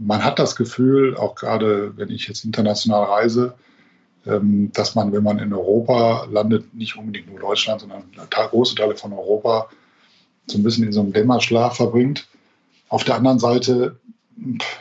man 0.00 0.24
hat 0.24 0.38
das 0.38 0.56
Gefühl, 0.56 1.16
auch 1.16 1.34
gerade 1.34 1.96
wenn 1.96 2.10
ich 2.10 2.26
jetzt 2.26 2.44
international 2.44 3.04
reise, 3.04 3.54
ähm, 4.26 4.70
dass 4.72 4.94
man, 4.94 5.12
wenn 5.12 5.22
man 5.22 5.38
in 5.38 5.52
Europa 5.52 6.26
landet, 6.30 6.74
nicht 6.74 6.96
unbedingt 6.96 7.28
nur 7.30 7.38
Deutschland, 7.38 7.82
sondern 7.82 8.04
große 8.30 8.74
Teile 8.74 8.96
von 8.96 9.12
Europa, 9.12 9.68
so 10.46 10.58
ein 10.58 10.62
bisschen 10.62 10.84
in 10.84 10.92
so 10.92 11.00
einem 11.00 11.12
Dämmerschlaf 11.12 11.76
verbringt. 11.76 12.26
Auf 12.88 13.04
der 13.04 13.16
anderen 13.16 13.38
Seite, 13.38 13.96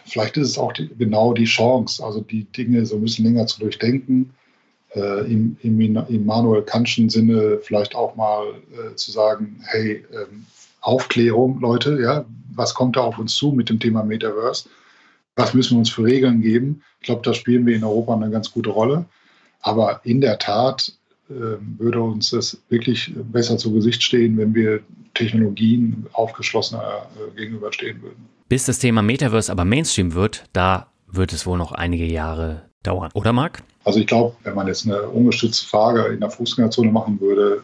vielleicht 0.06 0.38
ist 0.38 0.50
es 0.50 0.58
auch 0.58 0.74
die, 0.74 0.90
genau 0.98 1.34
die 1.34 1.46
Chance, 1.46 2.04
also 2.04 2.22
die 2.22 2.46
Dinge 2.46 2.86
so 2.86 2.96
ein 2.96 3.02
bisschen 3.02 3.26
länger 3.26 3.46
zu 3.46 3.60
durchdenken, 3.60 4.34
äh, 4.96 5.32
im, 5.32 5.58
im 5.62 5.80
Immanuel 5.80 6.64
Kantschen 6.64 7.10
Sinne 7.10 7.60
vielleicht 7.62 7.94
auch 7.94 8.16
mal 8.16 8.46
äh, 8.72 8.96
zu 8.96 9.12
sagen, 9.12 9.62
hey, 9.66 10.06
ähm, 10.14 10.46
Aufklärung, 10.82 11.60
Leute, 11.60 12.00
ja, 12.02 12.26
was 12.56 12.74
kommt 12.74 12.96
da 12.96 13.02
auf 13.02 13.20
uns 13.20 13.36
zu 13.36 13.52
mit 13.52 13.70
dem 13.70 13.80
Thema 13.80 14.04
Metaverse? 14.04 14.70
Was 15.40 15.54
müssen 15.54 15.76
wir 15.76 15.80
uns 15.80 15.90
für 15.90 16.04
Regeln 16.04 16.42
geben. 16.42 16.84
Ich 17.00 17.06
glaube, 17.06 17.22
da 17.24 17.34
spielen 17.34 17.66
wir 17.66 17.76
in 17.76 17.84
Europa 17.84 18.14
eine 18.14 18.30
ganz 18.30 18.52
gute 18.52 18.70
Rolle. 18.70 19.06
Aber 19.62 20.02
in 20.04 20.20
der 20.20 20.38
Tat 20.38 20.92
äh, 21.30 21.34
würde 21.78 22.02
uns 22.02 22.32
das 22.32 22.62
wirklich 22.70 23.14
besser 23.16 23.58
zu 23.58 23.72
Gesicht 23.74 24.04
stehen, 24.04 24.38
wenn 24.38 24.54
wir 24.54 24.82
Technologien 25.14 26.06
aufgeschlossener 26.12 27.08
äh, 27.16 27.36
gegenüberstehen 27.38 28.02
würden. 28.02 28.28
Bis 28.50 28.66
das 28.66 28.80
Thema 28.80 29.02
Metaverse 29.02 29.52
aber 29.52 29.64
Mainstream 29.64 30.14
wird, 30.14 30.44
da 30.54 30.88
wird 31.08 31.32
es 31.32 31.46
wohl 31.46 31.58
noch 31.58 31.72
einige 31.72 32.06
Jahre 32.06 32.64
dauern, 32.84 33.12
oder 33.14 33.32
Marc? 33.32 33.64
Also 33.86 34.00
ich 34.00 34.08
glaube, 34.08 34.36
wenn 34.44 34.56
man 34.56 34.68
jetzt 34.68 34.86
eine 34.86 35.04
ungestützte 35.04 35.66
Frage 35.68 36.06
in 36.08 36.20
der 36.20 36.30
Fußgängerzone 36.30 36.92
machen 36.92 37.20
würde, 37.22 37.64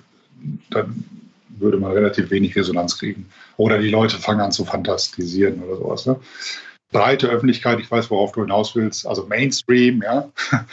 dann 0.70 1.04
würde 1.50 1.78
man 1.78 1.92
relativ 1.92 2.32
wenig 2.32 2.56
Resonanz 2.56 2.98
kriegen. 2.98 3.26
Oder 3.58 3.80
die 3.80 3.90
Leute 3.90 4.18
fangen 4.18 4.42
an 4.42 4.52
zu 4.52 4.66
fantastisieren 4.66 5.62
oder 5.64 5.78
sowas. 5.78 6.06
Ne? 6.06 6.18
Breite 6.92 7.28
Öffentlichkeit, 7.28 7.80
ich 7.80 7.90
weiß, 7.90 8.10
worauf 8.12 8.32
du 8.32 8.42
hinaus 8.42 8.76
willst, 8.76 9.06
also 9.06 9.26
Mainstream, 9.26 10.02
ja, 10.02 10.30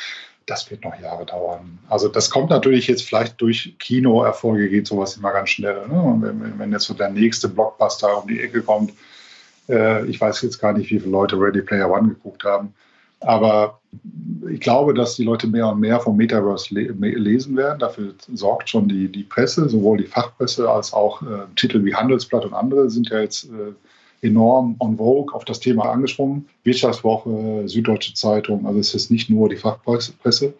das 0.46 0.70
wird 0.70 0.84
noch 0.84 0.98
Jahre 1.00 1.26
dauern. 1.26 1.78
Also 1.88 2.08
das 2.08 2.30
kommt 2.30 2.50
natürlich 2.50 2.86
jetzt 2.86 3.02
vielleicht 3.02 3.40
durch 3.40 3.76
Kinoerfolge, 3.78 4.68
geht 4.68 4.86
sowas 4.86 5.16
immer 5.16 5.32
ganz 5.32 5.50
schnell. 5.50 5.86
Ne? 5.88 6.18
Wenn, 6.20 6.58
wenn, 6.58 6.72
jetzt 6.72 6.84
so 6.84 6.94
der 6.94 7.10
nächste 7.10 7.48
Blockbuster 7.48 8.22
um 8.22 8.28
die 8.28 8.40
Ecke 8.40 8.62
kommt, 8.62 8.92
äh, 9.68 10.04
ich 10.06 10.20
weiß 10.20 10.42
jetzt 10.42 10.58
gar 10.58 10.72
nicht, 10.72 10.90
wie 10.90 10.98
viele 10.98 11.10
Leute 11.10 11.36
Ready 11.36 11.62
Player 11.62 11.90
One 11.90 12.08
geguckt 12.08 12.44
haben, 12.44 12.74
aber 13.20 13.80
ich 14.50 14.60
glaube, 14.60 14.94
dass 14.94 15.16
die 15.16 15.24
Leute 15.24 15.46
mehr 15.46 15.68
und 15.68 15.80
mehr 15.80 16.00
vom 16.00 16.16
Metaverse 16.16 16.74
le 16.74 16.90
lesen 16.90 17.56
werden. 17.56 17.78
Dafür 17.78 18.14
sorgt 18.32 18.70
schon 18.70 18.88
die, 18.88 19.08
die 19.08 19.22
Presse, 19.22 19.68
sowohl 19.68 19.98
die 19.98 20.06
Fachpresse 20.06 20.68
als 20.68 20.92
auch 20.92 21.22
äh, 21.22 21.46
Titel 21.56 21.84
wie 21.84 21.94
Handelsblatt 21.94 22.44
und 22.44 22.54
andere 22.54 22.90
sind 22.90 23.10
ja 23.10 23.20
jetzt 23.20 23.44
äh, 23.44 23.74
enorm 24.22 24.76
on 24.78 24.96
vogue 24.96 25.34
auf 25.34 25.44
das 25.44 25.60
Thema 25.60 25.90
angesprungen. 25.90 26.48
Wirtschaftswoche, 26.64 27.68
Süddeutsche 27.68 28.14
Zeitung, 28.14 28.66
also 28.66 28.78
es 28.78 28.94
ist 28.94 29.10
nicht 29.10 29.28
nur 29.28 29.48
die 29.48 29.56
Fachpresse. 29.56 30.54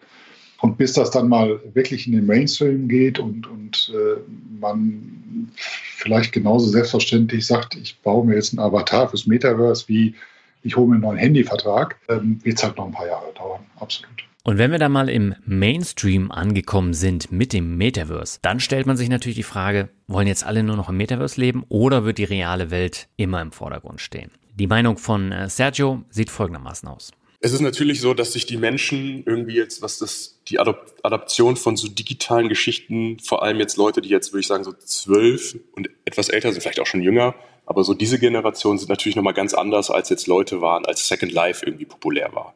Und 0.61 0.77
bis 0.77 0.93
das 0.93 1.11
dann 1.11 1.27
mal 1.27 1.59
wirklich 1.73 2.07
in 2.07 2.13
den 2.13 2.25
Mainstream 2.25 2.87
geht 2.87 3.19
und, 3.19 3.47
und 3.47 3.91
äh, 3.93 4.21
man 4.61 5.51
vielleicht 5.55 6.31
genauso 6.31 6.67
selbstverständlich 6.67 7.45
sagt, 7.45 7.75
ich 7.75 7.99
baue 7.99 8.25
mir 8.25 8.35
jetzt 8.35 8.53
einen 8.53 8.65
Avatar 8.65 9.09
fürs 9.09 9.27
Metaverse, 9.27 9.85
wie 9.87 10.15
ich 10.61 10.77
hole 10.77 10.87
mir 10.87 10.93
einen 10.93 11.01
neuen 11.01 11.17
Handyvertrag, 11.17 11.97
ähm, 12.07 12.39
wird 12.43 12.57
es 12.57 12.63
halt 12.63 12.77
noch 12.77 12.85
ein 12.85 12.93
paar 12.93 13.07
Jahre 13.07 13.33
dauern, 13.33 13.65
absolut. 13.77 14.23
Und 14.45 14.57
wenn 14.57 14.71
wir 14.71 14.77
dann 14.77 14.91
mal 14.91 15.07
im 15.07 15.35
Mainstream 15.45 16.29
angekommen 16.29 16.93
sind 16.93 17.31
mit 17.31 17.53
dem 17.53 17.77
Metaverse, 17.77 18.39
dann 18.41 18.59
stellt 18.59 18.85
man 18.85 18.97
sich 18.97 19.07
natürlich 19.07 19.37
die 19.37 19.43
Frage, 19.43 19.87
wollen 20.07 20.27
jetzt 20.27 20.45
alle 20.45 20.63
nur 20.63 20.75
noch 20.75 20.89
im 20.89 20.97
Metaverse 20.97 21.39
leben 21.39 21.63
oder 21.69 22.03
wird 22.03 22.17
die 22.17 22.25
reale 22.25 22.69
Welt 22.69 23.07
immer 23.15 23.41
im 23.41 23.53
Vordergrund 23.53 24.01
stehen? 24.01 24.31
Die 24.53 24.67
Meinung 24.67 24.97
von 24.97 25.31
äh, 25.31 25.47
Sergio 25.49 26.03
sieht 26.09 26.29
folgendermaßen 26.29 26.89
aus. 26.89 27.11
Es 27.39 27.53
ist 27.53 27.61
natürlich 27.61 28.01
so, 28.01 28.13
dass 28.13 28.33
sich 28.33 28.45
die 28.45 28.57
Menschen 28.57 29.23
irgendwie 29.25 29.55
jetzt, 29.55 29.81
was 29.81 29.99
das, 29.99 30.41
die 30.49 30.59
Adaption 30.59 31.55
von 31.55 31.77
so 31.77 31.87
digitalen 31.87 32.49
Geschichten, 32.49 33.19
vor 33.19 33.43
allem 33.43 33.59
jetzt 33.59 33.77
Leute, 33.77 34.01
die 34.01 34.09
jetzt, 34.09 34.33
würde 34.33 34.41
ich 34.41 34.47
sagen, 34.47 34.65
so 34.65 34.73
zwölf 34.73 35.55
und 35.71 35.89
etwas 36.03 36.27
älter 36.27 36.51
sind, 36.51 36.61
vielleicht 36.61 36.81
auch 36.81 36.85
schon 36.85 37.01
jünger, 37.01 37.33
aber 37.65 37.85
so 37.85 37.93
diese 37.93 38.19
Generation 38.19 38.77
sind 38.77 38.89
natürlich 38.89 39.15
nochmal 39.15 39.33
ganz 39.33 39.53
anders, 39.53 39.89
als 39.89 40.09
jetzt 40.09 40.27
Leute 40.27 40.59
waren, 40.61 40.85
als 40.85 41.07
Second 41.07 41.31
Life 41.31 41.65
irgendwie 41.65 41.85
populär 41.85 42.29
war. 42.33 42.53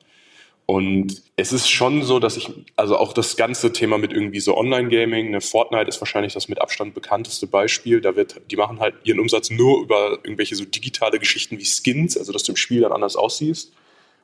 Und 0.70 1.24
es 1.38 1.54
ist 1.54 1.70
schon 1.70 2.04
so, 2.04 2.20
dass 2.20 2.36
ich, 2.36 2.50
also 2.76 2.98
auch 2.98 3.14
das 3.14 3.38
ganze 3.38 3.72
Thema 3.72 3.98
mit 3.98 4.12
irgendwie 4.12 4.42
so 4.42 4.58
Online-Gaming, 4.58 5.32
ne, 5.32 5.40
Fortnite 5.40 5.88
ist 5.88 6.02
wahrscheinlich 6.02 6.34
das 6.34 6.50
mit 6.50 6.60
Abstand 6.60 6.94
bekannteste 6.94 7.48
Beispiel. 7.48 8.02
Da 8.02 8.18
wird, 8.18 8.42
die 8.52 8.58
machen 8.58 8.82
halt 8.82 8.96
ihren 9.06 9.22
Umsatz 9.22 9.50
nur 9.50 9.82
über 9.82 10.20
irgendwelche 10.24 10.58
so 10.58 10.66
digitale 10.66 11.20
Geschichten 11.20 11.58
wie 11.58 11.64
Skins, 11.64 12.18
also 12.18 12.34
dass 12.34 12.44
du 12.44 12.52
im 12.52 12.58
Spiel 12.58 12.82
dann 12.82 12.92
anders 12.92 13.16
aussiehst. 13.16 13.72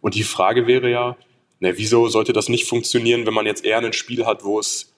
Und 0.02 0.16
die 0.16 0.24
Frage 0.24 0.68
wäre 0.68 0.92
ja, 0.92 1.16
ne, 1.62 1.78
wieso 1.78 2.10
sollte 2.10 2.34
das 2.34 2.50
nicht 2.50 2.68
funktionieren, 2.68 3.26
wenn 3.26 3.34
man 3.34 3.46
jetzt 3.46 3.64
eher 3.64 3.78
ein 3.78 3.94
Spiel 3.94 4.26
hat, 4.26 4.44
wo 4.44 4.60
es 4.60 4.92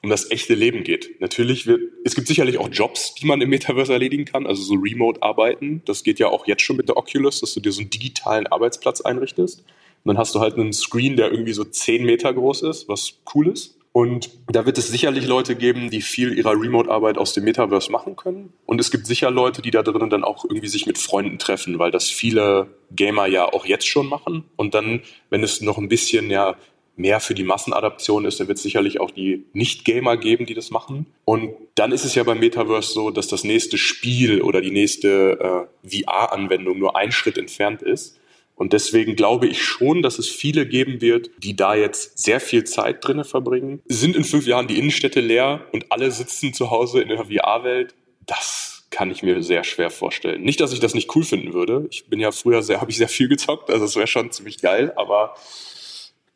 um 0.00 0.10
das 0.10 0.30
echte 0.30 0.54
Leben 0.54 0.84
geht. 0.84 1.20
Natürlich 1.20 1.66
wird, 1.66 1.80
es 2.04 2.14
gibt 2.14 2.28
sicherlich 2.28 2.58
auch 2.58 2.68
Jobs, 2.70 3.16
die 3.16 3.26
man 3.26 3.40
im 3.40 3.48
Metaverse 3.48 3.92
erledigen 3.92 4.26
kann, 4.26 4.46
also 4.46 4.62
so 4.62 4.74
Remote-Arbeiten. 4.74 5.82
Das 5.86 6.04
geht 6.04 6.20
ja 6.20 6.28
auch 6.28 6.46
jetzt 6.46 6.62
schon 6.62 6.76
mit 6.76 6.88
der 6.88 6.96
Oculus, 6.96 7.40
dass 7.40 7.52
du 7.54 7.58
dir 7.58 7.72
so 7.72 7.80
einen 7.80 7.90
digitalen 7.90 8.46
Arbeitsplatz 8.46 9.00
einrichtest. 9.00 9.64
Und 10.04 10.10
dann 10.10 10.18
hast 10.18 10.34
du 10.34 10.40
halt 10.40 10.54
einen 10.54 10.72
Screen, 10.72 11.16
der 11.16 11.30
irgendwie 11.30 11.54
so 11.54 11.64
10 11.64 12.04
Meter 12.04 12.32
groß 12.32 12.62
ist, 12.62 12.88
was 12.88 13.14
cool 13.34 13.48
ist. 13.48 13.78
Und 13.92 14.30
da 14.48 14.66
wird 14.66 14.76
es 14.76 14.88
sicherlich 14.88 15.26
Leute 15.26 15.54
geben, 15.54 15.88
die 15.88 16.02
viel 16.02 16.36
ihrer 16.36 16.50
Remote-Arbeit 16.50 17.16
aus 17.16 17.32
dem 17.32 17.44
Metaverse 17.44 17.92
machen 17.92 18.16
können. 18.16 18.52
Und 18.66 18.80
es 18.80 18.90
gibt 18.90 19.06
sicher 19.06 19.30
Leute, 19.30 19.62
die 19.62 19.70
da 19.70 19.84
drinnen 19.84 20.10
dann 20.10 20.24
auch 20.24 20.44
irgendwie 20.44 20.66
sich 20.66 20.86
mit 20.86 20.98
Freunden 20.98 21.38
treffen, 21.38 21.78
weil 21.78 21.92
das 21.92 22.10
viele 22.10 22.66
Gamer 22.90 23.26
ja 23.26 23.44
auch 23.44 23.66
jetzt 23.66 23.86
schon 23.86 24.08
machen. 24.08 24.44
Und 24.56 24.74
dann, 24.74 25.02
wenn 25.30 25.44
es 25.44 25.60
noch 25.60 25.78
ein 25.78 25.88
bisschen 25.88 26.28
ja 26.28 26.56
mehr 26.96 27.20
für 27.20 27.34
die 27.34 27.44
Massenadaption 27.44 28.24
ist, 28.24 28.40
dann 28.40 28.48
wird 28.48 28.58
es 28.58 28.64
sicherlich 28.64 29.00
auch 29.00 29.12
die 29.12 29.44
Nicht-Gamer 29.52 30.16
geben, 30.16 30.46
die 30.46 30.54
das 30.54 30.70
machen. 30.70 31.06
Und 31.24 31.54
dann 31.76 31.92
ist 31.92 32.04
es 32.04 32.16
ja 32.16 32.24
beim 32.24 32.40
Metaverse 32.40 32.92
so, 32.92 33.10
dass 33.10 33.28
das 33.28 33.44
nächste 33.44 33.78
Spiel 33.78 34.42
oder 34.42 34.60
die 34.60 34.70
nächste 34.72 35.68
äh, 35.84 36.02
VR-Anwendung 36.02 36.78
nur 36.78 36.96
ein 36.96 37.12
Schritt 37.12 37.38
entfernt 37.38 37.80
ist. 37.82 38.18
Und 38.56 38.72
deswegen 38.72 39.16
glaube 39.16 39.46
ich 39.46 39.62
schon, 39.62 40.02
dass 40.02 40.18
es 40.18 40.28
viele 40.28 40.66
geben 40.66 41.00
wird, 41.00 41.30
die 41.38 41.56
da 41.56 41.74
jetzt 41.74 42.18
sehr 42.18 42.40
viel 42.40 42.64
Zeit 42.64 43.06
drinne 43.06 43.24
verbringen. 43.24 43.82
Sind 43.86 44.14
in 44.14 44.24
fünf 44.24 44.46
Jahren 44.46 44.68
die 44.68 44.78
Innenstädte 44.78 45.20
leer 45.20 45.66
und 45.72 45.90
alle 45.90 46.10
sitzen 46.10 46.54
zu 46.54 46.70
Hause 46.70 47.00
in 47.00 47.08
der 47.08 47.24
VR-Welt? 47.24 47.94
Das 48.26 48.86
kann 48.90 49.10
ich 49.10 49.24
mir 49.24 49.42
sehr 49.42 49.64
schwer 49.64 49.90
vorstellen. 49.90 50.42
Nicht, 50.42 50.60
dass 50.60 50.72
ich 50.72 50.78
das 50.78 50.94
nicht 50.94 51.14
cool 51.16 51.24
finden 51.24 51.52
würde. 51.52 51.88
Ich 51.90 52.06
bin 52.06 52.20
ja 52.20 52.30
früher 52.30 52.62
sehr, 52.62 52.80
habe 52.80 52.92
ich 52.92 52.96
sehr 52.96 53.08
viel 53.08 53.28
gezockt, 53.28 53.70
also 53.70 53.84
es 53.84 53.96
wäre 53.96 54.06
schon 54.06 54.30
ziemlich 54.30 54.58
geil, 54.60 54.92
aber 54.94 55.34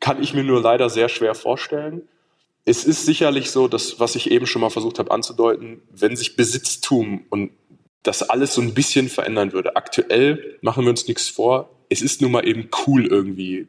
kann 0.01 0.21
ich 0.21 0.33
mir 0.33 0.43
nur 0.43 0.61
leider 0.61 0.89
sehr 0.89 1.07
schwer 1.07 1.35
vorstellen. 1.35 2.01
Es 2.65 2.83
ist 2.83 3.05
sicherlich 3.05 3.49
so, 3.51 3.69
dass, 3.69 3.99
was 3.99 4.15
ich 4.15 4.29
eben 4.29 4.45
schon 4.45 4.61
mal 4.61 4.69
versucht 4.69 4.99
habe 4.99 5.11
anzudeuten, 5.11 5.81
wenn 5.89 6.17
sich 6.17 6.35
Besitztum 6.35 7.25
und 7.29 7.51
das 8.03 8.23
alles 8.23 8.53
so 8.53 8.61
ein 8.61 8.73
bisschen 8.73 9.07
verändern 9.07 9.53
würde. 9.53 9.75
Aktuell 9.75 10.57
machen 10.61 10.83
wir 10.83 10.89
uns 10.89 11.07
nichts 11.07 11.29
vor, 11.29 11.69
es 11.89 12.01
ist 12.01 12.21
nun 12.21 12.31
mal 12.31 12.47
eben 12.47 12.69
cool 12.85 13.05
irgendwie. 13.05 13.67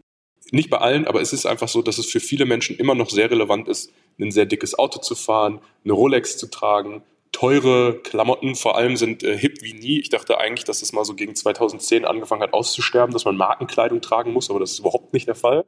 Nicht 0.52 0.70
bei 0.70 0.78
allen, 0.78 1.06
aber 1.06 1.20
es 1.20 1.32
ist 1.32 1.46
einfach 1.46 1.68
so, 1.68 1.82
dass 1.82 1.98
es 1.98 2.06
für 2.06 2.20
viele 2.20 2.44
Menschen 2.44 2.76
immer 2.76 2.94
noch 2.94 3.10
sehr 3.10 3.30
relevant 3.30 3.68
ist, 3.68 3.92
ein 4.20 4.30
sehr 4.30 4.46
dickes 4.46 4.78
Auto 4.78 5.00
zu 5.00 5.14
fahren, 5.14 5.60
eine 5.84 5.92
Rolex 5.92 6.36
zu 6.36 6.48
tragen, 6.48 7.02
teure 7.32 8.00
Klamotten 8.02 8.56
vor 8.56 8.76
allem 8.76 8.96
sind 8.96 9.22
äh, 9.22 9.36
hip 9.38 9.62
wie 9.62 9.72
nie. 9.72 10.00
Ich 10.00 10.08
dachte 10.08 10.38
eigentlich, 10.38 10.64
dass 10.64 10.80
das 10.80 10.92
mal 10.92 11.04
so 11.04 11.14
gegen 11.14 11.34
2010 11.34 12.04
angefangen 12.04 12.42
hat 12.42 12.52
auszusterben, 12.52 13.12
dass 13.12 13.24
man 13.24 13.36
Markenkleidung 13.36 14.00
tragen 14.00 14.32
muss, 14.32 14.50
aber 14.50 14.60
das 14.60 14.72
ist 14.72 14.80
überhaupt 14.80 15.12
nicht 15.12 15.28
der 15.28 15.36
Fall. 15.36 15.64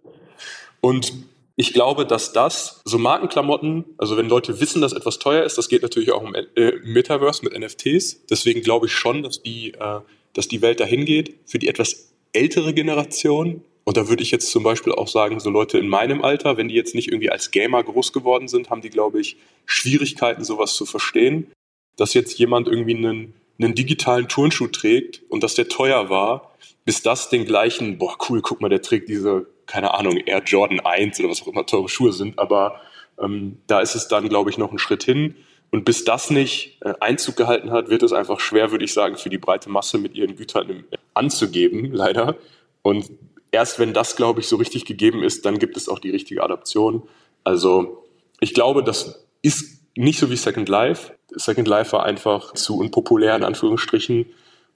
Und 0.80 1.12
ich 1.54 1.72
glaube, 1.72 2.06
dass 2.06 2.32
das, 2.32 2.80
so 2.84 2.98
Markenklamotten, 2.98 3.84
also 3.98 4.16
wenn 4.16 4.28
Leute 4.28 4.60
wissen, 4.60 4.80
dass 4.80 4.92
etwas 4.92 5.18
teuer 5.18 5.44
ist, 5.44 5.58
das 5.58 5.68
geht 5.68 5.82
natürlich 5.82 6.10
auch 6.10 6.22
im 6.22 6.34
äh, 6.34 6.72
Metaverse 6.82 7.44
mit 7.44 7.58
NFTs. 7.58 8.26
Deswegen 8.26 8.62
glaube 8.62 8.86
ich 8.86 8.92
schon, 8.92 9.22
dass 9.22 9.42
die, 9.42 9.74
äh, 9.74 10.00
dass 10.32 10.48
die 10.48 10.62
Welt 10.62 10.80
dahin 10.80 11.04
geht. 11.04 11.38
Für 11.46 11.58
die 11.58 11.68
etwas 11.68 12.11
ältere 12.32 12.74
Generation, 12.74 13.62
und 13.84 13.96
da 13.96 14.08
würde 14.08 14.22
ich 14.22 14.30
jetzt 14.30 14.50
zum 14.50 14.62
Beispiel 14.62 14.92
auch 14.92 15.08
sagen, 15.08 15.40
so 15.40 15.50
Leute 15.50 15.78
in 15.78 15.88
meinem 15.88 16.22
Alter, 16.22 16.56
wenn 16.56 16.68
die 16.68 16.74
jetzt 16.74 16.94
nicht 16.94 17.08
irgendwie 17.08 17.30
als 17.30 17.50
Gamer 17.50 17.82
groß 17.82 18.12
geworden 18.12 18.48
sind, 18.48 18.70
haben 18.70 18.80
die, 18.80 18.90
glaube 18.90 19.20
ich, 19.20 19.36
Schwierigkeiten, 19.66 20.44
sowas 20.44 20.74
zu 20.74 20.86
verstehen. 20.86 21.50
Dass 21.96 22.14
jetzt 22.14 22.38
jemand 22.38 22.68
irgendwie 22.68 22.96
einen, 22.96 23.34
einen 23.60 23.74
digitalen 23.74 24.28
Turnschuh 24.28 24.68
trägt 24.68 25.22
und 25.28 25.42
dass 25.42 25.54
der 25.54 25.68
teuer 25.68 26.10
war, 26.10 26.52
bis 26.84 27.02
das 27.02 27.28
den 27.28 27.44
gleichen, 27.44 27.98
boah, 27.98 28.16
cool, 28.28 28.40
guck 28.40 28.60
mal, 28.60 28.68
der 28.68 28.82
trägt 28.82 29.08
diese, 29.08 29.46
keine 29.66 29.94
Ahnung, 29.94 30.16
Air 30.16 30.42
Jordan 30.44 30.80
1 30.80 31.20
oder 31.20 31.30
was 31.30 31.42
auch 31.42 31.48
immer 31.48 31.66
teure 31.66 31.88
Schuhe 31.88 32.12
sind, 32.12 32.38
aber 32.38 32.80
ähm, 33.20 33.58
da 33.66 33.80
ist 33.80 33.94
es 33.94 34.08
dann, 34.08 34.28
glaube 34.28 34.50
ich, 34.50 34.58
noch 34.58 34.72
ein 34.72 34.78
Schritt 34.78 35.04
hin. 35.04 35.36
Und 35.72 35.86
bis 35.86 36.04
das 36.04 36.30
nicht 36.30 36.76
äh, 36.82 36.92
Einzug 37.00 37.34
gehalten 37.34 37.70
hat, 37.70 37.88
wird 37.88 38.02
es 38.02 38.12
einfach 38.12 38.40
schwer, 38.40 38.70
würde 38.70 38.84
ich 38.84 38.92
sagen, 38.92 39.16
für 39.16 39.30
die 39.30 39.38
breite 39.38 39.70
Masse 39.70 39.96
mit 39.96 40.14
ihren 40.14 40.36
Gütern 40.36 40.84
anzugeben, 41.14 41.90
leider. 41.92 42.36
Und 42.82 43.10
erst 43.50 43.78
wenn 43.78 43.94
das, 43.94 44.14
glaube 44.14 44.40
ich, 44.40 44.48
so 44.48 44.56
richtig 44.56 44.84
gegeben 44.84 45.22
ist, 45.22 45.46
dann 45.46 45.58
gibt 45.58 45.78
es 45.78 45.88
auch 45.88 45.98
die 45.98 46.10
richtige 46.10 46.42
Adaption. 46.44 47.02
Also 47.42 48.04
ich 48.38 48.52
glaube, 48.52 48.84
das 48.84 49.24
ist 49.40 49.80
nicht 49.96 50.18
so 50.18 50.30
wie 50.30 50.36
Second 50.36 50.68
Life. 50.68 51.14
Second 51.30 51.66
Life 51.66 51.92
war 51.92 52.04
einfach 52.04 52.52
zu 52.52 52.78
unpopulär 52.78 53.34
in 53.34 53.42
Anführungsstrichen. 53.42 54.26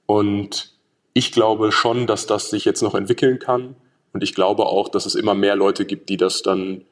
Und 0.06 0.72
ich 1.12 1.30
glaube 1.30 1.72
schon, 1.72 2.06
dass 2.06 2.26
das 2.26 2.48
sich 2.48 2.64
jetzt 2.64 2.82
noch 2.82 2.94
entwickeln 2.94 3.38
kann. 3.38 3.76
Und 4.14 4.22
ich 4.22 4.34
glaube 4.34 4.64
auch, 4.64 4.88
dass 4.88 5.04
es 5.04 5.14
immer 5.14 5.34
mehr 5.34 5.56
Leute 5.56 5.84
gibt, 5.84 6.08
die 6.08 6.16
das 6.16 6.40
dann 6.40 6.80
äh, 6.80 6.84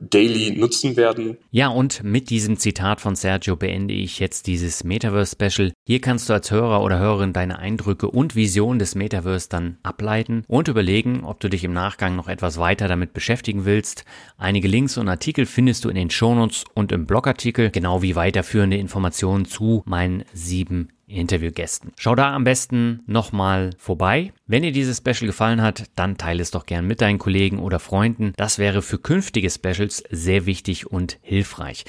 daily 0.00 0.56
nutzen 0.56 0.96
werden. 0.96 1.36
Ja, 1.50 1.68
und 1.68 2.02
mit 2.04 2.30
diesem 2.30 2.58
Zitat 2.58 3.00
von 3.00 3.16
Sergio 3.16 3.56
beende 3.56 3.94
ich 3.94 4.18
jetzt 4.18 4.46
dieses 4.46 4.84
Metaverse-Special. 4.84 5.72
Hier 5.86 6.00
kannst 6.00 6.28
du 6.28 6.32
als 6.32 6.50
Hörer 6.50 6.82
oder 6.82 6.98
Hörerin 6.98 7.32
deine 7.32 7.58
Eindrücke 7.58 8.10
und 8.10 8.36
Vision 8.36 8.78
des 8.78 8.94
Metaverse 8.94 9.48
dann 9.48 9.78
ableiten 9.82 10.44
und 10.48 10.68
überlegen, 10.68 11.24
ob 11.24 11.40
du 11.40 11.48
dich 11.48 11.64
im 11.64 11.72
Nachgang 11.72 12.16
noch 12.16 12.28
etwas 12.28 12.58
weiter 12.58 12.88
damit 12.88 13.12
beschäftigen 13.12 13.64
willst. 13.64 14.04
Einige 14.36 14.68
Links 14.68 14.96
und 14.96 15.08
Artikel 15.08 15.46
findest 15.46 15.84
du 15.84 15.88
in 15.88 15.96
den 15.96 16.10
Shownotes 16.10 16.64
und 16.74 16.92
im 16.92 17.06
Blogartikel, 17.06 17.70
genau 17.70 18.02
wie 18.02 18.16
weiterführende 18.16 18.76
Informationen 18.76 19.44
zu 19.44 19.82
meinen 19.86 20.24
sieben 20.32 20.88
Interviewgästen. 21.06 21.92
Schau 21.96 22.14
da 22.14 22.34
am 22.34 22.44
besten 22.44 23.02
nochmal 23.06 23.70
vorbei. 23.78 24.32
Wenn 24.46 24.62
dir 24.62 24.72
dieses 24.72 24.98
Special 24.98 25.26
gefallen 25.26 25.62
hat, 25.62 25.84
dann 25.96 26.16
teile 26.16 26.42
es 26.42 26.50
doch 26.50 26.66
gern 26.66 26.86
mit 26.86 27.00
deinen 27.00 27.18
Kollegen 27.18 27.58
oder 27.58 27.78
Freunden. 27.78 28.32
Das 28.36 28.58
wäre 28.58 28.82
für 28.82 28.98
künftige 28.98 29.50
Specials 29.50 30.02
sehr 30.10 30.46
wichtig 30.46 30.86
und 30.86 31.18
hilfreich. 31.22 31.84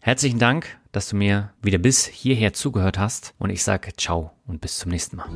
Herzlichen 0.00 0.38
Dank, 0.38 0.78
dass 0.92 1.08
du 1.08 1.16
mir 1.16 1.52
wieder 1.62 1.78
bis 1.78 2.06
hierher 2.06 2.52
zugehört 2.52 2.98
hast 2.98 3.34
und 3.38 3.50
ich 3.50 3.62
sage 3.62 3.90
ciao 3.96 4.32
und 4.46 4.60
bis 4.60 4.78
zum 4.78 4.90
nächsten 4.90 5.16
Mal. 5.16 5.28